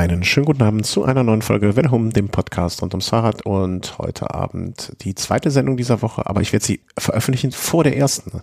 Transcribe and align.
Einen 0.00 0.24
schönen 0.24 0.46
guten 0.46 0.62
Abend 0.62 0.86
zu 0.86 1.04
einer 1.04 1.22
neuen 1.22 1.42
Folge 1.42 1.76
Welle 1.76 1.90
Home, 1.90 2.08
dem 2.08 2.30
Podcast 2.30 2.80
rund 2.80 2.94
ums 2.94 3.10
Fahrrad 3.10 3.44
und 3.44 3.98
heute 3.98 4.32
Abend 4.32 4.94
die 5.02 5.14
zweite 5.14 5.50
Sendung 5.50 5.76
dieser 5.76 6.00
Woche, 6.00 6.24
aber 6.24 6.40
ich 6.40 6.54
werde 6.54 6.64
sie 6.64 6.80
veröffentlichen 6.96 7.52
vor 7.52 7.84
der 7.84 7.98
ersten. 7.98 8.40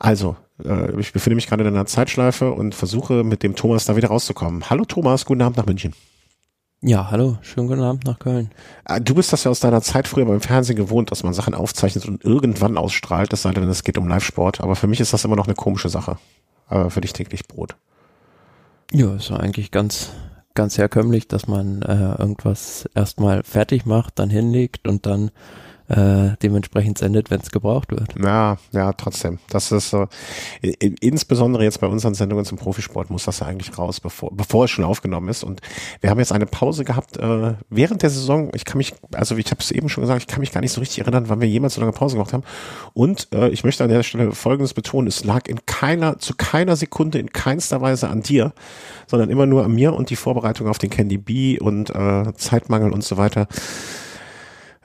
Also, 0.00 0.34
äh, 0.64 0.98
ich 0.98 1.12
befinde 1.12 1.36
mich 1.36 1.46
gerade 1.46 1.62
in 1.62 1.68
einer 1.68 1.86
Zeitschleife 1.86 2.50
und 2.50 2.74
versuche 2.74 3.22
mit 3.22 3.44
dem 3.44 3.54
Thomas 3.54 3.84
da 3.84 3.94
wieder 3.94 4.08
rauszukommen. 4.08 4.68
Hallo 4.68 4.84
Thomas, 4.84 5.26
guten 5.26 5.42
Abend 5.42 5.58
nach 5.58 5.66
München. 5.66 5.94
Ja, 6.80 7.08
hallo, 7.08 7.38
schönen 7.42 7.68
guten 7.68 7.82
Abend 7.82 8.04
nach 8.04 8.18
Köln. 8.18 8.50
Äh, 8.84 9.00
du 9.00 9.14
bist 9.14 9.32
das 9.32 9.44
ja 9.44 9.52
aus 9.52 9.60
deiner 9.60 9.80
Zeit 9.80 10.08
früher 10.08 10.26
beim 10.26 10.40
Fernsehen 10.40 10.74
gewohnt, 10.74 11.12
dass 11.12 11.22
man 11.22 11.34
Sachen 11.34 11.54
aufzeichnet 11.54 12.06
und 12.06 12.24
irgendwann 12.24 12.76
ausstrahlt, 12.76 13.32
das 13.32 13.42
sei 13.42 13.52
denn, 13.52 13.68
es 13.68 13.84
geht 13.84 13.96
um 13.96 14.08
Live-Sport, 14.08 14.60
aber 14.60 14.74
für 14.74 14.88
mich 14.88 14.98
ist 14.98 15.12
das 15.12 15.24
immer 15.24 15.36
noch 15.36 15.46
eine 15.46 15.54
komische 15.54 15.88
Sache. 15.88 16.18
Aber 16.66 16.90
für 16.90 17.00
dich 17.00 17.12
täglich 17.12 17.46
Brot. 17.46 17.76
Ja, 18.90 19.14
ist 19.14 19.30
eigentlich 19.30 19.70
ganz, 19.70 20.10
ganz 20.58 20.76
herkömmlich, 20.76 21.28
dass 21.28 21.46
man 21.46 21.82
äh, 21.82 22.16
irgendwas 22.18 22.90
erstmal 22.92 23.44
fertig 23.44 23.86
macht, 23.86 24.18
dann 24.18 24.28
hinlegt 24.28 24.88
und 24.88 25.06
dann 25.06 25.30
äh, 25.88 26.36
dementsprechend 26.42 26.98
sendet, 26.98 27.30
wenn 27.30 27.40
es 27.40 27.50
gebraucht 27.50 27.90
wird. 27.90 28.14
Ja, 28.22 28.58
ja, 28.72 28.92
trotzdem. 28.92 29.38
Das 29.48 29.72
ist 29.72 29.94
äh, 29.94 30.06
insbesondere 31.00 31.64
jetzt 31.64 31.80
bei 31.80 31.86
unseren 31.86 32.14
Sendungen 32.14 32.44
zum 32.44 32.58
Profisport 32.58 33.10
muss 33.10 33.24
das 33.24 33.40
ja 33.40 33.46
eigentlich 33.46 33.78
raus, 33.78 34.00
bevor, 34.00 34.30
bevor 34.34 34.64
es 34.64 34.70
schon 34.70 34.84
aufgenommen 34.84 35.28
ist. 35.28 35.44
Und 35.44 35.60
wir 36.00 36.10
haben 36.10 36.18
jetzt 36.18 36.32
eine 36.32 36.46
Pause 36.46 36.84
gehabt 36.84 37.16
äh, 37.16 37.54
während 37.70 38.02
der 38.02 38.10
Saison. 38.10 38.50
Ich 38.54 38.64
kann 38.64 38.78
mich, 38.78 38.94
also 39.14 39.36
ich 39.36 39.50
habe 39.50 39.60
es 39.60 39.70
eben 39.70 39.88
schon 39.88 40.02
gesagt, 40.02 40.22
ich 40.22 40.26
kann 40.26 40.40
mich 40.40 40.52
gar 40.52 40.60
nicht 40.60 40.72
so 40.72 40.80
richtig 40.80 41.00
erinnern, 41.00 41.28
wann 41.28 41.40
wir 41.40 41.48
jemals 41.48 41.74
so 41.74 41.80
lange 41.80 41.92
Pause 41.92 42.16
gemacht 42.16 42.34
haben. 42.34 42.44
Und 42.92 43.28
äh, 43.32 43.48
ich 43.48 43.64
möchte 43.64 43.82
an 43.82 43.90
der 43.90 44.02
Stelle 44.02 44.32
Folgendes 44.32 44.74
betonen: 44.74 45.08
Es 45.08 45.24
lag 45.24 45.48
in 45.48 45.64
keiner, 45.64 46.18
zu 46.18 46.34
keiner 46.36 46.76
Sekunde, 46.76 47.18
in 47.18 47.32
keinster 47.32 47.80
Weise 47.80 48.08
an 48.08 48.22
dir, 48.22 48.52
sondern 49.06 49.30
immer 49.30 49.46
nur 49.46 49.64
an 49.64 49.74
mir 49.74 49.94
und 49.94 50.10
die 50.10 50.16
Vorbereitung 50.16 50.68
auf 50.68 50.78
den 50.78 50.90
Candy 50.90 51.16
B 51.16 51.58
und 51.58 51.90
äh, 51.90 52.32
Zeitmangel 52.34 52.92
und 52.92 53.04
so 53.04 53.16
weiter. 53.16 53.48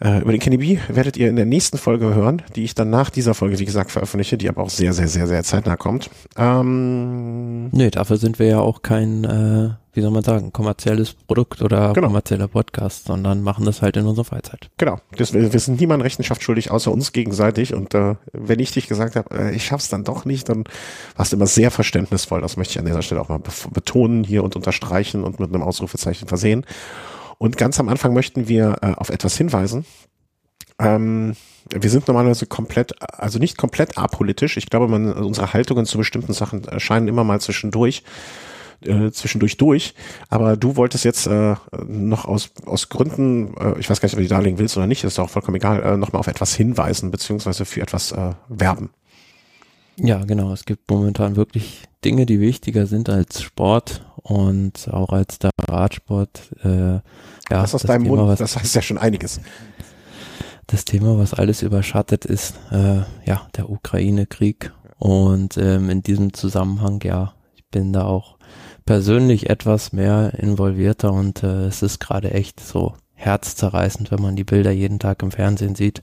Äh, 0.03 0.19
über 0.19 0.31
den 0.33 0.41
Kenny 0.41 0.57
B 0.57 0.79
werdet 0.89 1.15
ihr 1.15 1.29
in 1.29 1.37
der 1.37 1.45
nächsten 1.45 1.77
Folge 1.77 2.13
hören, 2.13 2.41
die 2.57 2.65
ich 2.65 2.75
dann 2.75 2.89
nach 2.89 3.09
dieser 3.09 3.33
Folge, 3.33 3.57
wie 3.59 3.65
gesagt, 3.65 3.89
veröffentliche, 3.89 4.37
die 4.37 4.49
aber 4.49 4.61
auch 4.61 4.69
sehr, 4.69 4.91
sehr, 4.91 5.07
sehr, 5.07 5.27
sehr 5.27 5.43
zeitnah 5.43 5.77
kommt. 5.77 6.09
Ähm, 6.35 7.69
nee, 7.69 7.89
dafür 7.89 8.17
sind 8.17 8.37
wir 8.37 8.47
ja 8.47 8.59
auch 8.59 8.81
kein, 8.81 9.23
äh, 9.23 9.69
wie 9.93 10.01
soll 10.01 10.11
man 10.11 10.23
sagen, 10.23 10.51
kommerzielles 10.51 11.13
Produkt 11.13 11.61
oder 11.61 11.93
genau. 11.93 12.07
kommerzieller 12.07 12.49
Podcast, 12.49 13.05
sondern 13.05 13.43
machen 13.43 13.63
das 13.63 13.81
halt 13.81 13.95
in 13.95 14.05
unserer 14.05 14.25
Freizeit. 14.25 14.69
Genau. 14.75 14.99
Das, 15.15 15.33
wir, 15.33 15.53
wir 15.53 15.59
sind 15.61 15.79
niemand 15.79 16.03
Rechenschaft 16.03 16.43
schuldig, 16.43 16.69
außer 16.69 16.91
uns 16.91 17.13
gegenseitig. 17.13 17.73
Und 17.73 17.93
äh, 17.93 18.15
wenn 18.33 18.59
ich 18.59 18.73
dich 18.73 18.87
gesagt 18.87 19.15
habe, 19.15 19.33
äh, 19.33 19.55
ich 19.55 19.65
schaff's 19.65 19.87
dann 19.87 20.03
doch 20.03 20.25
nicht, 20.25 20.49
dann 20.49 20.65
warst 21.15 21.31
du 21.31 21.37
immer 21.37 21.47
sehr 21.47 21.71
verständnisvoll. 21.71 22.41
Das 22.41 22.57
möchte 22.57 22.73
ich 22.73 22.79
an 22.79 22.85
dieser 22.85 23.03
Stelle 23.03 23.21
auch 23.21 23.29
mal 23.29 23.39
betonen 23.71 24.25
hier 24.25 24.43
und 24.43 24.57
unterstreichen 24.57 25.23
und 25.23 25.39
mit 25.39 25.53
einem 25.53 25.63
Ausrufezeichen 25.63 26.27
versehen. 26.27 26.65
Und 27.37 27.57
ganz 27.57 27.79
am 27.79 27.89
Anfang 27.89 28.13
möchten 28.13 28.47
wir 28.47 28.77
äh, 28.81 28.93
auf 28.93 29.09
etwas 29.09 29.37
hinweisen. 29.37 29.85
Ähm, 30.79 31.35
wir 31.69 31.89
sind 31.89 32.07
normalerweise 32.07 32.45
komplett, 32.45 32.93
also 33.01 33.39
nicht 33.39 33.57
komplett 33.57 33.97
apolitisch. 33.97 34.57
Ich 34.57 34.69
glaube, 34.69 34.87
man, 34.87 35.13
unsere 35.13 35.53
Haltungen 35.53 35.85
zu 35.85 35.97
bestimmten 35.97 36.33
Sachen 36.33 36.65
erscheinen 36.65 37.07
immer 37.07 37.23
mal 37.23 37.39
zwischendurch, 37.39 38.03
äh, 38.81 39.11
zwischendurch 39.11 39.57
durch. 39.57 39.93
Aber 40.29 40.57
du 40.57 40.75
wolltest 40.75 41.05
jetzt 41.05 41.27
äh, 41.27 41.55
noch 41.85 42.25
aus, 42.25 42.51
aus 42.65 42.89
Gründen, 42.89 43.55
äh, 43.57 43.79
ich 43.79 43.89
weiß 43.89 44.01
gar 44.01 44.07
nicht, 44.07 44.13
ob 44.13 44.19
du 44.19 44.23
die 44.23 44.29
darlegen 44.29 44.59
willst 44.59 44.77
oder 44.77 44.87
nicht, 44.87 45.03
ist 45.03 45.19
auch 45.19 45.29
vollkommen 45.29 45.55
egal, 45.55 45.81
äh, 45.83 45.97
nochmal 45.97 46.19
auf 46.19 46.27
etwas 46.27 46.53
hinweisen, 46.53 47.11
beziehungsweise 47.11 47.65
für 47.65 47.81
etwas 47.81 48.11
äh, 48.11 48.31
werben. 48.49 48.89
Ja, 49.97 50.23
genau. 50.25 50.51
Es 50.53 50.65
gibt 50.65 50.89
momentan 50.89 51.35
wirklich 51.35 51.87
Dinge, 52.03 52.25
die 52.25 52.39
wichtiger 52.39 52.85
sind 52.85 53.09
als 53.09 53.41
Sport 53.41 54.05
und 54.15 54.89
auch 54.91 55.09
als 55.09 55.39
der 55.39 55.51
Radsport. 55.67 56.51
Äh, 56.63 56.93
ja, 56.95 57.01
was 57.49 57.75
aus 57.75 57.83
deinem 57.83 58.03
Thema, 58.03 58.15
Mund, 58.17 58.29
was, 58.29 58.39
das 58.39 58.57
heißt 58.57 58.75
ja 58.75 58.81
schon 58.81 58.97
einiges. 58.97 59.39
Das 60.67 60.85
Thema, 60.85 61.17
was 61.17 61.33
alles 61.33 61.61
überschattet, 61.61 62.25
ist 62.25 62.55
äh, 62.71 63.01
ja 63.25 63.47
der 63.55 63.69
Ukraine-Krieg. 63.69 64.71
Und 64.97 65.57
ähm, 65.57 65.89
in 65.89 66.01
diesem 66.01 66.33
Zusammenhang, 66.33 67.01
ja, 67.03 67.33
ich 67.55 67.65
bin 67.69 67.91
da 67.91 68.05
auch 68.05 68.37
persönlich 68.85 69.49
etwas 69.49 69.91
mehr 69.93 70.33
involvierter 70.37 71.11
und 71.11 71.43
äh, 71.43 71.65
es 71.65 71.83
ist 71.83 71.99
gerade 71.99 72.31
echt 72.31 72.59
so 72.59 72.93
herzzerreißend, 73.25 74.11
wenn 74.11 74.21
man 74.21 74.35
die 74.35 74.43
Bilder 74.43 74.71
jeden 74.71 74.99
Tag 74.99 75.23
im 75.23 75.31
Fernsehen 75.31 75.75
sieht. 75.75 76.01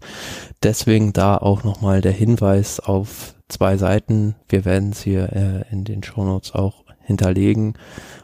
Deswegen 0.63 1.13
da 1.13 1.37
auch 1.37 1.65
nochmal 1.65 2.01
der 2.01 2.13
Hinweis 2.13 2.81
auf 2.81 3.35
zwei 3.49 3.77
Seiten. 3.77 4.35
Wir 4.49 4.65
werden 4.65 4.91
es 4.91 5.03
hier 5.03 5.33
äh, 5.33 5.73
in 5.73 5.85
den 5.85 6.03
Shownotes 6.03 6.55
auch 6.55 6.85
hinterlegen, 7.03 7.75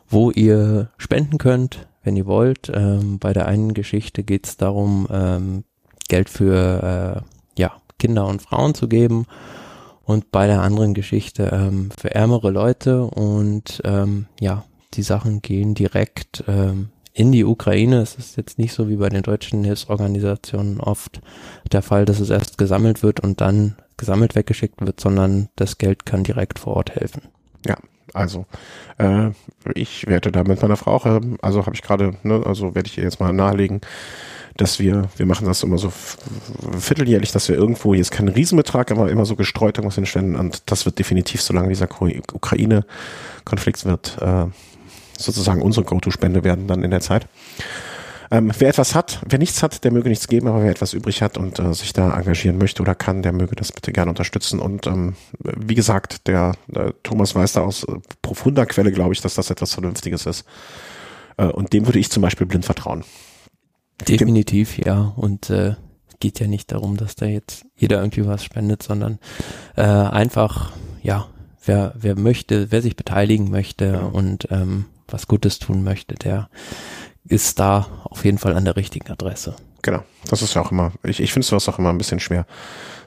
wo 0.09 0.31
ihr 0.31 0.91
spenden 0.97 1.39
könnt, 1.39 1.89
wenn 2.03 2.17
ihr 2.17 2.27
wollt. 2.27 2.71
Ähm, 2.73 3.19
bei 3.19 3.33
der 3.33 3.47
einen 3.47 3.75
Geschichte 3.75 4.23
geht 4.23 4.47
es 4.47 4.57
darum, 4.57 5.09
ähm, 5.11 5.65
Geld 6.09 6.31
für 6.31 7.25
äh, 7.57 7.61
ja, 7.61 7.73
Kinder 7.99 8.27
und 8.27 8.43
Frauen 8.43 8.75
zu 8.75 8.89
geben 8.89 9.27
und 10.05 10.31
bei 10.31 10.47
der 10.47 10.63
anderen 10.63 10.95
Geschichte 10.95 11.51
ähm, 11.53 11.91
für 11.99 12.15
ärmere 12.15 12.51
Leute 12.51 13.03
und 13.03 13.83
ähm, 13.85 14.27
ja, 14.41 14.65
die 14.95 15.03
Sachen 15.03 15.43
gehen 15.43 15.75
direkt 15.75 16.45
ähm, 16.47 16.91
in 17.17 17.33
die 17.33 17.45
Ukraine. 17.45 18.03
Es 18.03 18.17
ist 18.17 18.37
jetzt 18.37 18.59
nicht 18.59 18.75
so 18.75 18.91
wie 18.91 18.97
bei 18.97 19.09
den 19.09 19.23
deutschen 19.23 19.65
Hilfsorganisationen 19.65 20.81
oft 20.81 21.23
der 21.73 21.81
Fall, 21.81 22.05
dass 22.05 22.21
es 22.21 22.29
erst 22.29 22.59
gesammelt 22.59 23.03
wird 23.03 23.21
und 23.21 23.41
dann 23.41 23.77
gesammelt 23.97 24.35
weggeschickt 24.35 24.85
wird, 24.85 25.01
sondern 25.01 25.49
das 25.57 25.79
Geld 25.79 26.05
kann 26.05 26.25
direkt 26.25 26.59
vor 26.59 26.77
Ort 26.77 26.95
helfen. 26.95 27.23
Ja, 27.67 27.77
also 28.13 28.45
äh, 28.99 29.31
ich 29.75 30.07
werde 30.07 30.31
da 30.31 30.45
mit 30.45 30.61
meiner 30.61 30.77
Frau, 30.77 31.01
äh, 31.05 31.21
also 31.41 31.65
habe 31.65 31.75
ich 31.75 31.81
gerade, 31.81 32.17
ne, 32.23 32.43
also 32.45 32.75
werde 32.75 32.87
ich 32.87 32.99
ihr 32.99 33.05
jetzt 33.05 33.19
mal 33.19 33.33
nahelegen, 33.33 33.81
dass 34.59 34.79
wir, 34.79 35.09
wir 35.17 35.25
machen 35.25 35.47
das 35.47 35.63
immer 35.63 35.79
so 35.79 35.91
vierteljährlich, 36.79 37.33
dass 37.33 37.49
wir 37.49 37.57
irgendwo, 37.57 37.95
ist 37.95 38.11
kein 38.11 38.29
Riesenbetrag, 38.29 38.91
aber 38.91 39.11
immer 39.11 39.25
so 39.25 39.37
gestreut 39.37 39.79
irgendwas 39.79 39.95
hinstellen 39.95 40.37
und 40.37 40.71
das 40.71 40.85
wird 40.85 40.99
definitiv, 40.99 41.41
solange 41.41 41.69
dieser 41.71 41.89
Ukraine-Konflikt 41.91 43.87
wird, 43.87 44.19
äh, 44.21 44.47
sozusagen 45.19 45.63
unsere 45.63 45.85
Go-To-Spende 45.85 46.45
werden 46.45 46.67
dann 46.67 46.83
in 46.83 46.91
der 46.91 47.01
Zeit. 47.01 47.29
Ähm, 48.31 48.51
wer 48.59 48.69
etwas 48.69 48.95
hat, 48.95 49.21
wer 49.27 49.39
nichts 49.39 49.63
hat, 49.63 49.85
der 49.85 49.93
möge 49.93 50.09
nichts 50.09 50.27
geben, 50.27 50.49
aber 50.49 50.63
wer 50.63 50.71
etwas 50.71 50.95
übrig 50.95 51.23
hat 51.23 51.39
und 51.39 51.59
äh, 51.59 51.73
sich 51.75 51.93
da 51.93 52.17
engagieren 52.17 52.59
möchte 52.59 52.83
oder 52.83 52.95
kann, 52.95 53.23
der 53.23 53.33
möge 53.33 53.55
das 53.55 53.71
bitte 53.71 53.93
gerne 53.93 54.11
unterstützen. 54.11 54.59
Und 54.59 54.87
ähm, 54.87 55.15
wie 55.39 55.77
gesagt, 55.77 56.27
der, 56.27 56.55
der 56.67 56.95
Thomas 57.03 57.35
weiß 57.35 57.53
da 57.53 57.61
aus 57.63 57.85
äh, 57.85 57.93
profunder 58.23 58.67
Quelle, 58.67 58.91
glaube 58.91 59.15
ich, 59.15 59.21
dass 59.21 59.35
das 59.35 59.51
etwas 59.51 59.75
Vernünftiges 59.75 60.27
ist. 60.27 60.45
Äh, 61.37 61.47
und 61.47 61.73
dem 61.73 61.87
würde 61.87 62.01
ich 62.01 62.11
zum 62.11 62.23
Beispiel 62.23 62.47
blind 62.47 62.65
vertrauen. 62.65 63.05
Definitiv, 64.09 64.77
ja. 64.79 65.13
Und 65.17 65.51
äh, 65.51 65.77
geht 66.19 66.41
ja 66.41 66.49
nicht 66.49 66.73
darum, 66.73 66.97
dass 66.97 67.15
da 67.15 67.27
jetzt 67.27 67.65
jeder 67.77 67.99
irgendwie 67.99 68.27
was 68.27 68.43
spendet, 68.43 68.83
sondern 68.83 69.19
äh, 69.77 69.83
einfach, 69.83 70.73
ja, 71.03 71.29
wer, 71.65 71.95
wer 71.97 72.19
möchte, 72.19 72.73
wer 72.73 72.83
sich 72.83 72.97
beteiligen 72.97 73.51
möchte 73.51 73.93
genau. 73.93 74.09
und 74.09 74.49
ähm, 74.51 74.87
was 75.09 75.27
Gutes 75.27 75.59
tun 75.59 75.85
möchte, 75.85 76.15
der 76.15 76.49
ist 77.25 77.59
da 77.59 77.87
auf 78.05 78.25
jeden 78.25 78.39
Fall 78.39 78.55
an 78.55 78.65
der 78.65 78.77
richtigen 78.77 79.11
Adresse. 79.11 79.57
Genau, 79.83 80.03
das 80.29 80.43
ist 80.43 80.55
ja 80.55 80.63
auch 80.63 80.73
immer, 80.73 80.93
ich, 81.03 81.21
ich 81.21 81.33
finde 81.33 81.47
sowas 81.47 81.69
auch 81.69 81.79
immer 81.79 81.91
ein 81.91 81.99
bisschen 81.99 82.21
schwer. 82.21 82.47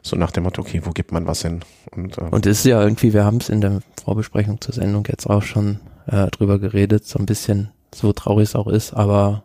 So 0.01 0.15
nach 0.15 0.31
dem 0.31 0.43
Motto, 0.43 0.61
okay, 0.61 0.81
wo 0.85 0.91
gibt 0.91 1.11
man 1.11 1.27
was 1.27 1.41
hin? 1.41 1.59
Und, 1.91 2.17
äh, 2.17 2.21
und 2.21 2.45
es 2.45 2.59
ist 2.59 2.65
ja 2.65 2.81
irgendwie, 2.81 3.13
wir 3.13 3.25
haben 3.25 3.37
es 3.37 3.49
in 3.49 3.61
der 3.61 3.81
Vorbesprechung 4.03 4.61
zur 4.61 4.73
Sendung 4.73 5.05
jetzt 5.09 5.29
auch 5.29 5.43
schon 5.43 5.79
äh, 6.07 6.27
drüber 6.27 6.59
geredet, 6.59 7.05
so 7.05 7.19
ein 7.19 7.25
bisschen, 7.25 7.71
so 7.93 8.13
traurig 8.13 8.49
es 8.49 8.55
auch 8.55 8.67
ist, 8.67 8.93
aber 8.93 9.43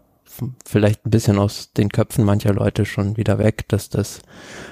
vielleicht 0.64 1.06
ein 1.06 1.10
bisschen 1.10 1.38
aus 1.38 1.72
den 1.72 1.88
Köpfen 1.88 2.24
mancher 2.24 2.52
Leute 2.52 2.84
schon 2.84 3.16
wieder 3.16 3.38
weg, 3.38 3.68
dass 3.68 3.88
das 3.88 4.20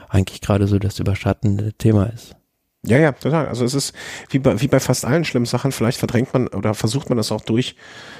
eigentlich 0.08 0.40
gerade 0.40 0.66
so 0.66 0.78
das 0.78 0.98
überschattende 0.98 1.72
Thema 1.72 2.06
ist. 2.06 2.36
Ja, 2.84 2.98
ja, 2.98 3.12
total. 3.12 3.46
Also 3.46 3.64
es 3.64 3.74
ist 3.74 3.94
wie 4.30 4.40
bei, 4.40 4.60
wie 4.60 4.66
bei 4.66 4.80
fast 4.80 5.04
allen 5.04 5.24
schlimmen 5.24 5.46
Sachen, 5.46 5.70
vielleicht 5.70 5.98
verdrängt 5.98 6.34
man 6.34 6.48
oder 6.48 6.74
versucht 6.74 7.10
man 7.10 7.16
das 7.16 7.30
auch 7.30 7.42
durch 7.42 7.76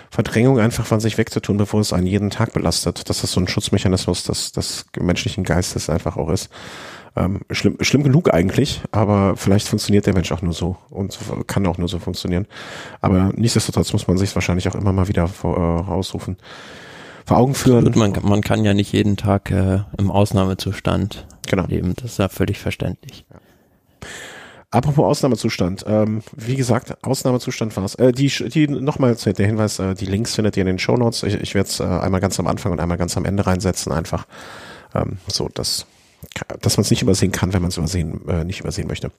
Verdrängung 0.09 0.61
einfach 0.61 0.87
von 0.87 1.01
sich 1.01 1.19
wegzutun, 1.19 1.57
bevor 1.57 1.81
es 1.81 1.93
einen 1.93 2.07
jeden 2.07 2.31
Tag 2.31 2.53
belastet. 2.53 3.09
Dass 3.09 3.23
das 3.23 3.33
so 3.33 3.41
ein 3.41 3.49
Schutzmechanismus 3.49 4.23
des, 4.23 4.53
des 4.53 4.87
menschlichen 5.01 5.43
Geistes 5.43 5.91
einfach 5.91 6.17
auch 6.17 6.31
ist. 6.31 6.49
Ähm, 7.17 7.41
schlimm, 7.51 7.77
schlimm 7.81 8.05
genug 8.05 8.33
eigentlich, 8.33 8.83
aber 8.93 9.37
vielleicht 9.37 9.67
funktioniert 9.67 10.07
der 10.07 10.15
Mensch 10.15 10.31
auch 10.31 10.43
nur 10.43 10.55
so 10.55 10.77
und 10.91 11.19
kann 11.49 11.67
auch 11.67 11.77
nur 11.77 11.89
so 11.89 11.99
funktionieren. 11.99 12.47
Aber 13.01 13.33
nichtsdestotrotz 13.35 13.93
muss 13.93 14.07
man 14.07 14.17
sich 14.17 14.33
wahrscheinlich 14.35 14.69
auch 14.69 14.77
immer 14.77 14.93
mal 14.93 15.09
wieder 15.09 15.27
vor, 15.27 15.57
äh, 15.57 15.81
rausrufen, 15.91 16.37
vor 17.27 17.37
Augen 17.37 17.55
führen. 17.55 17.87
Und 17.87 17.97
man, 17.97 18.17
man 18.23 18.43
kann 18.43 18.65
ja 18.65 18.75
nicht 18.75 18.93
jeden 18.93 19.17
Tag 19.17 19.51
äh, 19.51 19.81
im 19.99 20.11
Ausnahmezustand 20.11 21.27
genau. 21.49 21.67
leben. 21.67 21.95
Das 21.97 22.13
ist 22.13 22.19
ja 22.19 22.29
völlig 22.29 22.61
verständlich. 22.61 23.27
Ja. 23.29 24.09
Apropos 24.73 25.05
Ausnahmezustand, 25.05 25.85
ähm, 25.87 26.23
wie 26.35 26.57
gesagt, 26.57 27.05
Ausnahmezustand 27.05 27.77
war 27.77 27.85
es. 27.85 27.95
Äh, 27.97 28.13
die, 28.13 28.29
die 28.29 28.67
nochmal 28.67 29.15
der 29.15 29.47
Hinweis, 29.47 29.79
äh, 29.79 29.95
die 29.95 30.07
Links 30.07 30.35
findet 30.35 30.57
ihr 30.57 30.63
in 30.63 30.67
den 30.67 30.79
Show 30.79 30.97
Notes. 30.97 31.23
Ich, 31.25 31.35
ich 31.35 31.55
werde 31.55 31.69
es 31.69 31.79
äh, 31.79 31.85
einmal 31.85 32.23
ganz 32.23 32.41
am 32.41 32.47
Anfang 32.47 32.73
und 32.73 32.81
einmal 32.81 32.97
ganz 32.97 33.15
am 33.19 33.27
Ende 33.27 33.47
reinsetzen, 33.47 33.93
einfach 33.93 34.27
ähm, 34.95 35.19
so, 35.27 35.51
dass, 35.53 35.85
dass 36.63 36.79
man 36.79 36.83
es 36.85 36.91
nicht 36.91 37.03
übersehen 37.03 37.33
kann, 37.33 37.53
wenn 37.53 37.61
man 37.61 37.69
es 37.69 37.77
übersehen, 37.77 38.27
äh, 38.27 38.45
nicht 38.45 38.61
übersehen 38.61 38.89
möchte. 38.89 39.13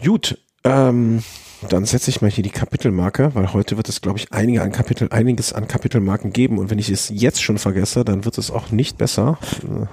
Gut, 0.00 0.38
ähm, 0.62 1.24
dann 1.68 1.84
setze 1.84 2.10
ich 2.10 2.22
mal 2.22 2.30
hier 2.30 2.44
die 2.44 2.50
Kapitelmarke, 2.50 3.34
weil 3.34 3.52
heute 3.52 3.76
wird 3.76 3.88
es, 3.88 4.00
glaube 4.00 4.20
ich, 4.20 4.32
einige 4.32 4.62
an 4.62 4.70
Kapitel, 4.70 5.08
einiges 5.10 5.52
an 5.52 5.66
Kapitelmarken 5.66 6.32
geben 6.32 6.58
und 6.58 6.70
wenn 6.70 6.78
ich 6.78 6.88
es 6.88 7.08
jetzt 7.12 7.42
schon 7.42 7.58
vergesse, 7.58 8.04
dann 8.04 8.24
wird 8.24 8.38
es 8.38 8.52
auch 8.52 8.70
nicht 8.70 8.96
besser. 8.96 9.38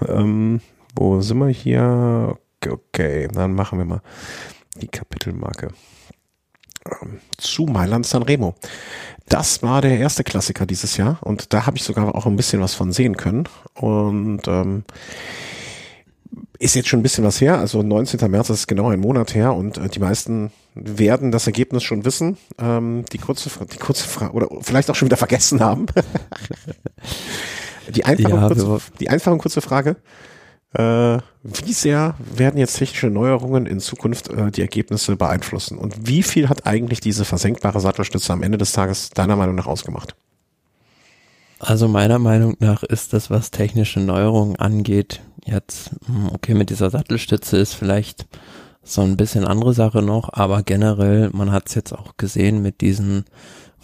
Ähm, 0.07 0.61
wo 0.95 1.21
sind 1.21 1.39
wir 1.39 1.49
hier? 1.49 2.37
Okay, 2.71 3.27
dann 3.31 3.53
machen 3.53 3.77
wir 3.77 3.85
mal 3.85 4.01
die 4.75 4.87
Kapitelmarke. 4.87 5.69
Ähm, 7.01 7.19
zu 7.37 7.63
Mailand 7.63 8.05
Sanremo. 8.05 8.55
Das 9.27 9.63
war 9.63 9.81
der 9.81 9.97
erste 9.97 10.23
Klassiker 10.23 10.65
dieses 10.65 10.97
Jahr 10.97 11.17
und 11.21 11.53
da 11.53 11.65
habe 11.65 11.77
ich 11.77 11.83
sogar 11.83 12.13
auch 12.13 12.25
ein 12.27 12.35
bisschen 12.35 12.61
was 12.61 12.75
von 12.75 12.91
sehen 12.91 13.17
können. 13.17 13.49
Und 13.73 14.47
ähm, 14.47 14.83
ist 16.59 16.75
jetzt 16.75 16.87
schon 16.89 16.99
ein 16.99 17.03
bisschen 17.03 17.23
was 17.23 17.41
her, 17.41 17.57
also 17.57 17.81
19. 17.81 18.29
März 18.29 18.49
ist 18.49 18.67
genau 18.67 18.89
ein 18.89 18.99
Monat 18.99 19.35
her 19.35 19.53
und 19.53 19.77
äh, 19.77 19.89
die 19.89 19.99
meisten 19.99 20.51
werden 20.73 21.31
das 21.31 21.47
Ergebnis 21.47 21.83
schon 21.83 22.05
wissen. 22.05 22.37
Ähm, 22.59 23.05
die 23.11 23.17
kurze, 23.17 23.49
die 23.65 23.77
kurze 23.77 24.07
Frage 24.07 24.33
oder 24.33 24.47
vielleicht 24.61 24.89
auch 24.89 24.95
schon 24.95 25.07
wieder 25.07 25.17
vergessen 25.17 25.61
haben. 25.61 25.87
die, 27.95 28.05
einfache, 28.05 28.35
ja, 28.35 28.47
kurze, 28.47 28.79
die 28.99 29.09
einfache 29.09 29.33
und 29.33 29.39
kurze 29.39 29.61
Frage. 29.61 29.97
Äh, 30.75 31.19
wie 31.43 31.73
sehr 31.73 32.15
werden 32.19 32.57
jetzt 32.59 32.77
technische 32.77 33.07
Neuerungen 33.07 33.65
in 33.65 33.79
Zukunft 33.79 34.29
äh, 34.29 34.51
die 34.51 34.61
Ergebnisse 34.61 35.15
beeinflussen? 35.15 35.77
Und 35.77 36.07
wie 36.07 36.21
viel 36.21 36.49
hat 36.49 36.67
eigentlich 36.67 36.99
diese 36.99 37.23
versenkbare 37.23 37.79
Sattelstütze 37.79 38.33
am 38.33 38.43
Ende 38.43 38.57
des 38.57 38.73
Tages 38.73 39.09
deiner 39.11 39.37
Meinung 39.37 39.55
nach 39.55 39.67
ausgemacht? 39.67 40.15
Also 41.59 41.87
meiner 41.87 42.19
Meinung 42.19 42.57
nach 42.59 42.83
ist 42.83 43.13
das, 43.13 43.29
was 43.29 43.51
technische 43.51 44.01
Neuerungen 44.01 44.57
angeht, 44.57 45.21
jetzt, 45.45 45.91
hm, 46.07 46.29
okay, 46.33 46.53
mit 46.53 46.69
dieser 46.69 46.89
Sattelstütze 46.89 47.57
ist 47.57 47.73
vielleicht 47.73 48.27
so 48.83 49.01
ein 49.01 49.15
bisschen 49.15 49.45
andere 49.45 49.73
Sache 49.73 50.01
noch, 50.01 50.29
aber 50.33 50.61
generell, 50.61 51.29
man 51.31 51.51
hat 51.53 51.69
es 51.69 51.75
jetzt 51.75 51.93
auch 51.93 52.17
gesehen 52.17 52.61
mit 52.61 52.81
diesen 52.81 53.25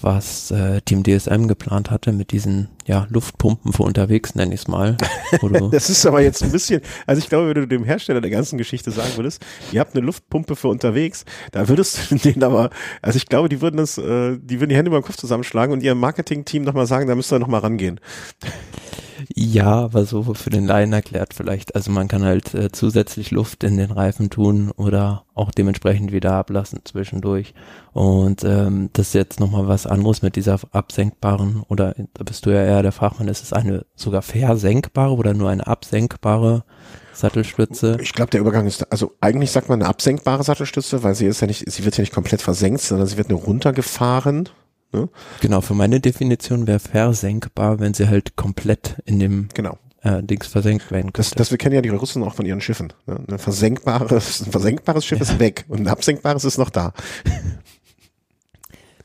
was 0.03 0.51
äh, 0.51 0.81
Team 0.81 1.03
DSM 1.03 1.48
geplant 1.48 1.92
hatte 1.92 2.12
mit 2.12 2.31
diesen 2.31 2.69
ja, 2.86 3.07
Luftpumpen 3.09 3.74
für 3.74 3.83
unterwegs, 3.83 4.36
nenne 4.36 4.53
ich 4.53 4.62
es 4.62 4.68
mal. 4.68 4.98
das 5.71 5.89
ist 5.89 6.06
aber 6.06 6.21
jetzt 6.21 6.44
ein 6.44 6.51
bisschen, 6.51 6.81
also 7.06 7.19
ich 7.19 7.30
glaube, 7.30 7.48
wenn 7.48 7.56
du 7.56 7.68
dem 7.68 7.83
Hersteller 7.83 8.21
der 8.21 8.31
ganzen 8.31 8.57
Geschichte 8.57 8.92
sagen 8.92 9.12
würdest, 9.15 9.45
ihr 9.71 9.80
habt 9.80 9.95
eine 9.95 10.06
Luftpumpe 10.06 10.56
für 10.56 10.68
unterwegs, 10.68 11.25
da 11.51 11.68
würdest 11.68 12.12
du 12.12 12.15
denen 12.24 12.44
aber, 12.44 12.69
also 13.01 13.18
ich 13.18 13.27
glaube, 13.27 13.50
die 13.50 13.62
würden 13.62 13.77
das, 13.77 13.98
äh, 13.98 14.38
die 14.38 14.59
würden 14.59 14.69
die 14.69 14.75
Hände 14.75 14.89
über 14.89 15.00
den 15.00 15.06
Kopf 15.06 15.18
zusammenschlagen 15.18 15.74
und 15.74 15.83
ihrem 15.83 16.00
Marketing-Team 16.00 16.63
nochmal 16.63 16.88
sagen, 16.88 17.07
da 17.07 17.15
müsst 17.15 17.31
ihr 17.31 17.39
nochmal 17.39 17.62
rangehen. 17.62 18.00
Ja, 19.36 19.83
aber 19.83 20.06
so 20.06 20.33
für 20.33 20.50
den 20.50 20.65
Laien 20.65 20.94
erklärt 20.94 21.33
vielleicht. 21.33 21.75
Also 21.75 21.92
man 21.92 22.07
kann 22.07 22.24
halt 22.24 22.53
äh, 22.53 22.71
zusätzlich 22.71 23.31
Luft 23.31 23.63
in 23.63 23.77
den 23.77 23.92
Reifen 23.92 24.30
tun 24.30 24.71
oder 24.75 25.25
auch 25.33 25.51
dementsprechend 25.51 26.12
wieder 26.12 26.33
ablassen 26.33 26.81
zwischendurch. 26.83 27.53
Und 27.93 28.43
ähm, 28.43 28.89
das 28.93 29.07
ist 29.07 29.13
jetzt 29.13 29.39
nochmal 29.39 29.67
was 29.67 29.85
anderes 29.85 30.21
mit 30.21 30.35
dieser 30.35 30.59
absenkbaren, 30.71 31.63
oder 31.67 31.93
da 32.13 32.23
bist 32.23 32.45
du 32.45 32.51
ja 32.51 32.63
eher 32.63 32.81
der 32.81 32.91
Fachmann, 32.91 33.27
ist 33.27 33.43
es 33.43 33.53
eine 33.53 33.85
sogar 33.95 34.21
versenkbare 34.21 35.13
oder 35.13 35.33
nur 35.33 35.49
eine 35.49 35.67
absenkbare 35.67 36.63
Sattelstütze? 37.13 37.97
Ich 38.01 38.13
glaube, 38.13 38.31
der 38.31 38.39
Übergang 38.39 38.65
ist, 38.65 38.89
also 38.91 39.13
eigentlich 39.19 39.51
sagt 39.51 39.67
man 39.67 39.81
eine 39.81 39.89
absenkbare 39.89 40.43
Sattelstütze, 40.43 41.03
weil 41.03 41.15
sie 41.15 41.25
ist 41.25 41.41
ja 41.41 41.47
nicht, 41.47 41.69
sie 41.69 41.83
wird 41.83 41.97
ja 41.97 42.01
nicht 42.01 42.13
komplett 42.13 42.41
versenkt, 42.41 42.81
sondern 42.81 43.07
sie 43.07 43.17
wird 43.17 43.29
nur 43.29 43.41
runtergefahren 43.41 44.49
Ne? 44.93 45.09
Genau, 45.39 45.61
für 45.61 45.73
meine 45.73 45.99
Definition 45.99 46.67
wäre 46.67 46.79
versenkbar, 46.79 47.79
wenn 47.79 47.93
sie 47.93 48.09
halt 48.09 48.35
komplett 48.35 48.97
in 49.05 49.19
dem 49.19 49.49
genau. 49.53 49.77
äh, 50.01 50.21
Dings 50.21 50.47
versenkt 50.47 50.91
werden 50.91 51.13
könnte. 51.13 51.17
Das, 51.17 51.31
das 51.31 51.51
wir 51.51 51.57
kennen 51.57 51.75
ja 51.75 51.81
die 51.81 51.89
Russen 51.89 52.23
auch 52.23 52.35
von 52.35 52.45
ihren 52.45 52.61
Schiffen. 52.61 52.91
Ne? 53.05 53.19
Ein 53.29 53.39
versenkbares, 53.39 54.41
ein 54.41 54.51
versenkbares 54.51 55.05
Schiff 55.05 55.19
ja. 55.19 55.23
ist 55.23 55.39
weg 55.39 55.65
und 55.69 55.79
ein 55.79 55.88
absenkbares 55.88 56.43
ist 56.43 56.57
noch 56.57 56.69
da. 56.69 56.93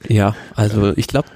Ja, 0.08 0.34
also 0.54 0.96
ich 0.96 1.06
glaube, 1.06 1.28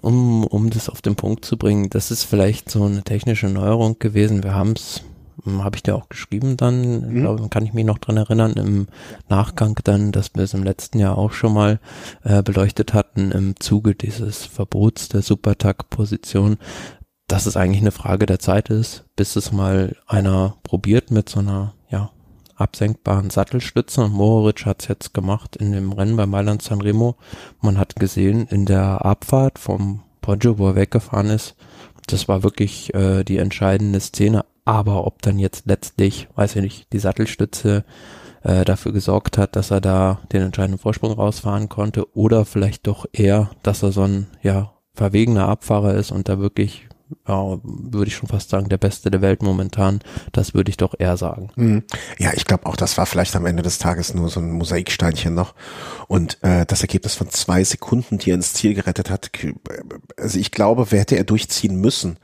um, 0.00 0.44
um 0.44 0.70
das 0.70 0.88
auf 0.88 1.02
den 1.02 1.16
Punkt 1.16 1.44
zu 1.44 1.56
bringen, 1.56 1.90
das 1.90 2.10
ist 2.10 2.24
vielleicht 2.24 2.70
so 2.70 2.84
eine 2.84 3.02
technische 3.02 3.48
Neuerung 3.48 3.98
gewesen. 3.98 4.42
Wir 4.42 4.54
haben 4.54 4.72
es 4.72 5.02
hm, 5.44 5.64
habe 5.64 5.76
ich 5.76 5.82
dir 5.82 5.96
auch 5.96 6.08
geschrieben 6.08 6.56
dann, 6.56 7.08
mhm. 7.08 7.20
glaube, 7.20 7.48
kann 7.48 7.64
ich 7.64 7.72
mich 7.72 7.84
noch 7.84 7.98
dran 7.98 8.16
erinnern, 8.16 8.52
im 8.52 8.86
Nachgang 9.28 9.78
dann, 9.84 10.12
dass 10.12 10.34
wir 10.34 10.42
es 10.42 10.54
im 10.54 10.62
letzten 10.62 10.98
Jahr 10.98 11.18
auch 11.18 11.32
schon 11.32 11.54
mal 11.54 11.80
äh, 12.22 12.42
beleuchtet 12.42 12.94
hatten, 12.94 13.32
im 13.32 13.58
Zuge 13.58 13.94
dieses 13.94 14.44
Verbots 14.44 15.08
der 15.08 15.22
Supertag-Position, 15.22 16.58
dass 17.28 17.46
es 17.46 17.56
eigentlich 17.56 17.80
eine 17.80 17.92
Frage 17.92 18.26
der 18.26 18.38
Zeit 18.38 18.68
ist, 18.68 19.04
bis 19.16 19.36
es 19.36 19.52
mal 19.52 19.96
einer 20.06 20.56
probiert 20.64 21.10
mit 21.10 21.28
so 21.28 21.40
einer, 21.40 21.74
absenkbaren 22.62 23.30
Sattelstütze. 23.30 24.02
Und 24.02 24.66
hat 24.66 24.82
es 24.82 24.88
jetzt 24.88 25.14
gemacht 25.14 25.56
in 25.56 25.72
dem 25.72 25.92
Rennen 25.92 26.16
bei 26.16 26.26
Mailand 26.26 26.62
Sanremo. 26.62 27.16
Man 27.60 27.78
hat 27.78 27.96
gesehen, 27.96 28.46
in 28.48 28.66
der 28.66 29.04
Abfahrt 29.04 29.58
vom 29.58 30.02
Poggio, 30.20 30.58
wo 30.58 30.68
er 30.68 30.76
weggefahren 30.76 31.30
ist, 31.30 31.56
das 32.06 32.28
war 32.28 32.42
wirklich 32.42 32.94
äh, 32.94 33.24
die 33.24 33.38
entscheidende 33.38 34.00
Szene. 34.00 34.44
Aber 34.64 35.06
ob 35.06 35.22
dann 35.22 35.38
jetzt 35.38 35.66
letztlich, 35.66 36.28
weiß 36.36 36.56
ich 36.56 36.62
nicht, 36.62 36.92
die 36.92 36.98
Sattelstütze 36.98 37.84
äh, 38.42 38.64
dafür 38.64 38.92
gesorgt 38.92 39.38
hat, 39.38 39.56
dass 39.56 39.70
er 39.70 39.80
da 39.80 40.20
den 40.32 40.42
entscheidenden 40.42 40.78
Vorsprung 40.78 41.12
rausfahren 41.12 41.68
konnte 41.68 42.14
oder 42.16 42.44
vielleicht 42.44 42.86
doch 42.86 43.06
eher, 43.12 43.50
dass 43.62 43.82
er 43.82 43.92
so 43.92 44.02
ein 44.02 44.28
ja 44.42 44.72
verwegener 44.94 45.48
Abfahrer 45.48 45.94
ist 45.94 46.12
und 46.12 46.28
da 46.28 46.38
wirklich 46.38 46.88
ja, 47.26 47.58
würde 47.62 48.08
ich 48.08 48.16
schon 48.16 48.28
fast 48.28 48.50
sagen, 48.50 48.68
der 48.68 48.78
Beste 48.78 49.10
der 49.10 49.22
Welt 49.22 49.42
momentan. 49.42 50.00
Das 50.32 50.54
würde 50.54 50.70
ich 50.70 50.76
doch 50.76 50.94
eher 50.98 51.16
sagen. 51.16 51.50
Mhm. 51.56 51.84
Ja, 52.18 52.32
ich 52.34 52.44
glaube 52.44 52.66
auch, 52.66 52.76
das 52.76 52.98
war 52.98 53.06
vielleicht 53.06 53.34
am 53.36 53.46
Ende 53.46 53.62
des 53.62 53.78
Tages 53.78 54.14
nur 54.14 54.28
so 54.28 54.40
ein 54.40 54.52
Mosaiksteinchen 54.52 55.34
noch. 55.34 55.54
Und 56.08 56.38
äh, 56.42 56.66
das 56.66 56.82
Ergebnis 56.82 57.14
von 57.14 57.30
zwei 57.30 57.64
Sekunden, 57.64 58.18
die 58.18 58.30
er 58.30 58.34
ins 58.34 58.52
Ziel 58.52 58.74
gerettet 58.74 59.10
hat, 59.10 59.30
also 60.16 60.38
ich 60.38 60.50
glaube, 60.50 60.86
wer 60.90 61.00
hätte 61.00 61.16
er 61.16 61.24
durchziehen 61.24 61.76
müssen? 61.76 62.18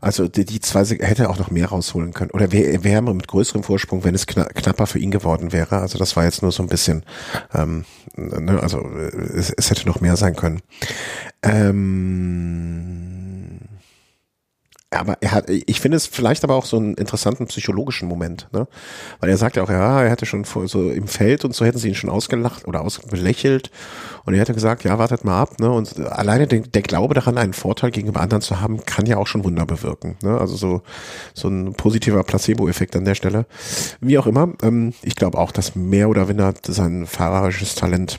Also 0.00 0.28
die, 0.28 0.44
die 0.44 0.60
zwei 0.60 0.84
hätte 0.84 1.24
er 1.24 1.30
auch 1.30 1.38
noch 1.38 1.50
mehr 1.50 1.68
rausholen 1.68 2.12
können. 2.12 2.30
Oder 2.30 2.52
wäre 2.52 2.84
wär 2.84 3.02
mit 3.02 3.26
größerem 3.26 3.64
Vorsprung, 3.64 4.04
wenn 4.04 4.14
es 4.14 4.26
kna 4.26 4.44
knapper 4.44 4.86
für 4.86 5.00
ihn 5.00 5.10
geworden 5.10 5.52
wäre. 5.52 5.78
Also 5.78 5.98
das 5.98 6.14
war 6.16 6.24
jetzt 6.24 6.42
nur 6.42 6.52
so 6.52 6.62
ein 6.62 6.68
bisschen, 6.68 7.04
ähm, 7.52 7.84
ne, 8.14 8.62
also 8.62 8.88
es, 8.88 9.50
es 9.50 9.70
hätte 9.70 9.86
noch 9.86 10.00
mehr 10.00 10.16
sein 10.16 10.36
können. 10.36 10.60
Ähm, 11.42 12.78
aber 14.90 15.18
er 15.20 15.32
hat, 15.32 15.50
ich 15.50 15.80
finde 15.80 15.98
es 15.98 16.06
vielleicht 16.06 16.44
aber 16.44 16.54
auch 16.54 16.64
so 16.64 16.78
einen 16.78 16.94
interessanten 16.94 17.46
psychologischen 17.46 18.08
Moment, 18.08 18.48
ne? 18.52 18.66
Weil 19.20 19.28
er 19.28 19.36
sagt 19.36 19.56
ja 19.56 19.62
auch, 19.62 19.68
ja, 19.68 20.02
er 20.02 20.10
hätte 20.10 20.24
schon 20.24 20.46
vor, 20.46 20.66
so 20.66 20.90
im 20.90 21.08
Feld 21.08 21.44
und 21.44 21.54
so 21.54 21.66
hätten 21.66 21.76
sie 21.78 21.88
ihn 21.88 21.94
schon 21.94 22.08
ausgelacht 22.08 22.66
oder 22.66 22.80
ausbelächelt. 22.80 23.70
Und 24.24 24.32
er 24.32 24.40
hätte 24.40 24.54
gesagt, 24.54 24.84
ja, 24.84 24.98
wartet 24.98 25.24
mal 25.24 25.40
ab, 25.40 25.60
ne? 25.60 25.70
Und 25.70 25.98
alleine 26.00 26.46
der, 26.46 26.60
der 26.60 26.82
Glaube 26.82 27.12
daran, 27.12 27.36
einen 27.36 27.52
Vorteil 27.52 27.90
gegenüber 27.90 28.20
anderen 28.20 28.40
zu 28.40 28.60
haben, 28.60 28.84
kann 28.86 29.04
ja 29.04 29.18
auch 29.18 29.26
schon 29.26 29.44
Wunder 29.44 29.66
bewirken, 29.66 30.16
ne? 30.22 30.38
Also 30.38 30.56
so, 30.56 30.82
so 31.34 31.48
ein 31.48 31.74
positiver 31.74 32.24
Placebo-Effekt 32.24 32.96
an 32.96 33.04
der 33.04 33.14
Stelle. 33.14 33.44
Wie 34.00 34.18
auch 34.18 34.26
immer, 34.26 34.54
ähm, 34.62 34.94
ich 35.02 35.16
glaube 35.16 35.36
auch, 35.36 35.52
dass 35.52 35.76
mehr 35.76 36.08
oder 36.08 36.28
weniger 36.28 36.54
sein 36.66 37.06
fahrerisches 37.06 37.74
Talent 37.74 38.18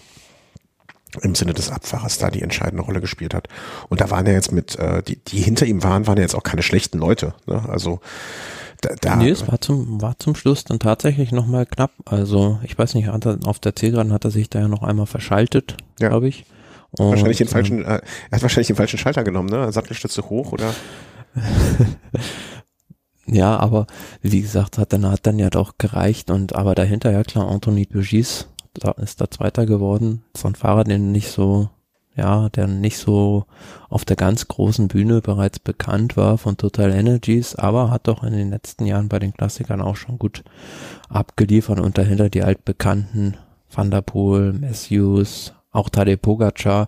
im 1.21 1.35
Sinne 1.35 1.53
des 1.53 1.71
Abfahrers 1.71 2.17
da 2.17 2.29
die 2.29 2.41
entscheidende 2.41 2.83
Rolle 2.83 3.01
gespielt 3.01 3.33
hat. 3.33 3.47
Und 3.89 4.01
da 4.01 4.09
waren 4.11 4.25
ja 4.25 4.33
jetzt 4.33 4.51
mit, 4.51 4.77
äh, 4.77 5.01
die, 5.03 5.17
die 5.17 5.39
hinter 5.39 5.65
ihm 5.65 5.83
waren, 5.83 6.07
waren 6.07 6.17
ja 6.17 6.23
jetzt 6.23 6.35
auch 6.35 6.43
keine 6.43 6.61
schlechten 6.61 6.99
Leute. 6.99 7.33
Ne? 7.47 7.63
Also 7.67 7.99
da, 8.81 8.95
da 9.01 9.15
nee, 9.17 9.29
es 9.29 9.47
war 9.47 9.59
zum, 9.59 10.01
war 10.01 10.17
zum 10.19 10.35
Schluss 10.35 10.63
dann 10.63 10.79
tatsächlich 10.79 11.31
nochmal 11.31 11.65
knapp. 11.65 11.91
Also 12.05 12.59
ich 12.63 12.77
weiß 12.77 12.95
nicht, 12.95 13.09
auf 13.09 13.59
der 13.59 13.75
Zielgeraden 13.75 14.13
hat 14.13 14.23
er 14.23 14.31
sich 14.31 14.49
da 14.49 14.59
ja 14.59 14.67
noch 14.67 14.83
einmal 14.83 15.05
verschaltet, 15.05 15.75
ja. 15.99 16.09
glaube 16.09 16.27
ich. 16.27 16.45
Und, 16.91 17.09
wahrscheinlich 17.09 17.37
den 17.37 17.47
falschen, 17.47 17.83
äh, 17.83 18.01
er 18.31 18.35
hat 18.35 18.41
wahrscheinlich 18.41 18.67
den 18.67 18.75
falschen 18.75 18.97
Schalter 18.97 19.23
genommen, 19.23 19.49
ne? 19.49 19.71
Sattelstütze 19.71 20.29
hoch 20.29 20.53
oder? 20.53 20.73
ja, 23.27 23.57
aber 23.57 23.85
wie 24.21 24.41
gesagt, 24.41 24.77
hat 24.77 24.93
dann 24.93 25.05
hat 25.05 25.27
dann 25.27 25.37
ja 25.37 25.49
doch 25.49 25.77
gereicht 25.77 26.31
und 26.31 26.55
aber 26.55 26.73
dahinter 26.73 27.11
ja 27.11 27.23
klar 27.23 27.47
Anthony 27.47 27.85
Bugis 27.85 28.47
da 28.73 28.91
ist 28.91 29.21
da 29.21 29.29
Zweiter 29.29 29.65
geworden. 29.65 30.23
So 30.35 30.47
ein 30.47 30.55
Fahrer, 30.55 30.83
der 30.83 30.99
nicht 30.99 31.29
so, 31.29 31.69
ja, 32.15 32.49
der 32.49 32.67
nicht 32.67 32.97
so 32.97 33.45
auf 33.89 34.05
der 34.05 34.15
ganz 34.15 34.47
großen 34.47 34.87
Bühne 34.87 35.21
bereits 35.21 35.59
bekannt 35.59 36.17
war 36.17 36.37
von 36.37 36.57
Total 36.57 36.91
Energies, 36.91 37.55
aber 37.55 37.89
hat 37.89 38.07
doch 38.07 38.23
in 38.23 38.33
den 38.33 38.49
letzten 38.49 38.85
Jahren 38.85 39.09
bei 39.09 39.19
den 39.19 39.33
Klassikern 39.33 39.81
auch 39.81 39.95
schon 39.95 40.19
gut 40.19 40.43
abgeliefert 41.09 41.79
und 41.79 41.97
dahinter 41.97 42.29
die 42.29 42.43
altbekannten 42.43 43.37
Van 43.71 43.91
der 43.91 44.01
Poel, 44.01 44.53
Matthews, 44.53 45.53
auch 45.71 45.89
Tadej 45.89 46.17
Pogacar. 46.17 46.87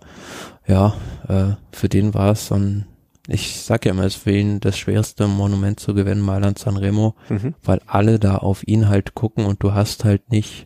Ja, 0.67 0.93
äh, 1.27 1.53
für 1.71 1.89
den 1.89 2.13
war 2.13 2.31
es 2.31 2.47
so 2.47 2.55
ein 2.55 2.85
ich 3.27 3.61
sag 3.61 3.85
ja 3.85 3.91
immer, 3.91 4.03
es 4.03 4.15
für 4.15 4.31
ihn 4.31 4.59
das 4.59 4.77
schwerste 4.77 5.27
Monument 5.27 5.79
zu 5.79 5.93
gewinnen, 5.93 6.21
Mailand 6.21 6.57
Sanremo, 6.57 7.15
mhm. 7.29 7.53
weil 7.63 7.79
alle 7.85 8.19
da 8.19 8.37
auf 8.37 8.67
ihn 8.67 8.89
halt 8.89 9.13
gucken 9.15 9.45
und 9.45 9.63
du 9.63 9.73
hast 9.73 10.03
halt 10.03 10.31
nicht 10.31 10.65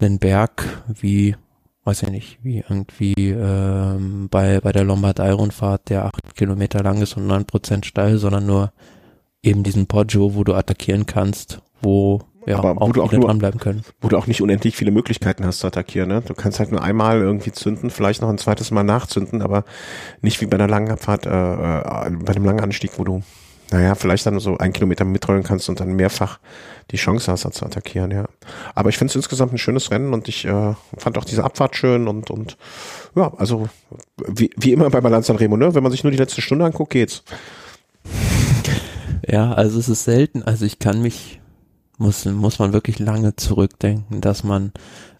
einen 0.00 0.18
Berg 0.18 0.82
wie, 0.88 1.36
weiß 1.84 2.02
ich 2.04 2.10
nicht, 2.10 2.38
wie 2.42 2.58
irgendwie 2.58 3.14
ähm, 3.30 4.28
bei, 4.30 4.60
bei 4.60 4.72
der 4.72 4.84
Lombardei-Rundfahrt, 4.84 5.88
der 5.90 6.04
acht 6.04 6.34
Kilometer 6.34 6.82
lang 6.82 7.00
ist 7.02 7.16
und 7.16 7.26
neun 7.26 7.44
Prozent 7.44 7.86
steil, 7.86 8.18
sondern 8.18 8.46
nur 8.46 8.72
eben 9.42 9.62
diesen 9.62 9.86
Poggio, 9.86 10.34
wo 10.34 10.44
du 10.44 10.54
attackieren 10.54 11.06
kannst, 11.06 11.60
wo 11.80 12.20
ja, 12.46 12.58
Aber 12.58 12.76
wo 12.76 12.80
auch 12.80 12.92
du 12.92 13.02
auch 13.02 13.12
nur- 13.12 13.26
dranbleiben 13.26 13.60
können. 13.60 13.82
wo 14.00 14.08
du 14.08 14.16
auch 14.16 14.26
nicht 14.26 14.40
unendlich 14.40 14.74
viele 14.74 14.90
Möglichkeiten 14.90 15.44
hast 15.44 15.58
zu 15.58 15.66
attackieren. 15.66 16.08
Ne? 16.08 16.22
Du 16.22 16.32
kannst 16.32 16.58
halt 16.60 16.72
nur 16.72 16.82
einmal 16.82 17.20
irgendwie 17.20 17.52
zünden, 17.52 17.90
vielleicht 17.90 18.22
noch 18.22 18.30
ein 18.30 18.38
zweites 18.38 18.70
Mal 18.70 18.84
nachzünden, 18.84 19.42
aber 19.42 19.64
nicht 20.22 20.40
wie 20.40 20.46
bei 20.46 20.54
einer 20.56 20.66
langen 20.68 20.90
Abfahrt, 20.90 21.26
äh, 21.26 21.28
äh, 21.30 22.10
bei 22.10 22.32
einem 22.34 22.44
langen 22.44 22.60
Anstieg, 22.60 22.92
wo 22.98 23.04
du, 23.04 23.22
naja, 23.70 23.94
vielleicht 23.94 24.24
dann 24.26 24.40
so 24.40 24.56
einen 24.56 24.72
Kilometer 24.72 25.04
mitrollen 25.04 25.42
kannst 25.42 25.68
und 25.68 25.80
dann 25.80 25.94
mehrfach 25.94 26.38
die 26.90 26.96
Chance 26.96 27.30
hast, 27.30 27.42
zu 27.52 27.66
attackieren, 27.66 28.10
ja. 28.10 28.26
Aber 28.74 28.88
ich 28.88 28.96
finde 28.96 29.10
es 29.10 29.16
insgesamt 29.16 29.52
ein 29.52 29.58
schönes 29.58 29.90
Rennen 29.90 30.14
und 30.14 30.26
ich 30.28 30.46
äh, 30.46 30.74
fand 30.96 31.18
auch 31.18 31.24
diese 31.24 31.44
Abfahrt 31.44 31.76
schön 31.76 32.08
und, 32.08 32.30
und 32.30 32.56
ja, 33.14 33.32
also 33.36 33.68
wie, 34.26 34.50
wie 34.56 34.72
immer 34.72 34.88
bei 34.88 35.00
Balance 35.00 35.38
Remo, 35.38 35.56
ne? 35.56 35.74
Wenn 35.74 35.82
man 35.82 35.92
sich 35.92 36.02
nur 36.02 36.10
die 36.10 36.18
letzte 36.18 36.40
Stunde 36.40 36.64
anguckt, 36.64 36.92
geht's. 36.92 37.22
Ja, 39.26 39.52
also 39.52 39.78
es 39.78 39.88
ist 39.88 40.04
selten. 40.04 40.42
Also 40.42 40.64
ich 40.64 40.78
kann 40.78 41.02
mich, 41.02 41.40
muss, 41.98 42.24
muss 42.24 42.58
man 42.58 42.72
wirklich 42.72 42.98
lange 42.98 43.36
zurückdenken, 43.36 44.22
dass 44.22 44.44
man 44.44 44.72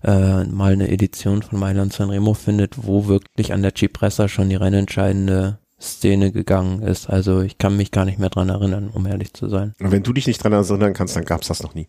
äh, 0.02 0.44
mal 0.44 0.72
eine 0.72 0.88
Edition 0.88 1.42
von 1.42 1.58
Mailand 1.58 1.92
Sanremo 1.92 2.32
findet, 2.32 2.86
wo 2.86 3.08
wirklich 3.08 3.52
an 3.52 3.62
der 3.62 3.74
Cipressa 3.76 4.28
schon 4.28 4.48
die 4.48 4.56
rennentscheidende 4.56 5.58
Szene 5.80 6.32
gegangen 6.32 6.82
ist. 6.82 7.08
Also 7.08 7.40
ich 7.40 7.58
kann 7.58 7.76
mich 7.76 7.90
gar 7.90 8.04
nicht 8.04 8.18
mehr 8.18 8.30
dran 8.30 8.48
erinnern, 8.48 8.90
um 8.92 9.06
ehrlich 9.06 9.32
zu 9.32 9.48
sein. 9.48 9.74
Und 9.80 9.92
wenn 9.92 10.02
du 10.02 10.12
dich 10.12 10.26
nicht 10.26 10.42
dran 10.42 10.52
erinnern 10.52 10.92
kannst, 10.92 11.14
dann 11.14 11.24
gab's 11.24 11.48
das 11.48 11.62
noch 11.62 11.74
nie. 11.74 11.86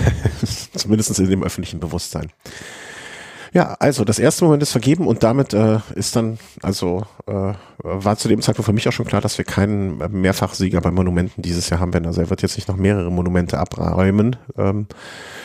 Zumindest 0.74 1.18
in 1.20 1.28
dem 1.30 1.42
öffentlichen 1.42 1.78
Bewusstsein. 1.78 2.32
Ja, 3.54 3.74
also 3.78 4.04
das 4.04 4.18
erste 4.18 4.44
Moment 4.44 4.62
ist 4.62 4.72
vergeben 4.72 5.06
und 5.06 5.22
damit 5.22 5.52
äh, 5.52 5.78
ist 5.94 6.16
dann, 6.16 6.38
also 6.62 7.04
äh, 7.26 7.52
war 7.78 8.16
zu 8.16 8.28
dem 8.28 8.40
Zeitpunkt 8.40 8.64
für 8.64 8.72
mich 8.72 8.88
auch 8.88 8.92
schon 8.92 9.04
klar, 9.06 9.20
dass 9.20 9.36
wir 9.36 9.44
keinen 9.44 9.98
Mehrfachsieger 9.98 10.80
bei 10.80 10.90
Monumenten 10.90 11.42
dieses 11.42 11.68
Jahr 11.68 11.78
haben 11.78 11.92
werden. 11.92 12.06
Also 12.06 12.22
er 12.22 12.30
wird 12.30 12.40
jetzt 12.40 12.56
nicht 12.56 12.68
noch 12.68 12.76
mehrere 12.76 13.12
Monumente 13.12 13.58
abräumen. 13.58 14.36
Ähm, 14.56 14.86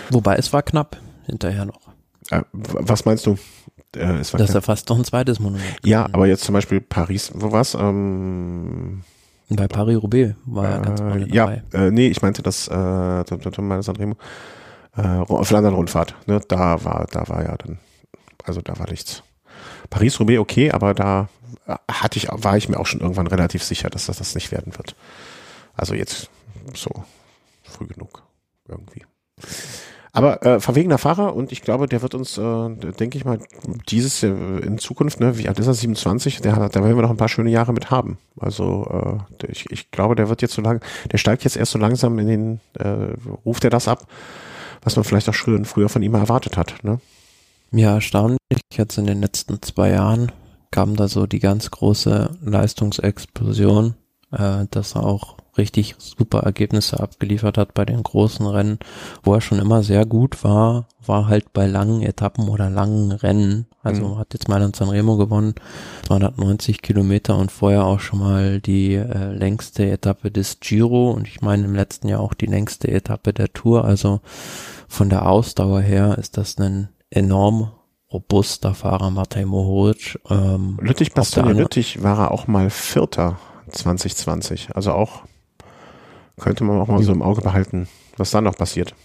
Wobei 0.10 0.38
es 0.38 0.54
war 0.54 0.64
knapp 0.64 0.98
hinterher 1.26 1.66
noch. 1.66 1.82
äh, 2.32 2.44
was 2.54 3.04
meinst 3.04 3.26
du? 3.26 3.38
Äh, 3.96 4.20
es 4.20 4.34
war 4.34 4.38
Dass 4.40 4.52
knapp. 4.52 4.64
er 4.64 4.66
fast 4.66 4.90
noch 4.90 4.98
ein 4.98 5.06
zweites 5.06 5.40
Monument 5.40 5.78
ja, 5.84 6.06
aber 6.12 6.28
jetzt 6.28 6.44
zum 6.44 6.54
Beispiel 6.54 6.82
Paris, 6.82 7.32
wo 7.34 7.52
war's? 7.52 7.74
Ähm. 7.74 9.04
Bei 9.50 9.68
Paris-Roubaix 9.68 10.36
war 10.46 10.68
er 10.68 10.80
ganz 10.82 11.00
vorne 11.00 11.26
äh, 11.26 11.34
ja, 11.34 11.46
dabei. 11.46 11.88
äh, 11.88 11.92
nee, 11.92 12.08
ich 12.08 12.22
meinte 12.22 12.44
das, 12.44 12.68
äh, 12.68 12.72
meine 13.62 13.82
Sanremo, 13.82 14.18
äh, 14.98 15.44
Flandern-Rundfahrt, 15.44 16.16
ne, 16.28 16.42
da 16.50 16.84
war, 16.84 17.08
da 17.10 17.30
war 17.30 17.44
ja 17.44 17.56
dann, 17.56 17.80
also 18.44 18.62
da 18.62 18.78
war 18.78 18.90
nichts. 18.90 19.24
Paris-Roubaix 19.90 20.40
okay, 20.40 20.72
aber 20.72 20.94
da 20.94 21.30
äh, 21.66 21.76
hatte 21.90 22.18
ich, 22.18 22.28
war 22.30 22.58
ich 22.58 22.68
mir 22.68 22.78
auch 22.78 22.86
schon 22.86 23.00
irgendwann 23.00 23.28
relativ 23.28 23.64
sicher, 23.64 23.90
dass 23.90 24.08
das 24.08 24.18
das 24.18 24.36
nicht 24.36 24.52
werden 24.52 24.78
wird. 24.78 24.96
Also 25.76 25.94
jetzt 25.94 26.30
so 26.74 26.90
früh 27.64 27.88
genug 27.88 28.24
irgendwie. 28.68 29.06
Aber 30.18 30.46
äh, 30.46 30.60
verwegener 30.60 30.98
Fahrer 30.98 31.36
und 31.36 31.52
ich 31.52 31.62
glaube, 31.62 31.88
der 31.88 32.02
wird 32.02 32.16
uns, 32.16 32.38
äh, 32.38 32.70
denke 33.00 33.18
ich 33.18 33.26
mal, 33.26 33.40
dieses 33.90 34.24
äh, 34.24 34.28
in 34.30 34.78
Zukunft, 34.80 35.20
ne, 35.20 35.38
wie 35.38 35.48
alt 35.48 35.60
ist 35.60 35.68
er, 35.68 35.74
27, 35.74 36.42
der, 36.42 36.56
hat- 36.56 36.76
da 36.76 36.84
werden 36.84 36.96
wir 36.96 37.02
noch 37.04 37.10
ein 37.10 37.18
paar 37.18 37.30
schöne 37.30 37.50
Jahre 37.52 37.74
mit 37.74 37.92
haben. 37.92 38.18
Also 38.40 39.20
äh, 39.42 39.48
ich, 39.52 39.70
ich 39.72 39.92
glaube, 39.92 40.16
der 40.16 40.30
wird 40.30 40.42
jetzt 40.42 40.54
so 40.56 40.62
lang, 40.62 40.82
der 41.12 41.18
steigt 41.18 41.44
jetzt 41.44 41.56
erst 41.58 41.72
so 41.72 41.80
langsam 41.80 42.18
in 42.20 42.28
den, 42.28 42.60
äh, 42.80 43.14
ruft 43.46 43.64
er 43.64 43.70
das 43.70 43.88
ab, 43.88 44.08
was 44.84 44.96
man 44.96 45.04
vielleicht 45.06 45.30
auch 45.30 45.36
früher, 45.36 45.64
früher 45.66 45.90
von 45.90 46.02
ihm 46.04 46.14
erwartet 46.16 46.58
hat. 46.58 46.84
Ne? 46.84 47.00
Ja, 47.72 47.96
erstaunlich. 47.96 48.38
Jetzt 48.74 48.98
in 48.98 49.06
den 49.08 49.22
letzten 49.22 49.62
zwei 49.62 49.90
Jahren 49.92 50.32
kam 50.72 50.96
da 50.96 51.08
so 51.08 51.26
die 51.28 51.40
ganz 51.40 51.70
große 51.72 52.38
Leistungsexplosion, 52.44 53.96
äh, 54.32 54.66
dass 54.72 54.96
er 54.96 55.04
auch 55.04 55.38
richtig 55.58 55.96
super 55.98 56.40
Ergebnisse 56.40 57.00
abgeliefert 57.00 57.58
hat 57.58 57.74
bei 57.74 57.86
den 57.86 58.04
großen 58.04 58.46
Rennen. 58.46 58.80
Wo 59.24 59.34
er 59.34 59.42
schon 59.42 59.60
immer 59.60 59.84
sehr 59.84 60.06
gut 60.06 60.44
war, 60.44 60.88
war 61.06 61.28
halt 61.28 61.54
bei 61.54 61.68
langen 61.68 62.02
Etappen 62.02 62.50
oder 62.50 62.70
langen 62.70 63.12
Rennen. 63.12 63.66
Also 63.84 64.08
Mhm. 64.08 64.18
hat 64.18 64.34
jetzt 64.34 64.50
Mailand 64.50 64.76
Sanremo 64.76 65.18
gewonnen, 65.18 65.56
290 66.08 66.82
Kilometer 66.82 67.38
und 67.38 67.52
vorher 67.52 67.86
auch 67.86 68.00
schon 68.00 68.20
mal 68.20 68.60
die 68.60 68.96
äh, 68.96 69.32
längste 69.32 69.90
Etappe 69.90 70.32
des 70.32 70.60
Giro 70.60 71.12
und 71.12 71.28
ich 71.28 71.42
meine 71.42 71.66
im 71.66 71.76
letzten 71.76 72.08
Jahr 72.10 72.20
auch 72.20 72.34
die 72.34 72.46
längste 72.48 72.90
Etappe 72.90 73.34
der 73.34 73.54
Tour. 73.54 73.86
Also 73.86 74.20
von 74.88 75.10
der 75.10 75.28
Ausdauer 75.30 75.82
her 75.82 76.18
ist 76.18 76.38
das 76.38 76.58
ein 76.58 76.90
enorm 77.10 77.72
robuster 78.12 78.74
Fahrer, 78.74 79.10
Matej 79.10 79.46
Mohoric. 79.46 80.20
Ähm, 80.30 80.78
Lüttich, 80.82 81.14
Bastogne 81.14 81.54
Lüttich 81.54 82.04
war 82.04 82.18
er 82.20 82.32
auch 82.32 82.48
mal 82.48 82.70
Vierter 82.70 83.38
2020. 83.70 84.70
Also 84.76 84.94
auch, 84.94 85.24
könnte 86.40 86.64
man 86.64 86.80
auch 86.80 86.88
mal 86.88 87.02
so 87.04 87.12
im 87.12 87.22
Auge 87.22 87.42
behalten, 87.42 87.88
was 88.18 88.32
da 88.32 88.42
noch 88.42 88.56
passiert. 88.56 88.96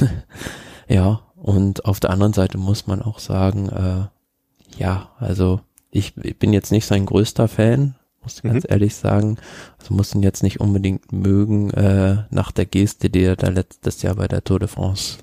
ja, 0.88 1.20
und 1.36 1.84
auf 1.84 2.00
der 2.00 2.10
anderen 2.10 2.32
Seite 2.32 2.58
muss 2.58 2.86
man 2.86 3.02
auch 3.02 3.18
sagen, 3.18 3.68
äh, 3.68 4.78
ja, 4.78 5.10
also 5.18 5.60
ich, 5.90 6.16
ich 6.22 6.38
bin 6.38 6.52
jetzt 6.52 6.70
nicht 6.70 6.86
sein 6.86 7.06
größter 7.06 7.48
Fan, 7.48 7.96
muss 8.22 8.36
ich 8.36 8.42
ganz 8.42 8.66
ehrlich 8.68 8.94
sagen. 8.94 9.38
Also 9.78 9.94
muss 9.94 10.14
ihn 10.14 10.22
jetzt 10.22 10.42
nicht 10.42 10.60
unbedingt 10.60 11.12
mögen, 11.12 11.70
äh, 11.70 12.24
nach 12.30 12.52
der 12.52 12.66
Geste, 12.66 13.10
die 13.10 13.22
er 13.22 13.36
da 13.36 13.48
letztes 13.48 14.02
Jahr 14.02 14.14
bei 14.14 14.28
der 14.28 14.44
Tour 14.44 14.58
de 14.58 14.68
France 14.68 15.18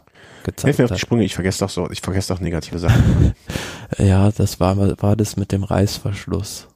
gezeigt 0.47 0.79
mir 0.79 0.85
auf 0.85 0.89
die 0.89 0.93
hat. 0.95 0.99
Sprünge, 0.99 1.23
ich 1.23 1.35
vergesse 1.35 1.59
doch 1.59 1.69
so, 1.69 1.89
ich 1.91 2.01
vergesse 2.01 2.33
doch 2.33 2.41
negative 2.41 2.79
Sachen. 2.79 3.33
Ja, 3.97 4.31
das 4.31 4.59
war, 4.59 4.75
war 5.01 5.15
das 5.15 5.37
mit 5.37 5.53
dem 5.53 5.63
Reißverschluss. 5.63 6.67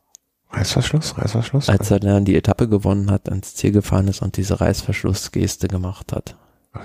Reißverschluss, 0.53 1.17
Reißverschluss. 1.17 1.70
als 1.70 1.91
er 1.91 2.00
dann 2.00 2.25
die 2.25 2.36
Etappe 2.36 2.67
gewonnen 2.67 3.10
hat, 3.10 3.29
ans 3.29 3.55
Ziel 3.55 3.72
gefahren 3.72 4.08
ist 4.08 4.22
und 4.22 4.38
diese 4.38 4.60
Reißverschlussgeste 4.62 5.67
gemacht 5.67 6.12
hat. 6.12 6.36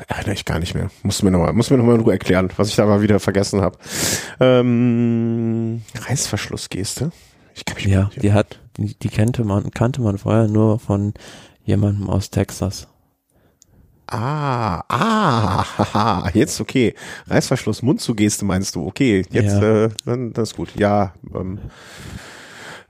Erinnere 0.08 0.34
ich 0.34 0.44
gar 0.44 0.58
nicht 0.58 0.74
mehr. 0.74 0.90
Muss 1.02 1.22
mir 1.22 1.30
nochmal, 1.30 1.52
muss 1.52 1.70
mir 1.70 1.76
nochmal 1.78 1.94
in 1.96 2.00
Ruhe 2.00 2.12
erklären, 2.12 2.48
was 2.56 2.68
ich 2.68 2.76
da 2.76 2.86
mal 2.86 3.02
wieder 3.02 3.20
vergessen 3.20 3.60
habe. 3.60 3.78
Ähm, 4.40 5.82
Reißverschlussgeste. 6.08 7.10
Ich 7.54 7.64
kann 7.64 7.76
mich 7.76 7.86
Ja, 7.86 8.10
die 8.20 8.32
hat, 8.32 8.58
die, 8.76 8.94
die 8.98 9.08
kannte 9.08 9.44
man, 9.44 9.70
kannte 9.70 10.00
man 10.00 10.18
vorher 10.18 10.48
nur 10.48 10.78
von 10.78 11.14
jemandem 11.64 12.08
aus 12.10 12.30
Texas. 12.30 12.88
Ah, 14.08 14.82
ah, 14.88 15.64
haha, 15.78 16.30
jetzt 16.34 16.60
okay. 16.60 16.94
Reißverschluss, 17.28 17.82
Mundzugeste 17.82 18.44
meinst 18.44 18.74
du? 18.76 18.86
Okay, 18.86 19.24
jetzt, 19.30 19.60
Ja. 19.60 19.84
äh, 19.86 19.88
dann, 20.04 20.32
das 20.32 20.50
ist 20.50 20.56
gut. 20.56 20.68
Ja, 20.76 21.14
ähm, 21.34 21.58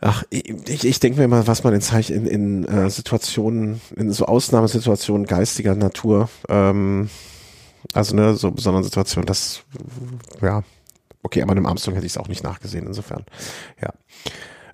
ach, 0.01 0.25
ich, 0.31 0.85
ich 0.85 1.01
denke 1.01 1.21
mir 1.21 1.29
mal, 1.29 1.47
was 1.47 1.65
man 1.65 1.75
in, 1.75 1.81
Zeich- 1.81 2.11
in, 2.11 2.27
in 2.27 2.65
äh, 2.65 2.91
Situationen, 2.91 3.81
in 3.97 4.13
so 4.13 4.27
Ausnahmesituationen 4.27 5.27
geistiger 5.27 5.75
Natur, 5.75 6.29
ähm, 6.49 7.09
also 7.93 8.15
ne, 8.15 8.35
so 8.35 8.51
besonderen 8.51 8.85
Situationen, 8.85 9.27
das, 9.27 9.63
ja, 10.43 10.63
okay, 11.23 11.43
aber 11.43 11.53
einem 11.53 11.67
Armstrong 11.67 11.95
hätte 11.95 12.07
ich 12.07 12.13
es 12.13 12.19
auch 12.19 12.29
nicht 12.29 12.45
nachgesehen, 12.45 12.87
insofern, 12.87 13.25
ja. 13.81 13.93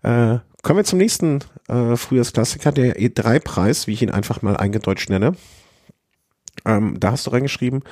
Äh, 0.05 0.41
kommen 0.63 0.79
wir 0.79 0.85
zum 0.85 0.99
nächsten 0.99 1.41
äh, 1.69 1.97
Frühjahrsklassiker, 1.97 2.73
der 2.73 2.97
E3-Preis, 2.99 3.87
wie 3.87 3.93
ich 3.93 4.03
ihn 4.03 4.11
einfach 4.11 4.43
mal 4.43 4.57
eingedeutscht 4.57 5.11
nenne. 5.11 5.37
Ähm, 6.65 6.99
da 7.01 7.13
hast 7.13 7.27
du 7.27 7.31
reingeschrieben, 7.31 7.83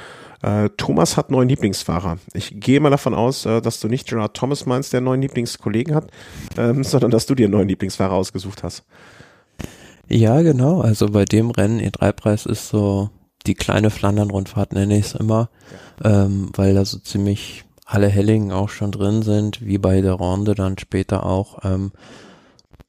äh, 0.43 0.69
Thomas 0.77 1.17
hat 1.17 1.31
neuen 1.31 1.49
Lieblingsfahrer. 1.49 2.19
Ich 2.35 2.61
gehe 2.61 2.81
mal 2.81 2.91
davon 2.91 3.15
aus, 3.15 3.45
äh, 3.47 3.61
dass 3.61 3.81
du 3.81 3.89
nicht 3.89 4.09
Gerard 4.09 4.37
Thomas 4.37 4.67
meinst, 4.67 4.93
der 4.93 5.00
neuen 5.00 5.23
Lieblingskollegen 5.23 5.95
hat, 5.95 6.11
ähm, 6.57 6.85
sondern 6.85 7.11
dass 7.11 7.27
du 7.27 7.35
dir 7.35 7.47
einen 7.47 7.55
neuen 7.55 7.69
Lieblingsfahrer 7.69 8.15
ausgesucht 8.15 8.62
hast. 8.62 8.85
Ja, 10.09 10.43
genau. 10.43 10.81
Also 10.81 11.09
bei 11.09 11.25
dem 11.25 11.50
Rennen 11.50 11.81
E3-Preis 11.81 12.47
ist 12.47 12.69
so 12.69 13.11
die 13.47 13.55
kleine 13.55 13.91
Flandern-Rundfahrt, 13.91 14.73
nenne 14.73 14.99
ich 14.99 15.07
es 15.07 15.15
immer, 15.15 15.50
ähm, 16.03 16.50
weil 16.55 16.75
da 16.75 16.85
so 16.85 16.99
ziemlich 16.99 17.65
alle 17.85 18.09
Hellingen 18.09 18.53
auch 18.53 18.69
schon 18.69 18.93
drin 18.93 19.23
sind, 19.23 19.65
wie 19.65 19.79
bei 19.79 20.00
der 20.00 20.12
Ronde 20.12 20.55
dann 20.55 20.79
später 20.79 21.27
auch 21.27 21.65
ähm, 21.65 21.93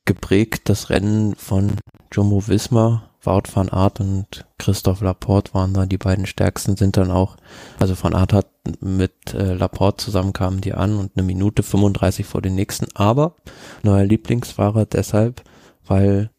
geprägt 0.06 0.70
das 0.70 0.90
Rennen 0.90 1.36
von 1.36 1.74
Jumbo 2.12 2.48
Wismar, 2.48 3.11
Wout 3.24 3.44
van 3.54 3.70
Aert 3.70 4.00
und 4.00 4.46
Christoph 4.58 5.02
Laporte 5.02 5.54
waren 5.54 5.74
da 5.74 5.86
die 5.86 5.98
beiden 5.98 6.26
stärksten, 6.26 6.76
sind 6.76 6.98
dann 6.98 7.12
auch, 7.12 7.38
also 7.80 7.96
van 8.02 8.16
Aert 8.16 8.34
hat 8.34 8.48
mit 8.80 9.34
äh, 9.34 9.54
Laporte 9.54 10.04
zusammen 10.06 10.34
kamen 10.34 10.62
die 10.62 10.74
an 10.74 10.98
und 10.98 11.12
eine 11.16 11.26
Minute 11.26 11.62
35 11.64 12.26
vor 12.26 12.42
den 12.42 12.56
nächsten, 12.56 12.88
aber 12.96 13.36
neuer 13.84 14.06
Lieblingsfahrer 14.06 14.86
deshalb, 14.86 15.44
weil 15.86 16.32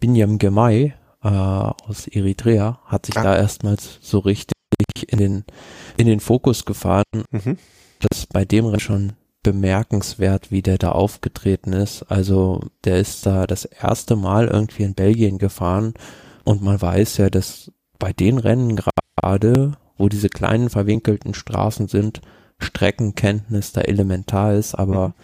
Binyam 0.00 0.38
Gemay 0.38 0.94
äh, 1.22 1.28
aus 1.28 2.06
Eritrea 2.08 2.80
hat 2.84 3.06
sich 3.06 3.16
Ah. 3.16 3.22
da 3.22 3.36
erstmals 3.36 3.98
so 4.02 4.18
richtig 4.18 4.54
in 5.08 5.18
den 5.18 5.44
in 5.96 6.06
den 6.06 6.20
Fokus 6.20 6.64
gefahren. 6.64 7.04
Mhm. 7.30 7.58
Das 8.00 8.18
ist 8.18 8.32
bei 8.32 8.44
dem 8.44 8.66
Rennen 8.66 8.80
schon 8.80 9.12
bemerkenswert, 9.42 10.50
wie 10.50 10.62
der 10.62 10.78
da 10.78 10.92
aufgetreten 10.92 11.72
ist. 11.72 12.02
Also 12.04 12.60
der 12.84 12.98
ist 12.98 13.24
da 13.26 13.46
das 13.46 13.64
erste 13.64 14.16
Mal 14.16 14.48
irgendwie 14.48 14.82
in 14.82 14.94
Belgien 14.94 15.38
gefahren 15.38 15.94
und 16.44 16.62
man 16.62 16.80
weiß 16.80 17.18
ja, 17.18 17.30
dass 17.30 17.72
bei 17.98 18.12
den 18.12 18.38
Rennen 18.38 18.76
gerade, 19.16 19.72
wo 19.96 20.08
diese 20.08 20.28
kleinen 20.28 20.70
verwinkelten 20.70 21.34
Straßen 21.34 21.88
sind, 21.88 22.20
Streckenkenntnis 22.58 23.72
da 23.72 23.80
elementar 23.82 24.54
ist, 24.54 24.74
aber 24.74 25.14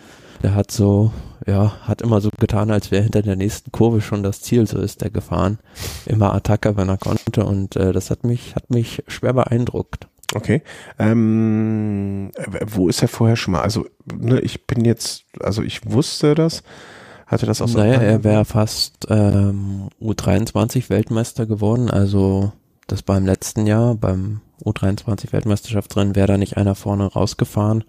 der 0.43 0.55
hat 0.55 0.71
so 0.71 1.12
ja, 1.47 1.73
hat 1.83 2.03
immer 2.03 2.21
so 2.21 2.31
getan, 2.39 2.71
als 2.71 2.91
wäre 2.91 3.03
hinter 3.03 3.23
der 3.23 3.37
nächsten 3.37 3.73
Kurve 3.73 4.00
schon 4.00 4.23
das 4.23 4.43
Ziel, 4.43 4.67
so 4.67 4.79
ist 4.79 5.03
er 5.03 5.11
gefahren. 5.11 5.59
Immer 6.07 6.35
Attacke, 6.35 6.77
wenn 6.77 6.89
er 6.89 6.99
konnte 6.99 7.45
und 7.45 7.77
äh, 7.77 7.93
das 7.93 8.11
hat 8.11 8.25
mich, 8.25 8.55
hat 8.55 8.71
mich 8.71 9.03
schwer 9.07 9.33
beeindruckt. 9.33 10.07
Okay. 10.35 10.62
Ähm, 10.99 12.31
wo 12.67 12.89
ist 12.89 13.03
er 13.03 13.09
vorher 13.09 13.37
schon 13.37 13.53
mal? 13.53 13.62
Also, 13.62 13.87
ne, 14.15 14.41
ich 14.41 14.67
bin 14.67 14.85
jetzt, 14.85 15.25
also 15.41 15.62
ich 15.62 15.91
wusste 15.91 16.35
das, 16.35 16.62
hatte 17.31 17.47
das 17.47 17.63
auch 17.63 17.69
so. 17.69 17.79
Naja, 17.79 18.01
er 18.01 18.25
wäre 18.25 18.45
fast 18.45 19.07
ähm, 19.09 19.89
U23 20.01 20.91
Weltmeister 20.91 21.47
geworden, 21.47 21.91
also 21.91 22.53
das 22.89 23.03
beim 23.03 23.25
letzten 23.25 23.67
Jahr, 23.67 23.95
beim 23.95 24.41
U23 24.65 25.33
Weltmeisterschaftsrennen, 25.33 26.17
wäre 26.17 26.27
da 26.27 26.39
nicht 26.39 26.57
einer 26.57 26.75
vorne 26.75 27.07
rausgefahren. 27.07 27.85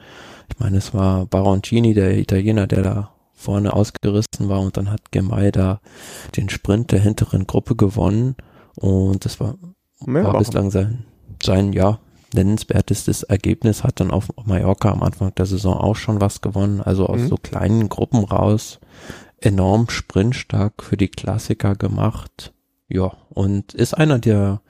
Ich 0.50 0.60
meine, 0.60 0.78
es 0.78 0.94
war 0.94 1.26
Baroncini, 1.26 1.94
der 1.96 2.18
Italiener, 2.18 2.68
der 2.68 2.84
da 2.84 3.12
vorne 3.34 3.74
ausgerissen 3.74 4.48
war 4.48 4.62
und 4.62 4.78
dann 4.78 4.92
hat 4.92 5.12
Gemay 5.12 5.52
da 5.52 5.82
den 6.36 6.50
Sprint 6.50 6.92
der 6.92 7.00
hinteren 7.00 7.48
Gruppe 7.48 7.76
gewonnen. 7.76 8.36
Und 8.76 9.26
das 9.26 9.40
war, 9.40 9.56
war 10.02 10.38
bislang 10.38 10.70
sein, 10.70 11.06
sein, 11.42 11.74
ja, 11.74 12.00
nennenswertestes 12.34 13.24
Ergebnis, 13.24 13.84
hat 13.84 14.00
dann 14.00 14.12
auf 14.12 14.30
Mallorca 14.46 14.92
am 14.92 15.02
Anfang 15.02 15.34
der 15.36 15.48
Saison 15.48 15.74
auch 15.74 15.96
schon 15.96 16.22
was 16.22 16.42
gewonnen, 16.42 16.80
also 16.82 17.08
aus 17.08 17.22
mhm. 17.22 17.28
so 17.28 17.36
kleinen 17.38 17.90
Gruppen 17.90 18.24
raus, 18.24 18.80
enorm 19.42 19.90
sprintstark 19.90 20.84
für 20.84 20.98
die 20.98 21.10
Klassiker 21.10 21.76
gemacht, 21.76 22.54
ja, 22.88 23.12
und 23.30 23.74
ist 23.74 23.94
einer 23.94 24.20
der, 24.20 24.62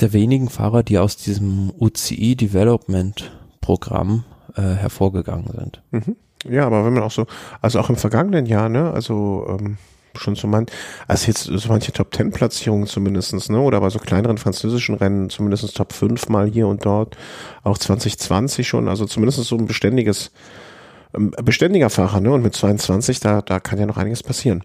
der 0.00 0.12
wenigen 0.12 0.48
Fahrer, 0.48 0.82
die 0.82 0.98
aus 0.98 1.16
diesem 1.16 1.72
UCI 1.78 2.36
Development 2.36 3.30
Programm 3.60 4.24
äh, 4.54 4.62
hervorgegangen 4.62 5.50
sind. 5.54 5.82
Mhm. 5.90 6.16
Ja, 6.48 6.66
aber 6.66 6.84
wenn 6.84 6.94
man 6.94 7.02
auch 7.02 7.10
so, 7.10 7.26
also 7.60 7.80
auch 7.80 7.90
im 7.90 7.96
vergangenen 7.96 8.46
Jahr, 8.46 8.68
ne, 8.68 8.90
also 8.92 9.46
ähm, 9.48 9.76
schon 10.16 10.34
so 10.36 10.46
man, 10.46 10.66
also 11.06 11.26
jetzt 11.26 11.44
so 11.44 11.68
manche 11.68 11.92
Top 11.92 12.12
Ten 12.12 12.30
Platzierungen 12.30 12.86
zumindestens, 12.86 13.48
ne, 13.48 13.60
oder 13.60 13.80
bei 13.80 13.90
so 13.90 13.98
kleineren 13.98 14.38
französischen 14.38 14.94
Rennen 14.94 15.30
zumindest 15.30 15.76
Top 15.76 15.92
5 15.92 16.28
mal 16.28 16.48
hier 16.48 16.66
und 16.66 16.84
dort, 16.84 17.16
auch 17.62 17.78
2020 17.78 18.66
schon, 18.66 18.88
also 18.88 19.04
zumindest 19.06 19.42
so 19.44 19.56
ein 19.56 19.66
beständiges, 19.66 20.30
beständiger 21.12 21.90
Fahrer, 21.90 22.20
ne, 22.20 22.32
und 22.32 22.42
mit 22.42 22.54
22, 22.54 23.20
da, 23.20 23.42
da 23.42 23.60
kann 23.60 23.78
ja 23.78 23.86
noch 23.86 23.96
einiges 23.96 24.22
passieren. 24.22 24.62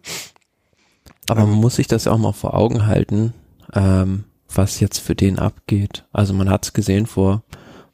Aber 1.30 1.42
ähm, 1.42 1.52
man 1.52 1.60
muss 1.60 1.76
sich 1.76 1.88
das 1.88 2.06
ja 2.06 2.12
auch 2.12 2.18
mal 2.18 2.34
vor 2.34 2.54
Augen 2.54 2.86
halten, 2.86 3.34
ähm, 3.74 4.26
was 4.54 4.80
jetzt 4.80 5.00
für 5.00 5.16
den 5.16 5.40
abgeht. 5.40 6.06
Also 6.12 6.34
man 6.34 6.50
hat 6.50 6.66
es 6.66 6.74
gesehen 6.74 7.06
vor 7.06 7.44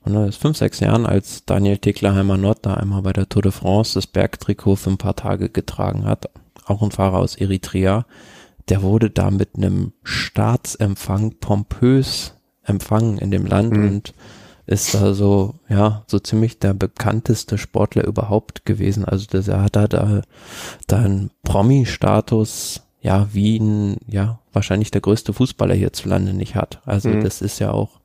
ne, 0.06 0.32
fünf, 0.32 0.58
sechs 0.58 0.80
Jahren, 0.80 1.06
als 1.06 1.46
Daniel 1.46 1.78
Teklerheimer 1.78 2.38
Nord 2.38 2.66
da 2.66 2.74
einmal 2.76 3.02
bei 3.02 3.14
der 3.14 3.30
Tour 3.30 3.44
de 3.44 3.52
France 3.52 3.94
das 3.94 4.08
Bergtrikot 4.08 4.78
für 4.78 4.90
ein 4.90 4.98
paar 4.98 5.16
Tage 5.16 5.50
getragen 5.50 6.06
hat. 6.06 6.30
Auch 6.66 6.82
ein 6.82 6.92
Fahrer 6.92 7.18
aus 7.18 7.36
Eritrea. 7.36 8.06
Der 8.68 8.82
wurde 8.82 9.10
da 9.10 9.32
mit 9.32 9.56
einem 9.56 9.94
Staatsempfang 10.04 11.36
pompös 11.40 12.36
empfangen 12.64 13.18
in 13.18 13.32
dem 13.32 13.46
Land 13.46 13.74
mhm. 13.74 13.88
und 13.88 14.14
ist 14.70 14.94
da 14.94 15.16
so, 15.16 15.56
ja, 15.68 16.04
so 16.06 16.20
ziemlich 16.20 16.60
der 16.60 16.76
bekannteste 16.76 17.58
Sportler 17.58 18.06
überhaupt 18.06 18.66
gewesen. 18.66 19.04
Also 19.04 19.26
das, 19.28 19.48
er 19.48 19.64
hat 19.64 19.76
da, 19.76 19.88
da, 19.88 20.22
da 20.86 20.98
einen 20.98 21.32
Promi-Status, 21.44 22.84
ja, 23.02 23.28
wie 23.34 23.58
ein, 23.58 23.98
ja, 24.08 24.40
wahrscheinlich 24.54 24.92
der 24.92 25.02
größte 25.02 25.34
Fußballer 25.34 25.74
hierzulande 25.74 26.34
nicht 26.34 26.54
hat. 26.54 26.82
Also 26.86 27.10
mhm. 27.10 27.24
das 27.24 27.42
ist 27.42 27.58
ja 27.58 27.72
auch 27.72 27.99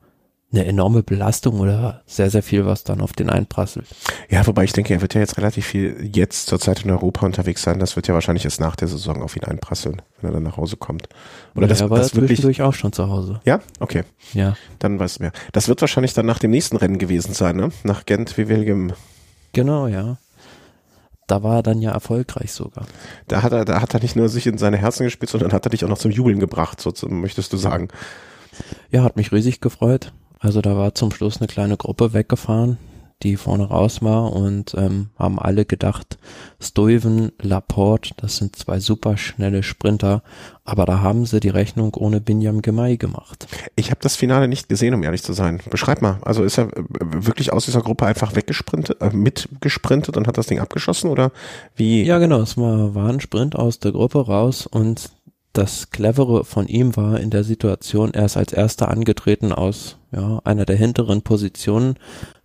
eine 0.55 0.65
enorme 0.65 1.03
Belastung 1.03 1.59
oder 1.59 2.01
sehr, 2.05 2.29
sehr 2.29 2.43
viel, 2.43 2.65
was 2.65 2.83
dann 2.83 3.01
auf 3.01 3.13
den 3.13 3.29
einprasselt. 3.29 3.87
Ja, 4.29 4.45
wobei 4.47 4.63
ich 4.63 4.73
denke, 4.73 4.93
er 4.93 5.01
wird 5.01 5.13
ja 5.13 5.21
jetzt 5.21 5.37
relativ 5.37 5.65
viel 5.65 6.09
jetzt 6.13 6.47
zurzeit 6.47 6.83
in 6.83 6.91
Europa 6.91 7.25
unterwegs 7.25 7.61
sein. 7.61 7.79
Das 7.79 7.95
wird 7.95 8.07
ja 8.07 8.13
wahrscheinlich 8.13 8.45
erst 8.45 8.59
nach 8.59 8.75
der 8.75 8.87
Saison 8.87 9.21
auf 9.21 9.35
ihn 9.35 9.43
einprasseln, 9.43 10.01
wenn 10.21 10.31
er 10.31 10.33
dann 10.33 10.43
nach 10.43 10.57
Hause 10.57 10.77
kommt. 10.77 11.09
Oder 11.55 11.65
ja, 11.65 11.67
das, 11.67 11.89
war 11.89 11.97
das 11.97 12.15
wirklich 12.15 12.41
durch 12.41 12.61
auch 12.61 12.73
schon 12.73 12.93
zu 12.93 13.09
Hause. 13.09 13.41
Ja, 13.45 13.59
okay. 13.79 14.03
Ja. 14.33 14.55
Dann 14.79 14.99
weißt 14.99 15.19
du 15.19 15.23
mehr. 15.23 15.31
Das 15.51 15.67
wird 15.67 15.81
wahrscheinlich 15.81 16.13
dann 16.13 16.25
nach 16.25 16.39
dem 16.39 16.51
nächsten 16.51 16.77
Rennen 16.77 16.97
gewesen 16.97 17.33
sein, 17.33 17.57
ne? 17.57 17.69
Nach 17.83 18.05
Gent 18.05 18.37
wie 18.37 18.47
William. 18.47 18.93
Genau, 19.53 19.87
ja. 19.87 20.17
Da 21.27 21.41
war 21.41 21.57
er 21.57 21.63
dann 21.63 21.81
ja 21.81 21.91
erfolgreich 21.91 22.51
sogar. 22.51 22.85
Da 23.27 23.41
hat 23.41 23.51
er, 23.51 23.65
da 23.65 23.81
hat 23.81 23.93
er 23.93 23.99
nicht 23.99 24.15
nur 24.15 24.29
sich 24.29 24.45
in 24.45 24.59
seine 24.59 24.77
Herzen 24.77 25.05
gespielt, 25.05 25.31
sondern 25.31 25.53
hat 25.53 25.65
er 25.65 25.71
dich 25.71 25.83
auch 25.83 25.89
noch 25.89 25.97
zum 25.97 26.11
Jubeln 26.11 26.39
gebracht, 26.39 26.79
so 26.79 26.93
möchtest 27.07 27.51
du 27.51 27.57
sagen. 27.57 27.87
Ja, 28.91 29.03
hat 29.03 29.17
mich 29.17 29.31
riesig 29.31 29.59
gefreut. 29.59 30.13
Also 30.39 30.61
da 30.61 30.75
war 30.77 30.95
zum 30.95 31.11
Schluss 31.11 31.37
eine 31.37 31.47
kleine 31.47 31.77
Gruppe 31.77 32.13
weggefahren, 32.13 32.77
die 33.23 33.37
vorne 33.37 33.65
raus 33.65 34.01
war 34.01 34.33
und 34.33 34.75
ähm, 34.77 35.09
haben 35.17 35.39
alle 35.39 35.65
gedacht, 35.65 36.17
Stuyven, 36.59 37.31
Laporte, 37.41 38.13
das 38.17 38.37
sind 38.37 38.55
zwei 38.55 38.79
super 38.79 39.17
schnelle 39.17 39.63
Sprinter, 39.63 40.21
aber 40.65 40.85
da 40.85 40.99
haben 40.99 41.25
sie 41.25 41.39
die 41.39 41.49
Rechnung 41.49 41.93
ohne 41.95 42.19
Binyam 42.19 42.61
Gemay 42.61 42.97
gemacht. 42.97 43.47
Ich 43.75 43.89
habe 43.89 44.01
das 44.01 44.15
Finale 44.15 44.47
nicht 44.47 44.67
gesehen, 44.67 44.93
um 44.93 45.03
ehrlich 45.03 45.23
zu 45.23 45.33
sein. 45.33 45.61
Beschreib 45.69 46.01
mal, 46.01 46.19
also 46.23 46.43
ist 46.43 46.57
er 46.57 46.65
äh, 46.75 46.83
wirklich 46.99 47.53
aus 47.53 47.65
dieser 47.65 47.81
Gruppe 47.81 48.05
einfach 48.05 48.35
weggesprintet, 48.35 49.01
äh, 49.01 49.11
mitgesprintet 49.11 50.17
und 50.17 50.27
hat 50.27 50.37
das 50.37 50.47
Ding 50.47 50.59
abgeschossen 50.59 51.09
oder 51.09 51.31
wie? 51.75 52.03
Ja 52.03 52.19
genau, 52.19 52.41
es 52.41 52.57
war, 52.57 52.93
war 52.95 53.09
ein 53.09 53.21
Sprint 53.21 53.55
aus 53.55 53.79
der 53.79 53.93
Gruppe 53.93 54.25
raus 54.25 54.67
und 54.67 55.09
das 55.53 55.89
Clevere 55.89 56.43
von 56.43 56.67
ihm 56.67 56.97
war 56.97 57.17
in 57.21 57.29
der 57.29 57.45
Situation, 57.45 58.13
er 58.13 58.25
ist 58.25 58.35
als 58.35 58.51
erster 58.51 58.89
angetreten 58.89 59.53
aus 59.53 59.97
ja, 60.15 60.39
einer 60.43 60.65
der 60.65 60.77
hinteren 60.77 61.21
Positionen, 61.21 61.95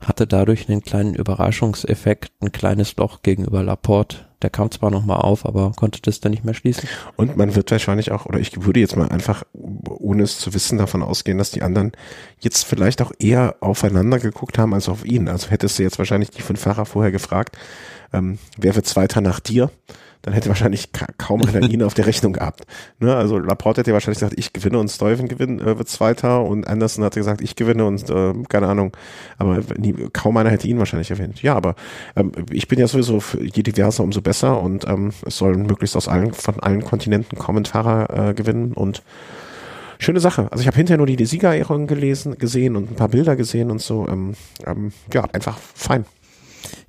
hatte 0.01 0.27
dadurch 0.27 0.69
einen 0.69 0.83
kleinen 0.83 1.15
Überraschungseffekt, 1.15 2.33
ein 2.41 2.53
kleines 2.53 2.97
Loch 2.97 3.23
gegenüber 3.23 3.63
Laporte. 3.63 4.27
Der 4.43 4.51
kam 4.51 4.71
zwar 4.71 4.91
nochmal 4.91 5.19
auf, 5.19 5.45
aber 5.45 5.73
konnte 5.77 6.01
das 6.03 6.21
dann 6.21 6.33
nicht 6.33 6.45
mehr 6.45 6.55
schließen. 6.55 6.89
Und 7.17 7.37
man 7.37 7.55
wird 7.55 7.71
wahrscheinlich 7.71 8.11
auch, 8.11 8.25
oder 8.25 8.41
ich 8.41 8.65
würde 8.65 8.81
jetzt 8.81 8.97
mal 8.97 9.09
einfach, 9.09 9.45
ohne 9.53 10.23
es 10.23 10.39
zu 10.39 10.55
wissen, 10.55 10.79
davon 10.79 11.03
ausgehen, 11.03 11.37
dass 11.37 11.51
die 11.51 11.63
anderen 11.63 11.93
jetzt 12.41 12.65
vielleicht 12.65 13.03
auch 13.03 13.13
eher 13.19 13.57
aufeinander 13.61 14.19
geguckt 14.19 14.57
haben 14.59 14.73
als 14.73 14.89
auf 14.89 15.05
ihn. 15.05 15.29
Also 15.29 15.51
hättest 15.51 15.79
du 15.79 15.83
jetzt 15.83 15.99
wahrscheinlich 15.99 16.31
die 16.31 16.43
fünf 16.43 16.61
Fahrer 16.61 16.87
vorher 16.87 17.13
gefragt, 17.13 17.59
ähm, 18.13 18.39
wer 18.57 18.75
wird 18.75 18.87
Zweiter 18.87 19.21
nach 19.21 19.41
dir? 19.41 19.71
Dann 20.23 20.35
hätte 20.35 20.49
wahrscheinlich 20.49 20.91
kaum 21.19 21.43
einer 21.43 21.69
ihn 21.69 21.83
auf 21.83 21.95
der 21.95 22.07
Rechnung 22.07 22.35
gehabt. 22.35 22.65
Ne? 22.99 23.15
Also 23.15 23.39
Laporte 23.39 23.81
hätte 23.81 23.93
wahrscheinlich 23.93 24.19
gesagt, 24.19 24.39
ich 24.39 24.53
gewinne 24.53 24.79
und 24.79 24.89
Stuyven 24.89 25.29
gewinnt, 25.29 25.63
äh, 25.63 25.79
wird 25.79 25.89
Zweiter 25.89 26.43
und 26.43 26.67
Anderson 26.67 27.05
hatte 27.05 27.21
gesagt, 27.21 27.41
ich 27.41 27.57
gewinne 27.57 27.85
und 27.87 28.09
äh, 28.11 28.35
keine 28.49 28.69
Ahnung. 28.69 28.97
Aber 29.39 29.61
nie, 29.77 29.95
kaum 30.13 30.37
einer 30.37 30.51
hätte 30.51 30.69
ihn 30.69 30.79
wahrscheinlich 30.79 31.11
erwähnt. 31.11 31.43
Ja, 31.43 31.55
aber 31.55 31.75
ähm, 32.17 32.33
ich 32.51 32.69
bin 32.69 32.79
ja 32.79 32.87
sowieso 32.87 33.21
für 33.21 33.43
je 33.43 33.63
diverser, 33.63 34.03
umso 34.03 34.21
besser 34.21 34.61
und 34.61 34.87
ähm, 34.87 35.13
es 35.27 35.39
sollen 35.39 35.63
möglichst 35.63 35.97
aus 35.97 36.09
allen 36.09 36.33
von 36.33 36.61
allen 36.61 36.85
Kontinenten 36.85 37.39
kommen 37.39 37.65
Fahrer 37.65 38.31
äh, 38.31 38.35
gewinnen 38.35 38.73
und 38.73 39.03
schöne 39.99 40.21
Sache. 40.21 40.49
Also 40.51 40.63
ich 40.63 40.67
habe 40.67 40.77
hinterher 40.77 40.99
nur 40.99 41.07
die, 41.07 41.17
die 41.17 41.27
Siegerehrung 41.27 41.87
gelesen, 41.87 42.37
gesehen 42.39 42.77
und 42.77 42.91
ein 42.91 42.97
paar 42.97 43.09
Bilder 43.09 43.37
gesehen 43.37 43.71
und 43.71 43.81
so. 43.81 44.07
Ähm, 44.09 44.35
ähm, 44.67 44.93
ja, 45.13 45.25
einfach 45.33 45.59
fein. 45.59 46.05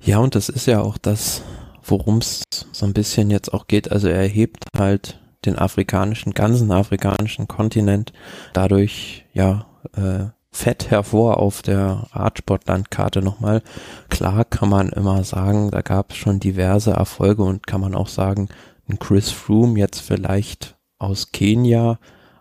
Ja, 0.00 0.18
und 0.18 0.34
das 0.34 0.48
ist 0.48 0.66
ja 0.66 0.80
auch 0.80 0.98
das, 0.98 1.42
worum 1.84 2.18
es 2.18 2.42
so 2.72 2.86
ein 2.86 2.92
bisschen 2.92 3.30
jetzt 3.30 3.52
auch 3.52 3.66
geht. 3.66 3.90
Also 3.90 4.08
er 4.08 4.26
hebt 4.26 4.64
halt 4.76 5.20
den 5.44 5.58
afrikanischen, 5.58 6.34
ganzen 6.34 6.70
afrikanischen 6.70 7.48
Kontinent 7.48 8.12
dadurch 8.52 9.24
ja 9.32 9.66
äh, 9.96 10.26
fett 10.52 10.90
hervor 10.90 11.38
auf 11.38 11.62
der 11.62 12.06
Radsportlandkarte 12.12 13.22
nochmal. 13.22 13.62
Klar 14.10 14.44
kann 14.44 14.68
man 14.68 14.90
immer 14.90 15.24
sagen, 15.24 15.70
da 15.70 15.80
gab 15.80 16.10
es 16.10 16.18
schon 16.18 16.40
diverse 16.40 16.92
Erfolge 16.92 17.42
und 17.42 17.66
kann 17.66 17.80
man 17.80 17.94
auch 17.94 18.08
sagen, 18.08 18.48
ein 18.88 18.98
Chris 18.98 19.30
Froome 19.30 19.78
jetzt 19.78 20.00
vielleicht 20.00 20.76
aus 20.98 21.32
Kenia, 21.32 21.98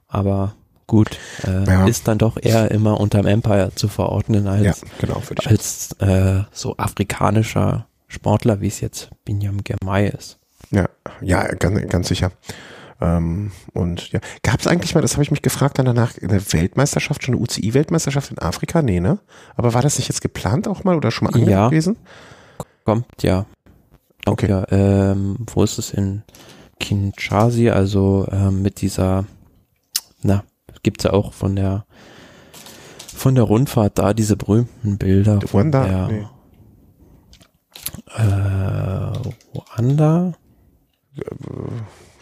aber 0.08 0.54
gut, 0.88 1.18
äh, 1.48 1.66
ja. 1.66 1.86
ist 1.86 2.08
dann 2.10 2.18
doch 2.18 2.38
eher 2.40 2.70
immer 2.70 3.00
unterm 3.00 3.26
Empire 3.26 3.72
zu 3.74 3.88
verordnen 3.88 4.48
als, 4.48 4.82
ja, 4.82 4.88
genau, 5.00 5.22
als 5.46 5.94
äh, 6.00 6.42
so 6.52 6.76
afrikanischer 6.78 7.88
Sportler, 8.12 8.62
wie 8.62 8.68
es 8.68 8.82
jetzt 8.82 9.10
Binyam 9.26 9.64
Germay 9.64 10.10
ist. 10.10 10.38
Ja, 10.70 10.90
ja, 11.22 11.48
ganz, 11.56 11.90
ganz 11.90 12.08
sicher. 12.08 12.32
Ähm, 13.00 13.52
und 13.74 14.12
ja, 14.12 14.20
gab 14.44 14.60
es 14.60 14.68
eigentlich 14.68 14.94
mal, 14.94 15.02
das 15.02 15.14
habe 15.14 15.24
ich 15.24 15.32
mich 15.32 15.42
gefragt 15.42 15.80
dann 15.80 15.86
danach, 15.86 16.14
eine 16.22 16.42
Weltmeisterschaft, 16.54 17.24
schon 17.24 17.34
eine 17.34 17.42
UCI-Weltmeisterschaft 17.42 18.32
in 18.32 18.38
Afrika? 18.38 18.82
Nee, 18.82 19.00
ne? 19.00 19.20
Aber 19.56 19.74
war 19.74 19.82
das 19.82 19.98
nicht 19.98 20.08
jetzt 20.08 20.22
geplant 20.22 20.68
auch 20.68 20.84
mal 20.84 20.96
oder 20.96 21.10
schon 21.10 21.30
mal 21.30 21.40
ja, 21.40 21.70
gewesen? 21.70 21.98
Kommt, 22.86 23.06
ja. 23.22 23.46
Okay. 24.26 24.50
Ja, 24.50 24.66
ähm, 24.70 25.38
wo 25.52 25.64
ist 25.64 25.80
es 25.80 25.92
in 25.92 26.24
Kinshasa, 26.80 27.72
also 27.72 28.28
ähm, 28.32 28.62
mit 28.62 28.82
dieser, 28.82 29.26
na, 30.22 30.44
gibt's 30.84 31.06
ja 31.06 31.14
auch 31.14 31.34
von 31.34 31.56
der 31.56 31.86
von 33.22 33.36
der 33.36 33.44
Rundfahrt 33.44 34.00
da 34.00 34.14
diese 34.16 34.36
berühmten 34.36 34.98
Bilder. 34.98 35.40
Rwanda? 35.44 35.86
Der, 35.86 36.08
nee. 36.08 36.26
Äh, 38.16 38.24
Ruanda? 39.54 40.34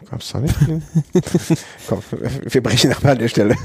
Gab 0.10 0.22
es 0.22 0.32
da 0.32 0.40
nicht? 0.40 0.56
Komm, 1.88 2.02
wir 2.12 2.64
brechen 2.64 2.94
aber 2.94 3.12
an 3.12 3.20
der 3.20 3.28
Stelle. 3.28 3.56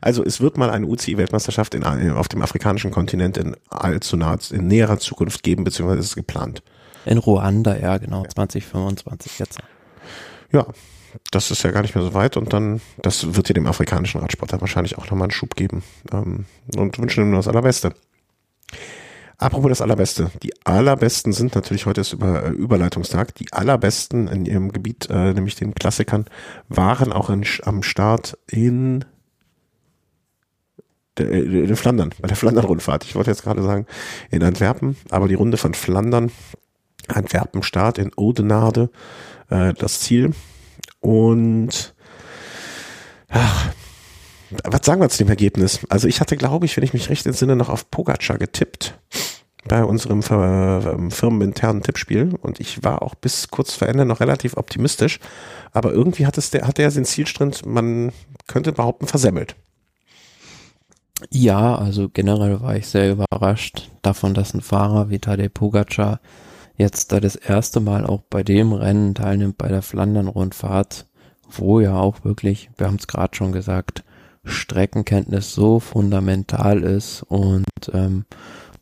also 0.00 0.24
es 0.24 0.40
wird 0.40 0.58
mal 0.58 0.70
eine 0.70 0.86
UCI-Weltmeisterschaft 0.86 1.74
auf 1.84 2.28
dem 2.28 2.42
afrikanischen 2.42 2.90
Kontinent 2.90 3.36
in 3.36 3.56
allzu 3.70 4.16
naher, 4.16 4.38
in 4.50 4.68
näherer 4.68 4.98
Zukunft 4.98 5.42
geben, 5.42 5.64
beziehungsweise 5.64 6.00
ist 6.00 6.06
es 6.06 6.14
geplant. 6.14 6.62
In 7.04 7.18
Ruanda, 7.18 7.76
ja 7.76 7.98
genau, 7.98 8.24
ja. 8.24 8.28
2025 8.28 9.38
jetzt. 9.38 9.58
Ja, 10.52 10.66
das 11.30 11.50
ist 11.50 11.62
ja 11.62 11.70
gar 11.70 11.82
nicht 11.82 11.94
mehr 11.94 12.04
so 12.04 12.14
weit 12.14 12.36
und 12.36 12.52
dann, 12.52 12.80
das 13.02 13.34
wird 13.34 13.48
dir 13.48 13.54
dem 13.54 13.66
afrikanischen 13.66 14.20
Radsport 14.20 14.52
dann 14.52 14.60
wahrscheinlich 14.60 14.98
auch 14.98 15.04
nochmal 15.04 15.24
einen 15.24 15.32
Schub 15.32 15.56
geben 15.56 15.82
ähm, 16.12 16.44
und 16.76 16.98
wünschen 16.98 17.24
ihm 17.24 17.30
nur 17.30 17.38
das 17.38 17.48
Allerbeste. 17.48 17.94
Apropos 19.38 19.68
das 19.68 19.82
Allerbeste. 19.82 20.30
Die 20.42 20.52
allerbesten 20.64 21.32
sind 21.32 21.54
natürlich 21.54 21.84
heute 21.84 22.00
ist 22.00 22.14
über, 22.14 22.44
äh, 22.44 22.50
Überleitungstag. 22.50 23.34
Die 23.34 23.52
allerbesten 23.52 24.28
in 24.28 24.46
ihrem 24.46 24.72
Gebiet, 24.72 25.08
äh, 25.10 25.34
nämlich 25.34 25.56
den 25.56 25.74
Klassikern, 25.74 26.24
waren 26.68 27.12
auch 27.12 27.28
in, 27.28 27.44
am 27.64 27.82
Start 27.82 28.38
in, 28.46 29.04
der, 31.18 31.30
äh, 31.30 31.64
in 31.64 31.76
Flandern, 31.76 32.14
bei 32.18 32.28
der 32.28 32.36
Flandern-Rundfahrt. 32.36 33.04
Ich 33.04 33.14
wollte 33.14 33.30
jetzt 33.30 33.42
gerade 33.42 33.62
sagen 33.62 33.86
in 34.30 34.42
Antwerpen, 34.42 34.96
aber 35.10 35.28
die 35.28 35.34
Runde 35.34 35.58
von 35.58 35.74
Flandern, 35.74 36.32
Antwerpen 37.08 37.62
Start 37.62 37.98
in 37.98 38.16
Oudenaarde, 38.16 38.90
äh, 39.50 39.74
das 39.74 40.00
Ziel. 40.00 40.32
Und 41.00 41.94
ach, 43.28 43.70
was 44.64 44.84
sagen 44.84 45.00
wir 45.00 45.08
zu 45.08 45.18
dem 45.18 45.28
Ergebnis? 45.28 45.80
Also 45.88 46.08
ich 46.08 46.20
hatte, 46.20 46.36
glaube 46.36 46.66
ich, 46.66 46.76
wenn 46.76 46.84
ich 46.84 46.92
mich 46.92 47.08
recht 47.08 47.26
entsinne, 47.26 47.56
noch 47.56 47.68
auf 47.68 47.90
Pogacar 47.90 48.38
getippt 48.38 48.98
bei 49.68 49.84
unserem 49.84 50.22
ähm, 50.30 51.10
firmeninternen 51.10 51.82
Tippspiel 51.82 52.34
und 52.40 52.60
ich 52.60 52.84
war 52.84 53.02
auch 53.02 53.14
bis 53.14 53.48
kurz 53.48 53.74
vor 53.74 53.88
Ende 53.88 54.04
noch 54.04 54.20
relativ 54.20 54.56
optimistisch, 54.56 55.18
aber 55.72 55.92
irgendwie 55.92 56.26
hat 56.26 56.38
es 56.38 56.50
der 56.50 56.66
hat 56.66 56.78
er 56.78 56.90
den 56.90 57.04
Zielstrint, 57.04 57.66
man 57.66 58.12
könnte 58.46 58.72
behaupten, 58.72 59.06
versemmelt. 59.06 59.56
Ja, 61.30 61.74
also 61.74 62.08
generell 62.08 62.60
war 62.60 62.76
ich 62.76 62.86
sehr 62.86 63.10
überrascht 63.10 63.90
davon, 64.02 64.34
dass 64.34 64.54
ein 64.54 64.60
Fahrer 64.60 65.08
wie 65.08 65.18
Tadej 65.18 65.48
Pogacar 65.48 66.20
jetzt 66.76 67.10
da 67.10 67.20
das 67.20 67.36
erste 67.36 67.80
Mal 67.80 68.06
auch 68.06 68.22
bei 68.28 68.42
dem 68.42 68.72
Rennen 68.72 69.14
teilnimmt, 69.14 69.56
bei 69.56 69.68
der 69.68 69.82
Flandern-Rundfahrt, 69.82 71.06
wo 71.48 71.80
ja 71.80 71.96
auch 71.96 72.22
wirklich, 72.22 72.70
wir 72.76 72.86
haben 72.86 72.96
es 72.96 73.06
gerade 73.06 73.34
schon 73.34 73.52
gesagt, 73.52 74.04
Streckenkenntnis 74.46 75.52
so 75.52 75.80
fundamental 75.80 76.82
ist 76.82 77.22
und 77.24 77.66
ähm, 77.92 78.24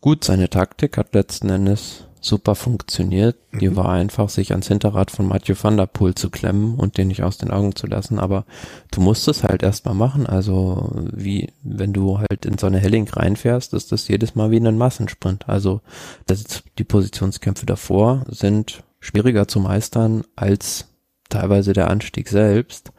gut, 0.01 0.25
seine 0.25 0.51
Taktik 0.51 0.97
hat 0.99 1.15
letzten 1.15 1.49
Endes 1.49 2.05
super 2.25 2.55
funktioniert. 2.55 3.37
Die 3.53 3.69
mhm. 3.69 3.77
war 3.77 3.91
einfach, 3.91 4.29
sich 4.29 4.53
ans 4.53 4.69
Hinterrad 4.69 5.11
von 5.11 5.29
Mathieu 5.29 5.55
van 5.61 5.77
der 5.77 5.87
Poel 5.87 6.15
zu 6.15 6.31
klemmen 6.31 6.77
und 6.77 6.97
den 6.97 7.09
nicht 7.09 7.23
aus 7.23 7.37
den 7.37 7.51
Augen 7.51 7.77
zu 7.77 7.87
lassen. 7.87 8.19
Aber 8.19 8.45
du 8.91 9.01
musst 9.01 9.29
es 9.29 9.45
halt 9.45 9.63
erstmal 9.63 9.95
machen. 9.95 10.27
Also 10.27 10.91
wie, 11.13 11.53
wenn 11.63 11.93
du 11.93 12.19
halt 12.19 12.47
in 12.47 12.59
so 12.59 12.67
eine 12.67 12.79
Helling 12.79 13.09
reinfährst, 13.09 13.75
ist 13.75 13.93
das 13.93 14.09
jedes 14.09 14.35
Mal 14.35 14.51
wie 14.51 14.57
ein 14.57 14.79
Massensprint. 14.79 15.49
Also 15.49 15.83
das, 16.27 16.63
die 16.79 16.85
Positionskämpfe 16.85 17.67
davor 17.67 18.25
sind 18.29 18.83
schwieriger 19.01 19.47
zu 19.47 19.61
meistern 19.61 20.25
als 20.35 20.87
teilweise 21.29 21.75
der 21.75 21.91
Anstieg 21.91 22.29
selbst. 22.29 22.93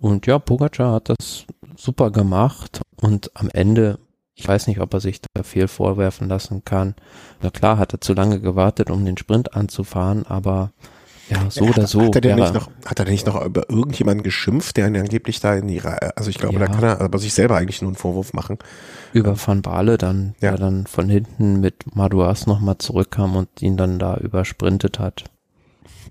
Und 0.00 0.26
ja, 0.26 0.38
Pogacar 0.38 0.94
hat 0.94 1.08
das 1.08 1.46
super 1.78 2.10
gemacht 2.10 2.80
und 3.00 3.30
am 3.34 3.48
Ende, 3.50 3.98
ich 4.34 4.46
weiß 4.46 4.66
nicht, 4.66 4.80
ob 4.80 4.92
er 4.92 5.00
sich 5.00 5.20
da 5.32 5.42
viel 5.42 5.68
vorwerfen 5.68 6.28
lassen 6.28 6.64
kann. 6.64 6.94
Na 7.40 7.50
klar, 7.50 7.78
hat 7.78 7.92
er 7.92 8.00
zu 8.00 8.14
lange 8.14 8.40
gewartet, 8.40 8.90
um 8.90 9.04
den 9.04 9.16
Sprint 9.16 9.54
anzufahren, 9.54 10.26
aber 10.26 10.72
ja, 11.30 11.50
so 11.50 11.64
ja, 11.64 11.70
oder 11.70 11.86
so. 11.86 12.02
Hat 12.02 12.16
er, 12.16 12.20
denn 12.20 12.36
nicht 12.36 12.54
noch, 12.54 12.70
hat 12.84 12.98
er 12.98 13.04
denn 13.04 13.12
nicht 13.12 13.26
noch 13.26 13.44
über 13.44 13.70
irgendjemanden 13.70 14.22
geschimpft, 14.22 14.76
der 14.76 14.88
ihn 14.88 14.96
angeblich 14.96 15.40
da 15.40 15.54
in 15.54 15.68
die 15.68 15.78
Reihe, 15.78 16.16
also 16.16 16.30
ich 16.30 16.38
glaube, 16.38 16.54
ja. 16.54 16.60
da 16.60 16.66
kann 16.66 16.82
er 16.82 17.00
aber 17.00 17.18
sich 17.18 17.32
selber 17.32 17.56
eigentlich 17.56 17.80
nur 17.80 17.90
einen 17.90 17.96
Vorwurf 17.96 18.32
machen. 18.32 18.58
Über 19.12 19.36
Van 19.38 19.62
Baale 19.62 19.98
dann, 19.98 20.34
ja. 20.40 20.50
der 20.50 20.58
dann 20.58 20.86
von 20.86 21.08
hinten 21.08 21.60
mit 21.60 21.94
Madouas 21.94 22.46
nochmal 22.46 22.78
zurückkam 22.78 23.36
und 23.36 23.62
ihn 23.62 23.76
dann 23.76 23.98
da 23.98 24.16
übersprintet 24.16 24.98
hat. 24.98 25.24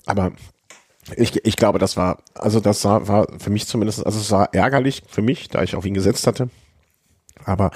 Aber 0.06 0.32
ich, 1.16 1.46
ich 1.46 1.56
glaube, 1.56 1.80
das 1.80 1.98
war, 1.98 2.20
also 2.36 2.60
das 2.60 2.84
war, 2.84 3.08
war 3.08 3.28
für 3.38 3.50
mich 3.50 3.68
zumindest, 3.68 4.06
also 4.06 4.20
es 4.20 4.32
war 4.32 4.54
ärgerlich 4.54 5.04
für 5.08 5.22
mich, 5.22 5.48
da 5.50 5.64
ich 5.64 5.76
auf 5.76 5.86
ihn 5.86 5.94
gesetzt 5.94 6.28
hatte. 6.28 6.50
Aber 7.46 7.72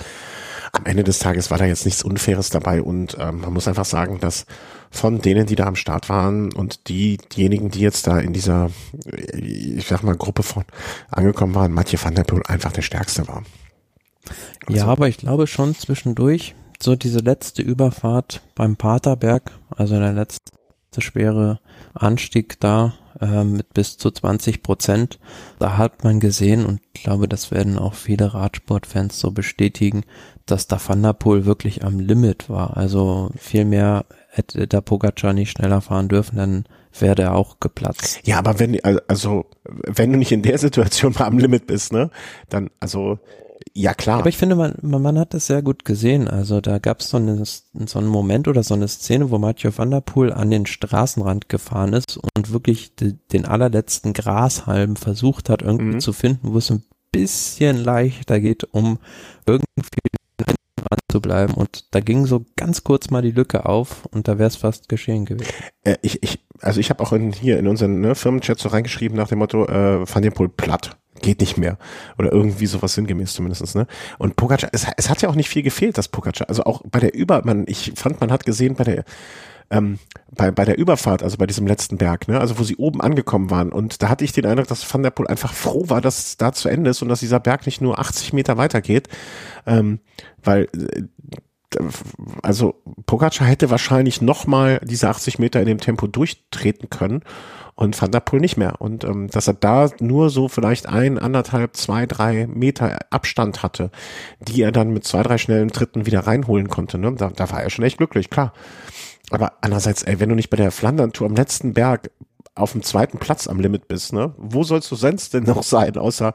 am 0.73 0.85
Ende 0.85 1.03
des 1.03 1.19
Tages 1.19 1.51
war 1.51 1.57
da 1.57 1.65
jetzt 1.65 1.85
nichts 1.85 2.03
Unfaires 2.03 2.49
dabei 2.49 2.81
und 2.81 3.17
ähm, 3.19 3.41
man 3.41 3.53
muss 3.53 3.67
einfach 3.67 3.85
sagen, 3.85 4.19
dass 4.19 4.45
von 4.89 5.21
denen, 5.21 5.45
die 5.45 5.55
da 5.55 5.65
am 5.65 5.75
Start 5.75 6.09
waren 6.09 6.53
und 6.53 6.87
die, 6.87 7.17
diejenigen, 7.17 7.71
die 7.71 7.79
jetzt 7.79 8.07
da 8.07 8.19
in 8.19 8.33
dieser, 8.33 8.69
ich 9.33 9.87
sag 9.87 10.03
mal, 10.03 10.15
Gruppe 10.15 10.43
von 10.43 10.63
angekommen 11.09 11.55
waren, 11.55 11.71
Mathieu 11.71 11.99
van 12.01 12.15
der 12.15 12.23
Poel 12.23 12.43
einfach 12.45 12.71
der 12.71 12.81
stärkste 12.81 13.27
war. 13.27 13.43
Also, 14.67 14.79
ja, 14.79 14.85
aber 14.85 15.07
ich 15.07 15.17
glaube 15.17 15.47
schon 15.47 15.75
zwischendurch, 15.75 16.55
so 16.81 16.95
diese 16.95 17.19
letzte 17.19 17.61
Überfahrt 17.61 18.41
beim 18.55 18.75
Paterberg, 18.75 19.51
also 19.69 19.97
der 19.99 20.13
letzte 20.13 20.51
schwere 20.99 21.59
Anstieg 21.93 22.59
da, 22.59 22.93
äh, 23.21 23.43
mit 23.43 23.73
bis 23.73 23.97
zu 23.97 24.11
20 24.11 24.63
Prozent. 24.63 25.19
Da 25.59 25.77
hat 25.77 26.03
man 26.03 26.19
gesehen 26.19 26.65
und 26.65 26.81
ich 26.93 27.03
glaube, 27.03 27.27
das 27.27 27.51
werden 27.51 27.77
auch 27.77 27.93
viele 27.93 28.33
Radsportfans 28.33 29.19
so 29.19 29.31
bestätigen, 29.31 30.03
dass 30.45 30.67
da 30.67 30.79
Van 30.85 31.03
der 31.03 31.13
Poel 31.13 31.45
wirklich 31.45 31.83
am 31.83 31.99
Limit 31.99 32.49
war. 32.49 32.77
Also 32.77 33.29
viel 33.37 33.65
mehr 33.65 34.05
hätte 34.29 34.67
der 34.67 34.81
Pogacar 34.81 35.33
nicht 35.33 35.51
schneller 35.51 35.81
fahren 35.81 36.07
dürfen, 36.07 36.37
dann 36.37 36.65
wäre 36.97 37.15
der 37.15 37.35
auch 37.35 37.59
geplatzt. 37.59 38.21
Ja, 38.23 38.37
aber 38.39 38.59
wenn, 38.59 38.79
also, 39.07 39.45
wenn 39.63 40.11
du 40.11 40.17
nicht 40.17 40.31
in 40.31 40.41
der 40.41 40.57
Situation 40.57 41.13
mal 41.17 41.25
am 41.25 41.37
Limit 41.37 41.67
bist, 41.67 41.93
ne, 41.93 42.09
dann, 42.49 42.69
also, 42.79 43.19
ja, 43.73 43.93
klar. 43.93 44.19
Aber 44.19 44.29
ich 44.29 44.37
finde, 44.37 44.55
man, 44.55 44.75
man 44.81 45.17
hat 45.17 45.33
das 45.33 45.47
sehr 45.47 45.61
gut 45.61 45.85
gesehen. 45.85 46.27
Also 46.27 46.61
da 46.61 46.79
gab 46.79 46.99
es 46.99 47.09
so, 47.09 47.17
eine, 47.17 47.43
so 47.45 47.99
einen 47.99 48.07
Moment 48.07 48.47
oder 48.47 48.63
so 48.63 48.73
eine 48.73 48.87
Szene, 48.87 49.31
wo 49.31 49.37
Mathieu 49.37 49.71
van 49.75 49.91
der 49.91 50.01
Poel 50.01 50.33
an 50.33 50.51
den 50.51 50.65
Straßenrand 50.65 51.49
gefahren 51.49 51.93
ist 51.93 52.17
und 52.17 52.51
wirklich 52.51 52.95
de, 52.95 53.15
den 53.31 53.45
allerletzten 53.45 54.13
Grashalm 54.13 54.95
versucht 54.95 55.49
hat, 55.49 55.61
irgendwie 55.61 55.95
mhm. 55.95 55.99
zu 55.99 56.13
finden, 56.13 56.53
wo 56.53 56.57
es 56.57 56.71
ein 56.71 56.83
bisschen 57.11 57.77
leichter 57.77 58.39
geht, 58.39 58.63
um 58.71 58.99
irgendwie 59.45 59.89
zu 61.11 61.21
bleiben. 61.21 61.53
Und 61.53 61.85
da 61.91 61.99
ging 61.99 62.25
so 62.25 62.45
ganz 62.55 62.83
kurz 62.83 63.09
mal 63.09 63.21
die 63.21 63.31
Lücke 63.31 63.65
auf 63.65 64.05
und 64.11 64.27
da 64.27 64.39
wäre 64.39 64.47
es 64.47 64.55
fast 64.55 64.89
geschehen 64.89 65.25
gewesen. 65.25 65.51
Äh, 65.83 65.97
ich, 66.01 66.23
ich, 66.23 66.39
also 66.59 66.79
ich 66.79 66.89
habe 66.89 67.03
auch 67.03 67.11
in, 67.11 67.31
hier 67.31 67.59
in 67.59 67.67
unseren 67.67 67.99
ne, 67.99 68.15
Firmenchat 68.15 68.59
so 68.59 68.69
reingeschrieben 68.69 69.17
nach 69.17 69.27
dem 69.27 69.39
Motto, 69.39 69.65
äh, 69.65 70.05
Van 70.07 70.23
der 70.23 70.31
Poel 70.31 70.49
platt 70.49 70.97
geht 71.21 71.39
nicht 71.39 71.57
mehr. 71.57 71.77
Oder 72.17 72.31
irgendwie 72.31 72.65
sowas 72.65 72.93
sinngemäß 72.93 73.33
zumindestens 73.33 73.75
ne? 73.75 73.87
Und 74.17 74.35
Pogacar, 74.35 74.69
es, 74.73 74.87
es 74.97 75.09
hat 75.09 75.21
ja 75.21 75.29
auch 75.29 75.35
nicht 75.35 75.49
viel 75.49 75.63
gefehlt, 75.63 75.97
das 75.97 76.07
Pogacar. 76.07 76.49
Also 76.49 76.63
auch 76.63 76.81
bei 76.89 76.99
der 76.99 77.13
Über, 77.13 77.41
man, 77.45 77.65
ich 77.67 77.93
fand, 77.95 78.19
man 78.19 78.31
hat 78.31 78.45
gesehen 78.45 78.75
bei 78.75 78.83
der, 78.83 79.03
ähm, 79.69 79.99
bei, 80.29 80.51
bei 80.51 80.65
der 80.65 80.77
Überfahrt, 80.77 81.23
also 81.23 81.37
bei 81.37 81.47
diesem 81.47 81.65
letzten 81.65 81.97
Berg, 81.97 82.27
ne, 82.27 82.39
also 82.39 82.59
wo 82.59 82.63
sie 82.63 82.75
oben 82.75 83.01
angekommen 83.01 83.49
waren. 83.49 83.71
Und 83.71 84.03
da 84.03 84.09
hatte 84.09 84.25
ich 84.25 84.33
den 84.33 84.45
Eindruck, 84.45 84.67
dass 84.67 84.93
Van 84.93 85.03
der 85.03 85.11
Poel 85.11 85.27
einfach 85.27 85.53
froh 85.53 85.85
war, 85.87 86.01
dass 86.01 86.19
es 86.19 86.37
da 86.37 86.51
zu 86.51 86.69
Ende 86.69 86.89
ist 86.89 87.01
und 87.01 87.09
dass 87.09 87.21
dieser 87.21 87.39
Berg 87.39 87.65
nicht 87.65 87.81
nur 87.81 87.99
80 87.99 88.33
Meter 88.33 88.57
weitergeht. 88.57 89.07
Ähm, 89.65 89.99
weil 90.43 90.67
äh, 90.73 91.03
also 92.41 92.75
Pogacar 93.05 93.47
hätte 93.47 93.69
wahrscheinlich 93.69 94.21
nochmal 94.21 94.79
diese 94.83 95.09
80 95.09 95.39
Meter 95.39 95.59
in 95.59 95.67
dem 95.67 95.79
Tempo 95.79 96.07
durchtreten 96.07 96.89
können 96.89 97.23
und 97.75 97.99
Van 97.99 98.11
der 98.11 98.19
Poel 98.19 98.41
nicht 98.41 98.57
mehr. 98.57 98.79
Und 98.79 99.03
ähm, 99.03 99.29
dass 99.29 99.47
er 99.47 99.53
da 99.53 99.89
nur 99.99 100.29
so 100.29 100.47
vielleicht 100.47 100.87
ein, 100.87 101.17
anderthalb, 101.17 101.75
zwei, 101.75 102.05
drei 102.05 102.47
Meter 102.47 102.99
Abstand 103.09 103.63
hatte, 103.63 103.91
die 104.39 104.61
er 104.61 104.71
dann 104.71 104.91
mit 104.91 105.05
zwei, 105.05 105.23
drei 105.23 105.37
schnellen 105.37 105.69
Tritten 105.69 106.05
wieder 106.05 106.21
reinholen 106.21 106.67
konnte. 106.67 106.97
Ne? 106.97 107.13
Da, 107.13 107.29
da 107.29 107.49
war 107.49 107.63
er 107.63 107.69
schon 107.69 107.85
echt 107.85 107.97
glücklich, 107.97 108.29
klar. 108.29 108.53
Aber 109.31 109.53
andererseits, 109.61 110.03
ey, 110.03 110.19
wenn 110.19 110.29
du 110.29 110.35
nicht 110.35 110.49
bei 110.49 110.57
der 110.57 110.71
Flandern-Tour 110.71 111.27
am 111.27 111.35
letzten 111.35 111.73
Berg 111.73 112.11
auf 112.53 112.73
dem 112.73 112.83
zweiten 112.83 113.17
Platz 113.17 113.47
am 113.47 113.59
Limit 113.59 113.87
bist, 113.87 114.11
ne? 114.11 114.33
Wo 114.37 114.63
sollst 114.63 114.91
du 114.91 114.95
sonst 114.95 115.33
denn 115.33 115.43
noch 115.43 115.63
sein, 115.63 115.95
außer, 115.97 116.33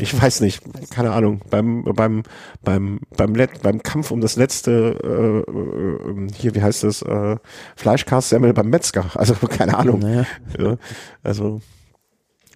ich 0.00 0.20
weiß 0.20 0.40
nicht, 0.40 0.60
keine 0.90 1.12
Ahnung, 1.12 1.40
beim, 1.50 1.84
beim, 1.84 2.24
beim, 2.64 3.00
beim, 3.16 3.34
Let 3.34 3.62
beim 3.62 3.82
Kampf 3.82 4.10
um 4.10 4.20
das 4.20 4.34
letzte, 4.36 4.98
äh, 5.02 5.50
äh, 5.50 6.28
hier, 6.34 6.54
wie 6.56 6.62
heißt 6.62 6.82
das, 6.82 7.02
äh, 7.02 7.36
Fleischkassemmel 7.76 8.52
beim 8.54 8.70
Metzger, 8.70 9.06
also 9.14 9.34
keine 9.34 9.78
Ahnung. 9.78 10.00
Naja. 10.00 10.26
Ja, 10.58 10.76
also, 11.22 11.60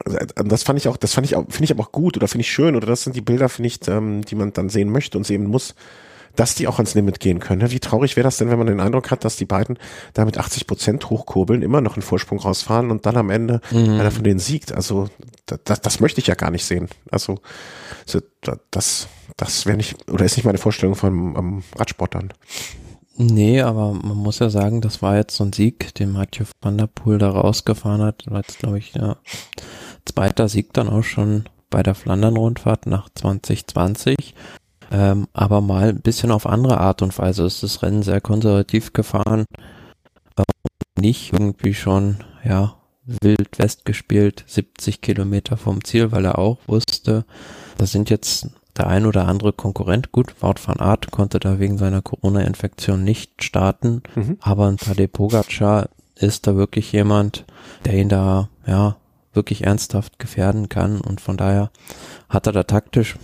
also, 0.05 0.19
das 0.45 0.65
fand 0.65 0.81
ich 0.81 0.89
auch, 0.89 0.97
das 0.97 1.15
fand 1.15 1.27
ich 1.27 1.37
auch, 1.37 1.45
finde 1.49 1.65
ich 1.65 1.71
aber 1.71 1.85
auch 1.85 1.93
gut 1.93 2.17
oder 2.17 2.27
finde 2.27 2.43
ich 2.43 2.51
schön 2.51 2.75
oder 2.75 2.89
das 2.89 3.05
sind 3.05 3.15
die 3.15 3.21
Bilder, 3.21 3.49
finde 3.49 3.69
ich, 3.69 3.87
ähm, 3.87 4.23
die 4.23 4.35
man 4.35 4.53
dann 4.53 4.69
sehen 4.69 4.91
möchte 4.91 5.17
und 5.17 5.25
sehen 5.25 5.47
muss 5.47 5.77
dass 6.37 6.55
die 6.55 6.69
auch 6.69 6.77
ans 6.77 6.95
Limit 6.95 7.21
gehen 7.21 7.41
können. 7.41 7.71
Wie 7.71 7.81
traurig 7.81 8.17
wäre 8.17 8.25
das 8.25 8.37
denn, 8.37 8.51
wenn 8.51 8.59
man 8.59 8.67
den 8.67 8.81
Eindruck 8.81 9.11
hat, 9.11 9.25
dass 9.25 9.37
die 9.37 9.47
beiden 9.47 9.79
da 10.15 10.25
mit 10.25 10.39
80 10.39 10.67
Prozent 10.67 11.11
hochkurbeln, 11.11 11.63
immer 11.63 11.81
noch 11.81 11.95
einen 11.95 12.03
Vorsprung 12.03 12.39
rausfahren 12.39 12.91
und 12.91 13.07
dann 13.07 13.17
am 13.17 13.31
Ende 13.31 13.61
mhm. 13.71 14.01
einer 14.01 14.11
von 14.11 14.25
denen 14.25 14.39
siegt. 14.39 14.73
Also 14.73 15.09
das, 15.47 15.81
das 15.81 16.01
möchte 16.01 16.21
ich 16.21 16.27
ja 16.27 16.35
gar 16.35 16.51
nicht 16.51 16.65
sehen. 16.65 16.89
Also 17.11 17.41
das, 18.71 19.09
das 19.37 19.67
wäre 19.67 19.77
nicht, 19.77 20.11
oder 20.11 20.25
ist 20.25 20.37
nicht 20.37 20.47
meine 20.47 20.59
Vorstellung 20.59 20.95
von 20.95 21.37
um, 21.37 21.63
Radsport 21.77 22.15
dann. 22.15 22.33
Nee, 23.19 23.63
aber 23.63 23.95
man 23.95 24.17
muss 24.17 24.41
ja 24.41 24.51
sagen, 24.51 24.83
das 24.83 25.01
war 25.01 25.17
jetzt 25.17 25.37
so 25.37 25.45
ein 25.45 25.53
Sieg, 25.55 25.95
den 25.95 26.13
Mathieu 26.13 26.45
van 26.61 26.77
der 26.77 26.87
Poel 26.87 27.19
da 27.19 27.31
rausgefahren 27.31 28.03
hat. 28.03 28.25
War 28.29 28.41
jetzt, 28.41 28.59
glaube 28.59 28.79
ich, 28.79 28.93
ja, 28.93 29.17
zweiter 30.05 30.49
Sieg 30.49 30.75
dann 30.75 30.89
auch 30.89 31.03
schon 31.03 31.49
bei 31.71 31.83
der 31.83 31.95
Flandern-Rundfahrt 31.95 32.87
nach 32.87 33.09
2020 33.15 34.35
ähm, 34.97 35.29
aber 35.35 35.61
mal 35.61 35.91
ein 35.91 36.01
bisschen 36.01 36.31
auf 36.31 36.47
andere 36.47 36.81
Art 36.81 37.03
und 37.03 37.17
Weise 37.19 37.45
ist 37.45 37.63
das 37.63 37.83
Rennen 37.83 38.03
sehr 38.03 38.23
konservativ 38.23 38.95
gefahren. 38.95 39.45
nicht 40.99 41.35
irgendwie 41.35 41.75
schon, 41.75 42.25
ja, 42.43 42.77
wild 43.05 43.59
West 43.59 43.85
gespielt, 43.85 44.43
70 44.47 45.03
Kilometer 45.03 45.59
vom 45.59 45.85
Ziel, 45.85 46.13
weil 46.13 46.25
er 46.25 46.39
auch 46.39 46.59
wusste, 46.67 47.27
da 47.77 47.85
sind 47.85 48.09
jetzt 48.09 48.49
der 48.79 48.87
ein 48.87 49.05
oder 49.05 49.29
andere 49.29 49.53
Konkurrent. 49.53 50.13
Gut, 50.13 50.35
Wout 50.41 50.55
van 50.65 50.81
Aert 50.81 51.11
konnte 51.11 51.41
da 51.41 51.59
wegen 51.59 51.77
seiner 51.77 52.01
Corona-Infektion 52.01 53.05
nicht 53.05 53.45
starten, 53.45 54.03
mhm. 54.15 54.39
aber 54.41 54.67
ein 54.67 54.79
Tadej 54.79 55.09
Pogacar 55.09 55.91
ist 56.15 56.47
da 56.47 56.57
wirklich 56.57 56.91
jemand, 56.93 57.45
der 57.85 57.93
ihn 57.93 58.09
da, 58.09 58.49
ja, 58.67 58.97
wirklich 59.35 59.65
ernsthaft 59.65 60.19
gefährden 60.19 60.71
kann 60.71 61.03
und 61.03 61.21
von 61.21 61.37
daher 61.37 61.71
hat 62.31 62.47
er 62.47 62.55
da 62.55 62.63
taktisch 62.63 63.17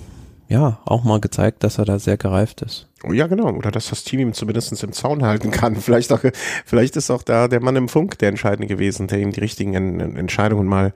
ja, 0.52 0.78
auch 0.84 1.02
mal 1.02 1.18
gezeigt, 1.18 1.64
dass 1.64 1.78
er 1.78 1.86
da 1.86 1.98
sehr 1.98 2.18
gereift 2.18 2.60
ist. 2.60 2.86
Oh 3.04 3.12
ja, 3.12 3.26
genau. 3.26 3.48
Oder 3.50 3.70
dass 3.70 3.88
das 3.88 4.04
Team 4.04 4.20
ihm 4.20 4.32
zumindest 4.34 4.82
im 4.82 4.92
Zaun 4.92 5.24
halten 5.24 5.50
kann. 5.50 5.76
Vielleicht 5.80 6.12
auch, 6.12 6.20
vielleicht 6.66 6.96
ist 6.96 7.10
auch 7.10 7.22
da 7.22 7.48
der 7.48 7.62
Mann 7.62 7.74
im 7.74 7.88
Funk 7.88 8.18
der 8.18 8.28
Entscheidende 8.28 8.66
gewesen, 8.66 9.06
der 9.06 9.18
ihm 9.18 9.32
die 9.32 9.40
richtigen 9.40 9.74
Entscheidungen 9.74 10.68
mal 10.68 10.92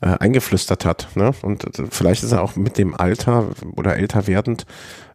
äh, 0.00 0.06
eingeflüstert 0.06 0.84
hat. 0.84 1.08
Ne? 1.16 1.32
Und 1.42 1.64
äh, 1.64 1.86
vielleicht 1.90 2.22
ist 2.22 2.30
er 2.30 2.42
auch 2.42 2.54
mit 2.54 2.78
dem 2.78 2.94
Alter 2.94 3.48
oder 3.76 3.96
älter 3.96 4.28
werdend 4.28 4.66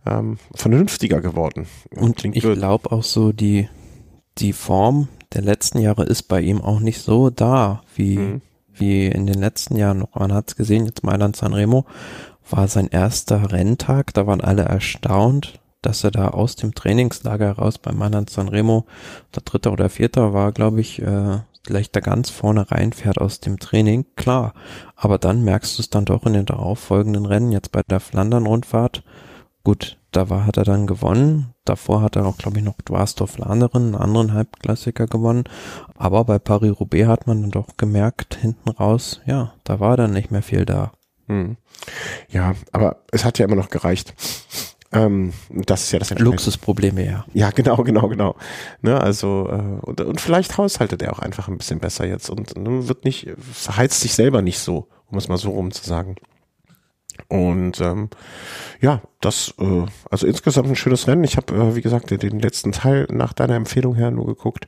ähm, 0.05 0.37
vernünftiger 0.53 1.21
geworden. 1.21 1.67
Und 1.95 2.17
Klingt 2.17 2.35
ich 2.35 2.43
glaube 2.43 2.91
auch 2.91 3.03
so, 3.03 3.31
die, 3.31 3.69
die 4.37 4.51
Form 4.51 5.07
der 5.33 5.43
letzten 5.43 5.79
Jahre 5.79 6.03
ist 6.03 6.23
bei 6.23 6.41
ihm 6.41 6.61
auch 6.61 6.81
nicht 6.81 7.01
so 7.01 7.29
da, 7.29 7.83
wie, 7.95 8.17
mhm. 8.17 8.41
wie 8.73 9.05
in 9.05 9.27
den 9.27 9.39
letzten 9.39 9.77
Jahren 9.77 9.99
noch. 9.99 10.13
Man 10.15 10.33
hat 10.33 10.49
es 10.49 10.55
gesehen, 10.57 10.85
jetzt 10.85 11.03
Mailand 11.03 11.37
Sanremo 11.37 11.85
war 12.51 12.67
sein 12.67 12.87
erster 12.87 13.51
Renntag. 13.51 14.13
Da 14.13 14.27
waren 14.27 14.41
alle 14.41 14.63
erstaunt, 14.63 15.59
dass 15.81 16.03
er 16.03 16.11
da 16.11 16.29
aus 16.29 16.55
dem 16.55 16.75
Trainingslager 16.75 17.45
heraus 17.45 17.77
beim 17.77 17.97
Mailand 17.97 18.29
Sanremo, 18.29 18.85
der 19.35 19.43
dritte 19.43 19.71
oder 19.71 19.89
vierter 19.89 20.33
war, 20.33 20.51
glaube 20.51 20.81
ich, 20.81 21.01
äh, 21.01 21.39
gleich 21.63 21.91
da 21.91 21.99
ganz 21.99 22.29
vorne 22.29 22.71
reinfährt 22.71 23.19
aus 23.19 23.39
dem 23.39 23.59
Training. 23.59 24.05
Klar, 24.15 24.53
aber 24.95 25.17
dann 25.17 25.43
merkst 25.43 25.77
du 25.77 25.81
es 25.81 25.89
dann 25.89 26.05
doch 26.05 26.25
in 26.25 26.33
den 26.33 26.45
darauffolgenden 26.45 27.25
Rennen, 27.25 27.51
jetzt 27.51 27.71
bei 27.71 27.81
der 27.87 27.99
Flandern-Rundfahrt. 27.99 29.03
Gut, 29.63 29.97
da 30.11 30.29
war, 30.29 30.45
hat 30.45 30.57
er 30.57 30.63
dann 30.63 30.87
gewonnen. 30.87 31.53
Davor 31.65 32.01
hat 32.01 32.15
er 32.15 32.25
auch, 32.25 32.37
glaube 32.37 32.57
ich, 32.57 32.63
noch 32.63 32.81
Dwarsdorf 32.81 33.37
Landeren, 33.37 33.87
einen 33.87 33.95
anderen 33.95 34.33
Halbklassiker 34.33 35.05
gewonnen. 35.07 35.43
Aber 35.95 36.23
bei 36.23 36.39
Paris-Roubaix 36.39 37.07
hat 37.07 37.27
man 37.27 37.41
dann 37.41 37.51
doch 37.51 37.75
gemerkt, 37.75 38.35
hinten 38.35 38.69
raus, 38.69 39.19
ja, 39.25 39.53
da 39.65 39.79
war 39.79 39.97
dann 39.97 40.13
nicht 40.13 40.31
mehr 40.31 40.41
viel 40.41 40.65
da. 40.65 40.91
Hm. 41.27 41.57
Ja, 42.29 42.55
aber 42.71 43.03
es 43.11 43.25
hat 43.25 43.39
ja 43.39 43.45
immer 43.45 43.55
noch 43.55 43.69
gereicht. 43.69 44.13
Ähm, 44.93 45.33
das 45.49 45.83
ist 45.83 45.91
ja 45.91 45.99
das 45.99 46.17
Luxusprobleme, 46.17 47.05
ja. 47.05 47.25
Ja, 47.33 47.49
genau, 47.55 47.77
genau, 47.77 48.07
genau. 48.07 48.35
Ne, 48.81 48.99
also 48.99 49.49
äh, 49.49 49.85
und, 49.85 49.99
und 50.01 50.21
vielleicht 50.21 50.57
haushaltet 50.57 51.01
er 51.01 51.13
auch 51.13 51.19
einfach 51.19 51.47
ein 51.47 51.57
bisschen 51.57 51.79
besser 51.79 52.05
jetzt 52.05 52.29
und 52.29 52.57
ne, 52.57 52.87
wird 52.87 53.03
nicht 53.03 53.27
verheizt 53.51 53.99
sich 53.99 54.13
selber 54.13 54.41
nicht 54.41 54.59
so, 54.59 54.87
um 55.07 55.17
es 55.17 55.27
mal 55.27 55.37
so 55.37 55.51
rum 55.51 55.71
zu 55.71 55.83
sagen. 55.83 56.15
Und 57.27 57.81
ähm, 57.81 58.09
ja, 58.79 59.01
das 59.19 59.53
äh, 59.59 59.85
also 60.09 60.25
insgesamt 60.25 60.69
ein 60.69 60.75
schönes 60.75 61.07
Rennen. 61.07 61.23
Ich 61.25 61.35
habe 61.35 61.53
äh, 61.53 61.75
wie 61.75 61.81
gesagt 61.81 62.09
den 62.11 62.39
letzten 62.39 62.71
Teil 62.71 63.07
nach 63.11 63.33
deiner 63.33 63.55
Empfehlung 63.55 63.95
her 63.95 64.11
nur 64.11 64.27
geguckt 64.27 64.67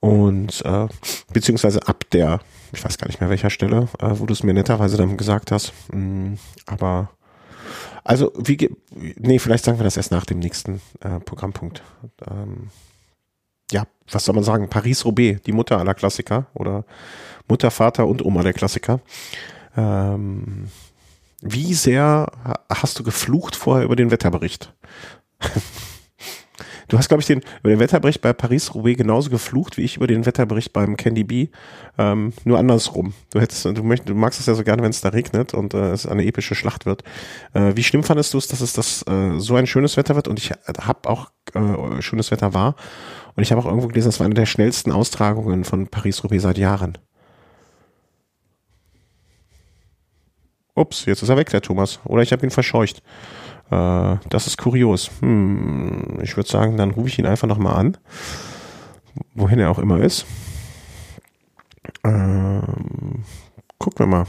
und 0.00 0.64
äh, 0.64 0.88
beziehungsweise 1.32 1.86
ab 1.86 2.04
der, 2.12 2.40
ich 2.72 2.84
weiß 2.84 2.98
gar 2.98 3.08
nicht 3.08 3.20
mehr 3.20 3.30
welcher 3.30 3.50
Stelle, 3.50 3.88
äh, 3.98 4.10
wo 4.12 4.26
du 4.26 4.32
es 4.32 4.42
mir 4.42 4.54
netterweise 4.54 4.96
dann 4.96 5.16
gesagt 5.16 5.50
hast. 5.50 5.72
Mm, 5.92 6.34
aber 6.66 7.10
also 8.04 8.32
wie 8.36 8.70
nee, 9.18 9.38
vielleicht 9.38 9.64
sagen 9.64 9.78
wir 9.78 9.84
das 9.84 9.96
erst 9.96 10.10
nach 10.10 10.24
dem 10.24 10.38
nächsten 10.38 10.80
äh, 11.00 11.20
Programmpunkt. 11.20 11.82
Ähm, 12.28 12.70
ja, 13.70 13.84
was 14.10 14.24
soll 14.24 14.34
man 14.34 14.44
sagen? 14.44 14.68
Paris-Roubaix, 14.68 15.42
die 15.42 15.52
Mutter 15.52 15.78
aller 15.78 15.94
Klassiker 15.94 16.46
oder 16.54 16.84
Mutter, 17.48 17.70
Vater 17.70 18.06
und 18.06 18.24
Oma 18.24 18.42
der 18.42 18.52
Klassiker. 18.52 19.00
Ähm, 19.76 20.68
wie 21.42 21.74
sehr 21.74 22.30
hast 22.68 22.98
du 22.98 23.02
geflucht 23.02 23.56
vorher 23.56 23.84
über 23.84 23.96
den 23.96 24.10
Wetterbericht? 24.10 24.74
Du 26.90 26.98
hast, 26.98 27.06
glaube 27.06 27.20
ich, 27.20 27.26
den, 27.28 27.40
über 27.60 27.70
den 27.70 27.78
Wetterbericht 27.78 28.20
bei 28.20 28.32
Paris-Roubaix 28.32 28.98
genauso 28.98 29.30
geflucht, 29.30 29.76
wie 29.76 29.82
ich 29.82 29.96
über 29.96 30.08
den 30.08 30.26
Wetterbericht 30.26 30.72
beim 30.72 30.96
Candy 30.96 31.22
Bee. 31.22 31.50
Ähm, 31.98 32.32
nur 32.44 32.58
andersrum. 32.58 33.14
Du 33.32 33.40
hättest, 33.40 33.64
du 33.64 33.84
möchtest, 33.84 34.08
du 34.08 34.14
magst 34.16 34.40
es 34.40 34.46
ja 34.46 34.54
so 34.54 34.64
gerne, 34.64 34.82
wenn 34.82 34.90
es 34.90 35.00
da 35.00 35.10
regnet 35.10 35.54
und 35.54 35.72
äh, 35.72 35.92
es 35.92 36.04
eine 36.04 36.24
epische 36.24 36.56
Schlacht 36.56 36.86
wird. 36.86 37.04
Äh, 37.54 37.76
wie 37.76 37.84
schlimm 37.84 38.02
fandest 38.02 38.34
du 38.34 38.38
es, 38.38 38.48
dass 38.48 38.60
es 38.60 38.72
das 38.72 39.04
äh, 39.06 39.38
so 39.38 39.54
ein 39.54 39.68
schönes 39.68 39.96
Wetter 39.96 40.16
wird? 40.16 40.26
Und 40.26 40.40
ich 40.40 40.50
habe 40.50 41.08
auch 41.08 41.30
äh, 41.54 42.02
schönes 42.02 42.32
Wetter 42.32 42.54
war. 42.54 42.74
Und 43.36 43.44
ich 43.44 43.52
habe 43.52 43.60
auch 43.60 43.66
irgendwo 43.66 43.86
gelesen, 43.86 44.08
das 44.08 44.18
war 44.18 44.24
eine 44.24 44.34
der 44.34 44.46
schnellsten 44.46 44.90
Austragungen 44.90 45.62
von 45.62 45.86
Paris-Roubaix 45.86 46.42
seit 46.42 46.58
Jahren. 46.58 46.98
Ups, 50.74 51.04
jetzt 51.04 51.22
ist 51.22 51.28
er 51.28 51.36
weg, 51.36 51.50
der 51.50 51.62
Thomas. 51.62 52.00
Oder 52.04 52.22
ich 52.22 52.32
habe 52.32 52.44
ihn 52.44 52.50
verscheucht. 52.50 53.00
Äh, 53.70 54.16
das 54.28 54.46
ist 54.46 54.58
kurios. 54.58 55.10
Hm, 55.20 56.18
ich 56.22 56.36
würde 56.36 56.48
sagen, 56.48 56.76
dann 56.76 56.90
rufe 56.90 57.08
ich 57.08 57.18
ihn 57.18 57.26
einfach 57.26 57.48
nochmal 57.48 57.76
an. 57.76 57.96
Wohin 59.34 59.58
er 59.58 59.70
auch 59.70 59.78
immer 59.78 60.00
ist. 60.00 60.26
Ähm, 62.04 63.24
gucken 63.78 63.98
wir 63.98 64.06
mal. 64.06 64.26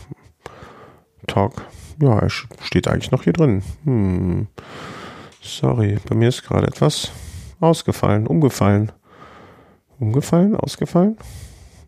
Talk. 1.28 1.66
Ja, 2.02 2.20
er 2.20 2.30
steht 2.30 2.88
eigentlich 2.88 3.12
noch 3.12 3.24
hier 3.24 3.34
drin. 3.34 3.64
Hm. 3.84 4.48
Sorry, 5.42 5.98
bei 6.08 6.16
mir 6.16 6.30
ist 6.30 6.44
gerade 6.44 6.68
etwas 6.68 7.12
ausgefallen, 7.60 8.28
umgefallen. 8.28 8.92
Umgefallen, 10.00 10.56
ausgefallen? 10.56 11.18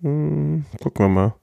Hm, 0.01 0.65
gucken 0.81 1.05
wir 1.05 1.09
mal. 1.09 1.33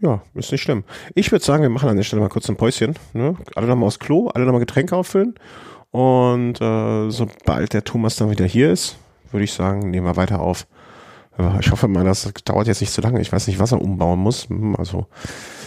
Ja, 0.00 0.20
ist 0.34 0.52
nicht 0.52 0.62
schlimm. 0.62 0.84
Ich 1.14 1.32
würde 1.32 1.44
sagen, 1.44 1.62
wir 1.62 1.70
machen 1.70 1.88
an 1.88 1.96
der 1.96 2.04
Stelle 2.04 2.20
mal 2.20 2.28
kurz 2.28 2.48
ein 2.48 2.56
Päuschen. 2.56 2.94
Ne? 3.14 3.36
Alle 3.54 3.66
nochmal 3.66 3.86
aufs 3.86 3.98
Klo, 3.98 4.28
alle 4.28 4.44
nochmal 4.44 4.60
Getränke 4.60 4.94
auffüllen. 4.94 5.34
Und 5.90 6.60
äh, 6.60 7.10
sobald 7.10 7.72
der 7.72 7.84
Thomas 7.84 8.16
dann 8.16 8.30
wieder 8.30 8.44
hier 8.44 8.70
ist, 8.70 8.98
würde 9.32 9.44
ich 9.44 9.52
sagen, 9.52 9.90
nehmen 9.90 10.06
wir 10.06 10.16
weiter 10.16 10.40
auf. 10.40 10.66
Ich 11.60 11.70
hoffe 11.70 11.86
mal, 11.86 12.04
das 12.04 12.32
dauert 12.44 12.66
jetzt 12.66 12.80
nicht 12.80 12.92
zu 12.92 13.02
lange. 13.02 13.20
Ich 13.20 13.30
weiß 13.30 13.46
nicht, 13.46 13.58
was 13.58 13.72
er 13.72 13.82
umbauen 13.82 14.18
muss. 14.18 14.48
Hm, 14.48 14.74
also 14.76 15.06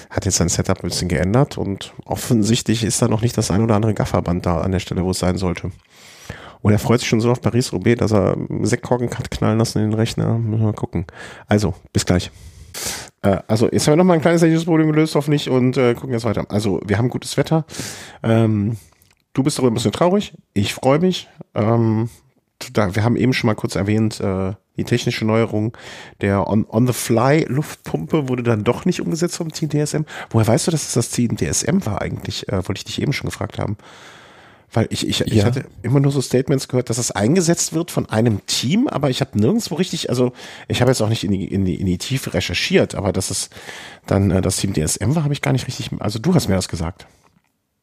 hat 0.09 0.25
jetzt 0.25 0.37
sein 0.37 0.49
Setup 0.49 0.83
ein 0.83 0.89
bisschen 0.89 1.09
geändert 1.09 1.59
und 1.59 1.93
offensichtlich 2.05 2.83
ist 2.83 3.01
da 3.01 3.07
noch 3.07 3.21
nicht 3.21 3.37
das 3.37 3.51
ein 3.51 3.61
oder 3.61 3.75
andere 3.75 3.93
Gafferband 3.93 4.45
da 4.45 4.61
an 4.61 4.71
der 4.71 4.79
Stelle, 4.79 5.03
wo 5.05 5.11
es 5.11 5.19
sein 5.19 5.37
sollte. 5.37 5.71
Und 6.61 6.71
er 6.71 6.79
freut 6.79 6.99
sich 6.99 7.09
schon 7.09 7.21
so 7.21 7.31
auf 7.31 7.41
Paris-Roubaix, 7.41 7.99
dass 7.99 8.11
er 8.11 8.35
Sektkorken 8.61 9.09
hat 9.11 9.29
knallen 9.31 9.59
lassen 9.59 9.79
in 9.79 9.91
den 9.91 9.93
Rechner. 9.93 10.39
Müssen 10.39 10.61
wir 10.61 10.67
mal 10.67 10.73
gucken. 10.73 11.05
Also, 11.47 11.75
bis 11.93 12.05
gleich. 12.05 12.31
Äh, 13.21 13.37
also 13.47 13.69
jetzt 13.71 13.87
haben 13.87 13.93
wir 13.93 13.97
noch 13.97 14.05
mal 14.05 14.13
ein 14.13 14.21
kleines 14.21 14.41
technisches 14.41 14.65
Problem 14.65 14.91
gelöst, 14.91 15.15
hoffentlich, 15.15 15.49
und 15.49 15.77
äh, 15.77 15.93
gucken 15.93 16.13
jetzt 16.13 16.25
weiter. 16.25 16.45
Also 16.49 16.81
wir 16.85 16.97
haben 16.97 17.09
gutes 17.09 17.37
Wetter. 17.37 17.65
Ähm, 18.23 18.77
du 19.33 19.43
bist 19.43 19.57
darüber 19.57 19.71
ein 19.71 19.75
bisschen 19.75 19.91
traurig. 19.91 20.33
Ich 20.53 20.73
freue 20.73 20.99
mich. 20.99 21.27
Ähm, 21.55 22.09
da, 22.73 22.95
wir 22.95 23.03
haben 23.03 23.15
eben 23.15 23.33
schon 23.33 23.47
mal 23.47 23.55
kurz 23.55 23.75
erwähnt, 23.75 24.19
äh, 24.19 24.53
die 24.77 24.83
technische 24.83 25.25
Neuerung 25.25 25.77
der 26.21 26.47
On-the-Fly-Luftpumpe 26.47 28.29
wurde 28.29 28.43
dann 28.43 28.63
doch 28.63 28.85
nicht 28.85 29.01
umgesetzt 29.01 29.37
vom 29.37 29.51
Team 29.51 29.69
DSM. 29.69 30.03
Woher 30.29 30.47
weißt 30.47 30.67
du, 30.67 30.71
dass 30.71 30.87
es 30.87 30.93
das 30.93 31.09
Team 31.09 31.35
DSM 31.35 31.85
war 31.85 32.01
eigentlich? 32.01 32.47
Äh, 32.47 32.67
wollte 32.67 32.79
ich 32.79 32.85
dich 32.85 33.01
eben 33.01 33.13
schon 33.13 33.29
gefragt 33.29 33.59
haben. 33.59 33.77
Weil 34.71 34.87
ich, 34.91 35.07
ich, 35.07 35.21
ich 35.21 35.43
hatte 35.43 35.65
immer 35.81 35.99
nur 35.99 36.11
so 36.11 36.21
Statements 36.21 36.67
gehört, 36.67 36.89
dass 36.89 36.99
es 36.99 37.11
eingesetzt 37.11 37.73
wird 37.73 37.89
von 37.89 38.07
einem 38.07 38.45
Team, 38.45 38.87
aber 38.87 39.09
ich 39.09 39.21
habe 39.21 39.39
nirgendwo 39.39 39.75
richtig, 39.75 40.09
also 40.09 40.31
ich 40.67 40.81
habe 40.81 40.91
jetzt 40.91 41.01
auch 41.01 41.09
nicht 41.09 41.23
in 41.23 41.31
die, 41.31 41.45
in, 41.45 41.65
die, 41.65 41.75
in 41.75 41.87
die 41.87 41.97
Tiefe 41.97 42.33
recherchiert, 42.33 42.93
aber 42.93 43.11
dass 43.11 43.31
es 43.31 43.49
dann 44.05 44.29
äh, 44.29 44.41
das 44.41 44.57
Team 44.57 44.73
DSM 44.73 45.15
war, 45.15 45.23
habe 45.23 45.33
ich 45.33 45.41
gar 45.41 45.53
nicht 45.53 45.67
richtig, 45.67 45.89
also 45.99 46.19
du 46.19 46.35
hast 46.35 46.47
mir 46.47 46.55
das 46.55 46.69
gesagt. 46.69 47.07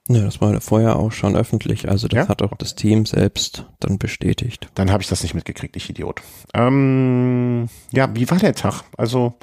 Ja, 0.09 0.23
das 0.23 0.41
war 0.41 0.61
vorher 0.61 0.97
auch 0.97 1.11
schon 1.11 1.35
öffentlich, 1.35 1.89
also 1.89 2.07
das 2.07 2.17
ja? 2.17 2.29
hat 2.29 2.41
auch 2.41 2.57
das 2.57 2.77
Team 2.77 3.07
selbst 3.07 3.67
dann 3.81 3.99
bestätigt. 3.99 4.69
Dann 4.75 4.93
habe 4.93 5.03
ich 5.03 5.09
das 5.09 5.25
nicht 5.25 5.35
mitgekriegt, 5.35 5.75
ich 5.75 5.91
Idiot. 5.91 6.23
Ähm, 6.55 7.69
ja, 7.91 8.15
wie 8.15 8.31
war 8.31 8.39
der 8.39 8.55
Tag? 8.55 8.85
Also 8.97 9.35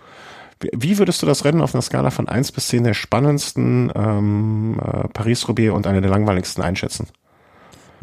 wie 0.71 0.97
würdest 0.97 1.21
du 1.21 1.25
das 1.25 1.43
Rennen 1.43 1.61
auf 1.61 1.75
einer 1.75 1.81
Skala 1.81 2.09
von 2.09 2.29
1 2.29 2.53
bis 2.53 2.69
10 2.69 2.85
der 2.85 2.93
spannendsten 2.93 3.91
ähm, 3.93 4.79
äh, 4.79 5.09
Paris-Roubaix 5.09 5.73
und 5.73 5.87
einer 5.87 5.99
der 5.99 6.09
langweiligsten 6.09 6.63
einschätzen? 6.63 7.07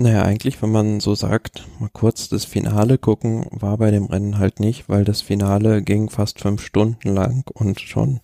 Naja, 0.00 0.22
eigentlich, 0.22 0.62
wenn 0.62 0.72
man 0.72 1.00
so 1.00 1.14
sagt, 1.14 1.68
mal 1.78 1.90
kurz 1.92 2.30
das 2.30 2.46
Finale 2.46 2.96
gucken, 2.96 3.44
war 3.50 3.76
bei 3.76 3.90
dem 3.90 4.06
Rennen 4.06 4.38
halt 4.38 4.58
nicht, 4.58 4.88
weil 4.88 5.04
das 5.04 5.20
Finale 5.20 5.82
ging 5.82 6.08
fast 6.08 6.40
fünf 6.40 6.64
Stunden 6.64 7.14
lang 7.14 7.44
und 7.52 7.80
schon 7.80 8.20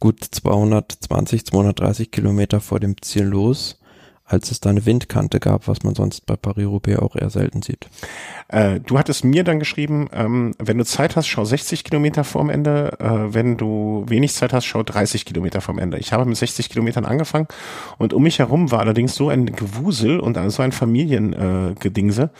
gut 0.00 0.22
220, 0.22 1.46
230 1.46 2.10
Kilometer 2.10 2.60
vor 2.60 2.78
dem 2.78 3.00
Ziel 3.00 3.24
los 3.24 3.78
als 4.26 4.50
es 4.50 4.60
da 4.60 4.70
eine 4.70 4.86
Windkante 4.86 5.38
gab, 5.38 5.68
was 5.68 5.82
man 5.82 5.94
sonst 5.94 6.24
bei 6.24 6.36
Paris-Roubaix 6.36 6.98
auch 6.98 7.14
eher 7.14 7.28
selten 7.28 7.62
sieht. 7.62 7.88
Äh, 8.48 8.80
du 8.80 8.98
hattest 8.98 9.24
mir 9.24 9.44
dann 9.44 9.58
geschrieben, 9.58 10.08
ähm, 10.12 10.54
wenn 10.58 10.78
du 10.78 10.84
Zeit 10.84 11.14
hast, 11.16 11.26
schau 11.26 11.44
60 11.44 11.84
Kilometer 11.84 12.24
vorm 12.24 12.48
Ende, 12.48 12.96
äh, 13.00 13.34
wenn 13.34 13.56
du 13.56 14.04
wenig 14.08 14.32
Zeit 14.32 14.54
hast, 14.54 14.64
schau 14.64 14.82
30 14.82 15.26
Kilometer 15.26 15.60
vorm 15.60 15.78
Ende. 15.78 15.98
Ich 15.98 16.12
habe 16.12 16.24
mit 16.24 16.36
60 16.36 16.70
Kilometern 16.70 17.04
angefangen 17.04 17.48
und 17.98 18.14
um 18.14 18.22
mich 18.22 18.38
herum 18.38 18.70
war 18.70 18.80
allerdings 18.80 19.14
so 19.14 19.28
ein 19.28 19.46
Gewusel 19.46 20.20
und 20.20 20.38
so 20.50 20.62
ein 20.62 20.72
Familiengedingse, 20.72 22.30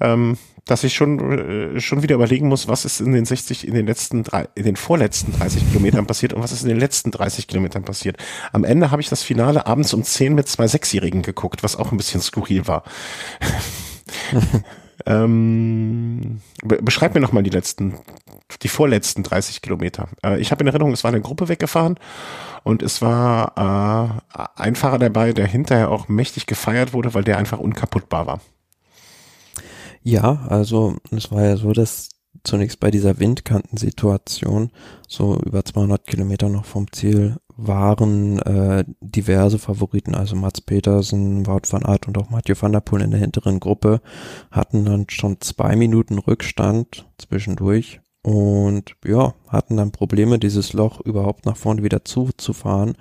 ähm, 0.00 0.36
dass 0.64 0.84
ich 0.84 0.94
schon 0.94 1.74
äh, 1.76 1.80
schon 1.80 2.02
wieder 2.02 2.14
überlegen 2.14 2.48
muss, 2.48 2.68
was 2.68 2.84
ist 2.84 3.00
in 3.00 3.12
den 3.12 3.24
60, 3.24 3.68
in 3.68 3.74
den 3.74 3.86
letzten 3.86 4.22
drei, 4.22 4.48
in 4.54 4.64
den 4.64 4.76
vorletzten 4.76 5.32
30 5.32 5.68
Kilometern 5.68 6.06
passiert 6.06 6.32
und 6.32 6.42
was 6.42 6.52
ist 6.52 6.62
in 6.62 6.68
den 6.68 6.78
letzten 6.78 7.10
30 7.10 7.46
Kilometern 7.46 7.84
passiert. 7.84 8.16
Am 8.52 8.64
Ende 8.64 8.90
habe 8.90 9.02
ich 9.02 9.08
das 9.08 9.22
Finale 9.22 9.66
abends 9.66 9.92
um 9.92 10.02
10 10.02 10.34
mit 10.34 10.48
zwei 10.48 10.66
Sechsjährigen 10.66 11.22
geguckt, 11.22 11.62
was 11.62 11.76
auch 11.76 11.92
ein 11.92 11.98
bisschen 11.98 12.20
skurril 12.20 12.66
war. 12.66 12.84
ähm, 15.06 16.40
be 16.62 16.80
beschreib 16.80 17.14
mir 17.14 17.20
noch 17.20 17.32
mal 17.32 17.42
die 17.42 17.50
letzten, 17.50 17.98
die 18.62 18.68
vorletzten 18.68 19.22
30 19.22 19.60
Kilometer. 19.60 20.08
Äh, 20.24 20.40
ich 20.40 20.50
habe 20.50 20.62
in 20.62 20.68
Erinnerung, 20.68 20.92
es 20.92 21.04
war 21.04 21.12
eine 21.12 21.20
Gruppe 21.20 21.48
weggefahren 21.48 21.98
und 22.62 22.82
es 22.82 23.02
war 23.02 24.22
äh, 24.32 24.42
ein 24.56 24.76
Fahrer 24.76 24.98
dabei, 24.98 25.34
der 25.34 25.46
hinterher 25.46 25.90
auch 25.90 26.08
mächtig 26.08 26.46
gefeiert 26.46 26.94
wurde, 26.94 27.12
weil 27.12 27.24
der 27.24 27.36
einfach 27.36 27.58
unkaputtbar 27.58 28.26
war. 28.26 28.40
Ja, 30.04 30.46
also 30.48 30.96
es 31.10 31.32
war 31.32 31.42
ja 31.42 31.56
so, 31.56 31.72
dass 31.72 32.10
zunächst 32.42 32.78
bei 32.78 32.90
dieser 32.90 33.18
Windkantensituation 33.18 34.70
so 35.08 35.38
über 35.38 35.64
200 35.64 36.06
Kilometer 36.06 36.50
noch 36.50 36.66
vom 36.66 36.92
Ziel 36.92 37.36
waren 37.56 38.38
äh, 38.40 38.84
diverse 39.00 39.58
Favoriten, 39.58 40.14
also 40.14 40.36
Mats 40.36 40.60
Petersen, 40.60 41.46
Wout 41.46 41.62
van 41.70 41.86
Aert 41.86 42.06
und 42.06 42.18
auch 42.18 42.28
Mathieu 42.28 42.54
van 42.60 42.72
der 42.72 42.80
Poel 42.80 43.00
in 43.00 43.12
der 43.12 43.20
hinteren 43.20 43.60
Gruppe 43.60 44.00
hatten 44.50 44.84
dann 44.84 45.06
schon 45.08 45.40
zwei 45.40 45.74
Minuten 45.74 46.18
Rückstand 46.18 47.06
zwischendurch 47.16 48.00
und 48.22 48.96
ja, 49.06 49.34
hatten 49.48 49.76
dann 49.78 49.92
Probleme, 49.92 50.38
dieses 50.38 50.72
Loch 50.74 51.00
überhaupt 51.00 51.46
nach 51.46 51.56
vorne 51.56 51.82
wieder 51.82 52.06
zuzufahren. 52.06 52.96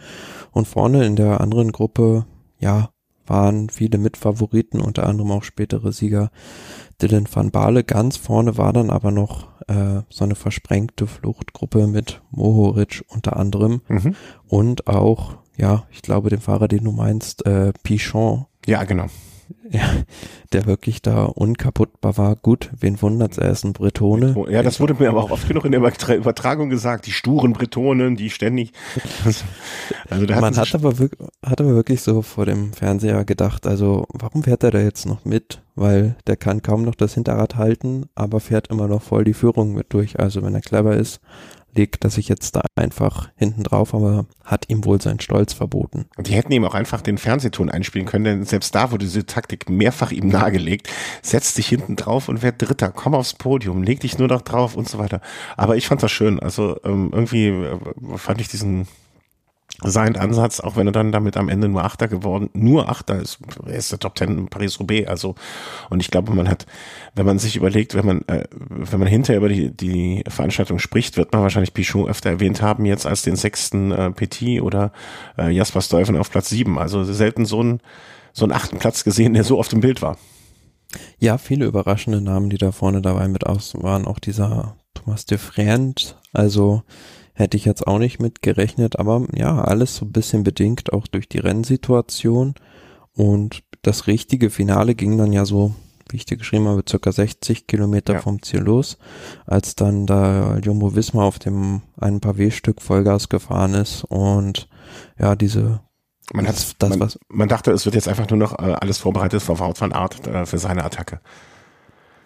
Und 0.52 0.68
vorne 0.68 1.06
in 1.06 1.16
der 1.16 1.40
anderen 1.40 1.72
Gruppe, 1.72 2.26
ja, 2.60 2.90
waren 3.26 3.70
viele 3.70 3.98
Mitfavoriten, 3.98 4.82
unter 4.82 5.08
anderem 5.08 5.32
auch 5.32 5.44
spätere 5.44 5.94
Sieger 5.94 6.30
Dylan 7.04 7.28
van 7.30 7.52
Baale. 7.52 7.84
Ganz 7.84 8.16
vorne 8.16 8.58
war 8.58 8.72
dann 8.72 8.90
aber 8.90 9.12
noch 9.12 9.48
äh, 9.68 10.02
so 10.10 10.24
eine 10.24 10.36
versprengte 10.36 11.06
Fluchtgruppe 11.06 11.88
mit 11.88 12.22
Mohoric 12.32 13.04
unter 13.10 13.36
anderem 13.36 13.82
mhm. 13.90 14.16
und 14.48 14.88
auch, 14.88 15.36
ja, 15.58 15.84
ich 15.92 16.02
glaube, 16.02 16.30
den 16.30 16.40
Fahrer, 16.40 16.68
den 16.68 16.86
du 16.86 16.92
meinst, 16.92 17.46
äh, 17.46 17.74
Pichon. 17.84 18.46
Ja, 18.66 18.84
genau 18.86 19.08
ja, 19.74 19.90
der 20.54 20.68
wirklich 20.68 21.02
da 21.02 21.26
unkaputtbar 21.26 22.16
war. 22.18 22.36
Gut, 22.36 22.70
wen 22.80 23.02
wundert's, 23.02 23.40
er 23.40 23.50
ist 23.50 23.64
ein 23.64 23.74
Bretone. 23.74 24.36
Ja, 24.50 24.62
das 24.62 24.80
wurde 24.80 24.94
mir 24.94 25.10
aber 25.10 25.24
auch 25.24 25.32
oft 25.32 25.48
genug 25.48 25.66
in 25.66 25.72
der 25.72 25.82
Übertragung 25.82 26.70
gesagt, 26.70 27.08
die 27.08 27.12
sturen 27.12 27.54
Bretonen, 27.54 28.16
die 28.16 28.30
ständig. 28.30 28.72
Also 30.10 30.28
da 30.28 30.40
Man 30.40 30.56
hat 30.56 30.76
aber, 30.76 31.00
wirklich, 31.00 31.28
hat 31.44 31.60
aber 31.60 31.74
wirklich 31.74 32.02
so 32.02 32.22
vor 32.22 32.46
dem 32.46 32.72
Fernseher 32.74 33.26
gedacht, 33.26 33.66
also 33.66 34.06
warum 34.14 34.44
fährt 34.44 34.64
er 34.64 34.72
da 34.72 34.80
jetzt 34.80 35.08
noch 35.08 35.26
mit? 35.26 35.62
Weil 35.76 36.18
der 36.28 36.38
kann 36.38 36.62
kaum 36.62 36.84
noch 36.84 36.94
das 36.94 37.16
Hinterrad 37.16 37.56
halten, 37.56 38.06
aber 38.14 38.40
fährt 38.40 38.68
immer 38.68 38.88
noch 38.88 39.02
voll 39.02 39.24
die 39.24 39.34
Führung 39.34 39.74
mit 39.74 39.92
durch. 39.92 40.20
Also 40.20 40.44
wenn 40.44 40.54
er 40.54 40.62
clever 40.62 40.96
ist, 40.96 41.20
legt 41.76 42.04
er 42.04 42.10
sich 42.10 42.30
jetzt 42.30 42.56
da 42.56 42.62
einfach 42.76 43.30
hinten 43.36 43.64
drauf, 43.64 43.94
aber 43.94 44.26
hat 44.44 44.70
ihm 44.70 44.86
wohl 44.86 45.02
sein 45.02 45.20
Stolz 45.20 45.54
verboten. 45.54 46.06
Und 46.18 46.28
die 46.28 46.34
hätten 46.34 46.52
ihm 46.52 46.66
auch 46.66 46.76
einfach 46.76 47.02
den 47.02 47.18
Fernsehton 47.18 47.70
einspielen 47.70 48.08
können, 48.08 48.26
denn 48.26 48.44
selbst 48.46 48.76
da 48.76 48.92
wurde 48.92 49.06
diese 49.06 49.26
Taktik 49.26 49.70
mehrfach 49.70 50.12
ihm 50.12 50.28
nahegelegt. 50.28 50.90
Setz 51.22 51.54
dich 51.54 51.68
hinten 51.68 51.96
drauf 51.96 52.30
und 52.30 52.42
werd 52.42 52.62
Dritter, 52.62 52.92
komm 52.92 53.16
aufs 53.16 53.34
Podium, 53.34 53.84
leg 53.84 54.00
dich 54.00 54.18
nur 54.18 54.28
noch 54.28 54.42
drauf 54.42 54.76
und 54.76 54.88
so 54.88 54.98
weiter. 54.98 55.22
Aber 55.58 55.76
ich 55.76 55.88
fand 55.88 56.04
das 56.04 56.12
schön. 56.12 56.40
Also 56.40 56.78
ähm, 56.84 57.10
irgendwie 57.12 57.48
äh, 57.48 57.78
fand 58.18 58.42
ich 58.42 58.48
diesen 58.48 58.88
sein 59.84 60.16
Ansatz, 60.16 60.60
auch 60.60 60.76
wenn 60.76 60.88
er 60.88 60.94
dann 60.94 61.12
damit 61.12 61.38
am 61.38 61.50
Ende 61.50 61.68
nur 61.68 61.84
Achter 61.84 62.08
geworden, 62.08 62.50
nur 62.54 62.90
Achter 62.90 63.20
ist, 63.20 63.40
er 63.66 63.76
ist 63.76 63.92
der 63.92 64.00
Top 64.00 64.16
Ten 64.16 64.38
in 64.38 64.48
Paris-Roubaix, 64.48 65.08
also, 65.08 65.36
und 65.90 66.00
ich 66.00 66.10
glaube, 66.10 66.34
man 66.34 66.50
hat, 66.50 66.66
wenn 67.16 67.26
man 67.26 67.40
sich 67.40 67.56
überlegt, 67.56 67.96
wenn 67.96 68.06
man, 68.06 68.22
äh, 68.28 68.46
wenn 68.52 69.00
man 69.00 69.08
hinterher 69.08 69.38
über 69.38 69.50
die, 69.50 69.72
die 69.72 70.24
Veranstaltung 70.28 70.80
spricht, 70.80 71.18
wird 71.18 71.34
man 71.34 71.42
wahrscheinlich 71.42 71.74
Pichon 71.74 72.08
öfter 72.08 72.30
erwähnt 72.30 72.62
haben, 72.62 72.86
jetzt 72.86 73.06
als 73.06 73.22
den 73.22 73.36
sechsten 73.36 73.92
äh, 73.92 74.12
Petit 74.12 74.62
oder 74.62 74.92
äh, 75.38 75.50
Jasper 75.50 75.82
Stuyven 75.82 76.18
auf 76.18 76.32
Platz 76.32 76.50
sieben, 76.50 76.80
also 76.80 77.04
selten 77.04 77.46
so 77.46 77.62
ein, 77.62 77.82
so 78.32 78.46
einen 78.46 78.54
achten 78.54 78.80
Platz 78.80 79.04
gesehen, 79.04 79.34
der 79.34 79.44
so 79.44 79.60
auf 79.60 79.68
dem 79.68 79.82
Bild 79.82 80.02
war. 80.02 80.18
Ja, 81.20 81.38
viele 81.38 81.66
überraschende 81.66 82.22
Namen, 82.22 82.50
die 82.50 82.58
da 82.58 82.72
vorne 82.72 83.02
dabei 83.02 83.28
mit 83.28 83.46
aus 83.46 83.74
waren, 83.76 84.06
auch 84.06 84.20
dieser 84.20 84.76
Thomas 84.94 85.26
de 85.26 85.38
Frient, 85.38 86.18
also, 86.34 86.84
Hätte 87.34 87.58
ich 87.58 87.66
jetzt 87.66 87.88
auch 87.88 87.98
nicht 87.98 88.20
mit 88.20 88.42
gerechnet, 88.42 89.00
aber 89.00 89.26
ja, 89.34 89.62
alles 89.62 89.96
so 89.96 90.06
ein 90.06 90.12
bisschen 90.12 90.44
bedingt 90.44 90.94
auch 90.94 91.08
durch 91.08 91.28
die 91.28 91.40
Rennsituation. 91.40 92.54
Und 93.16 93.64
das 93.82 94.08
richtige 94.08 94.50
Finale 94.50 94.96
ging 94.96 95.18
dann 95.18 95.34
ja 95.34 95.46
so, 95.46 95.74
wie 96.10 96.18
ich 96.18 96.26
dir 96.26 96.38
geschrieben 96.38 96.68
habe, 96.68 96.84
circa 96.88 97.12
60 97.12 97.68
Kilometer 97.68 98.14
ja. 98.14 98.22
vom 98.22 98.42
Ziel 98.42 98.62
los, 98.62 98.98
als 99.46 99.76
dann 99.76 100.06
da 100.06 100.58
Jumbo 100.60 100.96
Wismar 100.96 101.26
auf 101.26 101.40
dem 101.40 101.82
ein 102.00 102.20
paar 102.20 102.38
W-Stück 102.38 102.82
Vollgas 102.82 103.30
gefahren 103.30 103.74
ist 103.74 104.04
und 104.04 104.68
ja, 105.18 105.36
diese 105.36 105.82
man, 106.32 106.48
hat, 106.48 106.76
das, 106.80 106.98
man, 106.98 107.12
man 107.28 107.50
dachte, 107.50 107.72
es 107.72 107.86
wird 107.86 107.96
jetzt 107.96 108.08
einfach 108.08 108.30
nur 108.30 108.40
noch 108.40 108.54
äh, 108.54 108.76
alles 108.80 108.98
vorbereitet 108.98 109.42
für 109.42 109.60
Wout 109.60 109.74
van 109.80 109.92
Art 109.92 110.26
äh, 110.28 110.46
für 110.46 110.58
seine 110.58 110.84
Attacke. 110.84 111.20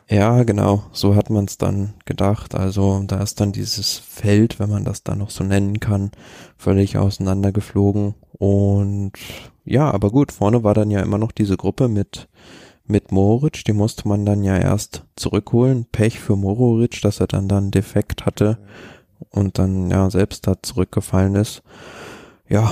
Ja, 0.09 0.43
genau, 0.43 0.83
so 0.93 1.15
hat 1.15 1.29
man 1.29 1.45
es 1.45 1.57
dann 1.57 1.93
gedacht. 2.05 2.55
Also 2.55 3.03
da 3.05 3.21
ist 3.21 3.41
dann 3.41 3.51
dieses 3.51 3.97
Feld, 3.97 4.57
wenn 4.57 4.69
man 4.69 4.85
das 4.85 5.03
dann 5.03 5.17
noch 5.19 5.29
so 5.29 5.43
nennen 5.43 5.81
kann, 5.81 6.11
völlig 6.57 6.97
auseinandergeflogen. 6.97 8.15
Und 8.31 9.11
ja, 9.65 9.91
aber 9.91 10.09
gut, 10.11 10.31
vorne 10.31 10.63
war 10.63 10.73
dann 10.73 10.91
ja 10.91 11.01
immer 11.01 11.17
noch 11.17 11.31
diese 11.33 11.57
Gruppe 11.57 11.87
mit 11.89 12.29
mit 12.89 13.11
Moritz, 13.11 13.65
die 13.65 13.73
musste 13.73 14.07
man 14.07 14.25
dann 14.25 14.43
ja 14.43 14.57
erst 14.57 15.03
zurückholen. 15.17 15.85
Pech 15.91 16.19
für 16.21 16.37
Moritz, 16.37 17.01
dass 17.01 17.19
er 17.19 17.27
dann 17.27 17.49
dann 17.49 17.69
Defekt 17.69 18.25
hatte 18.25 18.57
und 19.29 19.59
dann 19.59 19.91
ja 19.91 20.09
selbst 20.09 20.47
da 20.47 20.61
zurückgefallen 20.61 21.35
ist. 21.35 21.63
Ja, 22.47 22.71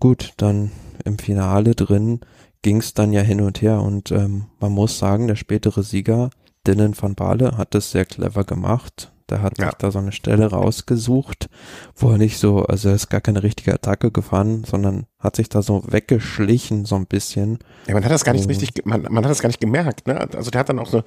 gut, 0.00 0.34
dann 0.36 0.70
im 1.06 1.18
Finale 1.18 1.74
drin 1.74 2.20
ging 2.60 2.78
es 2.78 2.92
dann 2.92 3.14
ja 3.14 3.22
hin 3.22 3.40
und 3.40 3.62
her 3.62 3.80
und 3.80 4.10
ähm, 4.10 4.46
man 4.60 4.72
muss 4.72 4.98
sagen, 4.98 5.28
der 5.28 5.36
spätere 5.36 5.82
Sieger 5.82 6.28
Dylan 6.66 6.94
van 7.00 7.14
Baale 7.14 7.56
hat 7.56 7.74
das 7.74 7.90
sehr 7.90 8.04
clever 8.04 8.44
gemacht. 8.44 9.12
Der 9.30 9.40
hat 9.40 9.58
ja. 9.58 9.66
sich 9.66 9.74
da 9.78 9.90
so 9.90 9.98
eine 9.98 10.12
Stelle 10.12 10.50
rausgesucht, 10.50 11.48
wo 11.94 12.10
er 12.10 12.18
nicht 12.18 12.38
so, 12.38 12.64
also 12.64 12.90
er 12.90 12.94
ist 12.94 13.08
gar 13.08 13.22
keine 13.22 13.42
richtige 13.42 13.72
Attacke 13.72 14.10
gefahren, 14.10 14.64
sondern 14.64 15.06
hat 15.18 15.36
sich 15.36 15.48
da 15.48 15.62
so 15.62 15.82
weggeschlichen, 15.86 16.84
so 16.84 16.96
ein 16.96 17.06
bisschen. 17.06 17.58
Ja, 17.86 17.94
man 17.94 18.04
hat 18.04 18.12
das 18.12 18.24
gar 18.24 18.34
nicht 18.34 18.48
richtig, 18.48 18.84
man, 18.84 19.02
man 19.02 19.24
hat 19.24 19.30
das 19.30 19.40
gar 19.40 19.48
nicht 19.48 19.60
gemerkt, 19.60 20.06
ne? 20.06 20.28
Also 20.36 20.50
der 20.50 20.60
hat 20.60 20.68
dann 20.68 20.78
auch 20.78 20.88
so, 20.88 21.04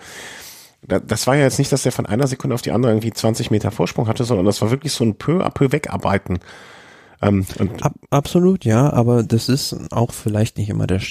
das 0.81 1.27
war 1.27 1.35
ja 1.35 1.43
jetzt 1.43 1.59
nicht, 1.59 1.71
dass 1.71 1.85
er 1.85 1.91
von 1.91 2.07
einer 2.07 2.27
Sekunde 2.27 2.55
auf 2.55 2.61
die 2.63 2.71
andere 2.71 2.91
irgendwie 2.91 3.13
20 3.13 3.51
Meter 3.51 3.69
Vorsprung 3.69 4.07
hatte, 4.07 4.23
sondern 4.23 4.45
das 4.45 4.61
war 4.61 4.71
wirklich 4.71 4.93
so 4.93 5.03
ein 5.03 5.15
peu 5.15 5.43
à 5.43 5.51
peu 5.51 5.71
wegarbeiten. 5.71 6.39
Ähm, 7.21 7.45
Ab, 7.81 7.95
absolut, 8.11 8.63
ja, 8.63 8.91
aber 8.93 9.23
das 9.23 9.49
ist 9.49 9.75
auch 9.91 10.11
vielleicht 10.11 10.57
nicht 10.57 10.69
immer 10.69 10.85
der, 10.85 11.01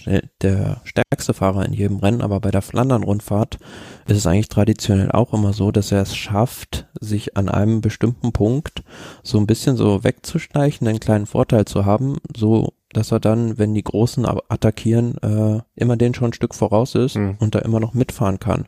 der 0.40 0.80
stärkste 0.84 1.34
Fahrer 1.34 1.64
in 1.66 1.72
jedem 1.72 1.96
Rennen, 1.96 2.22
aber 2.22 2.40
bei 2.40 2.50
der 2.50 2.62
Flandern-Rundfahrt 2.62 3.58
ist 4.06 4.16
es 4.16 4.26
eigentlich 4.26 4.48
traditionell 4.48 5.10
auch 5.10 5.32
immer 5.32 5.52
so, 5.52 5.72
dass 5.72 5.90
er 5.90 6.02
es 6.02 6.14
schafft, 6.14 6.86
sich 7.00 7.36
an 7.36 7.48
einem 7.48 7.80
bestimmten 7.80 8.32
Punkt 8.32 8.84
so 9.22 9.38
ein 9.38 9.46
bisschen 9.46 9.76
so 9.76 10.04
wegzuschleichen, 10.04 10.86
einen 10.86 11.00
kleinen 11.00 11.26
Vorteil 11.26 11.64
zu 11.64 11.84
haben, 11.84 12.18
so 12.36 12.72
dass 12.92 13.12
er 13.12 13.20
dann, 13.20 13.58
wenn 13.58 13.74
die 13.74 13.82
Großen 13.82 14.24
attackieren, 14.26 15.18
äh, 15.18 15.60
immer 15.74 15.96
den 15.96 16.14
schon 16.14 16.30
ein 16.30 16.32
Stück 16.32 16.54
voraus 16.54 16.94
ist 16.94 17.16
mhm. 17.16 17.36
und 17.40 17.54
da 17.54 17.58
immer 17.58 17.80
noch 17.80 17.92
mitfahren 17.92 18.38
kann. 18.38 18.66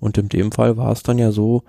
Und 0.00 0.18
in 0.18 0.28
dem 0.28 0.50
Fall 0.50 0.76
war 0.76 0.90
es 0.90 1.04
dann 1.04 1.18
ja 1.18 1.30
so, 1.30 1.62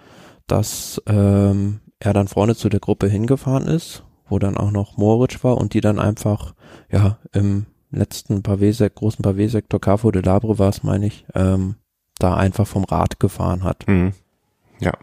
dass 0.48 1.00
ähm, 1.06 1.82
er 2.00 2.14
dann 2.14 2.28
vorne 2.28 2.56
zu 2.56 2.70
der 2.70 2.80
Gruppe 2.80 3.08
hingefahren 3.08 3.68
ist 3.68 4.04
wo 4.30 4.40
dann 4.40 4.58
auch 4.58 4.72
noch 4.72 4.98
Moritz 4.98 5.44
war 5.44 5.58
und 5.58 5.74
die 5.74 5.82
dann 5.82 6.00
einfach, 6.00 6.54
ja, 6.92 7.18
im 7.34 7.66
letzten 7.92 8.42
Pavé, 8.42 8.90
großen 8.90 9.24
Pavé-Sektor 9.24 9.82
Carrefour 9.82 10.12
de 10.12 10.22
Labre 10.22 10.60
war 10.60 10.70
es, 10.70 10.84
meine 10.84 11.08
ich, 11.08 11.26
ähm, 11.36 11.76
da 12.20 12.36
einfach 12.36 12.68
vom 12.68 12.84
Rad 12.84 13.20
gefahren 13.20 13.64
hat. 13.64 13.88
Mhm. 13.88 14.14
Ja, 14.80 14.94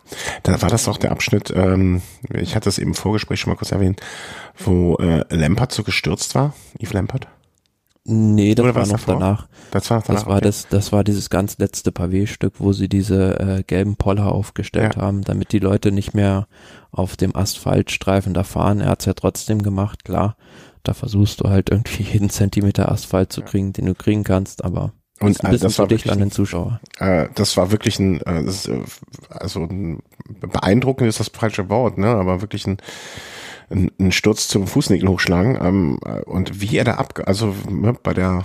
da 0.43 0.63
war 0.63 0.71
das 0.71 0.89
auch 0.89 0.97
der 0.97 1.13
Abschnitt, 1.13 1.53
ähm, 1.55 2.01
ich 2.33 2.57
hatte 2.57 2.69
es 2.69 2.79
eben 2.79 2.91
im 2.91 2.95
Vorgespräch 2.95 3.41
schon 3.41 3.53
mal 3.53 3.57
kurz 3.57 3.73
erwähnt, 3.73 4.01
wo 4.57 4.97
äh, 4.97 5.25
Lampert 5.35 5.73
so 5.73 5.83
gestürzt 5.83 6.35
war, 6.35 6.55
Yves 6.81 6.95
Lampert. 6.95 7.29
Nee, 8.09 8.55
das 8.55 8.75
war 8.75 8.87
noch 8.87 9.05
danach. 9.05 9.49
Das 9.73 9.91
war, 9.91 10.01
danach, 10.01 10.21
das 10.21 10.27
war 10.27 10.37
okay. 10.37 10.45
das, 10.45 10.69
das 10.69 10.93
war 10.93 11.03
dieses 11.03 11.29
ganz 11.29 11.59
letzte 11.59 11.91
Pavé-Stück, 11.91 12.55
wo 12.59 12.73
sie 12.73 12.89
diese 12.89 13.41
äh, 13.41 13.63
gelben 13.65 13.97
Poller 13.97 14.31
aufgestellt 14.31 14.95
ja. 14.95 15.03
haben, 15.03 15.23
damit 15.23 15.53
die 15.53 15.59
Leute 15.59 15.91
nicht 15.91 16.15
mehr 16.15 16.47
auf 16.93 17.17
dem 17.17 17.35
Asphaltstreifen 17.35 18.33
da 18.33 18.45
fahren. 18.45 18.81
Er 18.81 18.91
hat's 18.91 19.07
ja 19.07 19.15
trotzdem 19.15 19.61
gemacht, 19.63 20.05
klar. 20.05 20.37
Da 20.85 20.95
versuchst 20.95 21.41
du 21.41 21.49
halt 21.49 21.71
irgendwie 21.71 22.03
jeden 22.13 22.31
Zentimeter 22.31 22.93
Asphalt 22.93 23.33
zu 23.33 23.43
kriegen, 23.43 23.73
den 23.73 23.87
du 23.87 23.95
kriegen 23.95 24.23
kannst, 24.23 24.65
aber 24.65 24.93
und 25.19 25.43
äh, 25.43 25.59
das 25.59 25.79
war 25.79 25.89
dicht 25.89 26.11
an 26.11 26.19
den 26.19 26.31
Zuschauer. 26.31 26.81
Äh, 26.99 27.29
das 27.35 27.57
war 27.57 27.73
wirklich 27.73 27.99
ein, 27.99 28.21
äh, 28.21 28.45
das 28.45 28.67
ist, 28.67 28.69
äh, 28.69 28.83
also 29.31 29.61
ein, 29.61 30.01
beeindruckend 30.41 31.09
ist 31.09 31.21
das 31.21 31.29
falsche 31.29 31.69
Wort, 31.71 31.99
ne? 31.99 32.09
Aber 32.09 32.41
wirklich 32.43 32.67
ein 32.67 32.77
einen 33.71 34.13
Sturz 34.13 34.49
zum 34.49 34.67
Fußnägel 34.67 35.09
hochschlagen 35.09 35.59
ähm, 35.61 35.99
und 36.27 36.61
wie 36.61 36.77
er 36.77 36.85
da 36.85 36.95
ab, 36.95 37.21
also 37.27 37.55
ne, 37.69 37.95
bei 38.03 38.15
der 38.15 38.45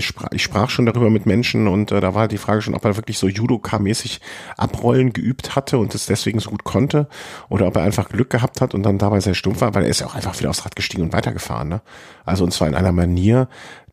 sprach, 0.00 0.28
ich 0.32 0.42
sprach 0.42 0.70
schon 0.70 0.86
darüber 0.86 1.10
mit 1.10 1.26
Menschen 1.26 1.66
und 1.66 1.92
äh, 1.92 2.00
da 2.00 2.14
war 2.14 2.28
die 2.28 2.38
Frage 2.38 2.62
schon, 2.62 2.74
ob 2.74 2.84
er 2.84 2.96
wirklich 2.96 3.18
so 3.18 3.26
Judoka-mäßig 3.26 4.20
Abrollen 4.56 5.12
geübt 5.12 5.56
hatte 5.56 5.78
und 5.78 5.94
es 5.94 6.06
deswegen 6.06 6.40
so 6.40 6.50
gut 6.50 6.64
konnte 6.64 7.08
oder 7.48 7.66
ob 7.66 7.76
er 7.76 7.82
einfach 7.82 8.08
Glück 8.08 8.30
gehabt 8.30 8.60
hat 8.60 8.74
und 8.74 8.82
dann 8.82 8.98
dabei 8.98 9.20
sehr 9.20 9.34
stumpf 9.34 9.60
war, 9.60 9.74
weil 9.74 9.84
er 9.84 9.88
ist 9.88 10.00
ja 10.00 10.06
auch 10.06 10.14
einfach 10.14 10.38
wieder 10.38 10.50
aufs 10.50 10.64
Rad 10.64 10.76
gestiegen 10.76 11.02
und 11.02 11.12
weitergefahren. 11.12 11.68
Ne? 11.68 11.80
Also 12.24 12.44
und 12.44 12.52
zwar 12.52 12.68
in 12.68 12.74
einer 12.74 12.92
Manier, 12.92 13.48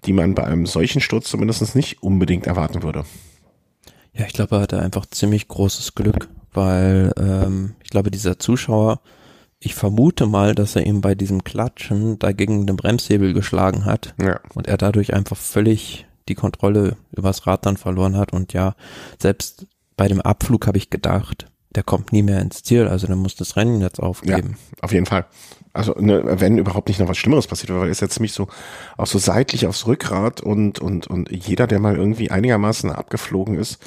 die 0.05 0.13
man 0.13 0.35
bei 0.35 0.43
einem 0.43 0.65
solchen 0.65 1.01
Sturz 1.01 1.29
zumindest 1.29 1.75
nicht 1.75 2.03
unbedingt 2.03 2.45
erwarten 2.45 2.83
würde. 2.83 3.05
Ja, 4.13 4.25
ich 4.25 4.33
glaube, 4.33 4.55
er 4.55 4.61
hatte 4.61 4.81
einfach 4.81 5.05
ziemlich 5.05 5.47
großes 5.47 5.95
Glück, 5.95 6.27
weil 6.53 7.13
ähm, 7.17 7.75
ich 7.83 7.89
glaube, 7.89 8.11
dieser 8.11 8.39
Zuschauer 8.39 8.99
ich 9.59 9.75
vermute 9.75 10.27
mal, 10.27 10.53
dass 10.53 10.75
er 10.75 10.85
ihm 10.85 11.01
bei 11.01 11.15
diesem 11.15 11.43
Klatschen 11.43 12.19
dagegen 12.19 12.67
den 12.67 12.77
Bremshebel 12.77 13.33
geschlagen 13.33 13.85
hat 13.85 14.13
ja. 14.21 14.39
und 14.53 14.67
er 14.67 14.77
dadurch 14.77 15.13
einfach 15.13 15.37
völlig 15.37 16.05
die 16.29 16.35
Kontrolle 16.35 16.97
übers 17.11 17.47
Rad 17.47 17.65
dann 17.65 17.77
verloren 17.77 18.17
hat 18.17 18.33
und 18.33 18.53
ja, 18.53 18.75
selbst 19.17 19.65
bei 19.95 20.07
dem 20.07 20.21
Abflug 20.21 20.67
habe 20.67 20.77
ich 20.77 20.89
gedacht, 20.89 21.47
der 21.75 21.83
kommt 21.83 22.11
nie 22.11 22.23
mehr 22.23 22.41
ins 22.41 22.63
Ziel, 22.63 22.87
also 22.87 23.07
der 23.07 23.15
muss 23.15 23.35
das 23.35 23.55
Rennen 23.55 23.81
jetzt 23.81 23.99
aufgeben. 23.99 24.57
Ja, 24.57 24.83
auf 24.83 24.93
jeden 24.93 25.05
Fall. 25.05 25.25
Also 25.73 25.93
ne, 25.93 26.23
wenn 26.25 26.57
überhaupt 26.57 26.87
nicht 26.87 26.99
noch 26.99 27.07
was 27.07 27.17
Schlimmeres 27.17 27.47
passiert, 27.47 27.69
weil 27.71 27.87
er 27.87 27.91
ist 27.91 28.01
ja 28.01 28.09
ziemlich 28.09 28.33
so 28.33 28.47
auch 28.97 29.05
so 29.05 29.19
seitlich 29.19 29.67
aufs 29.67 29.85
Rückgrat 29.85 30.41
und 30.41 30.79
und 30.79 31.07
und 31.07 31.29
jeder, 31.31 31.67
der 31.67 31.79
mal 31.79 31.95
irgendwie 31.95 32.31
einigermaßen 32.31 32.91
abgeflogen 32.91 33.57
ist, 33.57 33.77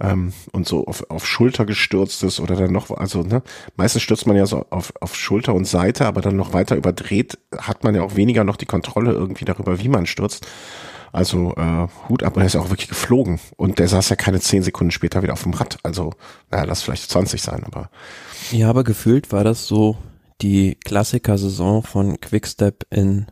ähm, 0.00 0.32
und 0.52 0.66
so 0.66 0.86
auf, 0.86 1.10
auf 1.10 1.26
Schulter 1.26 1.64
gestürzt 1.64 2.22
ist 2.22 2.40
oder 2.40 2.56
dann 2.56 2.72
noch, 2.72 2.90
also 2.90 3.22
ne, 3.22 3.42
meistens 3.76 4.02
stürzt 4.02 4.26
man 4.26 4.36
ja 4.36 4.46
so 4.46 4.66
auf, 4.70 4.92
auf 5.00 5.14
Schulter 5.16 5.54
und 5.54 5.66
Seite, 5.66 6.06
aber 6.06 6.20
dann 6.20 6.36
noch 6.36 6.52
weiter 6.52 6.76
überdreht, 6.76 7.38
hat 7.56 7.84
man 7.84 7.94
ja 7.94 8.02
auch 8.02 8.16
weniger 8.16 8.44
noch 8.44 8.56
die 8.56 8.66
Kontrolle 8.66 9.12
irgendwie 9.12 9.44
darüber, 9.44 9.80
wie 9.80 9.88
man 9.88 10.06
stürzt. 10.06 10.46
Also 11.12 11.54
äh, 11.56 11.88
Hut 12.08 12.22
ab, 12.22 12.38
er 12.38 12.46
ist 12.46 12.56
auch 12.56 12.70
wirklich 12.70 12.88
geflogen 12.88 13.38
und 13.56 13.78
der 13.78 13.88
saß 13.88 14.08
ja 14.08 14.16
keine 14.16 14.40
zehn 14.40 14.62
Sekunden 14.62 14.90
später 14.90 15.22
wieder 15.22 15.34
auf 15.34 15.42
dem 15.42 15.52
Rad. 15.52 15.76
Also, 15.82 16.14
naja, 16.50 16.64
lass 16.64 16.82
vielleicht 16.82 17.10
20 17.10 17.42
sein, 17.42 17.64
aber. 17.64 17.90
Ja, 18.50 18.70
aber 18.70 18.82
gefühlt 18.82 19.30
war 19.30 19.44
das 19.44 19.66
so 19.66 19.98
die 20.40 20.78
Klassiker-Saison 20.84 21.82
von 21.82 22.18
Quickstep 22.18 22.86
in 22.90 23.26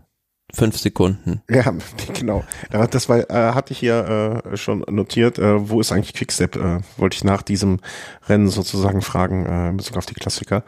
fünf 0.55 0.79
Sekunden. 0.79 1.43
Ja, 1.49 1.73
genau. 2.19 2.45
Das 2.91 3.09
war, 3.09 3.19
äh, 3.31 3.55
hatte 3.55 3.73
ich 3.73 3.79
hier 3.79 4.43
äh, 4.45 4.57
schon 4.57 4.85
notiert. 4.89 5.39
Äh, 5.39 5.69
wo 5.69 5.81
ist 5.81 5.93
eigentlich 5.93 6.15
Quickstep? 6.15 6.57
Äh, 6.57 6.81
wollte 6.97 7.17
ich 7.17 7.25
nach 7.25 7.43
diesem 7.43 7.81
Rennen 8.29 8.49
sozusagen 8.49 9.03
fragen, 9.03 9.47
äh, 9.47 9.69
in 9.71 9.77
Bezug 9.77 9.97
auf 9.97 10.07
die 10.07 10.15
Klassiker. 10.15 10.65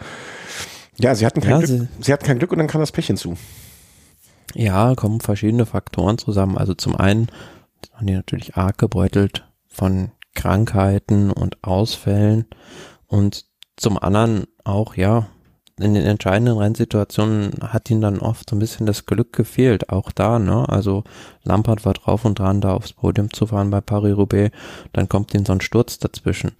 Ja, 0.99 1.14
sie 1.14 1.26
hatten 1.26 1.41
kein 1.41 1.51
ja, 1.51 1.59
Glück. 1.59 1.68
Sie, 1.68 1.89
sie 2.01 2.12
hatten 2.12 2.26
kein 2.26 2.39
Glück 2.39 2.53
und 2.53 2.59
dann 2.59 2.68
kam 2.68 2.80
das 2.80 2.93
Pech 2.93 3.07
hinzu. 3.07 3.37
Ja, 4.55 4.95
kommen 4.95 5.20
verschiedene 5.20 5.66
Faktoren 5.66 6.18
zusammen. 6.18 6.59
Also 6.59 6.74
zum 6.74 6.97
einen 6.97 7.28
waren 7.93 8.07
die 8.07 8.14
natürlich 8.14 8.57
arg 8.57 8.78
gebeutelt 8.78 9.49
von 9.68 10.12
Krankheiten 10.35 11.30
und 11.30 11.62
Ausfällen 11.62 12.47
und 13.07 13.47
zum 13.76 13.99
anderen 13.99 14.47
auch, 14.64 14.97
ja, 14.97 15.28
in 15.79 15.95
den 15.95 16.05
entscheidenden 16.05 16.59
Rennsituationen 16.59 17.53
hat 17.62 17.91
ihm 17.91 18.01
dann 18.01 18.18
oft 18.18 18.49
so 18.49 18.57
ein 18.57 18.59
bisschen 18.59 18.87
das 18.87 19.07
Glück 19.07 19.33
gefehlt, 19.33 19.89
auch 19.91 20.12
da, 20.12 20.39
ne? 20.39 20.68
Also 20.68 21.05
Lampard 21.45 21.85
war 21.85 21.95
drauf 21.95 22.25
und 22.25 22.39
dran, 22.39 22.61
da 22.61 22.75
aufs 22.75 22.93
Podium 22.93 23.33
zu 23.33 23.47
fahren 23.47 23.70
bei 23.70 23.81
Paris-Roubaix, 23.81 24.55
dann 24.93 25.09
kommt 25.09 25.35
ihm 25.35 25.45
so 25.45 25.53
ein 25.53 25.61
Sturz 25.61 25.99
dazwischen. 25.99 26.53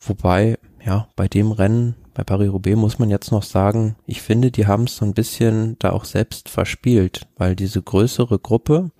Wobei, 0.00 0.58
ja, 0.84 1.08
bei 1.16 1.28
dem 1.28 1.52
Rennen, 1.52 1.94
bei 2.14 2.24
Paris-Roubaix 2.24 2.76
muss 2.76 2.98
man 2.98 3.10
jetzt 3.10 3.30
noch 3.30 3.42
sagen, 3.44 3.96
ich 4.06 4.22
finde, 4.22 4.50
die 4.50 4.66
haben 4.66 4.84
es 4.84 4.96
so 4.96 5.04
ein 5.04 5.14
bisschen 5.14 5.76
da 5.78 5.90
auch 5.90 6.04
selbst 6.04 6.48
verspielt, 6.48 7.26
weil 7.36 7.54
diese 7.54 7.80
größere 7.80 8.38
Gruppe, 8.38 8.90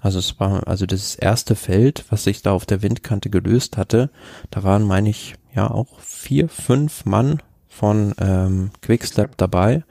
also 0.00 0.20
es 0.20 0.38
war, 0.38 0.68
also 0.68 0.86
das 0.86 1.16
erste 1.16 1.56
Feld, 1.56 2.04
was 2.10 2.24
sich 2.24 2.42
da 2.42 2.52
auf 2.52 2.66
der 2.66 2.82
Windkante 2.82 3.30
gelöst 3.30 3.76
hatte, 3.76 4.10
da 4.50 4.62
waren, 4.62 4.84
meine 4.84 5.10
ich, 5.10 5.34
ja 5.54 5.70
auch 5.70 5.98
vier, 6.00 6.48
fünf 6.48 7.04
Mann 7.06 7.42
von 7.76 8.14
ähm, 8.18 8.70
Quickstep 8.80 9.36
dabei 9.36 9.84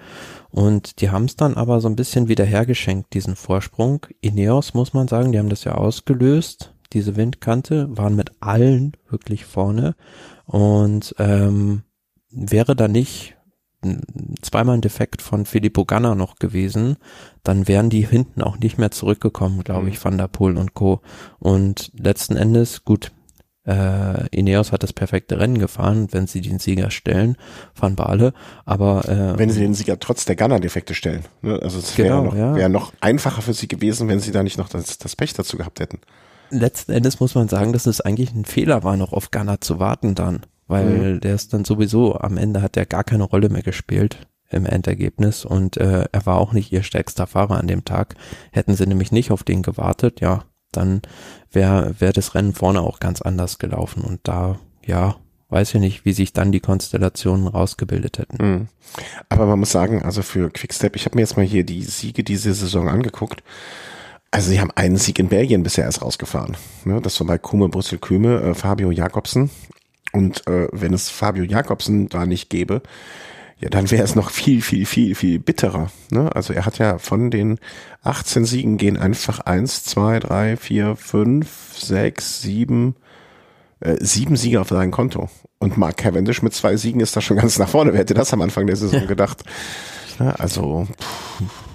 und 0.49 1.01
die 1.01 1.09
haben 1.09 1.25
es 1.25 1.35
dann 1.35 1.55
aber 1.55 1.81
so 1.81 1.87
ein 1.87 1.95
bisschen 1.95 2.27
wieder 2.27 2.45
hergeschenkt, 2.45 3.13
diesen 3.13 3.35
Vorsprung. 3.35 4.05
Ineos 4.21 4.73
muss 4.73 4.93
man 4.93 5.07
sagen, 5.07 5.31
die 5.31 5.39
haben 5.39 5.49
das 5.49 5.65
ja 5.65 5.75
ausgelöst, 5.75 6.73
diese 6.93 7.15
Windkante, 7.15 7.87
waren 7.89 8.15
mit 8.15 8.31
allen 8.39 8.93
wirklich 9.09 9.45
vorne 9.45 9.95
und 10.45 11.13
ähm, 11.19 11.83
wäre 12.31 12.75
da 12.75 12.87
nicht 12.87 13.35
zweimal 14.41 14.75
ein 14.75 14.81
Defekt 14.81 15.21
von 15.21 15.45
Filippo 15.45 15.85
Ganna 15.85 16.15
noch 16.15 16.35
gewesen, 16.37 16.97
dann 17.43 17.67
wären 17.67 17.89
die 17.89 18.05
hinten 18.05 18.41
auch 18.41 18.57
nicht 18.57 18.77
mehr 18.77 18.91
zurückgekommen, 18.91 19.63
glaube 19.63 19.83
mhm. 19.83 19.87
ich, 19.89 20.03
Van 20.03 20.17
der 20.17 20.27
Poel 20.27 20.57
und 20.57 20.73
Co. 20.73 21.01
Und 21.37 21.91
letzten 21.97 22.35
Endes, 22.35 22.83
gut, 22.83 23.11
äh, 23.65 24.27
Ineos 24.29 24.71
hat 24.71 24.83
das 24.83 24.93
perfekte 24.93 25.39
Rennen 25.39 25.57
gefahren, 25.57 26.07
wenn 26.11 26.27
sie 26.27 26.41
den 26.41 26.59
Sieger 26.59 26.91
stellen, 26.91 27.35
Van 27.75 27.95
Baale, 27.95 28.33
aber 28.65 29.07
äh, 29.09 29.37
wenn 29.37 29.49
sie 29.49 29.59
den 29.59 29.73
Sieger 29.73 29.99
trotz 29.99 30.25
der 30.25 30.35
Gunner-Defekte 30.35 30.93
stellen, 30.93 31.25
ne? 31.41 31.59
also 31.61 31.79
es 31.79 31.97
wäre 31.97 32.09
genau, 32.09 32.23
noch, 32.25 32.35
ja. 32.35 32.55
wär 32.55 32.69
noch 32.69 32.93
einfacher 33.01 33.41
für 33.41 33.53
sie 33.53 33.67
gewesen, 33.67 34.07
wenn 34.07 34.19
sie 34.19 34.31
da 34.31 34.43
nicht 34.43 34.57
noch 34.57 34.69
das, 34.69 34.97
das 34.97 35.15
Pech 35.15 35.33
dazu 35.33 35.57
gehabt 35.57 35.79
hätten. 35.79 35.99
Letzten 36.51 36.91
Endes 36.91 37.19
muss 37.19 37.33
man 37.33 37.47
sagen, 37.47 37.73
dass 37.73 37.87
es 37.87 38.01
eigentlich 38.01 38.33
ein 38.33 38.45
Fehler 38.45 38.83
war, 38.83 38.97
noch 38.97 39.13
auf 39.13 39.31
Gunner 39.31 39.61
zu 39.61 39.79
warten 39.79 40.13
dann, 40.13 40.41
weil 40.67 41.15
mhm. 41.15 41.21
der 41.21 41.35
ist 41.35 41.53
dann 41.53 41.65
sowieso 41.65 42.19
am 42.19 42.37
Ende 42.37 42.61
hat 42.61 42.77
er 42.77 42.85
gar 42.85 43.03
keine 43.03 43.23
Rolle 43.23 43.49
mehr 43.49 43.63
gespielt 43.63 44.27
im 44.51 44.67
Endergebnis 44.67 45.43
und 45.43 45.77
äh, 45.77 46.05
er 46.11 46.25
war 46.25 46.37
auch 46.37 46.53
nicht 46.53 46.71
ihr 46.71 46.83
stärkster 46.83 47.25
Fahrer 47.25 47.57
an 47.57 47.67
dem 47.67 47.83
Tag. 47.83 48.15
Hätten 48.51 48.75
sie 48.75 48.85
nämlich 48.85 49.11
nicht 49.11 49.31
auf 49.31 49.43
den 49.43 49.63
gewartet, 49.63 50.21
ja, 50.21 50.43
dann 50.71 51.01
wäre 51.55 51.95
wär 51.99 52.13
das 52.13 52.35
Rennen 52.35 52.53
vorne 52.53 52.81
auch 52.81 52.99
ganz 52.99 53.21
anders 53.21 53.57
gelaufen. 53.57 54.03
Und 54.03 54.19
da, 54.23 54.59
ja, 54.85 55.15
weiß 55.49 55.73
ich 55.75 55.79
nicht, 55.79 56.05
wie 56.05 56.13
sich 56.13 56.33
dann 56.33 56.51
die 56.51 56.59
Konstellationen 56.59 57.47
rausgebildet 57.47 58.19
hätten. 58.19 58.45
Mhm. 58.45 58.67
Aber 59.29 59.45
man 59.45 59.59
muss 59.59 59.71
sagen, 59.71 60.03
also 60.03 60.21
für 60.21 60.49
Quickstep, 60.49 60.95
ich 60.95 61.05
habe 61.05 61.15
mir 61.15 61.21
jetzt 61.21 61.37
mal 61.37 61.45
hier 61.45 61.63
die 61.63 61.83
Siege 61.83 62.23
diese 62.23 62.53
Saison 62.53 62.89
angeguckt. 62.89 63.43
Also 64.31 64.49
sie 64.49 64.59
haben 64.59 64.71
einen 64.75 64.97
Sieg 64.97 65.17
in 65.17 65.29
Belgien 65.29 65.63
bisher 65.63 65.85
erst 65.85 66.01
rausgefahren. 66.01 66.57
Ne? 66.83 66.99
Das 67.01 67.19
war 67.19 67.27
bei 67.27 67.37
Kume 67.37 67.69
Brüssel 67.69 67.99
Küme, 67.99 68.41
äh, 68.41 68.53
Fabio 68.53 68.91
Jakobsen. 68.91 69.49
Und 70.11 70.45
äh, 70.47 70.67
wenn 70.71 70.93
es 70.93 71.09
Fabio 71.09 71.43
Jakobsen 71.43 72.09
da 72.09 72.25
nicht 72.25 72.49
gäbe, 72.49 72.81
ja, 73.57 73.69
dann 73.69 73.89
wäre 73.89 74.03
es 74.03 74.15
noch 74.15 74.29
viel, 74.29 74.61
viel, 74.61 74.85
viel, 74.85 75.15
viel 75.15 75.39
bitterer. 75.39 75.89
Ne? 76.11 76.33
Also 76.35 76.53
er 76.53 76.65
hat 76.65 76.77
ja 76.77 76.97
von 76.97 77.31
den 77.31 77.59
18 78.03 78.45
Siegen 78.45 78.77
gehen 78.77 78.97
einfach 78.97 79.39
eins, 79.39 79.83
zwei, 79.83 80.19
drei, 80.19 80.57
vier, 80.57 80.95
fünf, 80.95 81.77
sechs, 81.77 82.41
sieben, 82.41 82.95
äh, 83.79 83.95
sieben 83.99 84.35
Siege 84.35 84.59
auf 84.59 84.69
sein 84.69 84.91
Konto. 84.91 85.29
Und 85.59 85.77
Mark 85.77 85.97
Cavendish 85.97 86.41
mit 86.41 86.53
zwei 86.53 86.75
Siegen 86.75 86.99
ist 86.99 87.15
da 87.15 87.21
schon 87.21 87.37
ganz 87.37 87.57
nach 87.57 87.69
vorne. 87.69 87.93
Wer 87.93 88.01
hätte 88.01 88.13
das 88.13 88.33
am 88.33 88.41
Anfang 88.41 88.67
der 88.67 88.75
Saison 88.75 89.07
gedacht? 89.07 89.43
Ja, 90.19 90.31
also. 90.31 90.87
Pff. 90.99 91.65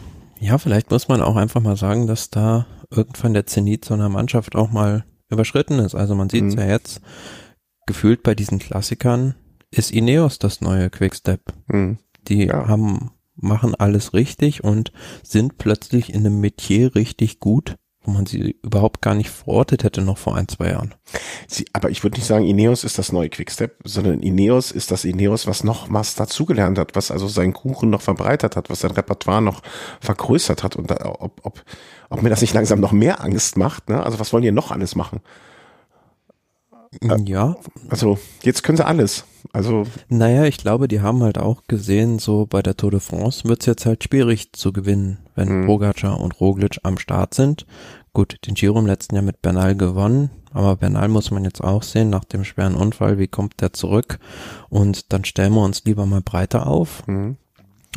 Ja, 0.40 0.56
vielleicht 0.56 0.90
muss 0.90 1.06
man 1.06 1.20
auch 1.20 1.36
einfach 1.36 1.60
mal 1.60 1.76
sagen, 1.76 2.06
dass 2.06 2.30
da 2.30 2.66
irgendwann 2.90 3.34
der 3.34 3.46
Zenit 3.46 3.84
so 3.84 3.92
einer 3.92 4.08
Mannschaft 4.08 4.56
auch 4.56 4.70
mal 4.70 5.04
überschritten 5.28 5.78
ist. 5.78 5.94
Also 5.94 6.14
man 6.14 6.30
sieht 6.30 6.44
es 6.44 6.54
mhm. 6.54 6.60
ja 6.60 6.66
jetzt 6.66 7.02
gefühlt 7.86 8.22
bei 8.22 8.34
diesen 8.34 8.58
Klassikern, 8.58 9.34
ist 9.70 9.92
Ineos 9.92 10.38
das 10.38 10.60
neue 10.60 10.90
Quickstep. 10.90 11.40
Mhm. 11.68 11.98
Die 12.28 12.46
ja. 12.46 12.68
haben, 12.68 13.10
machen 13.36 13.74
alles 13.74 14.12
richtig 14.12 14.64
und 14.64 14.92
sind 15.22 15.58
plötzlich 15.58 16.12
in 16.12 16.26
einem 16.26 16.40
Metier 16.40 16.94
richtig 16.94 17.40
gut, 17.40 17.76
wo 18.02 18.10
man 18.12 18.26
sie 18.26 18.56
überhaupt 18.62 19.02
gar 19.02 19.14
nicht 19.14 19.30
verortet 19.30 19.84
hätte 19.84 20.02
noch 20.02 20.18
vor 20.18 20.36
ein, 20.36 20.48
zwei 20.48 20.70
Jahren. 20.70 20.94
Sie, 21.46 21.66
aber 21.72 21.90
ich 21.90 22.02
würde 22.02 22.16
nicht 22.16 22.26
sagen, 22.26 22.46
Ineos 22.46 22.82
ist 22.82 22.98
das 22.98 23.12
neue 23.12 23.28
Quickstep, 23.28 23.76
sondern 23.84 24.20
Ineos 24.20 24.72
ist 24.72 24.90
das 24.90 25.04
Ineos, 25.04 25.46
was 25.46 25.64
noch 25.64 25.92
was 25.92 26.14
dazugelernt 26.14 26.78
hat, 26.78 26.96
was 26.96 27.10
also 27.10 27.28
seinen 27.28 27.52
Kuchen 27.52 27.90
noch 27.90 28.00
verbreitert 28.00 28.56
hat, 28.56 28.70
was 28.70 28.80
sein 28.80 28.92
Repertoire 28.92 29.42
noch 29.42 29.62
vergrößert 30.00 30.62
hat 30.62 30.76
und 30.76 30.90
da, 30.90 30.96
ob, 31.18 31.40
ob, 31.44 31.62
ob 32.08 32.22
mir 32.22 32.30
das 32.30 32.40
nicht 32.40 32.54
langsam 32.54 32.80
noch 32.80 32.92
mehr 32.92 33.22
Angst 33.22 33.56
macht, 33.56 33.88
ne? 33.88 34.02
Also 34.02 34.18
was 34.18 34.32
wollen 34.32 34.42
die 34.42 34.50
noch 34.50 34.70
alles 34.70 34.96
machen? 34.96 35.20
Äh, 37.02 37.20
ja. 37.24 37.56
Also 37.88 38.18
jetzt 38.42 38.62
können 38.62 38.76
sie 38.76 38.86
alles. 38.86 39.24
Also. 39.52 39.84
Naja, 40.08 40.44
ich 40.44 40.58
glaube, 40.58 40.88
die 40.88 41.00
haben 41.00 41.22
halt 41.22 41.38
auch 41.38 41.64
gesehen, 41.66 42.18
so 42.18 42.46
bei 42.46 42.62
der 42.62 42.76
Tour 42.76 42.90
de 42.90 43.00
France 43.00 43.44
wird 43.44 43.60
es 43.60 43.66
jetzt 43.66 43.86
halt 43.86 44.04
schwierig 44.04 44.52
zu 44.52 44.72
gewinnen, 44.72 45.18
wenn 45.34 45.62
mhm. 45.62 45.66
Pogacar 45.66 46.20
und 46.20 46.40
Roglic 46.40 46.78
am 46.82 46.98
Start 46.98 47.34
sind. 47.34 47.66
Gut, 48.12 48.38
den 48.46 48.54
Giro 48.54 48.78
im 48.78 48.86
letzten 48.86 49.14
Jahr 49.14 49.24
mit 49.24 49.40
Bernal 49.40 49.76
gewonnen, 49.76 50.30
aber 50.52 50.76
Bernal 50.76 51.08
muss 51.08 51.30
man 51.30 51.44
jetzt 51.44 51.62
auch 51.62 51.84
sehen, 51.84 52.10
nach 52.10 52.24
dem 52.24 52.44
schweren 52.44 52.74
Unfall, 52.74 53.18
wie 53.18 53.28
kommt 53.28 53.60
der 53.60 53.72
zurück? 53.72 54.18
Und 54.68 55.12
dann 55.12 55.24
stellen 55.24 55.54
wir 55.54 55.62
uns 55.62 55.84
lieber 55.84 56.06
mal 56.06 56.22
breiter 56.22 56.66
auf. 56.66 57.06
Mhm 57.06 57.36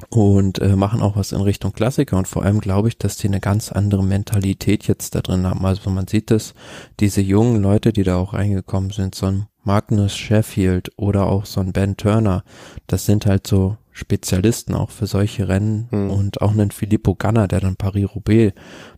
und 0.10 0.60
äh, 0.60 0.76
machen 0.76 1.02
auch 1.02 1.16
was 1.16 1.32
in 1.32 1.42
Richtung 1.42 1.74
Klassiker 1.74 2.18
und 2.18 2.28
vor 2.28 2.44
allem 2.44 2.60
glaube 2.60 2.88
ich, 2.88 2.98
dass 2.98 3.18
die 3.18 3.28
eine 3.28 3.40
ganz 3.40 3.72
andere 3.72 4.04
Mentalität 4.04 4.88
jetzt 4.88 5.16
da 5.16 5.22
drin 5.22 5.46
haben. 5.46 5.66
Also 5.66 5.90
man 5.90 6.08
sieht 6.08 6.32
es, 6.32 6.54
diese 7.00 7.22
jungen 7.22 7.62
Leute, 7.62 7.94
die 7.94 8.04
da 8.04 8.18
auch 8.18 8.34
reingekommen 8.34 8.92
sind, 8.92 9.16
so 9.16 9.28
ein 9.28 9.46
Magnus 9.64 10.16
Sheffield 10.16 10.92
oder 10.98 11.28
auch 11.28 11.46
so 11.46 11.62
ein 11.62 11.74
Ben 11.74 11.96
Turner, 11.96 12.44
das 12.88 13.06
sind 13.06 13.26
halt 13.26 13.48
so 13.48 13.78
Spezialisten 13.92 14.74
auch 14.74 14.90
für 14.90 15.06
solche 15.06 15.48
Rennen 15.48 15.88
hm. 15.92 16.10
und 16.10 16.42
auch 16.42 16.52
einen 16.52 16.72
Filippo 16.72 17.14
Ganna, 17.14 17.48
der 17.48 17.60
dann 17.60 17.76
Paris-Roubaix 17.76 18.54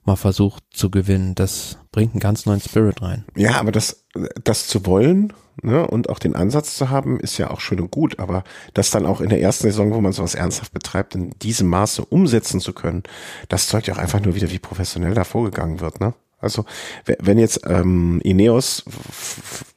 mal 0.05 0.15
versucht 0.15 0.63
zu 0.71 0.89
gewinnen. 0.89 1.35
Das 1.35 1.77
bringt 1.91 2.13
einen 2.13 2.21
ganz 2.21 2.45
neuen 2.45 2.61
Spirit 2.61 3.01
rein. 3.01 3.25
Ja, 3.35 3.59
aber 3.59 3.73
das, 3.73 4.05
das 4.43 4.67
zu 4.67 4.85
wollen 4.85 5.33
ne, 5.61 5.87
und 5.87 6.09
auch 6.09 6.19
den 6.19 6.35
Ansatz 6.35 6.75
zu 6.77 6.89
haben, 6.89 7.19
ist 7.19 7.37
ja 7.37 7.51
auch 7.51 7.59
schön 7.59 7.79
und 7.79 7.91
gut. 7.91 8.19
Aber 8.19 8.43
das 8.73 8.91
dann 8.91 9.05
auch 9.05 9.21
in 9.21 9.29
der 9.29 9.41
ersten 9.41 9.63
Saison, 9.63 9.93
wo 9.93 10.01
man 10.01 10.13
sowas 10.13 10.35
ernsthaft 10.35 10.73
betreibt, 10.73 11.15
in 11.15 11.31
diesem 11.41 11.67
Maße 11.67 12.03
umsetzen 12.03 12.59
zu 12.59 12.73
können, 12.73 13.03
das 13.49 13.67
zeugt 13.67 13.87
ja 13.87 13.95
auch 13.95 13.99
einfach 13.99 14.21
nur 14.21 14.35
wieder, 14.35 14.51
wie 14.51 14.59
professionell 14.59 15.13
da 15.13 15.23
vorgegangen 15.23 15.79
wird. 15.79 15.99
Ne? 15.99 16.13
Also 16.39 16.65
wenn 17.05 17.37
jetzt 17.37 17.61
ähm, 17.65 18.21
Ineos 18.23 18.83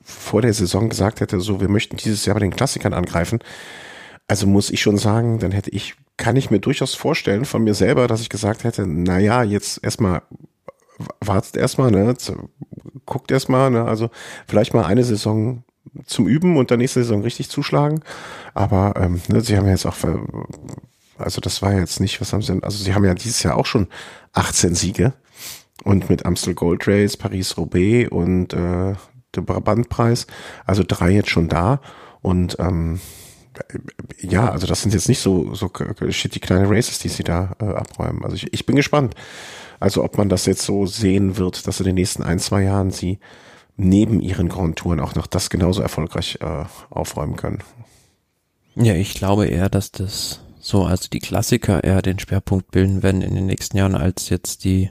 vor 0.04 0.42
der 0.42 0.52
Saison 0.52 0.88
gesagt 0.88 1.20
hätte, 1.20 1.40
so 1.40 1.60
wir 1.60 1.68
möchten 1.68 1.96
dieses 1.96 2.26
Jahr 2.26 2.34
bei 2.34 2.40
den 2.40 2.54
Klassikern 2.54 2.92
angreifen, 2.92 3.38
also 4.26 4.46
muss 4.46 4.70
ich 4.70 4.82
schon 4.82 4.98
sagen, 4.98 5.38
dann 5.38 5.52
hätte 5.52 5.70
ich, 5.70 5.94
kann 6.18 6.36
ich 6.36 6.50
mir 6.50 6.60
durchaus 6.60 6.94
vorstellen 6.94 7.46
von 7.46 7.64
mir 7.64 7.74
selber, 7.74 8.06
dass 8.06 8.20
ich 8.20 8.28
gesagt 8.28 8.64
hätte, 8.64 8.86
na 8.86 9.18
ja, 9.18 9.42
jetzt 9.42 9.82
erstmal 9.82 10.22
wartet 11.20 11.56
erstmal, 11.56 11.90
ne, 11.90 12.14
guckt 13.06 13.30
erstmal, 13.30 13.70
ne, 13.70 13.84
also 13.84 14.10
vielleicht 14.46 14.74
mal 14.74 14.84
eine 14.84 15.04
Saison 15.04 15.64
zum 16.06 16.26
Üben 16.26 16.56
und 16.56 16.70
der 16.70 16.76
nächste 16.76 17.00
Saison 17.00 17.22
richtig 17.22 17.50
zuschlagen. 17.50 18.00
Aber 18.54 18.94
ähm, 18.96 19.20
ne, 19.28 19.40
sie 19.40 19.56
haben 19.56 19.66
ja 19.66 19.72
jetzt 19.72 19.86
auch, 19.86 19.96
also 21.16 21.40
das 21.40 21.62
war 21.62 21.74
jetzt 21.74 22.00
nicht, 22.00 22.20
was 22.20 22.32
haben 22.32 22.42
sie 22.42 22.52
denn, 22.52 22.62
also 22.62 22.82
sie 22.82 22.94
haben 22.94 23.04
ja 23.04 23.14
dieses 23.14 23.42
Jahr 23.42 23.56
auch 23.56 23.66
schon 23.66 23.88
18 24.32 24.74
Siege 24.74 25.12
und 25.84 26.10
mit 26.10 26.26
Amstel 26.26 26.54
Gold 26.54 26.86
Race, 26.86 27.16
Paris 27.16 27.56
Roubaix 27.56 28.10
und 28.10 28.52
äh, 28.52 28.94
der 29.34 29.40
Brabantpreis, 29.42 30.26
also 30.66 30.82
drei 30.86 31.10
jetzt 31.10 31.30
schon 31.30 31.48
da 31.48 31.80
und 32.22 32.56
ähm, 32.58 33.00
ja, 34.20 34.50
also 34.50 34.66
das 34.66 34.82
sind 34.82 34.94
jetzt 34.94 35.08
nicht 35.08 35.20
so 35.20 35.54
so 35.54 35.70
shitty 36.10 36.40
kleine 36.40 36.70
Races, 36.70 36.98
die 36.98 37.08
sie 37.08 37.24
da 37.24 37.56
äh, 37.60 37.64
abräumen. 37.64 38.24
Also 38.24 38.36
ich, 38.36 38.52
ich 38.52 38.66
bin 38.66 38.76
gespannt. 38.76 39.14
Also 39.80 40.02
ob 40.04 40.18
man 40.18 40.28
das 40.28 40.46
jetzt 40.46 40.62
so 40.62 40.86
sehen 40.86 41.36
wird, 41.36 41.66
dass 41.66 41.80
in 41.80 41.86
den 41.86 41.94
nächsten 41.94 42.22
ein, 42.22 42.38
zwei 42.38 42.62
Jahren 42.62 42.90
sie 42.90 43.18
neben 43.78 44.20
ihren 44.20 44.48
Grand 44.48 44.76
Touren 44.76 45.00
auch 45.00 45.14
noch 45.14 45.26
das 45.26 45.48
genauso 45.48 45.80
erfolgreich 45.80 46.38
äh, 46.42 46.64
aufräumen 46.90 47.36
können. 47.36 47.62
Ja, 48.74 48.94
ich 48.94 49.14
glaube 49.14 49.46
eher, 49.46 49.70
dass 49.70 49.92
das 49.92 50.40
so, 50.60 50.84
also 50.84 51.08
die 51.10 51.20
Klassiker 51.20 51.82
eher 51.82 52.02
den 52.02 52.18
Schwerpunkt 52.18 52.70
bilden 52.70 53.02
werden 53.02 53.22
in 53.22 53.34
den 53.34 53.46
nächsten 53.46 53.78
Jahren 53.78 53.94
als 53.94 54.28
jetzt 54.28 54.64
die 54.64 54.90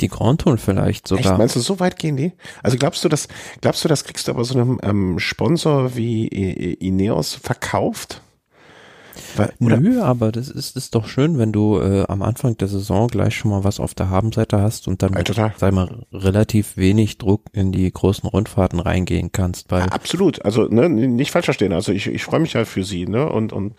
die 0.00 0.08
Grand 0.08 0.42
Tour 0.42 0.56
vielleicht 0.58 1.08
sogar. 1.08 1.32
Echt, 1.32 1.38
meinst 1.38 1.56
du, 1.56 1.60
so 1.60 1.80
weit 1.80 1.98
gehen 1.98 2.16
die? 2.16 2.32
Also 2.62 2.78
glaubst 2.78 3.04
du, 3.04 3.08
das, 3.08 3.28
glaubst 3.60 3.84
du, 3.84 3.88
das 3.88 4.04
kriegst 4.04 4.28
du 4.28 4.32
aber 4.32 4.44
so 4.44 4.54
einem 4.54 4.78
ähm, 4.82 5.18
Sponsor 5.18 5.96
wie 5.96 6.28
Ineos 6.28 7.34
verkauft? 7.34 8.22
Weil, 9.36 9.52
Nö, 9.58 10.02
aber 10.02 10.32
das 10.32 10.48
ist, 10.48 10.76
ist 10.76 10.94
doch 10.94 11.06
schön, 11.06 11.38
wenn 11.38 11.52
du 11.52 11.80
äh, 11.80 12.04
am 12.08 12.22
Anfang 12.22 12.56
der 12.56 12.68
Saison 12.68 13.08
gleich 13.08 13.36
schon 13.36 13.50
mal 13.50 13.64
was 13.64 13.80
auf 13.80 13.94
der 13.94 14.10
Habenseite 14.10 14.60
hast 14.60 14.88
und 14.88 15.02
dann, 15.02 15.12
ja, 15.12 15.52
sag 15.56 15.72
mal, 15.72 16.06
relativ 16.12 16.76
wenig 16.76 17.18
Druck 17.18 17.46
in 17.52 17.72
die 17.72 17.90
großen 17.90 18.28
Rundfahrten 18.28 18.80
reingehen 18.80 19.32
kannst. 19.32 19.70
Weil 19.70 19.80
ja, 19.80 19.86
absolut, 19.86 20.44
also 20.44 20.64
ne, 20.64 20.88
nicht 20.88 21.30
falsch 21.30 21.46
verstehen. 21.46 21.72
Also 21.72 21.92
ich, 21.92 22.06
ich 22.06 22.24
freue 22.24 22.40
mich 22.40 22.52
ja 22.54 22.64
für 22.64 22.84
sie, 22.84 23.06
ne? 23.06 23.28
Und, 23.28 23.52
und 23.52 23.74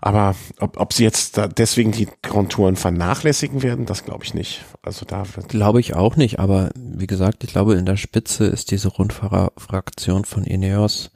aber 0.00 0.36
ob, 0.60 0.78
ob 0.78 0.92
sie 0.92 1.02
jetzt 1.02 1.36
da 1.38 1.48
deswegen 1.48 1.90
die 1.90 2.08
Grand 2.22 2.52
Touren 2.52 2.76
vernachlässigen 2.76 3.62
werden, 3.62 3.84
das 3.84 4.04
glaube 4.04 4.24
ich 4.24 4.32
nicht. 4.32 4.64
Also 4.82 5.04
da 5.04 5.24
glaube 5.48 5.80
ich 5.80 5.94
auch 5.94 6.16
nicht. 6.16 6.38
Aber 6.38 6.70
wie 6.76 7.08
gesagt, 7.08 7.42
ich 7.42 7.50
glaube 7.50 7.74
in 7.74 7.86
der 7.86 7.96
Spitze 7.96 8.46
ist 8.46 8.70
diese 8.70 8.88
Rundfahrerfraktion 8.88 10.24
von 10.24 10.44
Ineos 10.44 11.10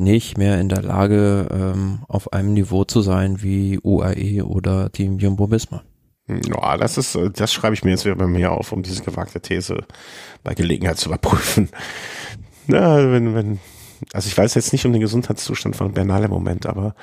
nicht 0.00 0.38
mehr 0.38 0.60
in 0.60 0.68
der 0.68 0.82
Lage, 0.82 1.48
ähm, 1.52 2.00
auf 2.08 2.32
einem 2.32 2.54
Niveau 2.54 2.84
zu 2.84 3.00
sein 3.00 3.42
wie 3.42 3.78
UAE 3.82 4.42
oder 4.42 4.90
Team 4.90 5.18
Jumbo-Visma. 5.18 5.82
Ja, 6.28 6.76
das 6.76 6.96
ist, 6.96 7.18
das 7.34 7.52
schreibe 7.52 7.74
ich 7.74 7.84
mir 7.84 7.90
jetzt 7.90 8.04
wieder 8.04 8.16
bei 8.16 8.26
mir 8.26 8.52
auf, 8.52 8.72
um 8.72 8.82
diese 8.82 9.02
gewagte 9.02 9.40
These 9.40 9.84
bei 10.44 10.54
Gelegenheit 10.54 10.98
zu 10.98 11.08
überprüfen. 11.08 11.68
Na, 12.66 13.10
wenn, 13.10 13.34
wenn, 13.34 13.58
also 14.12 14.28
ich 14.28 14.38
weiß 14.38 14.54
jetzt 14.54 14.72
nicht 14.72 14.86
um 14.86 14.92
den 14.92 15.00
Gesundheitszustand 15.00 15.76
von 15.76 15.92
Bernal 15.92 16.24
im 16.24 16.30
Moment, 16.30 16.66
aber 16.66 16.94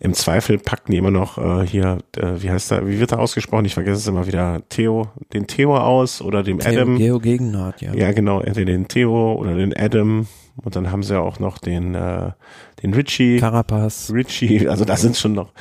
im 0.00 0.14
Zweifel 0.14 0.58
packen 0.58 0.92
die 0.92 0.98
immer 0.98 1.10
noch 1.10 1.38
äh, 1.38 1.66
hier, 1.66 1.98
äh, 2.16 2.42
wie 2.42 2.50
heißt 2.50 2.72
er, 2.72 2.86
wie 2.88 2.98
wird 2.98 3.12
er 3.12 3.20
ausgesprochen? 3.20 3.64
Ich 3.66 3.74
vergesse 3.74 3.98
es 3.98 4.06
immer 4.08 4.26
wieder, 4.26 4.62
Theo, 4.68 5.08
den 5.32 5.46
Theo 5.46 5.76
aus 5.76 6.20
oder 6.20 6.42
dem 6.42 6.58
Theo, 6.58 6.72
Adam. 6.72 6.96
Theo 6.96 7.18
Gegenhardt, 7.20 7.82
ja. 7.82 7.94
Ja, 7.94 8.12
genau, 8.12 8.40
entweder 8.40 8.72
den 8.72 8.88
Theo 8.88 9.34
oder 9.34 9.54
den 9.54 9.76
Adam. 9.76 10.26
Und 10.64 10.76
dann 10.76 10.92
haben 10.92 11.02
sie 11.02 11.14
ja 11.14 11.20
auch 11.20 11.38
noch 11.38 11.58
den, 11.58 11.94
äh, 11.94 12.30
den 12.82 12.94
Richie. 12.94 13.38
Carapaz. 13.38 14.10
Richie, 14.12 14.68
also 14.68 14.84
da 14.84 14.96
sind 14.96 15.16
schon 15.16 15.32
noch. 15.32 15.52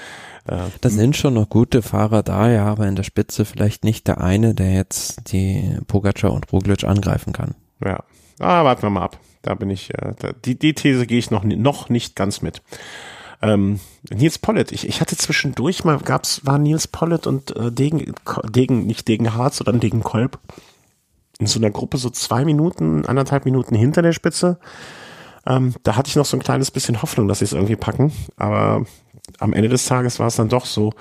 Äh, 0.48 0.58
da 0.82 0.90
sind 0.90 1.16
schon 1.16 1.34
noch 1.36 1.50
gute 1.50 1.82
Fahrer 1.82 2.24
da, 2.24 2.50
ja, 2.50 2.66
aber 2.66 2.88
in 2.88 2.96
der 2.96 3.04
Spitze 3.04 3.46
vielleicht 3.46 3.84
nicht 3.84 4.08
der 4.08 4.22
eine, 4.22 4.54
der 4.54 4.74
jetzt 4.74 5.32
die 5.32 5.78
Pogacar 5.88 6.34
und 6.34 6.52
Roglic 6.52 6.84
angreifen 6.84 7.34
kann. 7.34 7.56
Ja, 7.84 8.04
ah, 8.40 8.64
warten 8.64 8.84
wir 8.84 8.90
mal 8.90 9.04
ab. 9.04 9.20
Da 9.42 9.56
bin 9.56 9.70
ich, 9.70 9.94
äh, 9.94 10.14
da, 10.20 10.34
die, 10.34 10.58
die 10.58 10.74
These 10.74 11.08
gehe 11.08 11.20
ich 11.20 11.32
noch, 11.32 11.44
noch 11.44 11.90
nicht 11.90 12.16
ganz 12.16 12.42
mit. 12.42 12.62
Ähm, 13.42 13.80
Nils 14.12 14.38
Pollitt, 14.38 14.72
ich, 14.72 14.88
ich 14.88 15.02
hatte 15.02 15.18
zwischendurch 15.18 15.84
mal, 15.84 15.98
gab's, 15.98 16.46
war 16.46 16.60
Nils 16.60 16.88
Pollitt 16.88 17.26
und 17.26 17.56
äh, 17.56 17.72
Degen, 17.72 18.14
Degen, 18.44 18.86
nicht 18.86 19.08
Degen 19.08 19.34
Harz, 19.34 19.58
sondern 19.58 19.80
Degen 19.80 20.04
Kolb 20.04 20.40
in 21.42 21.48
so 21.48 21.60
einer 21.60 21.72
Gruppe 21.72 21.98
so 21.98 22.12
zwei 22.12 22.46
Minuten, 22.46 23.06
anderthalb 23.06 23.46
Minuten 23.46 23.76
hinter 23.76 24.04
der 24.04 24.14
Spitze. 24.14 24.60
Ähm, 25.48 25.74
da 25.82 25.96
hatte 25.96 26.08
ich 26.08 26.16
noch 26.16 26.26
so 26.26 26.38
ein 26.38 26.44
kleines 26.44 26.70
bisschen 26.70 27.02
Hoffnung, 27.02 27.28
dass 27.28 27.40
sie 27.40 27.46
es 27.46 27.54
irgendwie 27.54 27.76
packen. 27.76 28.14
Aber 28.38 28.86
am 29.40 29.54
Ende 29.54 29.68
des 29.68 29.86
Tages 29.86 30.20
war 30.20 30.28
es 30.28 30.36
dann 30.36 30.50
doch 30.50 30.68
so, 30.68 30.94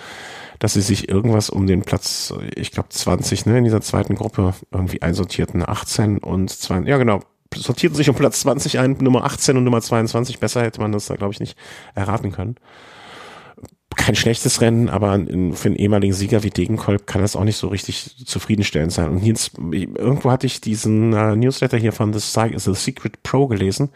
dass 0.59 0.72
sie 0.72 0.80
sich 0.80 1.11
irgendwas 1.11 1.51
um 1.51 1.66
den 1.66 1.82
Platz, 1.82 2.32
ich 2.57 2.70
glaube 2.70 2.88
20, 2.88 3.45
ne, 3.45 3.59
in 3.59 3.64
dieser 3.64 3.82
zweiten 3.82 4.14
Gruppe 4.14 4.55
irgendwie 4.72 5.03
einsortierten. 5.03 5.62
18 5.68 6.18
und 6.18 6.49
2, 6.49 6.80
ja 6.80 6.97
genau, 6.97 7.20
sortierten 7.55 7.97
sich 7.97 8.09
um 8.09 8.16
Platz 8.16 8.41
20 8.41 8.78
ein, 8.78 8.97
Nummer 8.99 9.24
18 9.24 9.59
und 9.59 9.64
Nummer 9.64 9.82
22. 9.82 10.41
Besser 10.41 10.62
hätte 10.62 10.80
man 10.80 10.93
das 10.93 11.07
da, 11.07 11.16
glaube 11.16 11.34
ich, 11.34 11.41
nicht 11.41 11.59
erraten 11.95 12.32
können. 12.32 12.57
Kein 13.97 14.14
schlechtes 14.14 14.61
Rennen, 14.61 14.88
aber 14.88 15.18
für 15.55 15.68
einen 15.68 15.76
ehemaligen 15.76 16.12
Sieger 16.12 16.43
wie 16.43 16.51
Degenkolb 16.51 17.07
kann 17.07 17.22
das 17.22 17.36
auch 17.36 17.45
nicht 17.45 17.57
so 17.57 17.68
richtig 17.68 18.24
zufriedenstellend 18.24 18.93
sein. 18.93 19.11
Und 19.11 19.24
jetzt, 19.24 19.59
irgendwo 19.59 20.30
hatte 20.30 20.47
ich 20.47 20.61
diesen 20.61 21.12
äh, 21.12 21.34
Newsletter 21.34 21.76
hier 21.76 21.93
von 21.93 22.12
The, 22.12 22.20
The 22.57 22.74
Secret 22.74 23.22
Pro 23.22 23.49
gelesen 23.49 23.91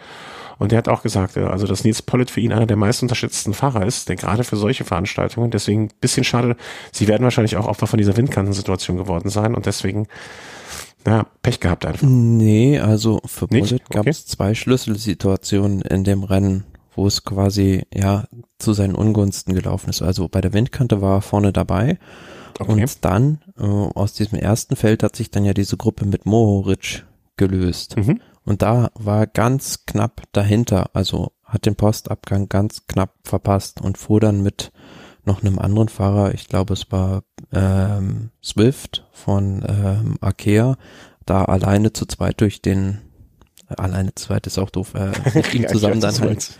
und 0.58 0.72
der 0.72 0.78
hat 0.78 0.88
auch 0.88 1.02
gesagt, 1.02 1.36
also 1.36 1.66
dass 1.66 1.84
Nils 1.84 2.02
Pollitt 2.02 2.30
für 2.30 2.40
ihn 2.40 2.52
einer 2.52 2.66
der 2.66 2.76
meist 2.76 3.02
unterschätzten 3.02 3.54
Fahrer 3.54 3.86
ist, 3.86 4.08
der 4.08 4.16
gerade 4.16 4.44
für 4.44 4.56
solche 4.56 4.84
Veranstaltungen, 4.84 5.50
deswegen 5.50 5.88
bisschen 6.00 6.24
schade, 6.24 6.56
sie 6.92 7.08
werden 7.08 7.24
wahrscheinlich 7.24 7.56
auch 7.56 7.66
Opfer 7.66 7.86
von 7.86 7.98
dieser 7.98 8.16
Windkantensituation 8.16 8.96
geworden 8.96 9.28
sein 9.28 9.54
und 9.54 9.66
deswegen 9.66 10.06
ja, 11.06 11.26
Pech 11.42 11.60
gehabt 11.60 11.84
einfach. 11.84 12.06
Nee, 12.06 12.78
also 12.78 13.20
für 13.26 13.46
Bullet 13.46 13.78
gab 13.90 14.06
es 14.06 14.26
zwei 14.26 14.54
Schlüsselsituationen 14.54 15.82
in 15.82 16.04
dem 16.04 16.22
Rennen, 16.22 16.64
wo 16.94 17.06
es 17.06 17.24
quasi 17.24 17.86
ja 17.92 18.26
zu 18.58 18.72
seinen 18.72 18.94
Ungunsten 18.94 19.54
gelaufen 19.54 19.90
ist. 19.90 20.02
Also 20.02 20.28
bei 20.28 20.40
der 20.40 20.52
Windkante 20.52 21.00
war 21.00 21.18
er 21.18 21.22
vorne 21.22 21.52
dabei 21.52 21.98
okay. 22.58 22.72
und 22.72 23.04
dann 23.04 23.40
äh, 23.58 23.62
aus 23.62 24.14
diesem 24.14 24.38
ersten 24.38 24.76
Feld 24.76 25.02
hat 25.02 25.16
sich 25.16 25.30
dann 25.30 25.44
ja 25.44 25.54
diese 25.54 25.76
Gruppe 25.76 26.06
mit 26.06 26.26
Mohoric 26.26 27.04
gelöst. 27.36 27.96
Mhm. 27.96 28.20
Und 28.44 28.62
da 28.62 28.90
war 28.94 29.26
ganz 29.26 29.86
knapp 29.86 30.22
dahinter, 30.32 30.90
also 30.92 31.32
hat 31.44 31.66
den 31.66 31.76
Postabgang 31.76 32.48
ganz 32.48 32.86
knapp 32.86 33.14
verpasst 33.22 33.80
und 33.80 33.98
fuhr 33.98 34.20
dann 34.20 34.42
mit 34.42 34.72
noch 35.24 35.42
einem 35.42 35.58
anderen 35.58 35.88
Fahrer, 35.88 36.34
ich 36.34 36.48
glaube 36.48 36.74
es 36.74 36.92
war 36.92 37.22
ähm, 37.52 38.30
Swift 38.42 39.06
von 39.12 39.64
ähm, 39.66 40.18
Akea, 40.20 40.76
da 41.24 41.44
alleine 41.44 41.92
zu 41.92 42.04
zweit 42.06 42.40
durch 42.40 42.60
den, 42.60 43.00
alleine 43.78 44.14
zu 44.14 44.26
zweit 44.26 44.46
ist 44.46 44.58
auch 44.58 44.70
doof, 44.70 44.94
äh, 44.94 45.12
mit 45.34 45.54
ihm 45.54 45.68
zusammen 45.68 46.00
dann 46.00 46.18
halt 46.18 46.58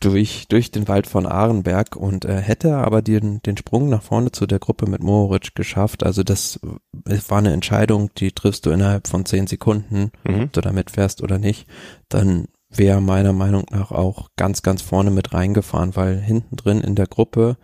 durch, 0.00 0.46
durch 0.48 0.70
den 0.70 0.88
Wald 0.88 1.06
von 1.06 1.26
Ahrenberg 1.26 1.96
und 1.96 2.24
äh, 2.24 2.40
hätte 2.40 2.76
aber 2.76 3.02
den, 3.02 3.40
den 3.42 3.56
Sprung 3.56 3.88
nach 3.88 4.02
vorne 4.02 4.32
zu 4.32 4.46
der 4.46 4.58
Gruppe 4.58 4.86
mit 4.86 5.02
Moritz 5.02 5.48
geschafft. 5.54 6.04
Also 6.04 6.22
das, 6.22 6.60
das 6.92 7.30
war 7.30 7.38
eine 7.38 7.52
Entscheidung, 7.52 8.10
die 8.14 8.32
triffst 8.32 8.66
du 8.66 8.70
innerhalb 8.70 9.08
von 9.08 9.24
zehn 9.24 9.46
Sekunden, 9.46 10.10
mhm. 10.24 10.44
ob 10.44 10.52
du 10.52 10.60
damit 10.60 10.90
fährst 10.90 11.22
oder 11.22 11.38
nicht. 11.38 11.66
Dann 12.08 12.46
wäre 12.68 13.00
meiner 13.00 13.32
Meinung 13.32 13.64
nach 13.70 13.90
auch 13.90 14.28
ganz, 14.36 14.62
ganz 14.62 14.82
vorne 14.82 15.10
mit 15.10 15.32
reingefahren, 15.32 15.96
weil 15.96 16.18
hinten 16.18 16.56
drin 16.56 16.80
in 16.80 16.94
der 16.94 17.06
Gruppe, 17.06 17.56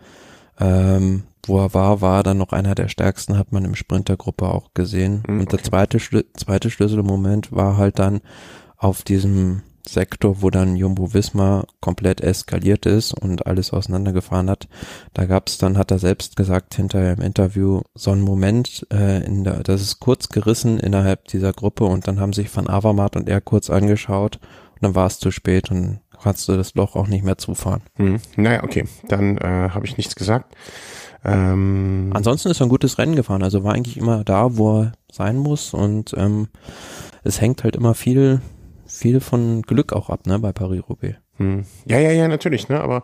ähm, 0.59 1.23
wo 1.45 1.59
er 1.59 1.73
war, 1.73 2.01
war 2.01 2.23
dann 2.23 2.37
noch 2.37 2.53
einer 2.53 2.75
der 2.75 2.87
stärksten, 2.87 3.37
hat 3.37 3.51
man 3.51 3.65
im 3.65 3.75
Sprintergruppe 3.75 4.47
auch 4.47 4.73
gesehen. 4.73 5.21
Okay. 5.23 5.31
Mhm, 5.31 5.39
Und 5.41 5.51
der 5.51 5.63
zweite, 5.63 5.99
Schlü 5.99 6.23
zweite 6.35 6.69
Schlüsselmoment 6.69 7.51
war 7.51 7.77
halt 7.77 7.99
dann 7.99 8.21
auf 8.77 9.03
diesem 9.03 9.61
Sektor, 9.85 10.41
wo 10.41 10.49
dann 10.49 10.77
Jumbo 10.77 11.13
Wismar 11.13 11.67
komplett 11.81 12.21
eskaliert 12.21 12.85
ist 12.85 13.13
und 13.13 13.45
alles 13.47 13.73
auseinandergefahren 13.73 14.49
hat. 14.49 14.69
Da 15.13 15.25
gab's 15.25 15.57
dann, 15.57 15.77
hat 15.77 15.91
er 15.91 15.99
selbst 15.99 16.37
gesagt 16.37 16.75
hinterher 16.75 17.13
im 17.13 17.21
Interview, 17.21 17.81
so 17.93 18.11
einen 18.11 18.21
Moment, 18.21 18.87
äh, 18.93 19.25
in 19.25 19.43
der, 19.43 19.61
das 19.63 19.81
ist 19.81 19.99
kurz 19.99 20.29
gerissen 20.29 20.79
innerhalb 20.79 21.27
dieser 21.27 21.51
Gruppe 21.51 21.83
und 21.83 22.07
dann 22.07 22.19
haben 22.21 22.33
sich 22.33 22.55
Van 22.55 22.69
Avermaet 22.69 23.17
und 23.17 23.27
er 23.27 23.41
kurz 23.41 23.69
angeschaut 23.69 24.39
und 24.75 24.83
dann 24.83 24.95
war 24.95 25.07
es 25.07 25.19
zu 25.19 25.31
spät 25.31 25.69
und 25.69 25.99
kannst 26.21 26.47
du 26.47 26.55
das 26.55 26.75
Loch 26.75 26.95
auch 26.95 27.07
nicht 27.07 27.25
mehr 27.25 27.37
zufahren. 27.37 27.81
Hm. 27.95 28.19
Naja, 28.37 28.63
okay, 28.63 28.85
dann 29.09 29.37
äh, 29.37 29.69
habe 29.69 29.85
ich 29.85 29.97
nichts 29.97 30.15
gesagt. 30.15 30.55
Ähm, 31.25 32.11
Ansonsten 32.13 32.49
ist 32.49 32.59
er 32.61 32.65
ein 32.65 32.69
gutes 32.69 32.97
Rennen 32.97 33.15
gefahren, 33.15 33.43
also 33.43 33.63
war 33.63 33.73
eigentlich 33.73 33.97
immer 33.97 34.23
da, 34.23 34.57
wo 34.57 34.81
er 34.81 34.91
sein 35.11 35.37
muss 35.37 35.73
und 35.73 36.13
ähm, 36.17 36.47
es 37.23 37.39
hängt 37.39 37.63
halt 37.63 37.75
immer 37.75 37.93
viel, 37.93 38.41
viel 38.85 39.19
von 39.21 39.61
Glück 39.61 39.93
auch 39.93 40.09
ab, 40.09 40.27
ne, 40.27 40.39
bei 40.39 40.51
Paris-Roubaix. 40.51 41.15
hm. 41.37 41.65
Ja, 41.85 41.99
ja, 41.99 42.11
ja, 42.11 42.27
natürlich, 42.27 42.67
ne? 42.67 42.81
Aber 42.81 43.03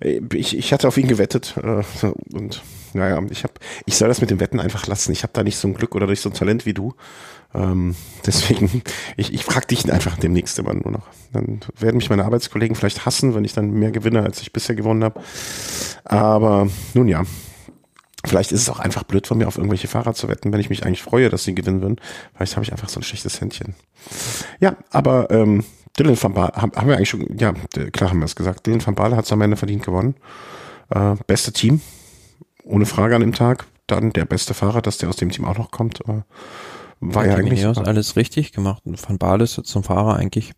äh, 0.00 0.20
ich, 0.34 0.56
ich 0.56 0.72
hatte 0.72 0.88
auf 0.88 0.98
ihn 0.98 1.06
gewettet 1.08 1.54
äh, 1.62 1.82
und 2.32 2.62
naja, 2.92 3.22
ich 3.30 3.44
habe, 3.44 3.54
ich 3.86 3.96
soll 3.96 4.08
das 4.08 4.20
mit 4.20 4.30
dem 4.30 4.40
Wetten 4.40 4.58
einfach 4.58 4.86
lassen. 4.88 5.12
Ich 5.12 5.22
habe 5.22 5.32
da 5.32 5.44
nicht 5.44 5.56
so 5.56 5.68
ein 5.68 5.74
Glück 5.74 5.94
oder 5.94 6.06
nicht 6.06 6.20
so 6.20 6.28
ein 6.28 6.34
Talent 6.34 6.66
wie 6.66 6.74
du. 6.74 6.94
Ähm, 7.54 7.94
deswegen, 8.26 8.82
ich, 9.16 9.32
ich 9.32 9.44
frage 9.44 9.68
dich 9.68 9.90
einfach 9.92 10.16
demnächst 10.18 10.58
immer 10.58 10.74
nur 10.74 10.90
noch. 10.90 11.06
Dann 11.32 11.60
werden 11.78 11.96
mich 11.96 12.10
meine 12.10 12.24
Arbeitskollegen 12.24 12.74
vielleicht 12.74 13.06
hassen, 13.06 13.34
wenn 13.34 13.44
ich 13.44 13.52
dann 13.52 13.70
mehr 13.70 13.92
gewinne, 13.92 14.22
als 14.22 14.40
ich 14.40 14.52
bisher 14.52 14.74
gewonnen 14.74 15.04
habe. 15.04 15.20
Aber 16.04 16.68
nun 16.94 17.06
ja, 17.08 17.22
Vielleicht 18.24 18.52
ist 18.52 18.62
es 18.62 18.68
auch 18.68 18.80
einfach 18.80 19.04
blöd 19.04 19.26
von 19.26 19.38
mir, 19.38 19.48
auf 19.48 19.56
irgendwelche 19.56 19.88
Fahrer 19.88 20.14
zu 20.14 20.28
wetten, 20.28 20.52
wenn 20.52 20.60
ich 20.60 20.68
mich 20.68 20.84
eigentlich 20.84 21.02
freue, 21.02 21.30
dass 21.30 21.44
sie 21.44 21.54
gewinnen 21.54 21.80
würden. 21.80 21.96
Vielleicht 22.34 22.56
habe 22.56 22.64
ich 22.64 22.72
einfach 22.72 22.88
so 22.88 23.00
ein 23.00 23.02
schlechtes 23.02 23.40
Händchen. 23.40 23.74
Ja, 24.60 24.76
aber 24.90 25.30
ähm, 25.30 25.64
Dylan 25.98 26.22
van 26.22 26.34
Baal, 26.34 26.52
haben, 26.54 26.72
haben 26.76 26.88
wir 26.88 26.96
eigentlich 26.96 27.08
schon, 27.08 27.26
ja, 27.38 27.52
klar 27.92 28.10
haben 28.10 28.18
wir 28.18 28.26
es 28.26 28.36
gesagt. 28.36 28.66
Dylan 28.66 28.84
van 28.84 28.94
Baal 28.94 29.16
hat 29.16 29.24
es 29.24 29.32
am 29.32 29.40
Ende 29.40 29.56
verdient 29.56 29.84
gewonnen. 29.84 30.16
Äh, 30.90 31.16
beste 31.26 31.52
Team, 31.52 31.80
ohne 32.64 32.84
Frage 32.84 33.14
an 33.14 33.22
dem 33.22 33.32
Tag. 33.32 33.66
Dann 33.86 34.12
der 34.12 34.26
beste 34.26 34.54
Fahrer, 34.54 34.82
dass 34.82 34.98
der 34.98 35.08
aus 35.08 35.16
dem 35.16 35.30
Team 35.30 35.46
auch 35.46 35.56
noch 35.56 35.70
kommt. 35.70 36.00
Äh, 36.02 36.22
war 37.00 37.24
ja 37.24 37.32
Hat 37.32 37.38
eigentlich. 37.38 37.60
Ineos 37.60 37.78
alles 37.78 38.16
richtig 38.16 38.52
gemacht. 38.52 38.82
Und 38.84 39.02
Van 39.08 39.16
Baal 39.16 39.40
ist 39.40 39.56
jetzt 39.56 39.70
zum 39.70 39.82
Fahrer 39.82 40.16
eigentlich, 40.16 40.52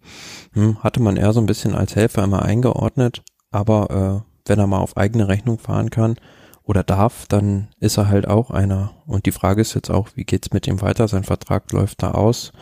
hm, 0.53 0.83
hatte 0.83 1.01
man 1.01 1.17
eher 1.17 1.33
so 1.33 1.41
ein 1.41 1.47
bisschen 1.47 1.77
als 1.77 1.95
Helfer 1.95 2.25
immer 2.25 2.43
eingeordnet, 2.43 3.23
aber 3.53 4.25
äh, 4.25 4.49
wenn 4.49 4.59
er 4.59 4.67
mal 4.67 4.81
auf 4.81 4.97
eigene 4.97 5.29
Rechnung 5.29 5.61
fahren 5.61 5.91
kann 5.91 6.17
oder 6.65 6.83
darf, 6.83 7.27
dann 7.27 7.69
ist 7.81 7.97
er 7.97 8.09
halt 8.09 8.29
auch 8.29 8.51
einer. 8.51 8.93
Und 9.07 9.27
die 9.27 9.33
Frage 9.33 9.61
ist 9.61 9.75
jetzt 9.75 9.91
auch, 9.91 10.09
wie 10.15 10.25
geht's 10.25 10.53
mit 10.53 10.67
ihm 10.67 10.81
weiter? 10.81 11.09
Sein 11.09 11.25
Vertrag 11.25 11.71
läuft 11.73 12.03
da 12.03 12.13
aus, 12.13 12.53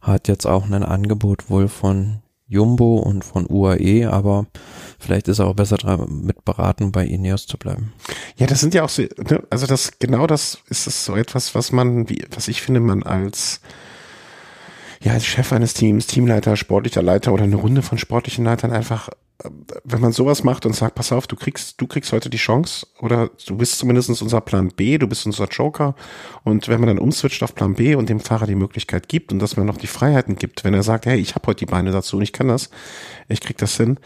hat 0.00 0.28
jetzt 0.28 0.46
auch 0.46 0.64
ein 0.64 0.82
Angebot 0.82 1.50
wohl 1.50 1.68
von 1.68 2.22
Jumbo 2.50 2.96
und 2.96 3.24
von 3.24 3.46
UAE, 3.48 4.10
aber 4.10 4.46
vielleicht 4.98 5.28
ist 5.28 5.38
er 5.38 5.46
auch 5.46 5.54
besser 5.54 5.76
mit 6.08 6.44
beraten, 6.44 6.90
bei 6.90 7.06
Ineos 7.06 7.46
zu 7.46 7.56
bleiben. 7.56 7.92
Ja, 8.36 8.48
das 8.48 8.58
sind 8.58 8.74
ja 8.74 8.82
auch 8.82 8.88
so, 8.88 9.02
ne, 9.02 9.44
also 9.50 9.66
das, 9.66 10.00
genau 10.00 10.26
das 10.26 10.58
ist 10.68 10.88
es 10.88 11.04
so 11.04 11.14
etwas, 11.14 11.54
was 11.54 11.70
man, 11.70 12.08
wie, 12.08 12.26
was 12.34 12.48
ich 12.48 12.60
finde, 12.60 12.80
man 12.80 13.04
als, 13.04 13.60
ja, 15.00 15.12
als 15.12 15.26
Chef 15.26 15.52
eines 15.52 15.74
Teams, 15.74 16.08
Teamleiter, 16.08 16.56
sportlicher 16.56 17.02
Leiter 17.02 17.32
oder 17.32 17.44
eine 17.44 17.54
Runde 17.54 17.82
von 17.82 17.98
sportlichen 17.98 18.44
Leitern 18.44 18.72
einfach, 18.72 19.10
wenn 19.84 20.00
man 20.00 20.12
sowas 20.12 20.44
macht 20.44 20.66
und 20.66 20.74
sagt, 20.74 20.94
pass 20.94 21.12
auf, 21.12 21.26
du 21.26 21.36
kriegst, 21.36 21.80
du 21.80 21.86
kriegst 21.86 22.12
heute 22.12 22.28
die 22.28 22.36
Chance 22.36 22.86
oder 22.98 23.30
du 23.46 23.56
bist 23.56 23.78
zumindest 23.78 24.10
unser 24.22 24.40
Plan 24.40 24.68
B, 24.68 24.98
du 24.98 25.06
bist 25.06 25.26
unser 25.26 25.46
Joker. 25.46 25.94
Und 26.44 26.68
wenn 26.68 26.80
man 26.80 26.88
dann 26.88 26.98
umswitcht 26.98 27.42
auf 27.42 27.54
Plan 27.54 27.74
B 27.74 27.94
und 27.94 28.08
dem 28.08 28.20
Fahrer 28.20 28.46
die 28.46 28.54
Möglichkeit 28.54 29.08
gibt 29.08 29.32
und 29.32 29.38
dass 29.38 29.56
man 29.56 29.66
noch 29.66 29.78
die 29.78 29.86
Freiheiten 29.86 30.36
gibt, 30.36 30.64
wenn 30.64 30.74
er 30.74 30.82
sagt, 30.82 31.06
hey, 31.06 31.18
ich 31.18 31.34
habe 31.34 31.46
heute 31.46 31.60
die 31.64 31.70
Beine 31.70 31.90
dazu 31.90 32.16
und 32.16 32.22
ich 32.22 32.32
kann 32.32 32.48
das, 32.48 32.70
ich 33.28 33.40
krieg 33.40 33.56
das 33.58 33.76
hin, 33.76 33.98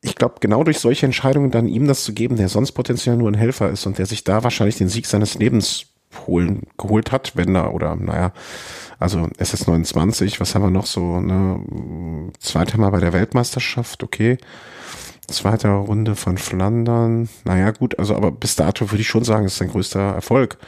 ich 0.00 0.14
glaube, 0.14 0.36
genau 0.40 0.64
durch 0.64 0.78
solche 0.78 1.06
Entscheidungen 1.06 1.50
dann 1.50 1.68
ihm 1.68 1.86
das 1.86 2.04
zu 2.04 2.12
geben, 2.12 2.36
der 2.36 2.48
sonst 2.48 2.72
potenziell 2.72 3.16
nur 3.16 3.30
ein 3.30 3.34
Helfer 3.34 3.70
ist 3.70 3.86
und 3.86 3.98
der 3.98 4.06
sich 4.06 4.24
da 4.24 4.44
wahrscheinlich 4.44 4.76
den 4.76 4.88
Sieg 4.88 5.06
seines 5.06 5.34
Lebens 5.34 5.86
holen, 6.26 6.62
geholt 6.78 7.12
hat, 7.12 7.32
wenn 7.36 7.54
er, 7.54 7.74
oder 7.74 7.96
naja, 7.96 8.32
also 8.98 9.28
es 9.38 9.54
ist 9.54 9.66
29, 9.66 10.40
was 10.40 10.54
haben 10.54 10.62
wir 10.62 10.70
noch 10.70 10.86
so, 10.86 11.20
ne, 11.20 11.60
zweiter 12.38 12.78
Mal 12.78 12.90
bei 12.90 13.00
der 13.00 13.12
Weltmeisterschaft, 13.12 14.02
okay. 14.02 14.38
Zweite 15.28 15.68
Runde 15.68 16.16
von 16.16 16.36
Flandern, 16.36 17.28
naja 17.44 17.70
gut, 17.70 17.98
also 17.98 18.16
aber 18.16 18.30
bis 18.32 18.56
dato 18.56 18.90
würde 18.90 19.00
ich 19.02 19.08
schon 19.08 19.24
sagen, 19.24 19.46
ist 19.46 19.56
sein 19.56 19.70
größter 19.70 20.00
Erfolg. 20.00 20.58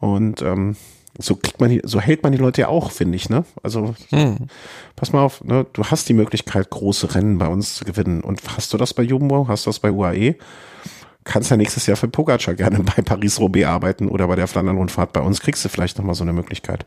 Und 0.00 0.42
ähm, 0.42 0.76
so 1.18 1.36
kriegt 1.36 1.60
man 1.60 1.70
die, 1.70 1.80
so 1.84 2.00
hält 2.00 2.22
man 2.22 2.32
die 2.32 2.38
Leute 2.38 2.62
ja 2.62 2.68
auch, 2.68 2.90
finde 2.90 3.16
ich, 3.16 3.28
ne? 3.28 3.44
Also 3.62 3.94
Hm. 4.10 4.48
pass 4.96 5.12
mal 5.12 5.22
auf, 5.22 5.42
ne, 5.44 5.66
du 5.72 5.84
hast 5.84 6.08
die 6.08 6.14
Möglichkeit, 6.14 6.70
große 6.70 7.14
Rennen 7.14 7.38
bei 7.38 7.46
uns 7.48 7.74
zu 7.76 7.84
gewinnen. 7.84 8.22
Und 8.22 8.40
hast 8.56 8.72
du 8.72 8.76
das 8.78 8.94
bei 8.94 9.02
Jumbo? 9.02 9.46
Hast 9.48 9.66
du 9.66 9.70
das 9.70 9.78
bei 9.78 9.92
UAE? 9.92 10.36
Kannst 11.24 11.50
ja 11.50 11.56
nächstes 11.56 11.86
Jahr 11.86 11.96
für 11.96 12.08
Pogacar 12.08 12.54
gerne 12.54 12.80
bei 12.80 13.02
Paris-Roubaix 13.02 13.66
arbeiten 13.66 14.08
oder 14.08 14.26
bei 14.26 14.36
der 14.36 14.48
Flandern-Rundfahrt. 14.48 15.12
Bei 15.12 15.20
uns 15.20 15.40
kriegst 15.40 15.64
du 15.64 15.68
vielleicht 15.68 15.98
nochmal 15.98 16.14
so 16.14 16.24
eine 16.24 16.32
Möglichkeit. 16.32 16.86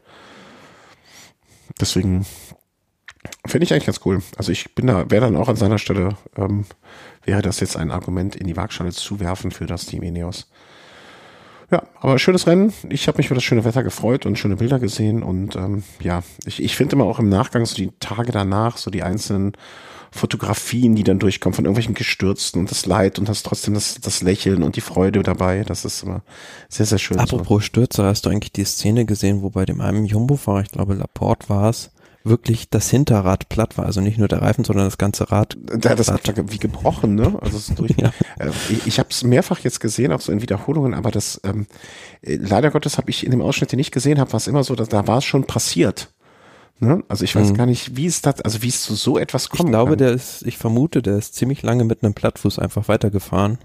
Deswegen 1.79 2.25
finde 3.45 3.65
ich 3.65 3.73
eigentlich 3.73 3.85
ganz 3.85 4.01
cool. 4.05 4.21
Also 4.37 4.51
ich 4.51 4.75
bin 4.75 4.87
da, 4.87 5.09
wäre 5.09 5.25
dann 5.25 5.37
auch 5.37 5.49
an 5.49 5.55
seiner 5.55 5.77
Stelle, 5.77 6.17
ähm, 6.37 6.65
wäre 7.23 7.41
das 7.41 7.59
jetzt 7.59 7.77
ein 7.77 7.91
Argument 7.91 8.35
in 8.35 8.47
die 8.47 8.55
Waagschale 8.55 8.91
zu 8.91 9.19
werfen 9.19 9.51
für 9.51 9.65
das 9.65 9.85
Team 9.85 10.03
Ineos. 10.03 10.49
Ja, 11.71 11.83
aber 11.99 12.19
schönes 12.19 12.45
Rennen. 12.45 12.73
Ich 12.89 13.07
habe 13.07 13.17
mich 13.17 13.27
für 13.27 13.33
das 13.33 13.43
schöne 13.43 13.65
Wetter 13.65 13.83
gefreut 13.83 14.25
und 14.25 14.37
schöne 14.37 14.57
Bilder 14.57 14.79
gesehen. 14.79 15.23
Und 15.23 15.55
ähm, 15.55 15.83
ja, 15.99 16.21
ich, 16.45 16.61
ich 16.61 16.75
finde 16.75 16.95
immer 16.95 17.05
auch 17.05 17.19
im 17.19 17.29
Nachgang 17.29 17.65
so 17.65 17.75
die 17.75 17.91
Tage 17.99 18.31
danach, 18.31 18.77
so 18.77 18.91
die 18.91 19.01
einzelnen 19.01 19.53
Fotografien, 20.15 20.95
die 20.95 21.03
dann 21.03 21.19
durchkommen 21.19 21.55
von 21.55 21.65
irgendwelchen 21.65 21.93
Gestürzten 21.93 22.59
und 22.59 22.71
das 22.71 22.85
Leid 22.85 23.19
und 23.19 23.29
das 23.29 23.43
trotzdem 23.43 23.73
das, 23.73 23.99
das 24.01 24.21
Lächeln 24.21 24.63
und 24.63 24.75
die 24.75 24.81
Freude 24.81 25.21
dabei. 25.23 25.63
Das 25.63 25.85
ist 25.85 26.03
immer 26.03 26.23
sehr, 26.69 26.85
sehr 26.85 26.97
schön. 26.97 27.17
so. 27.17 27.23
Apropos 27.23 27.63
Stürze, 27.63 28.03
hast 28.03 28.25
du 28.25 28.29
eigentlich 28.29 28.53
die 28.53 28.65
Szene 28.65 29.05
gesehen, 29.05 29.41
wo 29.41 29.49
bei 29.49 29.65
dem 29.65 29.81
einen 29.81 30.05
Jumbo-Fahrer, 30.05 30.61
ich 30.61 30.71
glaube 30.71 30.93
Laporte 30.93 31.49
war 31.49 31.69
es, 31.69 31.91
wirklich 32.25 32.69
das 32.69 32.89
Hinterrad 32.89 33.49
platt 33.49 33.77
war. 33.77 33.85
Also 33.85 34.01
nicht 34.01 34.17
nur 34.17 34.27
der 34.27 34.41
Reifen, 34.41 34.63
sondern 34.65 34.85
das 34.85 34.97
ganze 34.97 35.31
Rad. 35.31 35.55
Da, 35.61 35.95
das 35.95 36.09
hat 36.09 36.51
wie 36.51 36.57
gebrochen, 36.57 37.15
ne? 37.15 37.37
Also 37.41 37.57
es 37.57 37.67
durch. 37.67 37.93
Ja. 38.01 38.11
Äh, 38.39 38.49
ich 38.69 38.87
ich 38.87 38.99
habe 38.99 39.09
es 39.11 39.23
mehrfach 39.23 39.59
jetzt 39.59 39.79
gesehen, 39.79 40.11
auch 40.11 40.19
so 40.19 40.31
in 40.31 40.41
Wiederholungen, 40.41 40.93
aber 40.93 41.11
das 41.11 41.39
ähm, 41.43 41.67
äh, 42.21 42.35
leider 42.35 42.71
Gottes 42.71 42.97
habe 42.97 43.09
ich 43.09 43.23
in 43.23 43.31
dem 43.31 43.41
Ausschnitt, 43.41 43.71
den 43.71 43.79
ich 43.79 43.91
gesehen 43.91 44.19
habe, 44.19 44.33
war 44.33 44.37
es 44.37 44.47
immer 44.47 44.63
so, 44.63 44.75
dass 44.75 44.89
da 44.89 45.07
war 45.07 45.19
es 45.19 45.25
schon 45.25 45.45
passiert. 45.45 46.09
Ne? 46.79 47.03
Also 47.07 47.23
ich 47.23 47.33
weiß 47.35 47.49
Mhm. 47.51 47.53
gar 47.53 47.65
nicht, 47.65 47.95
wie 47.95 48.05
es 48.05 48.21
das, 48.21 48.41
also 48.41 48.61
wie 48.61 48.67
es 48.67 48.81
zu 48.83 48.95
so 48.95 49.17
etwas 49.17 49.45
Ich 49.45 49.49
kommen 49.51 49.69
glaube, 49.69 49.91
kann. 49.91 49.97
der 49.99 50.11
ist, 50.11 50.41
ich 50.45 50.57
vermute, 50.57 51.01
der 51.01 51.17
ist 51.17 51.33
ziemlich 51.35 51.61
lange 51.63 51.85
mit 51.85 52.03
einem 52.03 52.13
Plattfuß 52.13 52.59
einfach 52.59 52.89
weitergefahren 52.89 53.59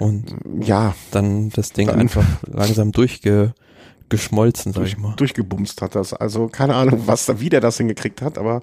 und 0.00 0.24
ja, 0.60 0.94
dann 1.12 1.50
das 1.50 1.72
Ding 1.72 1.86
Dann- 1.86 2.00
einfach 2.00 2.24
langsam 2.46 2.90
durchgeschmolzen, 2.90 4.72
sag 4.72 4.80
durch, 4.80 4.92
ich 4.92 4.98
mal. 4.98 5.14
durchgebumst 5.16 5.82
hat 5.82 5.94
das. 5.94 6.12
Also 6.12 6.48
keine 6.48 6.74
Ahnung, 6.74 7.02
was 7.06 7.26
da 7.26 7.38
wieder 7.40 7.60
das 7.60 7.76
hingekriegt 7.76 8.22
hat, 8.22 8.38
aber 8.38 8.62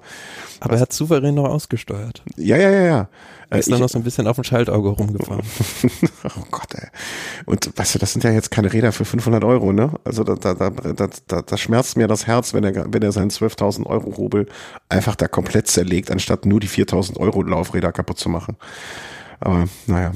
Aber 0.60 0.74
er 0.74 0.80
hat 0.80 0.92
souverän 0.92 1.34
noch 1.34 1.46
ausgesteuert. 1.48 2.22
ja, 2.36 2.56
ja, 2.58 2.70
ja, 2.70 2.82
ja. 2.82 3.08
Äh, 3.50 3.60
Ist 3.60 3.70
dann 3.70 3.80
noch 3.80 3.88
so 3.88 3.98
ein 3.98 4.04
bisschen 4.04 4.26
auf 4.26 4.36
dem 4.36 4.44
Schaltauge 4.44 4.88
rumgefahren. 4.88 5.44
oh 6.24 6.44
Gott, 6.50 6.74
ey. 6.74 6.88
Und 7.44 7.70
weißt 7.76 7.94
du, 7.94 7.98
das 7.98 8.12
sind 8.12 8.24
ja 8.24 8.30
jetzt 8.30 8.50
keine 8.50 8.72
Räder 8.72 8.90
für 8.92 9.04
500 9.04 9.44
Euro, 9.44 9.72
ne? 9.72 9.92
Also 10.04 10.24
da, 10.24 10.34
da, 10.34 10.54
da, 10.54 10.70
da, 10.70 11.08
da, 11.26 11.42
da 11.42 11.56
schmerzt 11.56 11.96
mir 11.96 12.08
das 12.08 12.26
Herz, 12.26 12.54
wenn 12.54 12.64
er, 12.64 12.92
wenn 12.92 13.02
er 13.02 13.12
seinen 13.12 13.30
12.000 13.30 13.86
Euro 13.86 14.10
Rubel 14.10 14.46
einfach 14.88 15.14
da 15.14 15.28
komplett 15.28 15.68
zerlegt, 15.68 16.10
anstatt 16.10 16.44
nur 16.44 16.58
die 16.58 16.68
4.000 16.68 17.18
Euro 17.18 17.42
Laufräder 17.42 17.92
kaputt 17.92 18.18
zu 18.18 18.28
machen. 18.28 18.56
Aber 19.38 19.68
naja, 19.86 20.12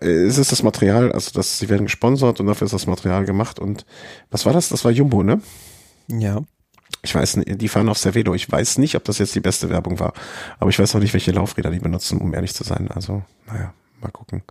es 0.00 0.38
ist 0.38 0.52
das 0.52 0.62
Material, 0.62 1.12
also 1.12 1.30
das, 1.34 1.58
sie 1.58 1.68
werden 1.68 1.86
gesponsert 1.86 2.40
und 2.40 2.46
dafür 2.46 2.66
ist 2.66 2.72
das 2.72 2.86
Material 2.86 3.24
gemacht. 3.24 3.58
Und 3.58 3.84
was 4.30 4.46
war 4.46 4.52
das? 4.52 4.68
Das 4.68 4.84
war 4.84 4.92
Jumbo, 4.92 5.22
ne? 5.22 5.40
Ja. 6.08 6.40
Ich 7.02 7.14
weiß 7.14 7.38
nicht, 7.38 7.60
die 7.60 7.68
fahren 7.68 7.88
auf 7.88 7.98
Cervelo. 7.98 8.34
Ich 8.34 8.50
weiß 8.50 8.78
nicht, 8.78 8.94
ob 8.94 9.04
das 9.04 9.18
jetzt 9.18 9.34
die 9.34 9.40
beste 9.40 9.68
Werbung 9.70 9.98
war. 9.98 10.12
Aber 10.58 10.70
ich 10.70 10.78
weiß 10.78 10.94
auch 10.94 11.00
nicht, 11.00 11.12
welche 11.12 11.32
Laufräder 11.32 11.70
die 11.70 11.80
benutzen, 11.80 12.20
um 12.20 12.32
ehrlich 12.32 12.54
zu 12.54 12.62
sein. 12.62 12.88
Also, 12.92 13.22
naja, 13.46 13.74
mal 14.00 14.10
gucken. 14.10 14.42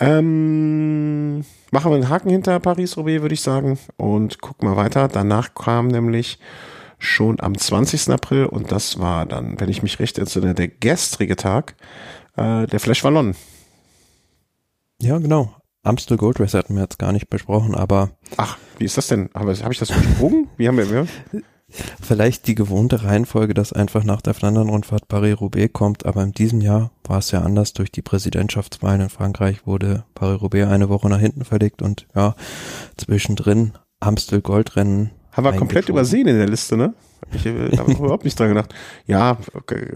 Ähm, 0.00 1.44
machen 1.70 1.90
wir 1.90 1.96
einen 1.96 2.08
Haken 2.08 2.30
hinter 2.30 2.58
Paris-Roubaix, 2.58 3.22
würde 3.22 3.34
ich 3.34 3.40
sagen. 3.40 3.78
Und 3.96 4.40
gucken 4.40 4.68
mal 4.68 4.76
weiter. 4.76 5.08
Danach 5.08 5.54
kam 5.54 5.88
nämlich 5.88 6.38
schon 6.98 7.40
am 7.40 7.56
20. 7.56 8.10
April 8.10 8.46
und 8.46 8.72
das 8.72 8.98
war 8.98 9.24
dann, 9.24 9.60
wenn 9.60 9.68
ich 9.68 9.82
mich 9.82 10.00
recht 10.00 10.18
entsinne, 10.18 10.54
der 10.54 10.68
gestrige 10.68 11.36
Tag, 11.36 11.76
äh, 12.36 12.66
der 12.66 12.80
Flash 12.80 13.04
Wallon. 13.04 13.36
Ja, 15.00 15.18
genau. 15.18 15.54
Amstel 15.88 16.18
Gold 16.18 16.38
Race 16.38 16.52
hatten 16.52 16.74
wir 16.74 16.82
jetzt 16.82 16.98
gar 16.98 17.12
nicht 17.12 17.30
besprochen, 17.30 17.74
aber 17.74 18.10
Ach, 18.36 18.58
wie 18.76 18.84
ist 18.84 18.98
das 18.98 19.06
denn? 19.06 19.30
Habe 19.34 19.54
hab 19.54 19.72
ich 19.72 19.78
das 19.78 19.88
übersprungen? 19.88 20.48
Wie 20.58 20.68
haben 20.68 20.76
wir, 20.76 20.90
wir? 20.90 21.06
vielleicht 22.02 22.46
die 22.46 22.54
gewohnte 22.54 23.04
Reihenfolge, 23.04 23.54
dass 23.54 23.72
einfach 23.72 24.04
nach 24.04 24.20
der 24.20 24.34
Flandern-Rundfahrt 24.34 25.08
Paris-Roubaix 25.08 25.72
kommt, 25.72 26.04
aber 26.06 26.22
in 26.22 26.32
diesem 26.32 26.60
Jahr 26.60 26.90
war 27.04 27.18
es 27.18 27.30
ja 27.30 27.40
anders. 27.40 27.72
Durch 27.72 27.90
die 27.90 28.02
Präsidentschaftswahlen 28.02 29.00
in 29.00 29.08
Frankreich 29.08 29.66
wurde 29.66 30.04
Paris-Roubaix 30.14 30.68
eine 30.68 30.90
Woche 30.90 31.08
nach 31.08 31.20
hinten 31.20 31.44
verlegt 31.44 31.80
und 31.80 32.06
ja, 32.14 32.34
zwischendrin 32.98 33.72
Amstel 34.00 34.42
Goldrennen. 34.42 35.10
Haben 35.32 35.44
wir 35.44 35.52
komplett 35.54 35.88
übersehen 35.88 36.26
in 36.26 36.36
der 36.36 36.48
Liste, 36.48 36.76
ne? 36.76 36.94
Ich 37.32 37.46
äh, 37.46 37.76
habe 37.76 37.92
überhaupt 37.92 38.24
nicht 38.24 38.38
dran 38.38 38.48
gedacht. 38.48 38.74
Ja, 39.06 39.38
okay. 39.54 39.94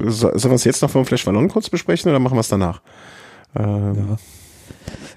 So, 0.00 0.30
sollen 0.36 0.52
wir 0.52 0.56
es 0.56 0.64
jetzt 0.64 0.82
noch 0.82 0.90
vom 0.90 1.04
Flash 1.04 1.26
Wallon 1.26 1.48
kurz 1.48 1.70
besprechen 1.70 2.10
oder 2.10 2.18
machen 2.18 2.36
wir 2.36 2.40
es 2.40 2.48
danach? 2.48 2.82
Ähm, 3.54 3.94
Ja. 3.94 4.16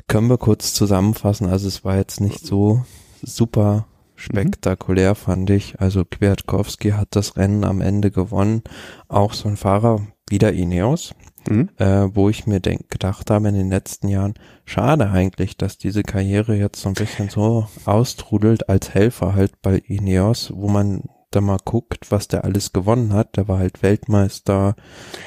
Können 0.08 0.30
wir 0.30 0.38
kurz 0.38 0.74
zusammenfassen? 0.74 1.48
Also 1.48 1.68
es 1.68 1.84
war 1.84 1.98
jetzt 1.98 2.22
nicht 2.22 2.46
so 2.46 2.84
super 3.22 3.88
spektakulär, 4.16 5.16
fand 5.16 5.50
ich. 5.50 5.80
Also 5.80 6.06
Kwiatkowski 6.06 6.92
hat 6.92 7.10
das 7.12 7.38
Rennen 7.38 7.64
am 7.64 7.82
Ende 7.82 8.12
gewonnen. 8.12 8.64
Auch 9.08 9.34
so 9.34 9.50
ein 9.50 9.58
Fahrer, 9.58 10.02
wieder 10.30 10.54
Ineos, 10.54 11.14
mhm. 11.48 11.70
äh, 11.78 12.08
wo 12.16 12.30
ich 12.30 12.48
mir 12.48 12.60
denk, 12.60 12.90
gedacht 12.90 13.30
habe 13.30 13.48
in 13.50 13.56
den 13.56 13.70
letzten 13.70 14.08
Jahren, 14.08 14.34
schade 14.66 15.10
eigentlich, 15.10 15.58
dass 15.58 15.78
diese 15.78 16.04
Karriere 16.04 16.56
jetzt 16.56 16.82
so 16.82 16.90
ein 16.90 16.96
bisschen 16.96 17.30
so 17.30 17.68
austrudelt 17.86 18.70
als 18.70 18.94
Helfer 18.94 19.36
halt 19.36 19.62
bei 19.62 19.78
Ineos, 19.78 20.52
wo 20.56 20.68
man 20.68 21.04
da 21.36 21.42
mal 21.42 21.58
guckt, 21.64 22.12
was 22.12 22.28
der 22.28 22.44
alles 22.44 22.74
gewonnen 22.74 23.14
hat. 23.14 23.38
Der 23.38 23.48
war 23.48 23.60
halt 23.60 23.84
Weltmeister, 23.84 24.76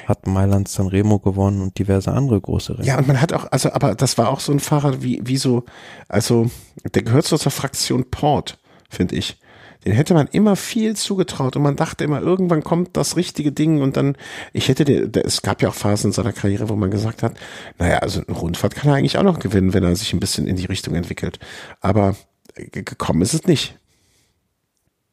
hat 0.06 0.26
Mailand 0.26 0.68
Sanremo 0.68 1.18
gewonnen 1.18 1.62
und 1.62 1.78
diverse 1.78 2.12
andere 2.12 2.40
große 2.40 2.74
Rennen. 2.74 2.86
Ja, 2.86 2.98
und 2.98 3.06
man 3.06 3.20
hat 3.20 3.32
auch, 3.32 3.50
also, 3.50 3.72
aber 3.72 3.94
das 3.94 4.18
war 4.18 4.28
auch 4.28 4.40
so 4.40 4.52
ein 4.52 4.60
Fahrer 4.60 5.02
wie, 5.02 5.20
wie 5.24 5.36
so, 5.36 5.64
also, 6.08 6.50
der 6.94 7.02
gehört 7.02 7.26
so 7.26 7.36
zur 7.36 7.52
Fraktion 7.52 8.10
Port, 8.10 8.58
finde 8.88 9.16
ich. 9.16 9.38
Den 9.84 9.92
hätte 9.92 10.12
man 10.12 10.26
immer 10.26 10.56
viel 10.56 10.96
zugetraut 10.96 11.54
und 11.54 11.62
man 11.62 11.76
dachte 11.76 12.02
immer, 12.02 12.20
irgendwann 12.20 12.64
kommt 12.64 12.96
das 12.96 13.16
richtige 13.16 13.52
Ding 13.52 13.80
und 13.80 13.96
dann, 13.96 14.16
ich 14.52 14.68
hätte, 14.68 14.84
den, 14.84 15.12
es 15.24 15.42
gab 15.42 15.62
ja 15.62 15.68
auch 15.68 15.74
Phasen 15.74 16.08
in 16.08 16.12
seiner 16.12 16.32
Karriere, 16.32 16.68
wo 16.68 16.74
man 16.74 16.90
gesagt 16.90 17.22
hat, 17.22 17.34
naja, 17.78 17.98
also 17.98 18.20
eine 18.26 18.36
Rundfahrt 18.36 18.74
kann 18.74 18.90
er 18.90 18.96
eigentlich 18.96 19.18
auch 19.18 19.22
noch 19.22 19.38
gewinnen, 19.38 19.74
wenn 19.74 19.84
er 19.84 19.94
sich 19.94 20.12
ein 20.12 20.20
bisschen 20.20 20.48
in 20.48 20.56
die 20.56 20.66
Richtung 20.66 20.94
entwickelt. 20.94 21.38
Aber 21.80 22.16
gekommen 22.54 23.22
ist 23.22 23.34
es 23.34 23.46
nicht. 23.46 23.78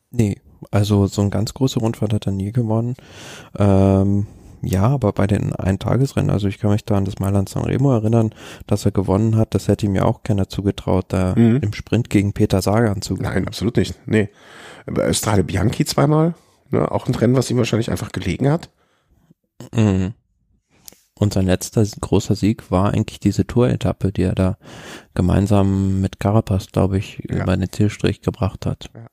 Nee, 0.09 0.37
also 0.75 1.07
so 1.07 1.21
ein 1.21 1.31
ganz 1.31 1.53
große 1.53 1.79
Rundfahrt 1.79 2.13
hat 2.13 2.25
er 2.25 2.33
nie 2.33 2.51
gewonnen. 2.51 2.95
Ähm, 3.57 4.27
ja, 4.61 4.83
aber 4.83 5.13
bei 5.13 5.25
den 5.25 5.55
Eintagesrennen, 5.55 6.29
also 6.29 6.47
ich 6.49 6.59
kann 6.59 6.71
mich 6.71 6.83
da 6.83 6.97
an 6.97 7.05
das 7.05 7.19
Mailand 7.19 7.47
Sanremo 7.47 7.93
erinnern, 7.93 8.35
dass 8.67 8.83
er 8.83 8.91
gewonnen 8.91 9.37
hat, 9.37 9.55
das 9.55 9.69
hätte 9.69 9.85
ihm 9.85 9.95
ja 9.95 10.03
auch 10.03 10.23
keiner 10.23 10.49
zugetraut, 10.49 11.05
da 11.09 11.33
mhm. 11.35 11.59
im 11.61 11.71
Sprint 11.71 12.09
gegen 12.09 12.33
Peter 12.33 12.61
Sagan 12.61 13.01
zu 13.01 13.13
gewinnen. 13.13 13.33
Nein, 13.33 13.47
absolut 13.47 13.77
nicht. 13.77 13.95
Nee. 14.05 14.29
Strade 15.11 15.45
Bianchi 15.45 15.85
zweimal, 15.85 16.33
ne? 16.71 16.91
auch 16.91 17.07
ein 17.07 17.15
Rennen, 17.15 17.35
was 17.37 17.49
ihm 17.49 17.57
wahrscheinlich 17.57 17.89
einfach 17.89 18.11
gelegen 18.11 18.49
hat. 18.49 18.69
Mhm. 19.73 20.13
Und 21.17 21.33
sein 21.33 21.45
letzter 21.45 21.85
großer 22.01 22.35
Sieg 22.35 22.69
war 22.69 22.91
eigentlich 22.93 23.21
diese 23.21 23.47
Tour-Etappe, 23.47 24.11
die 24.11 24.23
er 24.23 24.35
da 24.35 24.57
gemeinsam 25.13 26.01
mit 26.01 26.19
Carapaz, 26.19 26.67
glaube 26.73 26.97
ich, 26.97 27.23
ja. 27.29 27.43
über 27.43 27.55
den 27.55 27.71
Zielstrich 27.71 28.19
gebracht 28.19 28.65
hat. 28.65 28.89
Ja. 28.93 29.05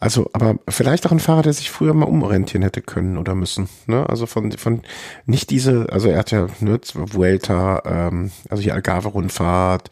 Also, 0.00 0.30
aber 0.32 0.56
vielleicht 0.66 1.06
auch 1.06 1.12
ein 1.12 1.20
Fahrer, 1.20 1.42
der 1.42 1.52
sich 1.52 1.70
früher 1.70 1.92
mal 1.92 2.06
umorientieren 2.06 2.62
hätte 2.62 2.80
können 2.80 3.18
oder 3.18 3.34
müssen. 3.34 3.68
Ne? 3.86 4.08
Also 4.08 4.24
von, 4.24 4.50
von 4.52 4.80
nicht 5.26 5.50
diese, 5.50 5.88
also 5.92 6.08
er 6.08 6.18
hat 6.18 6.30
ja 6.30 6.48
ne, 6.60 6.80
Vuelta, 6.94 7.82
ähm, 7.84 8.30
also 8.48 8.62
die 8.62 8.72
Algarve-Rundfahrt, 8.72 9.90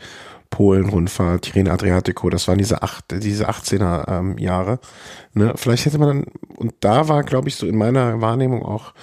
Polen-Rundfahrt, 0.49 1.43
Tirreno 1.43 1.73
Adriatico, 1.73 2.31
das 2.31 2.49
waren 2.49 2.57
diese 2.57 2.83
acht, 2.83 3.05
diese 3.11 3.51
18er 3.51 4.09
ähm, 4.09 4.39
Jahre. 4.39 4.81
Ne? 5.35 5.53
Vielleicht 5.57 5.85
hätte 5.85 5.99
man 5.99 6.09
dann, 6.09 6.25
und 6.57 6.73
da 6.81 7.09
war, 7.09 7.23
glaube 7.23 7.49
ich, 7.49 7.57
so 7.57 7.67
in 7.67 7.77
meiner 7.77 8.23
Wahrnehmung 8.23 8.63
auch, 8.63 8.95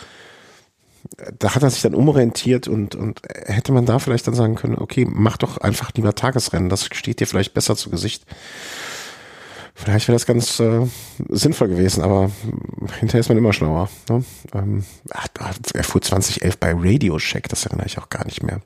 da 1.38 1.54
hat 1.54 1.62
er 1.62 1.70
sich 1.70 1.84
dann 1.84 1.94
umorientiert 1.94 2.68
und, 2.68 2.96
und 2.96 3.22
hätte 3.46 3.72
man 3.74 3.86
da 3.86 4.00
vielleicht 4.00 4.26
dann 4.26 4.34
sagen 4.34 4.56
können, 4.56 4.76
okay, 4.76 5.08
mach 5.08 5.38
doch 5.38 5.60
einfach 5.60 5.92
lieber 5.96 6.16
Tagesrennen, 6.16 6.70
das 6.70 6.86
steht 6.86 7.20
dir 7.20 7.28
vielleicht 7.28 7.54
besser 7.54 7.76
zu 7.76 7.92
Gesicht. 7.92 8.26
Vielleicht 9.78 10.08
wäre 10.08 10.16
das 10.16 10.26
ganz 10.26 10.58
äh, 10.62 10.88
sinnvoll 11.28 11.68
gewesen, 11.68 12.02
aber 12.02 12.32
hinterher 12.98 13.20
ist 13.20 13.28
man 13.28 13.38
immer 13.38 13.52
schlauer. 13.52 13.90
Ne? 14.10 14.24
Ähm, 14.54 14.86
er 15.74 15.84
fuhr 15.84 16.02
2011 16.02 16.58
bei 16.58 16.74
Radio 16.74 17.20
Shack, 17.20 17.50
das 17.50 17.66
erinnere 17.66 17.86
ich 17.86 17.98
auch 17.98 18.08
gar 18.08 18.24
nicht 18.24 18.42
mehr. 18.42 18.62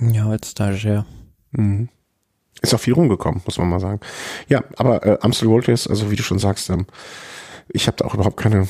Ja, 0.00 0.30
als 0.30 0.52
Stagiaire. 0.52 1.04
Mhm. 1.50 1.90
Ist 2.62 2.74
auch 2.74 2.80
viel 2.80 2.94
rumgekommen, 2.94 3.42
muss 3.44 3.58
man 3.58 3.68
mal 3.68 3.80
sagen. 3.80 4.00
Ja, 4.48 4.64
aber 4.76 5.04
äh, 5.04 5.18
Amstel 5.20 5.48
Gold 5.48 5.68
Race, 5.68 5.86
also 5.86 6.10
wie 6.10 6.16
du 6.16 6.22
schon 6.22 6.38
sagst, 6.38 6.70
ähm, 6.70 6.86
ich 7.68 7.86
habe 7.86 7.98
da 7.98 8.06
auch 8.06 8.14
überhaupt 8.14 8.38
keine, 8.38 8.66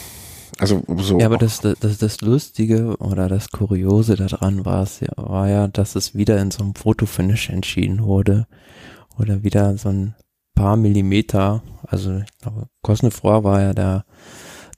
also 0.58 0.82
so. 0.98 1.20
Ja, 1.20 1.26
aber 1.26 1.38
das, 1.38 1.60
das, 1.60 1.98
das 1.98 2.20
Lustige 2.20 2.96
oder 2.96 3.28
das 3.28 3.52
Kuriose 3.52 4.16
daran 4.16 4.64
war 4.64 4.82
es 4.82 4.98
ja, 4.98 5.12
war 5.14 5.48
ja, 5.48 5.68
dass 5.68 5.94
es 5.94 6.16
wieder 6.16 6.38
in 6.38 6.50
so 6.50 6.64
einem 6.64 6.74
Fotofinish 6.74 7.48
entschieden 7.48 8.02
wurde 8.02 8.48
oder 9.18 9.44
wieder 9.44 9.76
so 9.76 9.88
ein 9.88 10.14
paar 10.60 10.76
Millimeter, 10.76 11.62
also 11.86 12.18
ich 12.18 12.38
glaube, 12.38 12.68
Cosnefroy 12.82 13.44
war 13.44 13.62
ja 13.62 13.72
der, 13.72 14.04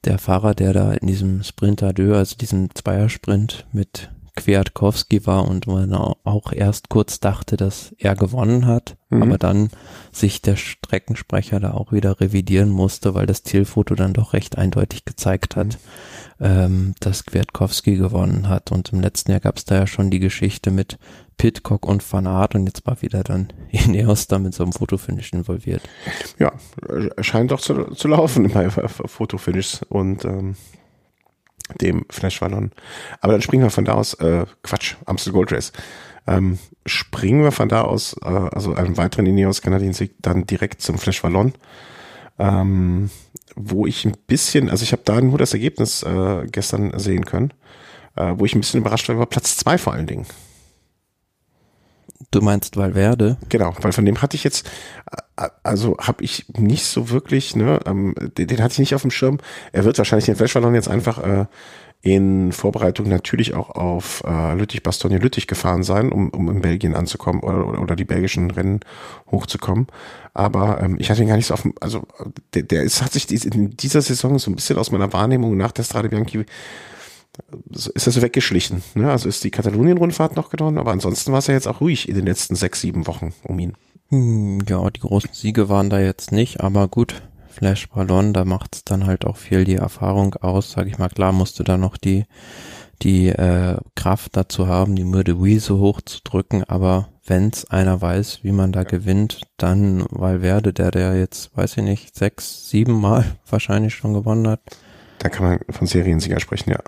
der 0.04 0.18
Fahrer, 0.18 0.54
der 0.54 0.72
da 0.72 0.92
in 0.92 1.08
diesem 1.08 1.42
Sprinter 1.42 1.92
Deux, 1.92 2.14
also 2.14 2.36
diesem 2.36 2.72
Zweiersprint 2.72 3.66
mit 3.72 4.08
Kwiatkowski 4.36 5.26
war 5.26 5.46
und 5.46 5.66
man 5.66 5.92
auch 5.92 6.52
erst 6.52 6.88
kurz 6.88 7.18
dachte, 7.18 7.56
dass 7.56 7.94
er 7.98 8.14
gewonnen 8.14 8.66
hat, 8.66 8.96
mhm. 9.10 9.24
aber 9.24 9.38
dann 9.38 9.70
sich 10.12 10.40
der 10.40 10.54
Streckensprecher 10.54 11.58
da 11.58 11.72
auch 11.72 11.90
wieder 11.90 12.20
revidieren 12.20 12.70
musste, 12.70 13.14
weil 13.14 13.26
das 13.26 13.42
Zielfoto 13.42 13.96
dann 13.96 14.14
doch 14.14 14.32
recht 14.32 14.56
eindeutig 14.56 15.04
gezeigt 15.04 15.56
hat, 15.56 15.66
mhm. 15.66 15.78
Ähm, 16.42 16.94
dass 16.98 17.24
Kwiatkowski 17.24 17.96
gewonnen 17.96 18.48
hat. 18.48 18.72
Und 18.72 18.92
im 18.92 19.00
letzten 19.00 19.30
Jahr 19.30 19.40
gab 19.40 19.56
es 19.56 19.64
da 19.64 19.76
ja 19.76 19.86
schon 19.86 20.10
die 20.10 20.18
Geschichte 20.18 20.72
mit 20.72 20.98
Pitcock 21.38 21.86
und 21.86 22.12
Van 22.12 22.26
Aert 22.26 22.54
und 22.54 22.66
jetzt 22.66 22.86
war 22.86 23.00
wieder 23.00 23.22
dann 23.22 23.52
Ineos 23.70 24.26
da 24.26 24.38
mit 24.38 24.52
so 24.52 24.64
einem 24.64 24.72
Fotofinish 24.72 25.32
involviert. 25.32 25.82
Ja, 26.38 26.52
scheint 27.20 27.52
doch 27.52 27.60
zu, 27.60 27.94
zu 27.94 28.08
laufen 28.08 28.50
bei 28.50 28.68
Fotofinish 28.70 29.80
und 29.88 30.24
ähm, 30.24 30.56
dem 31.80 32.04
Flash 32.10 32.42
Wallon. 32.42 32.72
Aber 33.20 33.32
dann 33.32 33.42
springen 33.42 33.62
wir 33.62 33.70
von 33.70 33.84
da 33.84 33.94
aus, 33.94 34.14
äh, 34.14 34.44
Quatsch, 34.62 34.96
Amstel 35.06 35.32
Gold 35.32 35.52
Race. 35.52 35.72
Ähm, 36.26 36.58
springen 36.86 37.42
wir 37.42 37.52
von 37.52 37.68
da 37.68 37.82
aus, 37.82 38.16
äh, 38.22 38.28
also 38.28 38.74
einem 38.74 38.96
weiteren 38.96 39.26
Ineos 39.26 39.62
Kanadien-Sieg, 39.62 40.16
dann 40.20 40.44
direkt 40.44 40.82
zum 40.82 40.98
Flash 40.98 41.22
Wallon. 41.22 41.54
Ähm, 42.38 43.10
wo 43.56 43.86
ich 43.86 44.04
ein 44.04 44.16
bisschen, 44.26 44.70
also 44.70 44.82
ich 44.82 44.92
habe 44.92 45.02
da 45.04 45.20
nur 45.20 45.38
das 45.38 45.52
Ergebnis 45.52 46.02
äh, 46.02 46.46
gestern 46.50 46.98
sehen 46.98 47.24
können, 47.24 47.52
äh, 48.16 48.34
wo 48.36 48.44
ich 48.44 48.54
ein 48.54 48.60
bisschen 48.60 48.80
überrascht 48.80 49.08
war, 49.08 49.18
war 49.18 49.26
Platz 49.26 49.56
zwei 49.56 49.78
vor 49.78 49.92
allen 49.92 50.06
Dingen. 50.06 50.26
Du 52.30 52.40
meinst 52.40 52.76
Valverde? 52.76 53.36
Genau, 53.50 53.74
weil 53.80 53.92
von 53.92 54.06
dem 54.06 54.22
hatte 54.22 54.36
ich 54.36 54.44
jetzt, 54.44 54.70
also 55.62 55.96
habe 55.98 56.24
ich 56.24 56.46
nicht 56.56 56.84
so 56.86 57.10
wirklich, 57.10 57.56
ne, 57.56 57.80
ähm, 57.84 58.14
den, 58.38 58.46
den, 58.46 58.62
hatte 58.62 58.72
ich 58.72 58.78
nicht 58.78 58.94
auf 58.94 59.02
dem 59.02 59.10
Schirm. 59.10 59.38
Er 59.72 59.84
wird 59.84 59.98
wahrscheinlich 59.98 60.26
den 60.26 60.36
Flashballon 60.36 60.74
jetzt 60.74 60.88
einfach 60.88 61.18
äh, 61.18 61.46
in 62.02 62.50
Vorbereitung 62.50 63.08
natürlich 63.08 63.54
auch 63.54 63.70
auf 63.70 64.24
äh, 64.26 64.54
Lüttich, 64.54 64.82
Bastogne, 64.82 65.18
Lüttich 65.18 65.46
gefahren 65.46 65.84
sein, 65.84 66.10
um, 66.10 66.30
um 66.30 66.50
in 66.50 66.60
Belgien 66.60 66.96
anzukommen 66.96 67.42
oder, 67.42 67.80
oder, 67.80 67.94
die 67.94 68.04
belgischen 68.04 68.50
Rennen 68.50 68.80
hochzukommen. 69.30 69.86
Aber 70.34 70.82
ähm, 70.82 70.96
ich 70.98 71.10
hatte 71.10 71.22
ihn 71.22 71.28
gar 71.28 71.36
nicht 71.36 71.46
so 71.46 71.54
auf 71.54 71.62
dem, 71.62 71.74
also 71.80 72.02
der, 72.54 72.64
der 72.64 72.82
ist, 72.82 73.02
hat 73.02 73.12
sich 73.12 73.30
in 73.46 73.76
dieser 73.76 74.02
Saison 74.02 74.40
so 74.40 74.50
ein 74.50 74.56
bisschen 74.56 74.78
aus 74.78 74.90
meiner 74.90 75.12
Wahrnehmung 75.12 75.56
nach 75.56 75.70
der 75.70 75.84
Strade 75.84 76.08
Bianchi 76.08 76.44
ist 77.70 78.04
so 78.04 78.22
weggeschlichen. 78.22 78.82
Ne? 78.94 79.10
Also 79.10 79.28
ist 79.28 79.44
die 79.44 79.50
Katalonien-Rundfahrt 79.50 80.36
noch 80.36 80.50
gewonnen, 80.50 80.78
aber 80.78 80.90
ansonsten 80.90 81.32
war 81.32 81.38
es 81.38 81.46
ja 81.46 81.54
jetzt 81.54 81.68
auch 81.68 81.80
ruhig 81.80 82.08
in 82.08 82.16
den 82.16 82.26
letzten 82.26 82.56
sechs, 82.56 82.80
sieben 82.80 83.06
Wochen 83.06 83.32
um 83.44 83.58
ihn. 83.58 83.74
Hm, 84.08 84.58
ja, 84.68 84.90
die 84.90 85.00
großen 85.00 85.30
Siege 85.32 85.68
waren 85.68 85.88
da 85.88 86.00
jetzt 86.00 86.32
nicht, 86.32 86.60
aber 86.60 86.88
gut, 86.88 87.22
Flash 87.52 87.88
Ballon, 87.88 88.32
da 88.32 88.44
macht's 88.44 88.84
dann 88.84 89.06
halt 89.06 89.24
auch 89.24 89.36
viel 89.36 89.64
die 89.64 89.76
Erfahrung 89.76 90.34
aus, 90.36 90.72
sag 90.72 90.86
ich 90.86 90.98
mal, 90.98 91.08
klar 91.08 91.32
musst 91.32 91.58
du 91.58 91.62
da 91.62 91.76
noch 91.76 91.96
die, 91.96 92.24
die 93.02 93.28
äh, 93.28 93.76
Kraft 93.94 94.36
dazu 94.36 94.66
haben, 94.66 94.96
die 94.96 95.04
Mürde 95.04 95.36
so 95.60 95.78
hoch 95.78 96.00
zu 96.00 96.20
drücken, 96.24 96.64
aber 96.64 97.08
wenn's 97.26 97.64
einer 97.66 98.00
weiß, 98.00 98.40
wie 98.42 98.52
man 98.52 98.72
da 98.72 98.84
gewinnt, 98.84 99.42
dann 99.56 100.06
Valverde, 100.10 100.72
der 100.72 100.90
der 100.90 101.18
jetzt, 101.18 101.56
weiß 101.56 101.76
ich 101.76 101.84
nicht, 101.84 102.16
sechs, 102.16 102.68
sieben 102.70 103.00
Mal 103.00 103.24
wahrscheinlich 103.48 103.94
schon 103.94 104.14
gewonnen 104.14 104.48
hat. 104.48 104.60
Da 105.18 105.28
kann 105.28 105.46
man 105.46 105.60
von 105.70 105.86
Seriensieger 105.86 106.40
sprechen, 106.40 106.70
ja. 106.70 106.80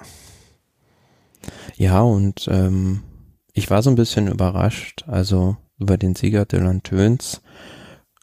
Ja, 1.77 2.01
und 2.01 2.49
ähm, 2.51 3.03
ich 3.53 3.71
war 3.71 3.83
so 3.83 3.91
ein 3.91 3.97
bisschen 3.97 4.29
überrascht, 4.29 5.05
also 5.07 5.57
über 5.79 5.99
den 5.99 6.15
Sieger 6.15 6.47
Dylan 6.47 6.83
Töns. 6.83 7.43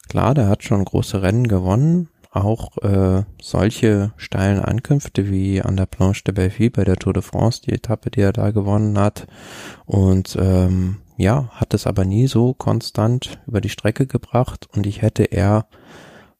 Klar, 0.10 0.34
der 0.34 0.48
hat 0.48 0.64
schon 0.64 0.84
große 0.84 1.22
Rennen 1.22 1.48
gewonnen, 1.48 2.10
auch 2.32 2.78
äh, 2.78 3.24
solche 3.42 4.14
steilen 4.16 4.62
Ankünfte 4.62 5.30
wie 5.30 5.62
an 5.62 5.76
der 5.76 5.86
Planche 5.86 6.24
de 6.24 6.34
Belleville 6.34 6.72
bei 6.72 6.84
der 6.86 6.96
Tour 6.96 7.14
de 7.14 7.22
France, 7.22 7.62
die 7.62 7.74
Etappe, 7.74 8.10
die 8.10 8.22
er 8.22 8.32
da 8.32 8.52
gewonnen 8.52 8.98
hat. 8.98 9.28
Und 9.86 10.38
ähm, 10.40 10.98
ja, 11.18 11.50
hat 11.52 11.74
es 11.74 11.86
aber 11.86 12.06
nie 12.06 12.28
so 12.28 12.54
konstant 12.54 13.40
über 13.48 13.60
die 13.62 13.70
Strecke 13.70 14.08
gebracht 14.08 14.68
und 14.74 14.88
ich 14.88 15.02
hätte 15.02 15.26
eher, 15.26 15.68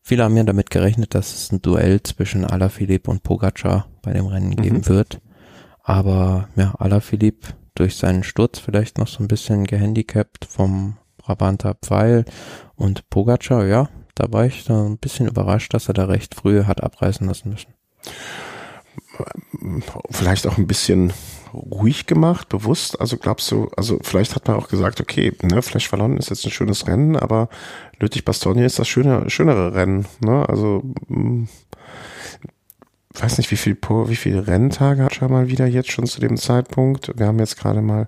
viele 0.02 0.24
haben 0.24 0.38
ja 0.38 0.44
damit 0.44 0.72
gerechnet, 0.72 1.14
dass 1.14 1.36
es 1.36 1.52
ein 1.52 1.62
Duell 1.62 2.02
zwischen 2.02 2.46
Alaphilippe 2.46 3.12
und 3.12 3.22
Pogacar 3.22 3.88
bei 4.02 4.14
dem 4.14 4.26
Rennen 4.26 4.56
geben 4.56 4.78
mhm. 4.78 4.88
wird. 4.88 5.22
Aber 5.84 6.48
ja, 6.56 6.74
Alaphilippe 6.78 7.50
durch 7.76 7.98
seinen 7.98 8.24
Sturz 8.24 8.60
vielleicht 8.60 8.98
noch 8.98 9.08
so 9.08 9.24
ein 9.24 9.28
bisschen 9.28 9.66
gehandicapt 9.66 10.46
vom 10.46 10.98
Brabanter 11.18 11.76
Pfeil 11.76 12.26
und 12.76 13.10
Pogacar, 13.10 13.66
ja, 13.66 13.90
da 14.22 14.32
war 14.32 14.46
ich 14.46 14.66
da 14.66 14.86
ein 14.86 14.98
bisschen 14.98 15.28
überrascht, 15.28 15.74
dass 15.74 15.88
er 15.88 15.96
da 15.96 16.06
recht 16.06 16.36
früh 16.36 16.66
hat 16.66 16.84
abreißen 16.84 17.26
lassen 17.26 17.50
müssen. 17.50 17.74
Vielleicht 20.12 20.46
auch 20.46 20.58
ein 20.58 20.68
bisschen 20.68 21.12
ruhig 21.54 22.06
gemacht, 22.06 22.48
bewusst. 22.50 23.02
Also 23.02 23.18
glaubst 23.18 23.50
du, 23.52 23.70
also 23.76 24.00
vielleicht 24.04 24.36
hat 24.36 24.48
man 24.48 24.58
auch 24.58 24.68
gesagt, 24.68 25.02
okay, 25.02 25.34
ne, 25.42 25.62
Flash 25.64 25.92
Wallon 25.92 26.18
ist 26.18 26.30
jetzt 26.30 26.46
ein 26.46 26.52
schönes 26.52 26.88
Rennen, 26.88 27.16
aber 27.16 27.50
Lüttich 28.00 28.24
Bastogne 28.24 28.66
ist 28.66 28.78
das 28.78 28.88
schöne, 28.88 29.30
schönere 29.30 29.74
Rennen. 29.74 30.06
Ne? 30.24 30.48
Also 30.48 30.84
weiß 33.14 33.40
nicht, 33.40 33.50
wie 33.50 33.58
viel, 33.58 33.76
wie 33.76 34.16
viele 34.16 34.46
Renntage 34.46 35.04
hat 35.04 35.22
er 35.22 35.30
mal 35.30 35.50
wieder 35.50 35.66
jetzt 35.66 35.92
schon 35.92 36.06
zu 36.06 36.22
dem 36.22 36.38
Zeitpunkt. 36.38 37.12
Wir 37.18 37.26
haben 37.26 37.40
jetzt 37.40 37.58
gerade 37.58 37.82
mal 37.82 38.08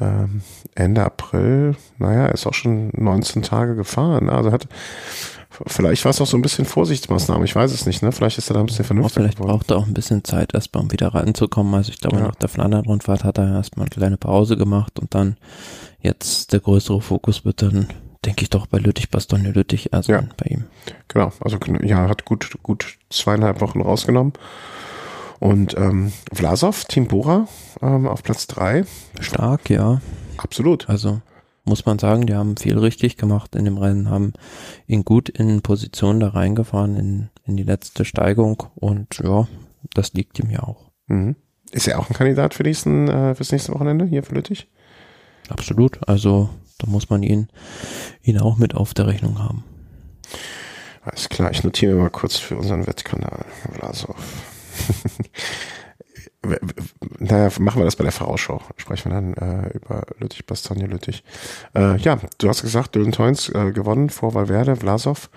ähm, 0.00 0.42
Ende 0.74 1.04
April, 1.04 1.76
naja, 1.98 2.26
ist 2.26 2.46
auch 2.46 2.54
schon 2.54 2.90
19 2.94 3.42
Tage 3.42 3.74
gefahren. 3.74 4.30
Also 4.30 4.52
hat, 4.52 4.68
vielleicht 5.66 6.04
war 6.04 6.10
es 6.10 6.20
auch 6.20 6.26
so 6.26 6.36
ein 6.36 6.42
bisschen 6.42 6.64
Vorsichtsmaßnahme, 6.64 7.44
ich 7.44 7.56
weiß 7.56 7.72
es 7.72 7.86
nicht, 7.86 8.02
ne? 8.02 8.12
Vielleicht 8.12 8.38
ist 8.38 8.50
er 8.50 8.54
da 8.54 8.60
ein 8.60 8.66
bisschen 8.66 8.84
vernünftig. 8.84 9.14
Vielleicht 9.14 9.38
geworden. 9.38 9.58
braucht 9.58 9.70
er 9.70 9.78
auch 9.78 9.86
ein 9.86 9.94
bisschen 9.94 10.24
Zeit, 10.24 10.54
erstmal 10.54 10.84
um 10.84 10.92
wieder 10.92 11.08
reinzukommen. 11.08 11.74
Also 11.74 11.90
ich 11.90 12.00
glaube, 12.00 12.18
ja. 12.18 12.22
nach 12.22 12.36
der 12.36 12.48
Flandern-Rundfahrt 12.48 13.24
hat 13.24 13.38
er 13.38 13.52
erstmal 13.54 13.86
eine 13.86 13.90
kleine 13.90 14.16
Pause 14.16 14.56
gemacht 14.56 14.98
und 14.98 15.14
dann 15.14 15.36
jetzt 16.00 16.52
der 16.52 16.60
größere 16.60 17.00
Fokus 17.00 17.44
wird 17.44 17.62
dann, 17.62 17.88
denke 18.24 18.42
ich 18.42 18.50
doch, 18.50 18.66
bei 18.66 18.78
Lüttich, 18.78 19.10
Bastogne 19.10 19.50
Lüttich, 19.50 19.92
also 19.92 20.12
ja. 20.12 20.22
bei 20.36 20.46
ihm. 20.48 20.64
Genau, 21.08 21.32
also 21.40 21.58
ja, 21.82 22.08
hat 22.08 22.24
gut, 22.24 22.56
gut 22.62 22.98
zweieinhalb 23.10 23.60
Wochen 23.60 23.80
rausgenommen. 23.80 24.32
Und 25.40 25.76
ähm, 25.76 26.12
Vlasov, 26.32 26.84
Team 26.84 27.06
Bora 27.06 27.46
ähm, 27.80 28.06
auf 28.06 28.22
Platz 28.22 28.46
drei. 28.46 28.84
Stark, 29.20 29.70
ja. 29.70 30.00
Absolut. 30.36 30.88
Also 30.88 31.20
muss 31.64 31.86
man 31.86 31.98
sagen, 31.98 32.26
die 32.26 32.34
haben 32.34 32.56
viel 32.56 32.78
richtig 32.78 33.16
gemacht 33.16 33.54
in 33.54 33.64
dem 33.64 33.78
Rennen, 33.78 34.10
haben 34.10 34.32
ihn 34.86 35.04
gut 35.04 35.28
in 35.28 35.60
Position 35.60 36.18
da 36.18 36.28
reingefahren 36.28 36.96
in, 36.96 37.28
in 37.44 37.56
die 37.56 37.62
letzte 37.62 38.04
Steigung 38.04 38.64
und 38.74 39.18
ja, 39.22 39.46
das 39.94 40.14
liegt 40.14 40.38
ihm 40.38 40.50
ja 40.50 40.62
auch. 40.62 40.90
Mhm. 41.06 41.36
Ist 41.70 41.86
er 41.86 41.98
auch 41.98 42.08
ein 42.08 42.14
Kandidat 42.16 42.54
für 42.54 42.62
nächsten, 42.62 43.08
äh, 43.08 43.34
fürs 43.34 43.52
nächste 43.52 43.74
Wochenende 43.74 44.06
hier 44.06 44.22
für 44.22 44.34
Lüttich? 44.34 44.68
Absolut. 45.50 46.08
Also 46.08 46.48
da 46.78 46.88
muss 46.88 47.10
man 47.10 47.22
ihn, 47.22 47.48
ihn 48.22 48.40
auch 48.40 48.56
mit 48.56 48.74
auf 48.74 48.94
der 48.94 49.06
Rechnung 49.06 49.38
haben. 49.38 49.64
Alles 51.02 51.28
klar, 51.28 51.50
ich 51.50 51.64
notiere 51.64 51.96
mal 51.96 52.10
kurz 52.10 52.36
für 52.36 52.56
unseren 52.56 52.86
Wettkanal. 52.86 53.44
Vlasov. 53.72 54.16
naja, 57.18 57.50
machen 57.58 57.80
wir 57.80 57.84
das 57.84 57.96
bei 57.96 58.04
der 58.04 58.12
Vorausschau. 58.12 58.62
Sprechen 58.76 59.10
wir 59.10 59.14
dann 59.14 59.34
äh, 59.34 59.70
über 59.76 60.06
Lüttich, 60.18 60.46
Bastogne, 60.46 60.86
Lüttich. 60.86 61.22
Äh, 61.74 61.96
ja, 61.98 62.18
du 62.38 62.48
hast 62.48 62.62
gesagt, 62.62 62.94
Dylan 62.94 63.12
Toyns 63.12 63.48
äh, 63.50 63.72
gewonnen 63.72 64.10
vor 64.10 64.34
Valverde, 64.34 64.76
Vlasov. 64.76 65.30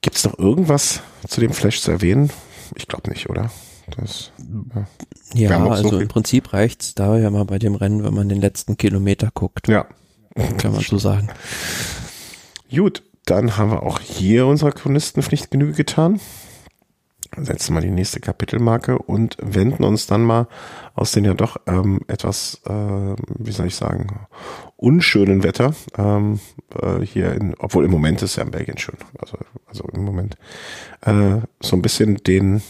Gibt 0.00 0.16
es 0.16 0.24
noch 0.24 0.38
irgendwas 0.38 1.02
zu 1.26 1.40
dem 1.40 1.52
Flash 1.52 1.80
zu 1.82 1.90
erwähnen? 1.90 2.30
Ich 2.76 2.86
glaube 2.86 3.10
nicht, 3.10 3.28
oder? 3.28 3.50
Das, 3.96 4.32
ja, 5.34 5.50
ja 5.50 5.66
also 5.66 5.88
so 5.88 5.98
im 5.98 6.08
Prinzip 6.08 6.52
reicht's 6.52 6.94
da 6.94 7.16
ja 7.16 7.30
mal 7.30 7.44
bei 7.44 7.58
dem 7.58 7.74
Rennen, 7.74 8.04
wenn 8.04 8.14
man 8.14 8.28
den 8.28 8.40
letzten 8.40 8.76
Kilometer 8.76 9.30
guckt. 9.32 9.66
Ja. 9.66 9.86
Kann 10.58 10.72
man 10.72 10.82
so 10.82 10.98
sagen. 10.98 11.30
Gut, 12.70 13.02
dann 13.24 13.56
haben 13.56 13.70
wir 13.70 13.82
auch 13.82 13.98
hier 13.98 14.46
unserer 14.46 14.72
Chronistenpflicht 14.72 15.50
Genüge 15.50 15.72
getan 15.72 16.20
setzen 17.44 17.74
mal 17.74 17.80
die 17.80 17.90
nächste 17.90 18.20
Kapitelmarke 18.20 18.98
und 18.98 19.36
wenden 19.40 19.84
uns 19.84 20.06
dann 20.06 20.22
mal 20.22 20.48
aus 20.94 21.12
den 21.12 21.24
ja 21.24 21.34
doch 21.34 21.56
ähm, 21.66 22.00
etwas, 22.08 22.60
äh, 22.66 22.72
wie 22.72 23.52
soll 23.52 23.66
ich 23.66 23.76
sagen, 23.76 24.26
unschönen 24.76 25.42
Wetter 25.42 25.74
ähm, 25.96 26.40
äh, 26.80 27.00
hier 27.00 27.32
in, 27.32 27.54
obwohl 27.58 27.84
im 27.84 27.90
Moment 27.90 28.22
ist 28.22 28.36
ja 28.36 28.44
in 28.44 28.50
Belgien 28.50 28.78
schön, 28.78 28.96
also, 29.18 29.38
also 29.66 29.84
im 29.92 30.04
Moment, 30.04 30.36
äh, 31.02 31.38
so 31.60 31.76
ein 31.76 31.82
bisschen 31.82 32.16
den 32.16 32.62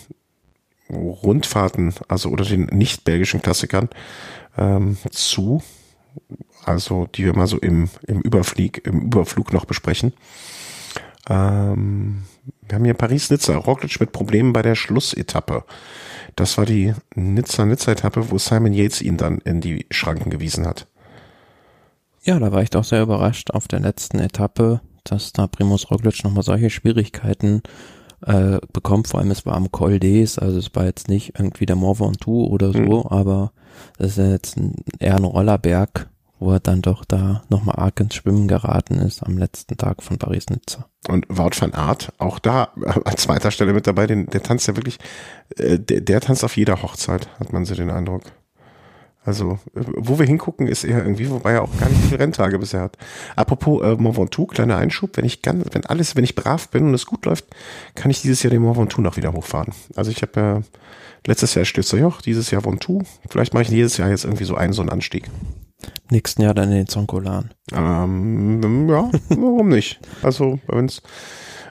Rundfahrten, 0.90 1.94
also 2.08 2.30
oder 2.30 2.44
den 2.44 2.64
nicht 2.66 3.04
belgischen 3.04 3.42
Klassikern 3.42 3.88
ähm, 4.56 4.96
zu, 5.10 5.62
also 6.64 7.06
die 7.14 7.24
wir 7.24 7.34
mal 7.34 7.46
so 7.46 7.58
im, 7.58 7.88
im 8.06 8.20
Überflieg, 8.20 8.86
im 8.86 9.02
Überflug 9.02 9.52
noch 9.52 9.64
besprechen. 9.64 10.12
Ähm, 11.28 12.24
wir 12.66 12.76
haben 12.76 12.84
hier 12.84 12.94
Paris-Nizza, 12.94 13.56
Roglic 13.56 14.00
mit 14.00 14.12
Problemen 14.12 14.52
bei 14.52 14.62
der 14.62 14.74
Schlussetappe. 14.74 15.64
Das 16.36 16.58
war 16.58 16.66
die 16.66 16.94
Nizza-Nizza-Etappe, 17.14 18.30
wo 18.30 18.38
Simon 18.38 18.72
Yates 18.72 19.02
ihn 19.02 19.16
dann 19.16 19.38
in 19.38 19.60
die 19.60 19.86
Schranken 19.90 20.30
gewiesen 20.30 20.66
hat. 20.66 20.86
Ja, 22.22 22.38
da 22.38 22.52
war 22.52 22.62
ich 22.62 22.70
doch 22.70 22.84
sehr 22.84 23.02
überrascht 23.02 23.50
auf 23.50 23.68
der 23.68 23.80
letzten 23.80 24.18
Etappe, 24.18 24.80
dass 25.04 25.32
da 25.32 25.46
Primus 25.46 25.90
Roglic 25.90 26.22
nochmal 26.24 26.42
solche 26.42 26.70
Schwierigkeiten 26.70 27.62
äh, 28.26 28.58
bekommt. 28.72 29.08
Vor 29.08 29.20
allem 29.20 29.30
es 29.30 29.46
war 29.46 29.54
am 29.54 29.72
Col 29.72 29.94
d'Es, 29.94 30.38
also 30.38 30.58
es 30.58 30.74
war 30.74 30.84
jetzt 30.84 31.08
nicht 31.08 31.38
irgendwie 31.38 31.66
der 31.66 31.76
Mont 31.76 32.00
Ventoux 32.00 32.48
oder 32.48 32.72
so, 32.72 32.78
mhm. 32.78 33.06
aber 33.06 33.52
es 33.98 34.10
ist 34.10 34.18
ja 34.18 34.30
jetzt 34.30 34.56
ein, 34.56 34.74
eher 34.98 35.16
ein 35.16 35.24
Rollerberg 35.24 36.08
wo 36.38 36.52
er 36.52 36.60
dann 36.60 36.82
doch 36.82 37.04
da 37.04 37.42
nochmal 37.48 37.76
arg 37.76 37.98
ins 38.00 38.14
Schwimmen 38.14 38.48
geraten 38.48 38.98
ist 38.98 39.22
am 39.22 39.38
letzten 39.38 39.76
Tag 39.76 40.02
von 40.02 40.18
Paris-Nizza. 40.18 40.86
Und 41.08 41.26
Wout 41.28 41.50
van 41.58 41.74
Aert, 41.74 42.12
auch 42.18 42.38
da 42.38 42.70
an 43.04 43.16
zweiter 43.16 43.50
Stelle 43.50 43.72
mit 43.72 43.86
dabei, 43.86 44.06
den, 44.06 44.26
der 44.26 44.42
tanzt 44.42 44.68
ja 44.68 44.76
wirklich, 44.76 44.98
äh, 45.56 45.78
der, 45.78 46.00
der 46.00 46.20
tanzt 46.20 46.44
auf 46.44 46.56
jeder 46.56 46.82
Hochzeit, 46.82 47.28
hat 47.40 47.52
man 47.52 47.64
so 47.64 47.74
den 47.74 47.90
Eindruck. 47.90 48.22
Also, 49.24 49.58
wo 49.74 50.18
wir 50.18 50.24
hingucken, 50.24 50.66
ist 50.66 50.84
er 50.84 51.02
irgendwie, 51.02 51.28
wobei 51.28 51.52
er 51.52 51.62
auch 51.62 51.78
gar 51.78 51.90
nicht 51.90 52.00
viele 52.00 52.18
Renntage 52.18 52.58
bisher 52.58 52.80
hat. 52.80 52.96
Apropos 53.36 53.82
äh, 53.82 53.94
Mont 53.96 54.16
Ventoux, 54.16 54.46
kleiner 54.46 54.78
Einschub, 54.78 55.18
wenn 55.18 55.26
ich 55.26 55.42
ganz, 55.42 55.66
wenn 55.72 55.84
alles, 55.84 56.16
wenn 56.16 56.24
ich 56.24 56.34
brav 56.34 56.70
bin 56.70 56.84
und 56.84 56.94
es 56.94 57.04
gut 57.04 57.26
läuft, 57.26 57.44
kann 57.94 58.10
ich 58.10 58.22
dieses 58.22 58.42
Jahr 58.42 58.50
den 58.50 58.62
Mont 58.62 58.78
Ventoux 58.78 59.02
noch 59.02 59.18
wieder 59.18 59.34
hochfahren. 59.34 59.74
Also 59.96 60.10
ich 60.10 60.22
habe 60.22 60.40
ja 60.40 60.62
letztes 61.26 61.54
Jahr 61.54 61.66
stütze 61.66 61.98
Joch, 61.98 62.22
dieses 62.22 62.50
Jahr 62.50 62.64
Ventoux. 62.64 63.02
Vielleicht 63.28 63.52
mache 63.52 63.64
ich 63.64 63.68
jedes 63.68 63.98
Jahr 63.98 64.08
jetzt 64.08 64.24
irgendwie 64.24 64.44
so 64.44 64.54
einen 64.54 64.72
so 64.72 64.80
einen 64.80 64.90
Anstieg. 64.90 65.28
Nächsten 66.10 66.42
Jahr 66.42 66.54
dann 66.54 66.70
in 66.70 66.76
den 66.76 66.88
Zonkolan. 66.88 67.50
Ähm, 67.72 68.60
ja, 68.88 69.10
warum 69.28 69.68
nicht? 69.68 70.00
Also, 70.22 70.58
wenn's, 70.66 71.02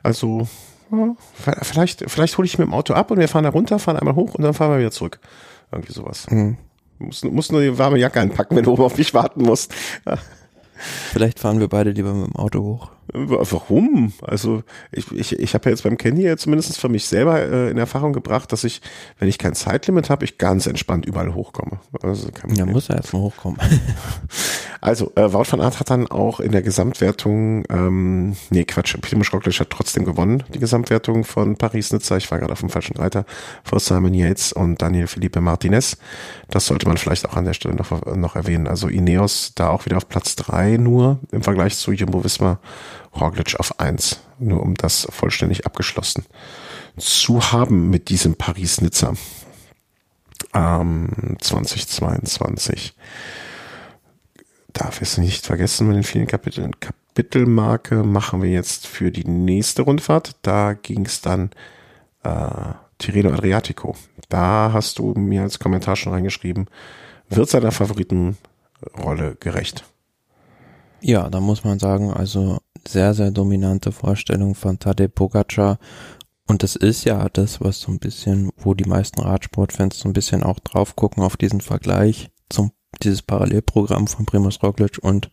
also, 0.03 0.47
ja, 0.91 1.15
vielleicht, 1.61 2.09
vielleicht 2.09 2.37
hole 2.37 2.45
ich 2.45 2.57
mir 2.57 2.65
im 2.65 2.73
Auto 2.73 2.93
ab 2.93 3.11
und 3.11 3.19
wir 3.19 3.27
fahren 3.27 3.43
da 3.43 3.49
runter, 3.49 3.79
fahren 3.79 3.97
einmal 3.97 4.15
hoch 4.15 4.35
und 4.35 4.43
dann 4.43 4.53
fahren 4.53 4.71
wir 4.71 4.79
wieder 4.79 4.91
zurück. 4.91 5.19
Irgendwie 5.71 5.93
sowas. 5.93 6.29
Mhm. 6.29 6.57
Muss, 6.99 7.23
muss 7.23 7.51
nur 7.51 7.61
die 7.61 7.77
warme 7.77 7.99
Jacke 7.99 8.19
einpacken, 8.19 8.55
wenn 8.55 8.63
du 8.63 8.71
oben 8.71 8.83
auf 8.83 8.97
mich 8.97 9.13
warten 9.13 9.43
musst. 9.43 9.73
Vielleicht 11.11 11.39
fahren 11.39 11.59
wir 11.59 11.67
beide 11.67 11.91
lieber 11.91 12.13
mit 12.13 12.27
dem 12.27 12.35
Auto 12.35 12.63
hoch. 12.63 12.91
Warum? 13.13 14.13
Also 14.21 14.63
ich, 14.91 15.11
ich, 15.11 15.39
ich 15.39 15.53
habe 15.53 15.65
ja 15.65 15.71
jetzt 15.71 15.83
beim 15.83 15.97
Kenny 15.97 16.23
ja 16.23 16.37
zumindest 16.37 16.77
für 16.79 16.89
mich 16.89 17.05
selber 17.05 17.39
äh, 17.39 17.69
in 17.71 17.77
Erfahrung 17.77 18.13
gebracht, 18.13 18.51
dass 18.51 18.63
ich, 18.63 18.81
wenn 19.19 19.27
ich 19.27 19.37
kein 19.37 19.55
Zeitlimit 19.55 20.09
habe, 20.09 20.25
ich 20.25 20.37
ganz 20.37 20.67
entspannt 20.67 21.05
überall 21.05 21.33
hochkomme. 21.33 21.79
Also 22.01 22.29
ja, 22.53 22.65
muss 22.65 22.89
er 22.89 22.97
erstmal 22.97 23.21
hochkommen. 23.21 23.59
Also 24.79 25.11
äh, 25.15 25.33
Wout 25.33 25.51
van 25.51 25.59
Aert 25.59 25.79
hat 25.79 25.89
dann 25.89 26.07
auch 26.07 26.39
in 26.39 26.51
der 26.51 26.61
Gesamtwertung, 26.61 27.63
ähm, 27.69 28.35
nee 28.49 28.63
Quatsch, 28.63 28.95
Primoz 29.01 29.33
Roglic 29.33 29.59
hat 29.59 29.69
trotzdem 29.69 30.05
gewonnen, 30.05 30.43
die 30.53 30.59
Gesamtwertung 30.59 31.23
von 31.23 31.57
Paris-Nizza. 31.57 32.17
Ich 32.17 32.29
war 32.29 32.39
gerade 32.39 32.53
auf 32.53 32.59
dem 32.59 32.69
falschen 32.69 32.95
Reiter 32.95 33.25
vor 33.63 33.79
Simon 33.79 34.13
Yates 34.13 34.53
und 34.53 34.81
Daniel 34.81 35.07
Felipe 35.07 35.41
Martinez. 35.41 35.97
Das 36.49 36.67
sollte 36.67 36.87
man 36.87 36.97
vielleicht 36.97 37.27
auch 37.27 37.35
an 37.35 37.45
der 37.45 37.53
Stelle 37.53 37.75
noch, 37.75 38.15
noch 38.15 38.35
erwähnen. 38.35 38.67
Also 38.67 38.87
Ineos 38.87 39.53
da 39.55 39.69
auch 39.69 39.85
wieder 39.85 39.97
auf 39.97 40.07
Platz 40.07 40.35
drei 40.35 40.77
nur 40.77 41.19
im 41.31 41.41
Vergleich 41.41 41.75
zu 41.77 41.91
Jumbo-Visma 41.91 42.59
Roglic 43.15 43.55
auf 43.59 43.79
eins, 43.79 44.21
nur 44.39 44.61
um 44.61 44.75
das 44.75 45.07
vollständig 45.11 45.65
abgeschlossen 45.65 46.25
zu 46.97 47.51
haben 47.51 47.89
mit 47.89 48.09
diesem 48.09 48.35
Paris-Nizza 48.35 49.13
ähm, 50.53 51.37
2022. 51.39 52.93
Darf 54.73 55.01
es 55.01 55.17
nicht 55.17 55.45
vergessen 55.45 55.87
mit 55.87 55.95
den 55.97 56.03
vielen 56.03 56.27
Kapiteln. 56.27 56.79
Kapitelmarke 56.79 58.03
machen 58.03 58.41
wir 58.41 58.49
jetzt 58.49 58.85
für 58.85 59.11
die 59.11 59.27
nächste 59.27 59.83
Rundfahrt. 59.83 60.35
Da 60.41 60.73
ging 60.73 61.05
es 61.05 61.21
dann 61.21 61.51
äh, 62.23 62.73
Tirreno 62.97 63.31
Adriatico. 63.31 63.95
Da 64.29 64.71
hast 64.73 64.99
du 64.99 65.13
mir 65.13 65.43
als 65.43 65.59
Kommentar 65.59 65.95
schon 65.95 66.13
reingeschrieben, 66.13 66.67
wird 67.29 67.49
seiner 67.49 67.71
Favoritenrolle 67.71 69.37
gerecht. 69.39 69.83
Ja, 70.99 71.29
da 71.29 71.39
muss 71.39 71.63
man 71.63 71.79
sagen, 71.79 72.11
also 72.11 72.59
sehr, 72.87 73.13
sehr 73.13 73.31
dominante 73.31 73.91
Vorstellung 73.91 74.55
von 74.55 74.79
Tadej 74.79 75.09
Pogacar. 75.09 75.79
Und 76.47 76.63
das 76.63 76.75
ist 76.75 77.03
ja 77.03 77.27
das, 77.29 77.59
was 77.61 77.81
so 77.81 77.91
ein 77.91 77.99
bisschen, 77.99 78.51
wo 78.57 78.73
die 78.73 78.87
meisten 78.87 79.21
Radsportfans 79.21 79.99
so 79.99 80.07
ein 80.07 80.13
bisschen 80.13 80.43
auch 80.43 80.59
drauf 80.59 80.95
gucken 80.95 81.23
auf 81.23 81.37
diesen 81.37 81.61
Vergleich 81.61 82.29
zum 82.49 82.71
dieses 83.03 83.21
Parallelprogramm 83.21 84.07
von 84.07 84.25
Primus 84.25 84.63
Roglic 84.63 84.97
und 85.01 85.29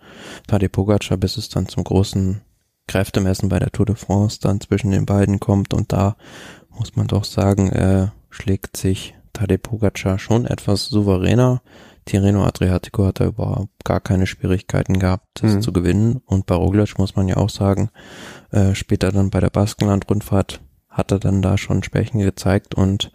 Tadej 0.48 0.68
Pogacar, 0.68 1.16
bis 1.16 1.36
es 1.36 1.48
dann 1.48 1.68
zum 1.68 1.84
großen 1.84 2.42
Kräftemessen 2.86 3.48
bei 3.48 3.58
der 3.58 3.70
Tour 3.70 3.86
de 3.86 3.94
France 3.94 4.38
dann 4.40 4.60
zwischen 4.60 4.90
den 4.90 5.06
beiden 5.06 5.40
kommt. 5.40 5.72
Und 5.72 5.92
da 5.92 6.16
muss 6.68 6.96
man 6.96 7.06
doch 7.06 7.24
sagen, 7.24 7.70
äh, 7.70 8.08
schlägt 8.30 8.76
sich 8.76 9.14
Tadej 9.32 9.58
Pogacar 9.58 10.18
schon 10.18 10.44
etwas 10.46 10.86
souveräner. 10.86 11.62
Tirreno 12.04 12.44
Adriatico 12.44 13.06
hat 13.06 13.20
da 13.20 13.26
überhaupt 13.26 13.84
gar 13.84 14.00
keine 14.00 14.26
Schwierigkeiten 14.26 14.98
gehabt, 14.98 15.42
das 15.42 15.54
mhm. 15.54 15.62
zu 15.62 15.72
gewinnen. 15.72 16.20
Und 16.26 16.46
bei 16.46 16.54
Roglic 16.54 16.98
muss 16.98 17.16
man 17.16 17.28
ja 17.28 17.36
auch 17.36 17.50
sagen, 17.50 17.90
äh, 18.50 18.74
später 18.74 19.12
dann 19.12 19.30
bei 19.30 19.40
der 19.40 19.50
Baskenland-Rundfahrt 19.50 20.60
hat 20.88 21.10
er 21.10 21.18
dann 21.18 21.42
da 21.42 21.58
schon 21.58 21.82
Schwächen 21.82 22.20
gezeigt 22.20 22.74
und 22.74 23.10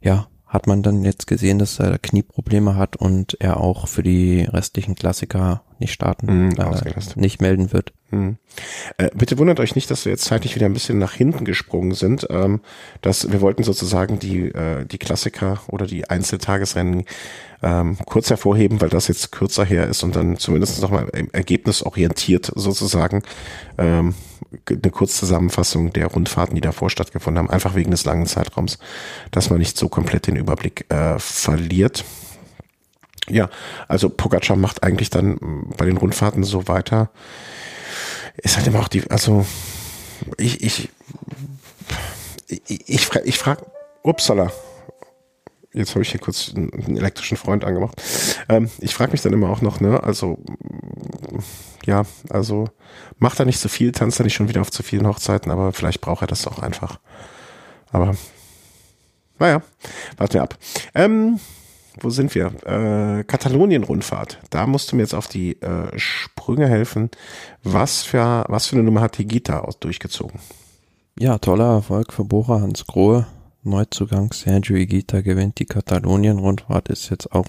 ja, 0.00 0.28
hat 0.52 0.66
man 0.66 0.82
dann 0.82 1.02
jetzt 1.02 1.26
gesehen, 1.26 1.58
dass 1.58 1.78
er 1.78 1.98
Knieprobleme 1.98 2.76
hat 2.76 2.96
und 2.96 3.38
er 3.40 3.58
auch 3.58 3.88
für 3.88 4.02
die 4.02 4.42
restlichen 4.42 4.94
Klassiker 4.94 5.62
nicht 5.78 5.94
starten, 5.94 6.48
Mhm, 6.48 6.50
äh, 6.58 6.92
nicht 7.16 7.40
melden 7.40 7.72
wird. 7.72 7.94
Hm. 8.10 8.36
Äh, 8.98 9.08
bitte 9.14 9.38
wundert 9.38 9.60
euch 9.60 9.74
nicht, 9.74 9.90
dass 9.90 10.04
wir 10.04 10.12
jetzt 10.12 10.26
zeitlich 10.26 10.54
wieder 10.54 10.66
ein 10.66 10.74
bisschen 10.74 10.98
nach 10.98 11.14
hinten 11.14 11.46
gesprungen 11.46 11.94
sind. 11.94 12.26
Ähm, 12.28 12.60
dass 13.00 13.32
wir 13.32 13.40
wollten 13.40 13.62
sozusagen 13.62 14.18
die, 14.18 14.48
äh, 14.48 14.84
die 14.84 14.98
Klassiker 14.98 15.62
oder 15.68 15.86
die 15.86 16.10
Einzeltagesrennen 16.10 17.04
ähm, 17.62 17.96
kurz 18.04 18.28
hervorheben, 18.28 18.82
weil 18.82 18.90
das 18.90 19.08
jetzt 19.08 19.32
kürzer 19.32 19.64
her 19.64 19.86
ist 19.86 20.02
und 20.02 20.14
dann 20.14 20.36
zumindest 20.36 20.82
nochmal 20.82 21.08
ergebnisorientiert 21.32 22.52
sozusagen 22.54 23.22
ähm, 23.78 24.14
eine 24.68 24.90
Kurzzusammenfassung 24.90 25.92
der 25.92 26.06
Rundfahrten, 26.06 26.54
die 26.54 26.60
davor 26.60 26.90
stattgefunden 26.90 27.38
haben, 27.38 27.50
einfach 27.50 27.74
wegen 27.74 27.90
des 27.90 28.04
langen 28.04 28.26
Zeitraums, 28.26 28.78
dass 29.30 29.50
man 29.50 29.58
nicht 29.58 29.76
so 29.76 29.88
komplett 29.88 30.26
den 30.26 30.36
Überblick 30.36 30.90
äh, 30.90 31.18
verliert. 31.18 32.04
Ja, 33.28 33.48
also 33.88 34.08
Pogacar 34.08 34.56
macht 34.56 34.82
eigentlich 34.82 35.10
dann 35.10 35.38
mh, 35.40 35.74
bei 35.76 35.86
den 35.86 35.96
Rundfahrten 35.96 36.44
so 36.44 36.68
weiter. 36.68 37.10
Ist 38.36 38.56
halt 38.56 38.66
immer 38.66 38.80
auch 38.80 38.88
die, 38.88 39.08
also 39.10 39.46
ich, 40.38 40.62
ich, 40.62 40.88
ich, 42.48 42.88
ich, 42.88 43.14
ich 43.24 43.38
frage, 43.38 43.66
upsala, 44.02 44.50
jetzt 45.72 45.90
habe 45.90 46.02
ich 46.02 46.10
hier 46.10 46.20
kurz 46.20 46.52
einen, 46.54 46.96
elektrischen 46.96 47.36
Freund 47.36 47.64
angemacht. 47.64 48.00
Ähm, 48.48 48.70
ich 48.78 48.94
frage 48.94 49.12
mich 49.12 49.22
dann 49.22 49.32
immer 49.32 49.50
auch 49.50 49.62
noch, 49.62 49.80
ne, 49.80 50.02
also 50.02 50.38
ja, 51.84 52.04
also 52.30 52.68
macht 53.18 53.38
er 53.38 53.46
nicht 53.46 53.58
so 53.58 53.68
viel, 53.68 53.92
tanzt 53.92 54.20
er 54.20 54.24
nicht 54.24 54.34
schon 54.34 54.48
wieder 54.48 54.60
auf 54.60 54.70
zu 54.70 54.82
vielen 54.82 55.06
Hochzeiten, 55.06 55.50
aber 55.50 55.72
vielleicht 55.72 56.00
braucht 56.00 56.22
er 56.22 56.28
das 56.28 56.46
auch 56.46 56.58
einfach. 56.58 56.98
Aber 57.90 58.14
naja, 59.38 59.62
warten 60.16 60.34
wir 60.34 60.42
ab. 60.42 60.56
Ähm, 60.94 61.40
wo 62.00 62.10
sind 62.10 62.34
wir? 62.34 62.46
Äh, 62.64 63.24
Katalonien-Rundfahrt. 63.24 64.38
Da 64.50 64.66
musst 64.66 64.90
du 64.90 64.96
mir 64.96 65.02
jetzt 65.02 65.14
auf 65.14 65.28
die 65.28 65.60
äh, 65.60 65.98
Sprünge 65.98 66.68
helfen. 66.68 67.10
Was 67.62 68.02
für, 68.02 68.44
was 68.48 68.66
für 68.66 68.76
eine 68.76 68.84
Nummer 68.84 69.02
hat 69.02 69.18
die 69.18 69.26
Gita 69.26 69.68
durchgezogen? 69.80 70.40
Ja, 71.18 71.38
toller 71.38 71.74
Erfolg 71.74 72.12
für 72.12 72.24
Bora 72.24 72.60
Hans 72.60 72.86
Grohe. 72.86 73.26
Neuzugang 73.62 74.32
Sergio 74.32 74.76
Igita 74.76 75.20
gewinnt 75.20 75.58
die 75.58 75.66
Katalonien-Rundfahrt, 75.66 76.88
ist 76.88 77.10
jetzt 77.10 77.32
auch, 77.32 77.46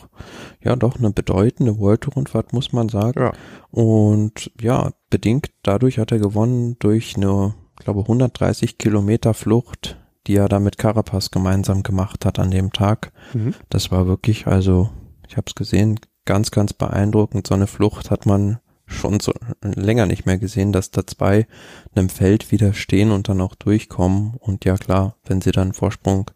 ja, 0.64 0.76
doch 0.76 0.97
eine 0.97 1.11
bedeutende 1.11 1.80
World 1.80 2.01
Tour-Rundfahrt, 2.01 2.53
muss 2.53 2.72
man 2.72 2.89
sagen. 2.89 3.20
Ja. 3.20 3.34
Und 3.72 4.51
ja, 4.61 4.91
bedingt 5.09 5.51
dadurch 5.64 5.97
hat 5.97 6.11
er 6.11 6.20
gewonnen 6.20 6.78
durch 6.80 7.16
eine, 7.16 7.55
ich 7.80 7.86
glaube, 7.86 8.01
130 8.01 8.78
Kilometer 8.78 9.34
Flucht, 9.34 9.97
die 10.28 10.36
er 10.36 10.49
da 10.49 10.59
mit 10.59 10.78
Carapaz 10.78 11.32
gemeinsam 11.32 11.84
gemacht 11.84 12.26
hat 12.26 12.39
an 12.39 12.51
dem 12.51 12.72
Tag. 12.72 13.11
Mhm. 13.34 13.55
Das 13.70 13.91
war 13.91 14.07
wirklich, 14.07 14.47
also, 14.47 14.89
ich 15.28 15.36
habe 15.36 15.45
es 15.47 15.55
gesehen, 15.55 15.99
ganz, 16.26 16.51
ganz 16.51 16.74
beeindruckend. 16.74 17.47
So 17.47 17.55
eine 17.55 17.68
Flucht 17.68 18.11
hat 18.11 18.26
man 18.26 18.59
schon 18.94 19.20
so 19.20 19.34
länger 19.62 20.06
nicht 20.06 20.26
mehr 20.26 20.38
gesehen, 20.38 20.72
dass 20.72 20.91
da 20.91 21.06
zwei 21.06 21.48
einem 21.96 22.10
Feld 22.10 22.52
wieder 22.52 22.74
stehen 22.74 23.12
und 23.12 23.30
dann 23.30 23.41
auch 23.41 23.56
durchkommen. 23.56 24.36
Und 24.39 24.66
ja 24.66 24.78
klar, 24.78 25.16
wenn 25.26 25.41
sie 25.41 25.52
dann 25.52 25.74
Vorsprung 25.74 26.32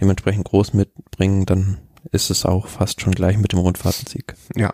dementsprechend 0.00 0.44
groß 0.44 0.74
mitbringen, 0.74 1.46
dann 1.46 1.78
ist 2.12 2.30
es 2.30 2.46
auch 2.46 2.66
fast 2.66 3.00
schon 3.00 3.14
gleich 3.14 3.38
mit 3.38 3.52
dem 3.52 3.58
Rundfahrtensieg. 3.58 4.34
Ja. 4.56 4.72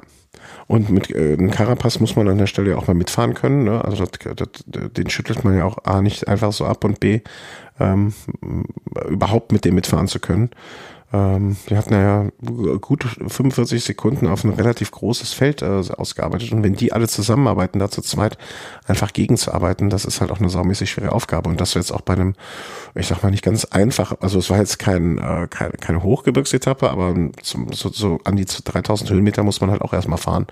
Und 0.68 0.91
mit 0.91 1.11
äh, 1.11 1.37
Carapaz 1.49 2.01
muss 2.01 2.16
man 2.16 2.28
an 2.28 2.39
der 2.39 2.47
Stelle 2.47 2.76
auch 2.76 2.87
mal 2.87 2.95
mitfahren 2.95 3.34
können. 3.34 3.64
Ne? 3.64 3.84
Also 3.84 4.05
das, 4.05 4.37
das, 4.37 4.64
den 4.66 5.11
schüttelt 5.11 5.45
man 5.45 5.57
ja 5.57 5.64
auch 5.64 5.84
A 5.84 6.03
nicht 6.03 6.28
einfach 6.28 6.53
so 6.53 6.64
ab 6.64 6.84
und 6.84 7.01
B 7.01 7.20
ähm, 7.80 8.14
überhaupt 9.09 9.53
mit 9.53 9.64
dem 9.64 9.74
mitfahren 9.74 10.09
zu 10.09 10.20
können. 10.20 10.51
Ähm, 11.12 11.57
die 11.70 11.76
hatten 11.76 11.94
ja 11.94 12.28
gut 12.80 13.04
45 13.04 13.84
Sekunden 13.84 14.26
auf 14.26 14.42
ein 14.42 14.50
relativ 14.50 14.90
großes 14.90 15.32
Feld 15.32 15.62
äh, 15.62 15.82
ausgearbeitet 15.96 16.52
und 16.52 16.64
wenn 16.64 16.74
die 16.74 16.92
alle 16.92 17.07
zusammenarbeiten, 17.07 17.78
da 17.78 17.88
zu 17.88 18.02
zweit 18.02 18.38
einfach 18.86 19.12
gegenzuarbeiten, 19.12 19.88
das 19.88 20.04
ist 20.04 20.20
halt 20.20 20.32
auch 20.32 20.40
eine 20.40 20.48
saumäßig 20.48 20.90
schwere 20.90 21.12
Aufgabe 21.12 21.48
und 21.48 21.61
das 21.61 21.74
jetzt 21.74 21.92
auch 21.92 22.00
bei 22.00 22.14
einem, 22.14 22.34
ich 22.94 23.07
sag 23.07 23.22
mal 23.22 23.30
nicht 23.30 23.44
ganz 23.44 23.64
einfach, 23.66 24.16
also 24.20 24.40
es 24.40 24.50
war 24.50 24.59
jetzt 24.59 24.78
kein, 24.80 25.18
äh, 25.18 25.46
keine, 25.48 25.72
keine 25.72 26.02
Hochgebirgsetappe, 26.02 26.90
aber 26.90 27.14
zum, 27.42 27.72
so, 27.72 27.90
so 27.90 28.18
an 28.24 28.36
die 28.36 28.44
3000 28.44 29.09
Höhenmeter 29.11 29.44
muss 29.44 29.61
man 29.61 29.70
halt 29.70 29.82
auch 29.82 29.92
erstmal 29.92 30.18
fahren. 30.18 30.46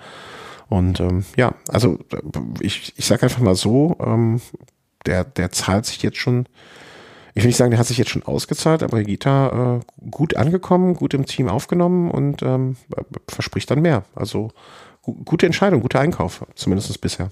Und 0.68 1.00
ähm, 1.00 1.24
ja, 1.36 1.54
also 1.68 1.98
ich, 2.60 2.94
ich 2.96 3.06
sag 3.06 3.22
einfach 3.22 3.40
mal 3.40 3.54
so, 3.54 3.96
ähm, 4.00 4.40
der, 5.06 5.24
der 5.24 5.50
zahlt 5.50 5.86
sich 5.86 6.02
jetzt 6.02 6.16
schon, 6.16 6.46
ich 7.34 7.42
will 7.42 7.48
nicht 7.48 7.56
sagen, 7.56 7.70
der 7.70 7.80
hat 7.80 7.86
sich 7.86 7.98
jetzt 7.98 8.10
schon 8.10 8.22
ausgezahlt, 8.22 8.82
aber 8.82 9.02
Gita 9.02 9.78
äh, 9.78 10.08
gut 10.10 10.36
angekommen, 10.36 10.94
gut 10.94 11.14
im 11.14 11.26
Team 11.26 11.48
aufgenommen 11.48 12.10
und 12.10 12.42
ähm, 12.42 12.76
verspricht 13.28 13.70
dann 13.70 13.82
mehr. 13.82 14.04
Also 14.14 14.50
gu 15.02 15.14
gute 15.24 15.46
Entscheidung, 15.46 15.80
guter 15.80 16.00
Einkauf, 16.00 16.44
zumindest 16.54 17.00
bisher. 17.00 17.30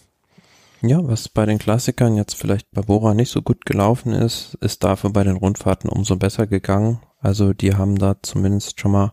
Ja, 0.85 0.99
was 1.07 1.29
bei 1.29 1.47
den 1.47 1.59
Klassikern 1.59 2.17
jetzt 2.17 2.35
vielleicht 2.35 2.67
bei 2.73 2.83
Bora 2.83 3.15
nicht 3.15 3.31
so 3.31 3.41
gut 3.41 3.65
gelaufen 3.65 4.13
ist, 4.13 4.59
ist 4.61 4.83
dafür 4.83 5.11
bei 5.11 5.23
den 5.23 5.37
Rundfahrten 5.37 5.89
umso 5.89 6.17
besser 6.17 6.49
gegangen. 6.49 6.99
Also 7.21 7.53
die 7.53 7.77
haben 7.77 7.97
da 7.97 8.17
zumindest 8.21 8.81
schon 8.81 8.91
mal 8.91 9.13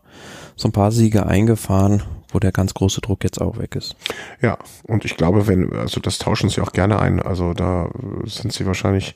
so 0.56 0.66
ein 0.66 0.72
paar 0.72 0.90
Siege 0.90 1.26
eingefahren, 1.26 2.02
wo 2.32 2.40
der 2.40 2.50
ganz 2.50 2.74
große 2.74 3.00
Druck 3.00 3.22
jetzt 3.22 3.40
auch 3.40 3.58
weg 3.58 3.76
ist. 3.76 3.94
Ja, 4.42 4.58
und 4.88 5.04
ich 5.04 5.16
glaube, 5.16 5.46
wenn, 5.46 5.72
also 5.72 6.00
das 6.00 6.18
tauschen 6.18 6.50
sie 6.50 6.60
auch 6.60 6.72
gerne 6.72 6.98
ein. 6.98 7.22
Also 7.22 7.54
da 7.54 7.88
sind 8.24 8.52
sie 8.52 8.66
wahrscheinlich, 8.66 9.14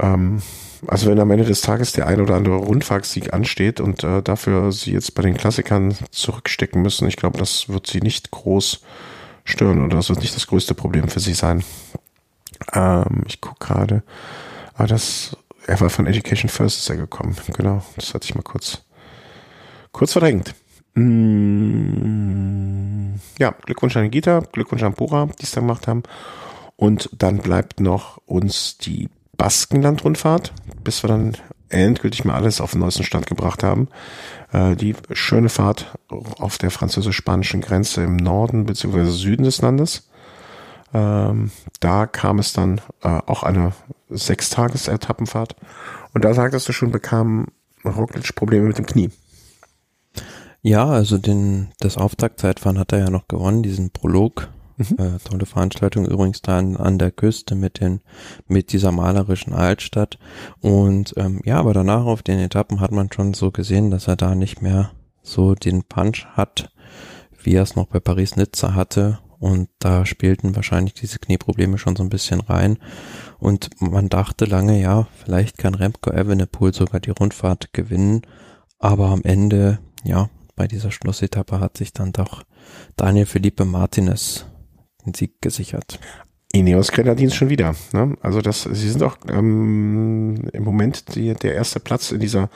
ähm, 0.00 0.42
also 0.86 1.10
wenn 1.10 1.20
am 1.20 1.30
Ende 1.30 1.44
des 1.44 1.60
Tages 1.60 1.92
der 1.92 2.06
ein 2.06 2.20
oder 2.20 2.34
andere 2.34 2.56
Rundfahrtssieg 2.56 3.32
ansteht 3.32 3.80
und 3.80 4.02
äh, 4.02 4.22
dafür 4.22 4.72
sie 4.72 4.92
jetzt 4.92 5.14
bei 5.14 5.22
den 5.22 5.36
Klassikern 5.36 5.94
zurückstecken 6.10 6.80
müssen, 6.80 7.06
ich 7.08 7.16
glaube, 7.16 7.38
das 7.38 7.68
wird 7.68 7.86
sie 7.86 8.00
nicht 8.00 8.30
groß 8.30 8.80
stören 9.44 9.84
oder 9.84 9.96
das 9.96 10.08
wird 10.08 10.20
nicht 10.20 10.34
das 10.34 10.46
größte 10.46 10.74
Problem 10.74 11.08
für 11.08 11.20
sie 11.20 11.34
sein. 11.34 11.62
Ähm, 12.72 13.24
ich 13.26 13.40
gucke 13.40 13.66
gerade, 13.66 14.02
aber 14.74 14.88
das, 14.88 15.36
er 15.66 15.80
war 15.80 15.90
von 15.90 16.06
Education 16.06 16.48
First 16.48 16.78
ist 16.78 16.88
er 16.90 16.96
gekommen, 16.96 17.36
genau, 17.56 17.82
das 17.96 18.14
hatte 18.14 18.24
ich 18.24 18.34
mal 18.34 18.42
kurz, 18.42 18.82
kurz 19.92 20.12
verdrängt. 20.12 20.54
Mm, 20.94 22.30
ja, 23.38 23.54
Glückwunsch 23.64 23.96
an 23.96 24.10
Gita, 24.10 24.40
Glückwunsch 24.52 24.82
an 24.82 24.94
Bora, 24.94 25.28
die 25.38 25.44
es 25.44 25.52
da 25.52 25.60
gemacht 25.60 25.86
haben. 25.86 26.02
Und 26.76 27.10
dann 27.16 27.38
bleibt 27.38 27.78
noch 27.80 28.18
uns 28.26 28.78
die 28.78 29.08
Baskenland-Rundfahrt, 29.40 30.52
bis 30.84 31.02
wir 31.02 31.08
dann 31.08 31.34
endgültig 31.70 32.26
mal 32.26 32.34
alles 32.34 32.60
auf 32.60 32.72
den 32.72 32.80
neuesten 32.80 33.04
Stand 33.04 33.26
gebracht 33.26 33.62
haben. 33.62 33.88
Äh, 34.52 34.76
die 34.76 34.94
schöne 35.12 35.48
Fahrt 35.48 35.96
auf 36.08 36.58
der 36.58 36.70
französisch-spanischen 36.70 37.62
Grenze 37.62 38.02
im 38.02 38.16
Norden 38.16 38.66
bzw. 38.66 39.06
Süden 39.06 39.44
des 39.44 39.62
Landes. 39.62 40.10
Ähm, 40.92 41.52
da 41.80 42.06
kam 42.06 42.38
es 42.38 42.52
dann 42.52 42.82
äh, 43.02 43.08
auch 43.08 43.42
eine 43.42 43.72
Sechstages-Etappenfahrt. 44.10 45.56
Und 46.12 46.26
da 46.26 46.34
sagtest 46.34 46.68
du 46.68 46.74
schon, 46.74 46.90
bekam 46.90 47.46
Roglic 47.82 48.34
Probleme 48.34 48.66
mit 48.66 48.76
dem 48.76 48.84
Knie. 48.84 49.10
Ja, 50.60 50.86
also 50.86 51.16
den, 51.16 51.68
das 51.78 51.96
Auftaktzeitfahren 51.96 52.78
hat 52.78 52.92
er 52.92 52.98
ja 52.98 53.10
noch 53.10 53.26
gewonnen, 53.26 53.62
diesen 53.62 53.88
Prolog. 53.88 54.50
Mhm. 54.80 54.96
Äh, 54.98 55.18
tolle 55.18 55.44
Veranstaltung 55.44 56.06
übrigens 56.06 56.40
da 56.40 56.58
an, 56.58 56.76
an 56.76 56.98
der 56.98 57.10
Küste 57.10 57.54
mit 57.54 57.80
den, 57.80 58.00
mit 58.48 58.72
dieser 58.72 58.92
malerischen 58.92 59.52
Altstadt. 59.52 60.18
Und 60.60 61.12
ähm, 61.16 61.40
ja, 61.44 61.58
aber 61.58 61.74
danach 61.74 62.06
auf 62.06 62.22
den 62.22 62.38
Etappen 62.38 62.80
hat 62.80 62.90
man 62.90 63.12
schon 63.12 63.34
so 63.34 63.50
gesehen, 63.50 63.90
dass 63.90 64.08
er 64.08 64.16
da 64.16 64.34
nicht 64.34 64.62
mehr 64.62 64.92
so 65.22 65.54
den 65.54 65.84
Punch 65.84 66.26
hat, 66.32 66.70
wie 67.42 67.54
er 67.54 67.62
es 67.62 67.76
noch 67.76 67.86
bei 67.86 68.00
Paris-Nizza 68.00 68.74
hatte. 68.74 69.18
Und 69.38 69.68
da 69.78 70.04
spielten 70.06 70.56
wahrscheinlich 70.56 70.94
diese 70.94 71.18
Knieprobleme 71.18 71.78
schon 71.78 71.96
so 71.96 72.02
ein 72.02 72.10
bisschen 72.10 72.40
rein. 72.40 72.78
Und 73.38 73.70
man 73.80 74.08
dachte 74.08 74.44
lange, 74.46 74.80
ja, 74.80 75.08
vielleicht 75.24 75.58
kann 75.58 75.74
Remco 75.74 76.10
Evenepoel 76.10 76.74
sogar 76.74 77.00
die 77.00 77.10
Rundfahrt 77.10 77.72
gewinnen. 77.72 78.22
Aber 78.78 79.08
am 79.08 79.22
Ende, 79.24 79.78
ja, 80.04 80.30
bei 80.56 80.66
dieser 80.66 80.90
Schlussetappe 80.90 81.60
hat 81.60 81.78
sich 81.78 81.92
dann 81.92 82.12
doch 82.12 82.44
Daniel 82.96 83.26
Felipe 83.26 83.64
Martinez 83.64 84.46
den 85.10 85.14
Sieg 85.14 85.40
gesichert. 85.40 85.98
Ineos 86.52 86.90
Grenadins 86.90 87.34
schon 87.34 87.48
wieder. 87.48 87.76
Ne? 87.92 88.16
Also 88.22 88.40
das, 88.40 88.64
sie 88.64 88.90
sind 88.90 89.02
auch 89.02 89.16
ähm, 89.28 90.48
im 90.52 90.64
Moment 90.64 91.14
die, 91.14 91.32
der 91.34 91.54
erste 91.54 91.78
Platz 91.78 92.10
in 92.10 92.18
dieser 92.18 92.50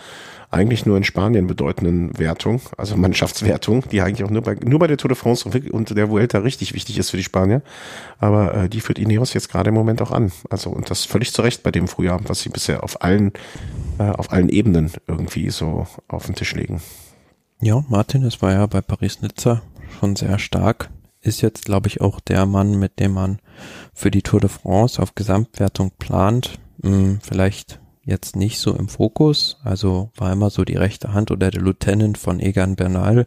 eigentlich 0.51 0.87
nur 0.87 0.97
in 0.97 1.05
Spanien 1.05 1.47
bedeutenden 1.47 2.17
Wertung, 2.19 2.61
also 2.77 2.97
Mannschaftswertung, 2.97 3.85
die 3.91 4.01
eigentlich 4.01 4.25
auch 4.25 4.31
nur 4.31 4.43
bei, 4.43 4.55
nur 4.65 4.79
bei 4.79 4.87
der 4.87 4.97
Tour 4.97 5.09
de 5.09 5.17
France 5.17 5.49
und 5.49 5.97
der 5.97 6.11
Vuelta 6.11 6.39
richtig 6.39 6.75
wichtig 6.75 6.99
ist 6.99 7.11
für 7.11 7.17
die 7.17 7.25
Spanier. 7.25 7.61
Aber 8.19 8.55
äh, 8.55 8.69
die 8.69 8.81
führt 8.81 8.99
Ineos 8.99 9.33
jetzt 9.33 9.49
gerade 9.49 9.69
im 9.69 9.75
Moment 9.75 10.01
auch 10.01 10.13
an. 10.13 10.33
Also 10.51 10.71
und 10.71 10.91
das 10.91 11.05
völlig 11.05 11.33
zu 11.33 11.43
Recht 11.43 11.63
bei 11.63 11.71
dem 11.71 11.89
Frühjahr, 11.89 12.21
was 12.27 12.41
sie 12.41 12.49
bisher 12.49 12.85
auf 12.85 13.03
allen, 13.03 13.33
äh, 13.99 14.05
auf 14.05 14.33
allen 14.33 14.49
Ebenen 14.49 14.93
irgendwie 15.07 15.51
so 15.51 15.87
auf 16.09 16.27
den 16.27 16.35
Tisch 16.35 16.55
legen. 16.55 16.81
Ja, 17.61 17.85
Martinez 17.89 18.41
war 18.43 18.53
ja 18.53 18.67
bei 18.67 18.81
Paris-Nizza 18.81 19.63
schon 19.99 20.17
sehr 20.17 20.39
stark. 20.39 20.91
Ist 21.25 21.41
jetzt, 21.41 21.65
glaube 21.65 21.89
ich, 21.89 22.03
auch 22.03 22.21
der 22.21 22.45
Mann, 22.45 22.79
mit 22.79 23.01
dem 23.01 23.13
man 23.13 23.39
für 23.95 24.11
die 24.11 24.21
Tour 24.21 24.41
de 24.41 24.51
France 24.51 25.01
auf 25.01 25.15
Gesamtwertung 25.15 25.91
plant. 25.99 26.59
Hm, 26.83 27.19
vielleicht 27.23 27.81
jetzt 28.05 28.37
nicht 28.37 28.59
so 28.59 28.75
im 28.75 28.89
Fokus. 28.89 29.57
Also 29.65 30.11
war 30.17 30.31
immer 30.31 30.51
so 30.51 30.67
die 30.67 30.77
rechte 30.77 31.15
Hand 31.15 31.31
oder 31.31 31.51
der 31.51 31.63
Lieutenant 31.63 32.19
von 32.19 32.41
Egan 32.41 32.77
Bernal. 32.77 33.27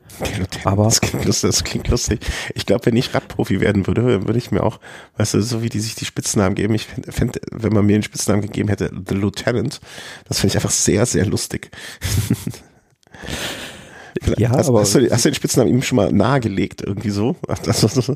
Aber 0.63 0.83
das 0.83 1.01
klingt, 1.01 1.25
lustig, 1.25 1.49
das 1.49 1.63
klingt 1.63 1.87
lustig. 1.87 2.19
Ich 2.53 2.67
glaube, 2.67 2.85
wenn 2.85 2.95
ich 2.95 3.15
Radprofi 3.15 3.59
werden 3.61 3.87
würde, 3.87 4.27
würde 4.27 4.37
ich 4.37 4.51
mir 4.51 4.61
auch, 4.61 4.79
weißt 5.17 5.33
du, 5.33 5.41
so 5.41 5.63
wie 5.63 5.69
die 5.69 5.79
sich 5.79 5.95
die 5.95 6.05
Spitznamen 6.05 6.53
geben, 6.53 6.75
ich 6.75 6.85
fände, 6.85 7.39
wenn 7.51 7.73
man 7.73 7.87
mir 7.87 7.95
einen 7.95 8.03
Spitznamen 8.03 8.43
gegeben 8.43 8.69
hätte, 8.69 8.91
The 9.07 9.15
Lieutenant, 9.15 9.81
das 10.27 10.39
finde 10.39 10.51
ich 10.51 10.57
einfach 10.57 10.69
sehr, 10.69 11.07
sehr 11.07 11.25
lustig. 11.25 11.71
Ja, 14.37 14.49
hast, 14.49 14.69
aber 14.69 14.81
hast 14.81 14.95
du, 14.95 15.09
hast 15.09 15.25
du 15.25 15.29
den 15.29 15.35
Spitznamen 15.35 15.71
ihm 15.71 15.81
schon 15.81 15.95
mal 15.95 16.11
nahegelegt, 16.11 16.81
irgendwie 16.81 17.09
so? 17.09 17.35
Das, 17.63 17.81
das, 17.81 17.93
das, 17.93 18.15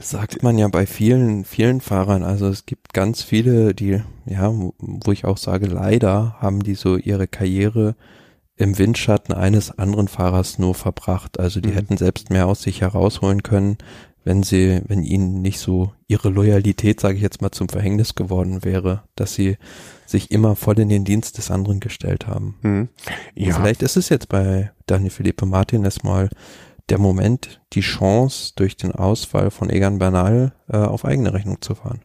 sagt 0.00 0.42
man 0.42 0.58
ja 0.58 0.68
bei 0.68 0.86
vielen, 0.86 1.44
vielen 1.44 1.80
Fahrern. 1.80 2.22
Also 2.22 2.48
es 2.48 2.66
gibt 2.66 2.92
ganz 2.92 3.22
viele, 3.22 3.74
die, 3.74 4.02
ja, 4.26 4.52
wo 4.78 5.12
ich 5.12 5.24
auch 5.24 5.36
sage, 5.36 5.66
leider 5.66 6.36
haben 6.38 6.62
die 6.62 6.74
so 6.74 6.96
ihre 6.96 7.26
Karriere 7.26 7.96
im 8.56 8.78
Windschatten 8.78 9.34
eines 9.34 9.76
anderen 9.76 10.08
Fahrers 10.08 10.58
nur 10.58 10.74
verbracht. 10.74 11.40
Also 11.40 11.60
die 11.60 11.70
mhm. 11.70 11.74
hätten 11.74 11.96
selbst 11.96 12.30
mehr 12.30 12.46
aus 12.46 12.62
sich 12.62 12.82
herausholen 12.82 13.42
können, 13.42 13.78
wenn 14.24 14.42
sie, 14.42 14.80
wenn 14.86 15.02
ihnen 15.02 15.42
nicht 15.42 15.58
so 15.58 15.92
ihre 16.06 16.28
Loyalität, 16.28 17.00
sage 17.00 17.16
ich 17.16 17.22
jetzt 17.22 17.42
mal, 17.42 17.50
zum 17.50 17.68
Verhängnis 17.68 18.14
geworden 18.14 18.64
wäre, 18.64 19.02
dass 19.16 19.34
sie 19.34 19.56
sich 20.06 20.30
immer 20.30 20.56
voll 20.56 20.78
in 20.78 20.88
den 20.88 21.04
Dienst 21.04 21.38
des 21.38 21.50
anderen 21.50 21.80
gestellt 21.80 22.26
haben. 22.26 22.56
Mhm. 22.62 22.88
Ja. 23.34 23.54
Vielleicht 23.54 23.82
ist 23.82 23.96
es 23.96 24.08
jetzt 24.08 24.28
bei 24.28 24.70
Daniel 24.86 25.10
Felipe 25.10 25.46
Martin 25.46 25.84
erstmal 25.84 26.28
der 26.88 26.98
Moment, 26.98 27.60
die 27.72 27.80
Chance, 27.80 28.52
durch 28.56 28.76
den 28.76 28.92
Ausfall 28.92 29.50
von 29.50 29.70
Egan 29.70 29.98
Bernal 29.98 30.52
äh, 30.68 30.76
auf 30.76 31.04
eigene 31.04 31.32
Rechnung 31.32 31.60
zu 31.60 31.74
fahren. 31.74 32.00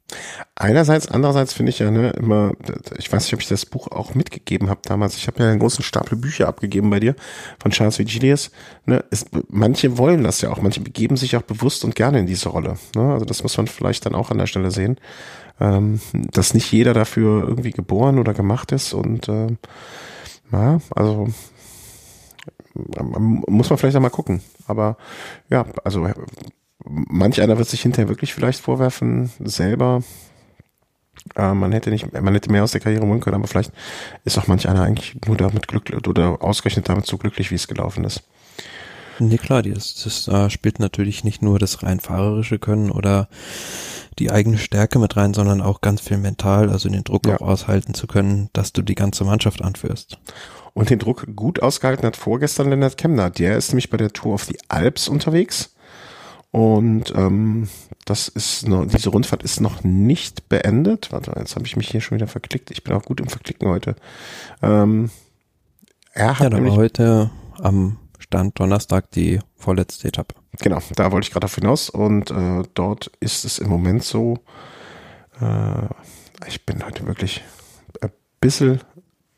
Einerseits, 0.55 1.07
andererseits 1.07 1.53
finde 1.53 1.71
ich 1.71 1.79
ja 1.79 1.91
ne, 1.91 2.11
immer, 2.11 2.53
ich 2.97 3.11
weiß 3.11 3.23
nicht, 3.23 3.33
ob 3.33 3.41
ich 3.41 3.47
das 3.47 3.65
Buch 3.65 3.87
auch 3.87 4.13
mitgegeben 4.15 4.69
habe 4.69 4.81
damals. 4.83 5.17
Ich 5.17 5.27
habe 5.27 5.43
ja 5.43 5.49
einen 5.49 5.59
großen 5.59 5.83
Stapel 5.83 6.17
Bücher 6.17 6.47
abgegeben 6.47 6.89
bei 6.89 6.99
dir 6.99 7.15
von 7.59 7.71
Charles 7.71 7.99
Vigilius. 7.99 8.51
Ne, 8.85 9.03
es, 9.09 9.25
manche 9.49 9.97
wollen 9.97 10.23
das 10.23 10.41
ja 10.41 10.51
auch, 10.51 10.61
manche 10.61 10.81
begeben 10.81 11.17
sich 11.17 11.35
auch 11.35 11.41
bewusst 11.41 11.83
und 11.83 11.95
gerne 11.95 12.19
in 12.19 12.27
diese 12.27 12.49
Rolle. 12.49 12.77
Ne? 12.95 13.13
Also 13.13 13.25
das 13.25 13.43
muss 13.43 13.57
man 13.57 13.67
vielleicht 13.67 14.05
dann 14.05 14.15
auch 14.15 14.31
an 14.31 14.37
der 14.37 14.47
Stelle 14.47 14.71
sehen, 14.71 14.97
ähm, 15.59 15.99
dass 16.13 16.53
nicht 16.53 16.71
jeder 16.71 16.93
dafür 16.93 17.47
irgendwie 17.47 17.71
geboren 17.71 18.19
oder 18.19 18.33
gemacht 18.33 18.71
ist 18.71 18.93
und 18.93 19.27
äh, 19.27 19.47
ja, 20.51 20.79
also 20.95 21.27
muss 23.47 23.69
man 23.69 23.77
vielleicht 23.77 23.95
einmal 23.95 24.11
gucken. 24.11 24.41
Aber 24.67 24.97
ja, 25.49 25.65
also 25.83 26.07
manch 26.85 27.41
einer 27.41 27.57
wird 27.57 27.67
sich 27.67 27.81
hinterher 27.81 28.09
wirklich 28.09 28.33
vielleicht 28.33 28.61
vorwerfen, 28.61 29.31
selber 29.39 30.01
äh, 31.35 31.53
man 31.53 31.71
hätte 31.71 31.89
nicht, 31.89 32.11
man 32.13 32.33
hätte 32.33 32.51
mehr 32.51 32.63
aus 32.63 32.71
der 32.71 32.81
Karriere 32.81 33.05
holen 33.05 33.19
können, 33.19 33.35
aber 33.35 33.47
vielleicht 33.47 33.71
ist 34.23 34.37
auch 34.37 34.47
manch 34.47 34.67
einer 34.67 34.83
eigentlich 34.83 35.17
nur 35.25 35.37
damit 35.37 35.67
glücklich 35.67 36.07
oder 36.07 36.41
ausgerechnet 36.41 36.89
damit 36.89 37.05
so 37.05 37.17
glücklich, 37.17 37.51
wie 37.51 37.55
es 37.55 37.67
gelaufen 37.67 38.03
ist. 38.03 38.23
Nee, 39.19 39.37
klar, 39.37 39.63
das, 39.63 40.03
das 40.03 40.27
äh, 40.27 40.49
spielt 40.49 40.79
natürlich 40.79 41.23
nicht 41.23 41.41
nur 41.41 41.59
das 41.59 41.83
rein 41.83 41.99
fahrerische 41.99 42.59
Können 42.59 42.91
oder 42.91 43.27
die 44.19 44.31
eigene 44.31 44.57
Stärke 44.57 44.99
mit 44.99 45.15
rein, 45.15 45.33
sondern 45.33 45.61
auch 45.61 45.81
ganz 45.81 46.01
viel 46.01 46.17
mental, 46.17 46.69
also 46.69 46.89
den 46.89 47.03
Druck 47.03 47.27
ja. 47.27 47.35
auch 47.35 47.41
aushalten 47.41 47.93
zu 47.93 48.07
können, 48.07 48.49
dass 48.53 48.73
du 48.73 48.81
die 48.81 48.95
ganze 48.95 49.23
Mannschaft 49.23 49.61
anführst. 49.61 50.17
Und 50.73 50.89
den 50.89 50.99
Druck 50.99 51.25
gut 51.35 51.61
ausgehalten 51.61 52.05
hat 52.05 52.17
vorgestern 52.17 52.69
Lennart 52.69 52.97
Kemner. 52.97 53.29
Der 53.29 53.57
ist 53.57 53.69
nämlich 53.69 53.89
bei 53.89 53.97
der 53.97 54.13
Tour 54.13 54.35
auf 54.35 54.45
die 54.45 54.57
Alps 54.69 55.07
unterwegs. 55.07 55.73
Und 56.51 57.13
ähm, 57.15 57.67
das 58.05 58.27
ist 58.27 58.67
noch, 58.67 58.85
diese 58.85 59.09
Rundfahrt 59.09 59.43
ist 59.43 59.59
noch 59.59 59.83
nicht 59.83 60.49
beendet. 60.49 61.11
Warte, 61.11 61.33
jetzt 61.37 61.55
habe 61.55 61.65
ich 61.65 61.75
mich 61.75 61.89
hier 61.89 62.01
schon 62.01 62.17
wieder 62.17 62.27
verklickt. 62.27 62.71
Ich 62.71 62.83
bin 62.83 62.93
auch 62.93 63.03
gut 63.03 63.19
im 63.19 63.27
Verklicken 63.27 63.67
heute. 63.67 63.95
Ähm, 64.61 65.09
er 66.13 66.39
hat 66.39 66.51
ja, 66.51 66.57
nämlich, 66.57 66.75
heute 66.75 67.31
am 67.59 67.97
Stand 68.27 68.59
Donnerstag 68.59 69.11
die 69.11 69.39
vorletzte 69.55 70.09
Etappe. 70.09 70.35
Genau, 70.59 70.79
da 70.95 71.11
wollte 71.11 71.27
ich 71.27 71.31
gerade 71.31 71.45
auf 71.45 71.55
hinaus. 71.55 71.89
Und 71.89 72.29
äh, 72.31 72.63
dort 72.73 73.07
ist 73.19 73.45
es 73.45 73.57
im 73.59 73.69
Moment 73.69 74.03
so, 74.03 74.39
äh, 75.39 76.47
ich 76.47 76.65
bin 76.65 76.85
heute 76.85 77.07
wirklich 77.07 77.43
ein 78.01 78.11
bisschen 78.41 78.81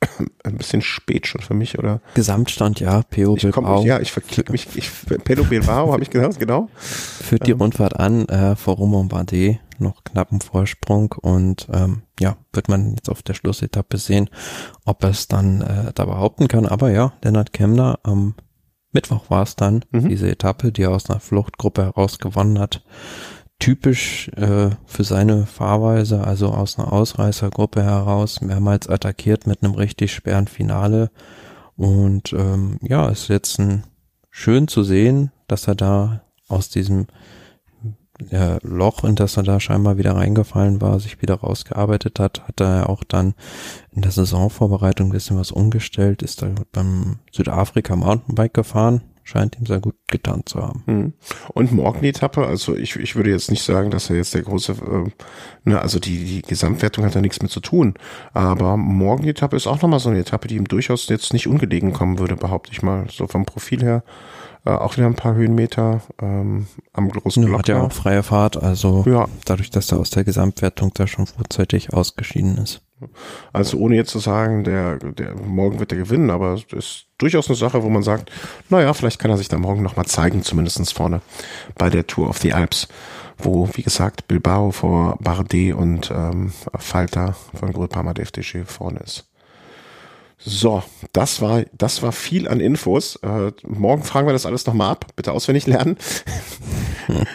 ein 0.43 0.57
bisschen 0.57 0.81
spät 0.81 1.27
schon 1.27 1.41
für 1.41 1.53
mich, 1.53 1.77
oder? 1.77 2.01
Gesamtstand, 2.15 2.79
ja, 2.79 3.03
PO 3.03 3.35
ich 3.35 3.43
Bilbao. 3.43 3.77
Komm, 3.77 3.85
ja, 3.85 3.99
ich 3.99 4.11
verklicke 4.11 4.51
mich, 4.51 4.67
ich, 4.75 4.89
Pedro 5.23 5.43
Bilbao, 5.43 5.91
habe 5.91 6.01
ich 6.01 6.09
gesagt, 6.09 6.39
genau. 6.39 6.69
Führt 6.75 7.45
die 7.45 7.51
ähm. 7.51 7.61
Rundfahrt 7.61 7.99
an, 7.99 8.27
äh, 8.27 8.55
vor 8.55 8.75
Romain 8.75 9.09
Bardet, 9.09 9.59
noch 9.77 10.03
knappen 10.03 10.41
Vorsprung 10.41 11.13
und 11.21 11.67
ähm, 11.71 12.03
ja, 12.19 12.37
wird 12.53 12.69
man 12.69 12.95
jetzt 12.95 13.09
auf 13.09 13.21
der 13.21 13.33
Schlussetappe 13.33 13.97
sehen, 13.97 14.29
ob 14.85 15.03
er 15.03 15.09
es 15.09 15.27
dann 15.27 15.61
äh, 15.61 15.91
da 15.93 16.05
behaupten 16.05 16.47
kann. 16.47 16.65
Aber 16.65 16.91
ja, 16.91 17.13
Lennart 17.21 17.53
Kemner 17.53 17.99
am 18.03 18.35
Mittwoch 18.91 19.29
war 19.29 19.43
es 19.43 19.55
dann, 19.55 19.85
mhm. 19.91 20.09
diese 20.09 20.29
Etappe, 20.29 20.71
die 20.71 20.83
er 20.83 20.91
aus 20.91 21.09
einer 21.09 21.19
Fluchtgruppe 21.19 21.83
heraus 21.83 22.19
gewonnen 22.19 22.59
hat 22.59 22.83
typisch 23.59 24.29
äh, 24.37 24.69
für 24.85 25.03
seine 25.03 25.45
Fahrweise, 25.45 26.23
also 26.23 26.47
aus 26.47 26.79
einer 26.79 26.91
Ausreißergruppe 26.91 27.83
heraus, 27.83 28.41
mehrmals 28.41 28.87
attackiert 28.87 29.45
mit 29.45 29.61
einem 29.61 29.75
richtig 29.75 30.13
schweren 30.13 30.47
Finale. 30.47 31.11
Und 31.75 32.33
ähm, 32.33 32.79
ja, 32.81 33.09
ist 33.09 33.27
jetzt 33.27 33.59
ein, 33.59 33.83
schön 34.29 34.67
zu 34.67 34.83
sehen, 34.83 35.31
dass 35.47 35.67
er 35.67 35.75
da 35.75 36.21
aus 36.47 36.69
diesem 36.69 37.07
ja, 38.29 38.59
Loch, 38.63 39.03
in 39.03 39.15
das 39.15 39.37
er 39.37 39.43
da 39.43 39.59
scheinbar 39.59 39.97
wieder 39.97 40.15
reingefallen 40.15 40.81
war, 40.81 40.99
sich 40.99 41.21
wieder 41.21 41.35
rausgearbeitet 41.35 42.19
hat, 42.19 42.47
hat 42.47 42.59
er 42.59 42.89
auch 42.89 43.03
dann 43.03 43.33
in 43.91 44.01
der 44.01 44.11
Saisonvorbereitung 44.11 45.07
ein 45.09 45.13
bisschen 45.13 45.37
was 45.37 45.51
umgestellt, 45.51 46.21
ist 46.21 46.41
da 46.41 46.49
beim 46.71 47.19
Südafrika 47.31 47.95
Mountainbike 47.95 48.53
gefahren, 48.53 49.01
scheint 49.23 49.57
ihm 49.57 49.65
sehr 49.65 49.79
gut 49.79 49.95
getan 50.07 50.41
zu 50.45 50.61
haben. 50.61 50.83
Hm. 50.85 51.13
Und 51.53 51.71
morgen 51.71 52.01
die 52.01 52.09
Etappe, 52.09 52.45
also 52.45 52.75
ich, 52.75 52.95
ich 52.97 53.15
würde 53.15 53.29
jetzt 53.29 53.51
nicht 53.51 53.63
sagen, 53.63 53.91
dass 53.91 54.09
er 54.09 54.17
jetzt 54.17 54.33
der 54.33 54.41
große, 54.41 54.73
äh, 54.73 55.09
ne, 55.69 55.79
also 55.79 55.99
die, 55.99 56.25
die 56.25 56.41
Gesamtwertung 56.41 57.05
hat 57.05 57.15
da 57.15 57.21
nichts 57.21 57.41
mit 57.41 57.51
zu 57.51 57.61
tun, 57.61 57.93
aber 58.33 58.75
morgen 58.75 59.23
die 59.23 59.29
Etappe 59.29 59.55
ist 59.55 59.67
auch 59.67 59.81
nochmal 59.81 59.99
so 59.99 60.09
eine 60.09 60.19
Etappe, 60.19 60.47
die 60.47 60.55
ihm 60.55 60.67
durchaus 60.67 61.07
jetzt 61.07 61.31
nicht 61.31 61.47
ungelegen 61.47 61.93
kommen 61.93 62.19
würde, 62.19 62.35
behaupte 62.35 62.71
ich 62.71 62.81
mal, 62.81 63.05
so 63.09 63.27
vom 63.27 63.45
Profil 63.45 63.81
her. 63.81 64.03
Äh, 64.69 64.73
auch 64.73 64.97
wieder 64.97 65.07
ein 65.07 65.15
paar 65.15 65.33
Höhenmeter 65.33 66.01
ähm, 66.21 66.67
am 66.93 67.09
großen 67.09 67.43
Block. 67.43 67.59
Hat 67.59 67.67
ja 67.69 67.81
auch 67.81 67.91
freie 67.91 68.21
Fahrt, 68.21 68.61
also 68.61 69.03
ja. 69.07 69.27
dadurch, 69.45 69.71
dass 69.71 69.91
er 69.91 69.99
aus 69.99 70.11
der 70.11 70.23
Gesamtwertung 70.23 70.91
da 70.93 71.07
schon 71.07 71.25
vorzeitig 71.25 71.91
ausgeschieden 71.91 72.57
ist. 72.57 72.81
Also 73.51 73.77
ohne 73.77 73.95
jetzt 73.95 74.11
zu 74.11 74.19
sagen, 74.19 74.63
der, 74.63 74.97
der 74.97 75.33
morgen 75.35 75.79
wird 75.79 75.91
er 75.91 75.97
gewinnen, 75.97 76.29
aber 76.29 76.53
es 76.53 76.65
ist 76.71 77.07
durchaus 77.17 77.47
eine 77.47 77.55
Sache, 77.55 77.81
wo 77.81 77.89
man 77.89 78.03
sagt, 78.03 78.29
naja, 78.69 78.93
vielleicht 78.93 79.17
kann 79.19 79.31
er 79.31 79.37
sich 79.37 79.47
da 79.47 79.57
morgen 79.57 79.81
nochmal 79.81 80.05
zeigen, 80.05 80.43
zumindestens 80.43 80.91
vorne 80.91 81.21
bei 81.75 81.89
der 81.89 82.05
Tour 82.05 82.29
of 82.29 82.37
the 82.39 82.53
Alps, 82.53 82.89
wo, 83.39 83.69
wie 83.73 83.83
gesagt, 83.83 84.27
Bilbao 84.27 84.71
vor 84.71 85.17
Bardet 85.21 85.73
und 85.73 86.11
ähm, 86.13 86.51
Falter 86.77 87.35
von 87.55 87.73
Groupama 87.73 88.13
DFDG 88.13 88.65
vorne 88.65 88.99
ist. 88.99 89.28
So, 90.41 90.83
das 91.11 91.41
war, 91.41 91.65
das 91.73 92.01
war 92.01 92.13
viel 92.13 92.47
an 92.47 92.61
Infos. 92.61 93.17
Äh, 93.17 93.51
morgen 93.67 94.03
fragen 94.03 94.27
wir 94.27 94.33
das 94.33 94.45
alles 94.45 94.65
nochmal 94.65 94.91
ab. 94.91 95.07
Bitte 95.15 95.33
auswendig 95.33 95.67
lernen. 95.67 95.97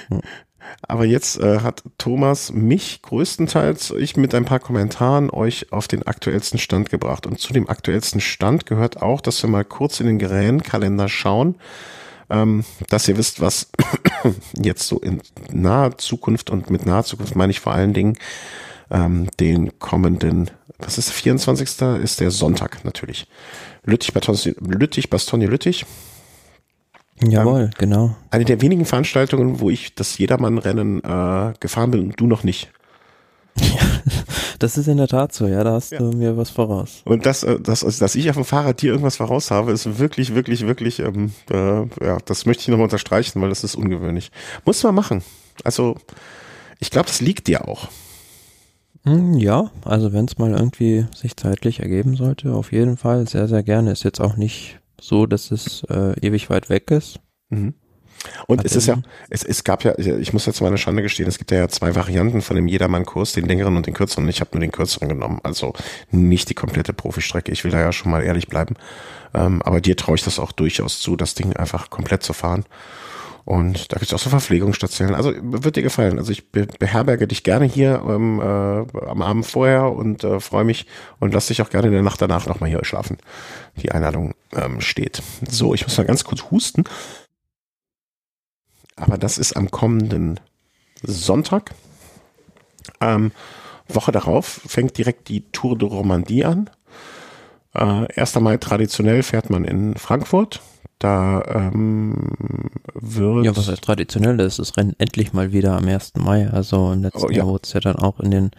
Aber 0.89 1.05
jetzt 1.05 1.39
äh, 1.39 1.61
hat 1.61 1.83
Thomas 1.99 2.53
mich 2.53 3.03
größtenteils, 3.03 3.91
ich 3.91 4.17
mit 4.17 4.35
ein 4.35 4.47
paar 4.47 4.59
Kommentaren, 4.59 5.31
euch 5.31 5.73
auf 5.73 5.87
den 5.87 6.07
aktuellsten 6.07 6.59
Stand 6.59 6.91
gebracht. 6.91 7.27
Und 7.27 7.39
zu 7.39 7.53
dem 7.53 7.69
aktuellsten 7.69 8.21
Stand 8.21 8.67
gehört 8.67 9.03
auch, 9.03 9.21
dass 9.21 9.43
wir 9.43 9.51
mal 9.51 9.65
kurz 9.65 10.01
in 10.01 10.07
den 10.07 10.19
Gerätenkalender 10.19 11.09
schauen, 11.09 11.57
ähm, 12.31 12.65
dass 12.89 13.07
ihr 13.07 13.19
wisst, 13.19 13.41
was 13.41 13.71
jetzt 14.59 14.89
so 14.89 14.99
in 14.99 15.21
naher 15.51 15.99
Zukunft 15.99 16.49
und 16.49 16.71
mit 16.71 16.87
naher 16.87 17.05
Zukunft 17.05 17.37
meine 17.37 17.51
ich 17.51 17.61
vor 17.61 17.75
allen 17.75 17.93
Dingen 17.93 18.17
ähm, 18.91 19.28
den 19.41 19.78
kommenden, 19.78 20.51
was 20.78 20.99
ist 20.99 21.09
der 21.09 21.14
24. 21.14 22.03
ist 22.03 22.20
der 22.20 22.30
Sonntag 22.30 22.85
natürlich. 22.85 23.26
Lüttich, 23.84 24.13
Bastogne, 24.13 24.54
Lüttich, 24.61 25.11
Bastogne, 25.11 25.46
Lüttich. 25.46 25.84
Jawohl, 27.22 27.63
ähm, 27.63 27.71
genau. 27.79 28.17
Eine 28.30 28.45
der 28.45 28.61
wenigen 28.61 28.84
Veranstaltungen, 28.84 29.61
wo 29.61 29.71
ich 29.71 29.95
das 29.95 30.18
Jedermann-Rennen 30.18 31.03
äh, 31.04 31.53
gefahren 31.61 31.91
bin 31.91 32.00
und 32.00 32.21
du 32.21 32.26
noch 32.26 32.42
nicht. 32.42 32.71
Ja, 33.57 33.80
das 34.59 34.76
ist 34.76 34.88
in 34.88 34.96
der 34.96 35.07
Tat 35.07 35.33
so, 35.33 35.46
ja, 35.46 35.63
da 35.63 35.72
hast 35.72 35.92
ja. 35.92 35.99
du 35.99 36.11
mir 36.11 36.37
was 36.37 36.50
voraus. 36.50 37.03
Und 37.04 37.25
das, 37.25 37.45
äh, 37.45 37.61
das, 37.61 37.84
also, 37.84 38.00
dass 38.00 38.14
ich 38.17 38.29
auf 38.30 38.37
dem 38.37 38.45
Fahrrad 38.45 38.83
dir 38.83 38.91
irgendwas 38.91 39.17
voraus 39.17 39.50
habe, 39.50 39.72
ist 39.72 39.99
wirklich, 39.99 40.34
wirklich, 40.34 40.67
wirklich, 40.67 40.99
ähm, 40.99 41.33
äh, 41.50 41.83
ja, 42.04 42.18
das 42.25 42.46
möchte 42.46 42.63
ich 42.63 42.68
nochmal 42.68 42.84
unterstreichen, 42.84 43.41
weil 43.41 43.49
das 43.49 43.63
ist 43.63 43.76
ungewöhnlich. 43.76 44.33
Muss 44.64 44.83
man 44.83 44.95
machen. 44.95 45.22
Also, 45.63 45.96
ich 46.80 46.91
glaube, 46.91 47.07
das 47.07 47.21
liegt 47.21 47.46
dir 47.46 47.68
auch. 47.68 47.88
Hm, 49.05 49.35
ja, 49.35 49.71
also 49.85 50.13
wenn 50.13 50.25
es 50.25 50.39
mal 50.39 50.53
irgendwie 50.53 51.07
sich 51.14 51.37
zeitlich 51.37 51.81
ergeben 51.81 52.17
sollte, 52.17 52.55
auf 52.55 52.72
jeden 52.72 52.97
Fall 52.97 53.29
sehr, 53.29 53.49
sehr 53.49 53.63
gerne. 53.63 53.93
Ist 53.93 54.03
jetzt 54.03 54.21
auch 54.21 54.37
nicht 54.37 54.81
so, 55.01 55.26
dass 55.26 55.51
es 55.51 55.85
äh, 55.91 56.18
ewig 56.21 56.49
weit 56.49 56.71
weg 56.71 56.91
ist. 56.91 57.21
Mhm. 57.51 57.75
Und 58.47 58.64
es 58.64 58.75
ist 58.75 58.87
ja, 58.87 58.97
es, 59.29 59.43
es 59.43 59.64
gab 59.64 59.85
ja, 59.85 59.99
ich 59.99 60.33
muss 60.33 60.47
jetzt 60.47 60.63
mal 60.63 60.68
eine 60.68 60.79
Schande 60.79 61.03
gestehen, 61.03 61.29
es 61.29 61.37
gibt 61.37 61.51
ja 61.51 61.68
zwei 61.68 61.95
Varianten 61.95 62.41
von 62.41 62.57
dem 62.57 62.68
Jedermann-Kurs, 62.68 63.33
den 63.33 63.45
längeren 63.45 63.76
und 63.76 63.87
den 63.87 63.93
kürzeren. 63.93 64.26
Ich 64.29 64.41
habe 64.41 64.51
nur 64.55 64.61
den 64.61 64.72
kürzeren 64.72 65.11
genommen, 65.11 65.41
also 65.43 65.75
nicht 66.11 66.49
die 66.49 66.55
komplette 66.55 66.95
Profistrecke. 66.95 67.53
Ich 67.53 67.64
will 67.64 67.71
da 67.71 67.81
ja 67.81 67.93
schon 67.93 68.11
mal 68.11 68.22
ehrlich 68.22 68.49
bleiben. 68.49 68.76
Ähm, 69.35 69.61
aber 69.63 69.83
dir 69.83 69.97
traue 69.97 70.14
ich 70.14 70.25
das 70.25 70.39
auch 70.39 70.53
durchaus 70.53 71.01
zu, 71.01 71.17
das 71.17 71.35
Ding 71.35 71.55
einfach 71.55 71.91
komplett 71.91 72.22
zu 72.22 72.33
fahren. 72.33 72.64
Und 73.45 73.92
da 73.92 73.99
gibt's 73.99 74.14
auch 74.14 74.18
so 74.18 74.30
Verpflegungsstationen. 74.30 75.14
Also 75.14 75.33
wird 75.38 75.76
dir 75.76 75.83
gefallen. 75.83 76.18
Also 76.18 76.33
ich 76.33 76.50
beherberge 76.50 77.26
dich 77.29 77.42
gerne 77.42 77.66
hier 77.66 78.03
ähm, 78.08 78.41
äh, 78.41 79.07
am 79.07 79.22
Abend 79.22 79.45
vorher 79.45 79.92
und 79.92 80.25
äh, 80.25 80.41
freue 80.41 80.64
mich 80.64 80.87
und 81.21 81.34
lass 81.34 81.49
dich 81.49 81.61
auch 81.61 81.68
gerne 81.68 81.88
in 81.88 81.92
der 81.92 82.03
Nacht 82.03 82.22
danach 82.22 82.46
nochmal 82.46 82.71
hier 82.71 82.84
schlafen. 82.84 83.18
Die 83.76 83.92
Einladung 83.92 84.34
ähm, 84.53 84.80
steht. 84.80 85.22
So, 85.46 85.75
ich 85.75 85.83
muss 85.83 85.99
mal 85.99 86.07
ganz 86.07 86.25
kurz 86.25 86.50
husten. 86.50 86.84
Aber 88.96 89.18
das 89.18 89.37
ist 89.37 89.54
am 89.57 89.71
kommenden 89.71 90.41
Sonntag. 91.03 91.72
Ähm, 93.00 93.33
Woche 93.88 94.12
darauf 94.12 94.46
fängt 94.66 94.96
direkt 94.96 95.29
die 95.29 95.50
Tour 95.50 95.76
de 95.76 95.88
Romandie 95.88 96.46
an. 96.46 96.71
Äh, 97.75 98.07
1. 98.21 98.41
Mai 98.41 98.57
traditionell 98.57 99.22
fährt 99.22 99.51
man 99.51 99.64
in 99.64 99.96
Frankfurt. 99.96 100.61
Da 100.99 101.42
ähm, 101.46 102.30
wird. 102.95 103.45
Ja, 103.45 103.57
was 103.57 103.68
heißt 103.68 103.83
traditionell? 103.83 104.37
Das 104.37 104.59
ist 104.59 104.71
das 104.71 104.76
Rennen 104.76 104.95
endlich 104.99 105.33
mal 105.33 105.53
wieder 105.53 105.76
am 105.76 105.87
1. 105.87 106.13
Mai. 106.17 106.49
Also 106.49 106.92
im 106.92 107.03
letzten 107.03 107.25
oh, 107.25 107.30
ja. 107.30 107.38
Jahr 107.38 107.46
wurde 107.49 107.63
es 107.64 107.72
ja 107.72 107.80
dann 107.80 107.96
auch 107.96 108.21
in 108.21 108.30
den 108.30 108.51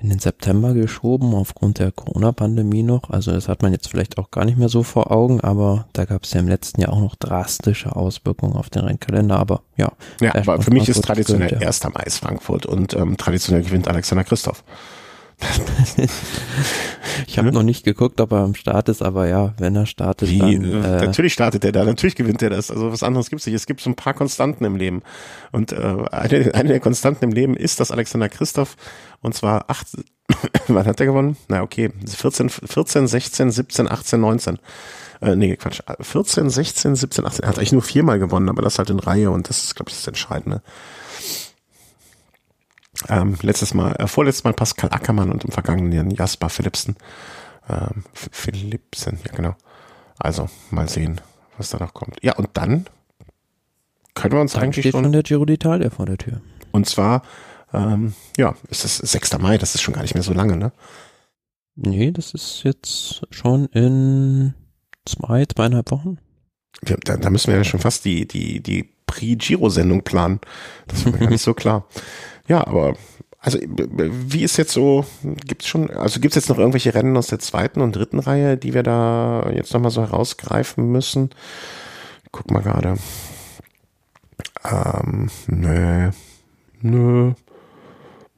in 0.00 0.10
den 0.10 0.20
September 0.20 0.74
geschoben 0.74 1.34
aufgrund 1.34 1.80
der 1.80 1.90
Corona-Pandemie 1.90 2.84
noch. 2.84 3.10
Also 3.10 3.32
das 3.32 3.48
hat 3.48 3.62
man 3.62 3.72
jetzt 3.72 3.88
vielleicht 3.88 4.16
auch 4.16 4.30
gar 4.30 4.44
nicht 4.44 4.56
mehr 4.56 4.68
so 4.68 4.84
vor 4.84 5.10
Augen, 5.10 5.40
aber 5.40 5.88
da 5.92 6.04
gab 6.04 6.22
es 6.22 6.32
ja 6.32 6.40
im 6.40 6.46
letzten 6.46 6.80
Jahr 6.80 6.92
auch 6.92 7.00
noch 7.00 7.16
drastische 7.16 7.96
Auswirkungen 7.96 8.54
auf 8.54 8.70
den 8.70 8.84
Rennkalender. 8.84 9.38
Aber 9.38 9.62
ja. 9.76 9.90
Ja, 10.20 10.36
aber 10.36 10.62
für 10.62 10.70
mich 10.70 10.88
ist 10.88 11.02
traditionell 11.02 11.48
gehört, 11.48 11.62
ja. 11.62 11.68
1. 11.68 11.84
Mai 11.94 12.02
ist 12.04 12.18
Frankfurt 12.18 12.64
und 12.64 12.94
ähm, 12.94 13.16
traditionell 13.16 13.64
gewinnt 13.64 13.88
Alexander 13.88 14.22
Christoph. 14.22 14.62
Ich 17.26 17.38
habe 17.38 17.48
hm? 17.48 17.54
noch 17.54 17.62
nicht 17.62 17.84
geguckt, 17.84 18.20
ob 18.20 18.32
er 18.32 18.38
am 18.38 18.54
Start 18.54 18.88
ist, 18.88 19.02
aber 19.02 19.28
ja, 19.28 19.54
wenn 19.58 19.76
er 19.76 19.86
startet, 19.86 20.28
Wie? 20.30 20.38
dann. 20.38 20.64
Äh, 20.64 21.06
natürlich 21.06 21.32
startet 21.32 21.64
er 21.64 21.72
da, 21.72 21.84
natürlich 21.84 22.16
gewinnt 22.16 22.42
er 22.42 22.50
das. 22.50 22.70
Also 22.70 22.90
was 22.90 23.02
anderes 23.02 23.30
gibt's 23.30 23.46
nicht. 23.46 23.54
Es 23.54 23.66
gibt 23.66 23.80
so 23.80 23.90
ein 23.90 23.96
paar 23.96 24.14
Konstanten 24.14 24.64
im 24.64 24.76
Leben. 24.76 25.02
Und 25.52 25.72
äh, 25.72 25.76
eine, 26.10 26.54
eine 26.54 26.68
der 26.68 26.80
Konstanten 26.80 27.24
im 27.24 27.32
Leben 27.32 27.56
ist, 27.56 27.78
dass 27.80 27.90
Alexander 27.90 28.28
Christoph 28.28 28.76
und 29.20 29.34
zwar 29.34 29.70
acht, 29.70 29.86
wann 30.68 30.86
hat 30.86 31.00
er 31.00 31.06
gewonnen? 31.06 31.36
Na 31.48 31.62
okay, 31.62 31.90
14, 32.06 32.50
14, 32.50 33.06
16, 33.06 33.50
17, 33.50 33.90
18, 33.90 34.20
19. 34.20 34.58
Äh, 35.20 35.36
nee, 35.36 35.56
Quatsch. 35.56 35.80
14, 36.00 36.50
16, 36.50 36.96
17, 36.96 37.26
18. 37.26 37.42
Er 37.42 37.48
hat 37.48 37.58
eigentlich 37.58 37.72
nur 37.72 37.82
viermal 37.82 38.18
gewonnen, 38.18 38.48
aber 38.48 38.62
das 38.62 38.78
halt 38.78 38.90
in 38.90 39.00
Reihe 39.00 39.30
und 39.30 39.48
das 39.48 39.64
ist, 39.64 39.76
glaube 39.76 39.90
ich, 39.90 39.96
das 39.96 40.06
Entscheidende. 40.06 40.62
Ähm, 43.08 43.36
letztes 43.42 43.74
Mal, 43.74 43.92
äh, 43.96 44.06
vorletztes 44.06 44.44
Mal 44.44 44.54
Pascal 44.54 44.90
Ackermann 44.90 45.30
und 45.30 45.44
im 45.44 45.52
vergangenen 45.52 45.92
Jahr 45.92 46.06
Jasper 46.06 46.48
Philipsen. 46.48 46.96
Ähm, 47.68 48.04
Philipsen, 48.12 49.20
ja 49.24 49.32
genau. 49.32 49.54
Also 50.18 50.48
mal 50.70 50.88
sehen, 50.88 51.20
was 51.56 51.70
da 51.70 51.78
noch 51.78 51.94
kommt. 51.94 52.16
Ja, 52.22 52.34
und 52.36 52.48
dann 52.54 52.86
können 54.14 54.34
wir 54.34 54.40
uns 54.40 54.54
dann 54.54 54.64
eigentlich 54.64 54.82
steht 54.82 54.92
schon... 54.92 55.04
schon 55.04 55.12
der 55.12 55.22
Giro 55.22 55.44
d'Italia 55.44 55.90
vor 55.90 56.06
der 56.06 56.18
Tür. 56.18 56.40
Und 56.72 56.86
zwar, 56.86 57.22
ähm, 57.72 58.14
ja, 58.36 58.56
ist 58.68 58.84
es 58.84 58.96
6. 58.98 59.38
Mai, 59.38 59.58
das 59.58 59.74
ist 59.74 59.82
schon 59.82 59.94
gar 59.94 60.02
nicht 60.02 60.14
mehr 60.14 60.24
so 60.24 60.32
lange, 60.32 60.56
ne? 60.56 60.72
Nee, 61.76 62.10
das 62.10 62.34
ist 62.34 62.62
jetzt 62.64 63.22
schon 63.30 63.66
in 63.66 64.54
zwei, 65.04 65.46
zweieinhalb 65.46 65.92
Wochen. 65.92 66.18
Wir, 66.82 66.96
da, 66.96 67.16
da 67.16 67.30
müssen 67.30 67.52
wir 67.52 67.56
ja 67.56 67.64
schon 67.64 67.80
fast 67.80 68.04
die, 68.04 68.26
die, 68.26 68.60
die 68.60 68.88
Pre-Giro-Sendung 69.06 70.02
planen. 70.02 70.40
Das 70.88 71.00
ist 71.00 71.06
mir 71.06 71.18
gar 71.18 71.30
nicht 71.30 71.42
so 71.42 71.54
klar. 71.54 71.86
Ja, 72.48 72.66
aber 72.66 72.94
also 73.40 73.58
wie 73.60 74.42
ist 74.42 74.56
jetzt 74.56 74.72
so, 74.72 75.04
gibt's 75.22 75.68
schon, 75.68 75.90
also 75.90 76.18
gibt's 76.18 76.34
jetzt 76.34 76.48
noch 76.48 76.58
irgendwelche 76.58 76.94
Rennen 76.94 77.16
aus 77.16 77.28
der 77.28 77.38
zweiten 77.38 77.80
und 77.80 77.94
dritten 77.94 78.18
Reihe, 78.18 78.56
die 78.56 78.74
wir 78.74 78.82
da 78.82 79.48
jetzt 79.54 79.72
nochmal 79.72 79.92
so 79.92 80.02
herausgreifen 80.02 80.90
müssen? 80.90 81.30
Guck 82.32 82.50
mal 82.50 82.62
gerade. 82.62 82.96
Ähm, 84.64 85.30
nö, 85.46 86.10
nö, 86.80 87.32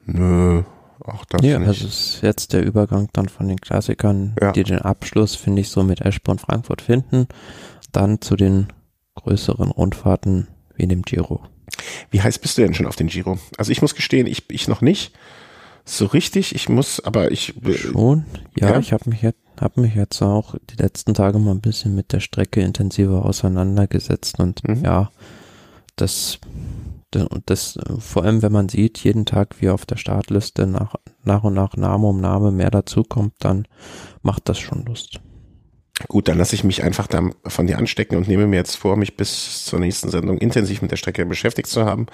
nö, 0.05 0.63
auch 1.03 1.25
das 1.25 1.41
ja, 1.41 1.57
nicht. 1.57 1.67
also 1.67 1.87
ist 1.87 2.19
jetzt 2.21 2.53
der 2.53 2.63
Übergang 2.63 3.09
dann 3.11 3.27
von 3.27 3.47
den 3.47 3.59
Klassikern, 3.59 4.35
ja. 4.39 4.51
die 4.51 4.63
den 4.63 4.79
Abschluss, 4.79 5.35
finde 5.35 5.61
ich, 5.61 5.69
so 5.69 5.83
mit 5.83 6.01
Eschborn 6.01 6.37
Frankfurt 6.37 6.81
finden, 6.81 7.27
dann 7.91 8.21
zu 8.21 8.35
den 8.35 8.67
größeren 9.15 9.71
Rundfahrten 9.71 10.47
wie 10.75 10.87
dem 10.87 11.01
Giro. 11.01 11.41
Wie 12.09 12.21
heiß 12.21 12.39
bist 12.39 12.57
du 12.57 12.61
denn 12.61 12.73
schon 12.73 12.85
auf 12.85 12.95
den 12.95 13.07
Giro? 13.07 13.39
Also 13.57 13.71
ich 13.71 13.81
muss 13.81 13.95
gestehen, 13.95 14.27
ich, 14.27 14.49
ich 14.49 14.67
noch 14.67 14.81
nicht 14.81 15.13
so 15.85 16.05
richtig. 16.05 16.53
Ich 16.55 16.69
muss, 16.69 16.99
aber 16.99 17.31
ich 17.31 17.53
schon. 17.75 18.25
Ja, 18.55 18.71
ja? 18.71 18.79
ich 18.79 18.93
habe 18.93 19.09
mich 19.09 19.21
jetzt 19.21 19.39
habe 19.59 19.81
mich 19.81 19.93
jetzt 19.93 20.21
auch 20.23 20.55
die 20.71 20.81
letzten 20.81 21.13
Tage 21.13 21.37
mal 21.37 21.51
ein 21.51 21.61
bisschen 21.61 21.93
mit 21.93 22.13
der 22.13 22.19
Strecke 22.19 22.61
intensiver 22.61 23.23
auseinandergesetzt 23.23 24.39
und 24.39 24.67
mhm. 24.67 24.83
ja, 24.83 25.11
das, 25.95 26.39
das, 27.11 27.27
das, 27.45 27.79
vor 27.99 28.23
allem 28.23 28.41
wenn 28.41 28.51
man 28.51 28.69
sieht, 28.69 28.97
jeden 29.03 29.27
Tag 29.27 29.61
wie 29.61 29.69
auf 29.69 29.85
der 29.85 29.97
Startliste 29.97 30.65
nach, 30.65 30.95
nach 31.23 31.43
und 31.43 31.53
nach 31.53 31.77
Name 31.77 32.07
um 32.07 32.19
Name 32.19 32.51
mehr 32.51 32.71
dazukommt, 32.71 33.33
dann 33.39 33.67
macht 34.23 34.49
das 34.49 34.57
schon 34.57 34.83
Lust. 34.85 35.21
Gut, 36.07 36.27
dann 36.27 36.37
lasse 36.37 36.55
ich 36.55 36.63
mich 36.63 36.83
einfach 36.83 37.07
da 37.07 37.29
von 37.47 37.67
dir 37.67 37.77
anstecken 37.77 38.17
und 38.17 38.27
nehme 38.27 38.47
mir 38.47 38.57
jetzt 38.57 38.75
vor, 38.75 38.97
mich 38.97 39.17
bis 39.17 39.65
zur 39.65 39.79
nächsten 39.79 40.09
Sendung 40.09 40.37
intensiv 40.37 40.81
mit 40.81 40.91
der 40.91 40.97
Strecke 40.97 41.25
beschäftigt 41.25 41.67
zu 41.67 41.85
haben. 41.85 42.07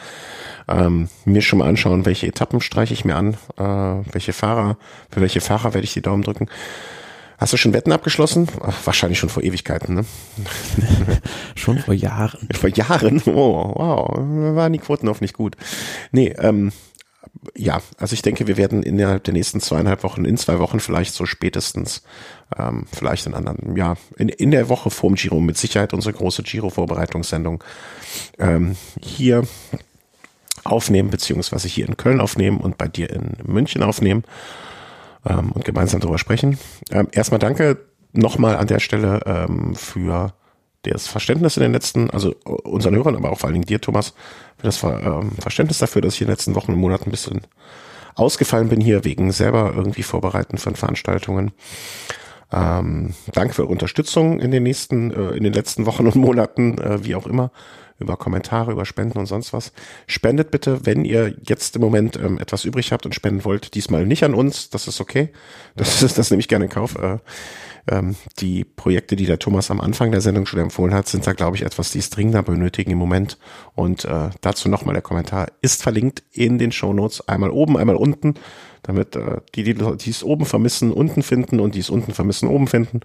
Ähm, 0.68 1.10
mir 1.26 1.42
schon 1.42 1.60
mal 1.60 1.68
anschauen, 1.68 2.06
welche 2.06 2.28
Etappen 2.28 2.62
streiche 2.62 2.94
ich 2.94 3.06
mir 3.06 3.16
an, 3.16 3.36
äh, 3.58 4.14
welche 4.14 4.34
Fahrer, 4.34 4.78
für 5.10 5.22
welche 5.22 5.42
Fahrer 5.42 5.74
werde 5.74 5.86
ich 5.86 5.94
die 5.94 6.02
Daumen 6.02 6.24
drücken. 6.24 6.48
Hast 7.38 7.54
du 7.54 7.58
schon 7.58 7.74
Wetten 7.74 7.92
abgeschlossen? 7.92 8.48
Ach, 8.62 8.76
wahrscheinlich 8.86 9.20
schon 9.20 9.30
vor 9.30 9.44
Ewigkeiten, 9.44 9.94
ne? 9.94 10.06
schon 11.56 11.78
vor 11.78 11.94
Jahren. 11.94 12.48
Vor 12.54 12.70
Jahren? 12.70 13.22
Oh, 13.28 13.74
wow. 13.76 14.18
Waren 14.56 14.74
die 14.74 14.80
Quoten 14.80 15.08
oft 15.08 15.22
nicht 15.22 15.36
gut. 15.36 15.56
Nee, 16.12 16.34
ähm, 16.40 16.72
ja, 17.56 17.82
also 17.98 18.14
ich 18.14 18.22
denke, 18.22 18.48
wir 18.48 18.58
werden 18.58 18.84
innerhalb 18.84 19.24
der 19.24 19.34
nächsten 19.34 19.60
zweieinhalb 19.60 20.04
Wochen, 20.04 20.26
in 20.26 20.38
zwei 20.38 20.60
Wochen 20.60 20.80
vielleicht 20.80 21.14
so 21.14 21.26
spätestens, 21.26 22.04
ähm, 22.58 22.86
vielleicht 22.92 23.26
in 23.26 23.34
anderen, 23.34 23.76
ja, 23.76 23.96
in, 24.18 24.30
in 24.30 24.52
der 24.52 24.70
Woche 24.70 24.90
vorm 24.90 25.16
Giro 25.16 25.40
mit 25.40 25.58
Sicherheit 25.58 25.94
unsere 25.94 26.14
große 26.14 26.44
Giro-Vorbereitungssendung 26.44 27.64
ähm, 28.40 28.76
hier 29.02 29.44
aufnehmen, 30.64 31.10
beziehungsweise 31.10 31.68
hier 31.68 31.88
in 31.88 31.98
Köln 31.98 32.22
aufnehmen 32.22 32.60
und 32.60 32.78
bei 32.78 32.88
dir 32.88 33.10
in 33.10 33.38
München 33.46 33.84
aufnehmen 33.84 34.24
ähm, 35.26 35.52
und 35.52 35.66
gemeinsam 35.66 36.00
darüber 36.00 36.18
sprechen. 36.18 36.58
Ähm, 36.92 37.08
erstmal 37.12 37.40
danke 37.40 37.78
nochmal 38.14 38.58
an 38.58 38.68
der 38.68 38.80
Stelle 38.80 39.22
ähm, 39.26 39.76
für 39.76 40.34
das 40.94 41.08
Verständnis 41.08 41.58
in 41.58 41.64
den 41.64 41.74
letzten, 41.74 42.10
also 42.10 42.36
unseren 42.44 42.96
Hörern, 42.96 43.16
aber 43.16 43.32
auch 43.32 43.40
vor 43.40 43.48
allen 43.48 43.56
Dingen 43.56 43.66
dir, 43.66 43.82
Thomas, 43.82 44.14
für 44.58 44.66
das 44.66 44.82
ähm, 44.84 45.32
Verständnis 45.40 45.80
dafür, 45.80 46.02
dass 46.02 46.16
ich 46.16 46.22
in 46.22 46.28
den 46.28 46.34
letzten 46.34 46.56
Wochen 46.56 46.74
und 46.74 46.80
Monaten 46.80 47.10
ein 47.10 47.12
bisschen 47.12 47.42
ausgefallen 48.16 48.70
bin 48.70 48.82
hier 48.82 49.06
wegen 49.06 49.32
selber 49.32 49.74
irgendwie 49.76 50.04
Vorbereiten 50.04 50.58
von 50.58 50.76
Veranstaltungen. 50.76 51.52
Ähm, 52.52 53.14
danke 53.34 53.54
für 53.54 53.64
eure 53.64 53.72
Unterstützung 53.72 54.40
in 54.40 54.52
den 54.52 54.64
nächsten, 54.64 55.12
äh, 55.12 55.32
in 55.32 55.44
den 55.44 55.54
letzten 55.54 55.86
Wochen 55.86 56.08
und 56.08 56.16
Monaten, 56.16 56.78
äh, 56.78 57.04
wie 57.04 57.16
auch 57.16 57.28
immer, 57.28 57.52
über 58.00 58.16
Kommentare, 58.16 58.72
über 58.72 58.86
Spenden 58.86 59.18
und 59.18 59.26
sonst 59.26 59.54
was. 59.54 59.74
Spendet 60.06 60.52
bitte, 60.52 60.86
wenn 60.86 61.04
ihr 61.04 61.34
jetzt 61.48 61.76
im 61.76 61.82
Moment 61.82 62.16
ähm, 62.16 62.40
etwas 62.40 62.64
übrig 62.64 62.92
habt 62.92 63.06
und 63.06 63.16
spenden 63.16 63.44
wollt, 63.44 63.74
diesmal 63.76 64.06
nicht 64.06 64.24
an 64.24 64.34
uns, 64.34 64.70
das 64.70 64.88
ist 64.88 65.02
okay. 65.02 65.30
Das 65.76 66.02
ist 66.02 66.18
das 66.18 66.30
nehme 66.30 66.40
ich 66.40 66.48
gerne 66.48 66.66
in 66.66 66.72
Kauf. 66.72 66.96
Äh, 66.96 67.18
ähm, 67.90 68.16
die 68.40 68.64
Projekte, 68.64 69.16
die 69.16 69.26
der 69.26 69.40
Thomas 69.40 69.72
am 69.72 69.82
Anfang 69.82 70.12
der 70.12 70.22
Sendung 70.22 70.46
schon 70.46 70.60
empfohlen 70.60 70.94
hat, 70.94 71.08
sind 71.08 71.26
da, 71.26 71.34
glaube 71.34 71.56
ich, 71.56 71.64
etwas, 71.64 71.92
die 71.92 72.00
es 72.00 72.10
dringender 72.10 72.44
benötigen 72.44 72.92
im 72.92 72.98
Moment. 72.98 73.38
Und 73.76 74.06
äh, 74.06 74.30
dazu 74.42 74.70
nochmal 74.70 74.94
der 74.94 75.02
Kommentar 75.02 75.48
ist 75.62 75.84
verlinkt 75.84 76.24
in 76.32 76.58
den 76.58 76.72
Show 76.72 76.94
Notes. 76.94 77.28
Einmal 77.28 77.50
oben, 77.50 77.78
einmal 77.78 77.96
unten, 77.96 78.36
damit 78.84 79.16
äh, 79.16 79.42
die, 79.56 79.64
die, 79.64 79.74
die 79.74 80.10
es 80.10 80.24
oben 80.24 80.46
vermissen, 80.46 80.92
unten 80.92 81.24
finden 81.24 81.60
und 81.60 81.76
die 81.76 81.80
es 81.80 81.90
unten 81.90 82.14
vermissen, 82.14 82.48
oben 82.48 82.68
finden. 82.68 83.02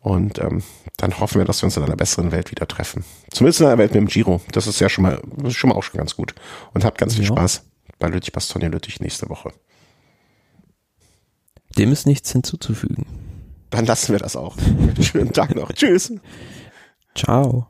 Und 0.00 0.38
ähm, 0.38 0.62
dann 0.96 1.18
hoffen 1.18 1.38
wir, 1.38 1.44
dass 1.44 1.62
wir 1.62 1.66
uns 1.66 1.76
in 1.76 1.82
einer 1.82 1.96
besseren 1.96 2.30
Welt 2.30 2.50
wieder 2.50 2.68
treffen. 2.68 3.04
Zumindest 3.30 3.60
in 3.60 3.66
einer 3.66 3.78
Welt 3.78 3.92
mit 3.92 4.00
dem 4.00 4.08
Giro. 4.08 4.40
Das 4.52 4.66
ist 4.66 4.80
ja 4.80 4.88
schon 4.88 5.02
mal, 5.02 5.20
schon 5.48 5.70
mal 5.70 5.76
auch 5.76 5.82
schon 5.82 5.98
ganz 5.98 6.14
gut. 6.14 6.34
Und 6.72 6.84
habt 6.84 6.98
ganz 6.98 7.14
viel 7.14 7.24
ja. 7.24 7.28
Spaß 7.28 7.64
bei 7.98 8.08
Lüttich 8.08 8.32
Bastogne 8.32 8.68
Lüttich 8.68 9.00
nächste 9.00 9.28
Woche. 9.28 9.52
Dem 11.76 11.92
ist 11.92 12.06
nichts 12.06 12.32
hinzuzufügen. 12.32 13.06
Dann 13.70 13.86
lassen 13.86 14.12
wir 14.12 14.18
das 14.18 14.36
auch. 14.36 14.56
Schönen 15.00 15.32
Tag 15.32 15.54
noch. 15.54 15.72
Tschüss. 15.72 16.12
Ciao. 17.14 17.66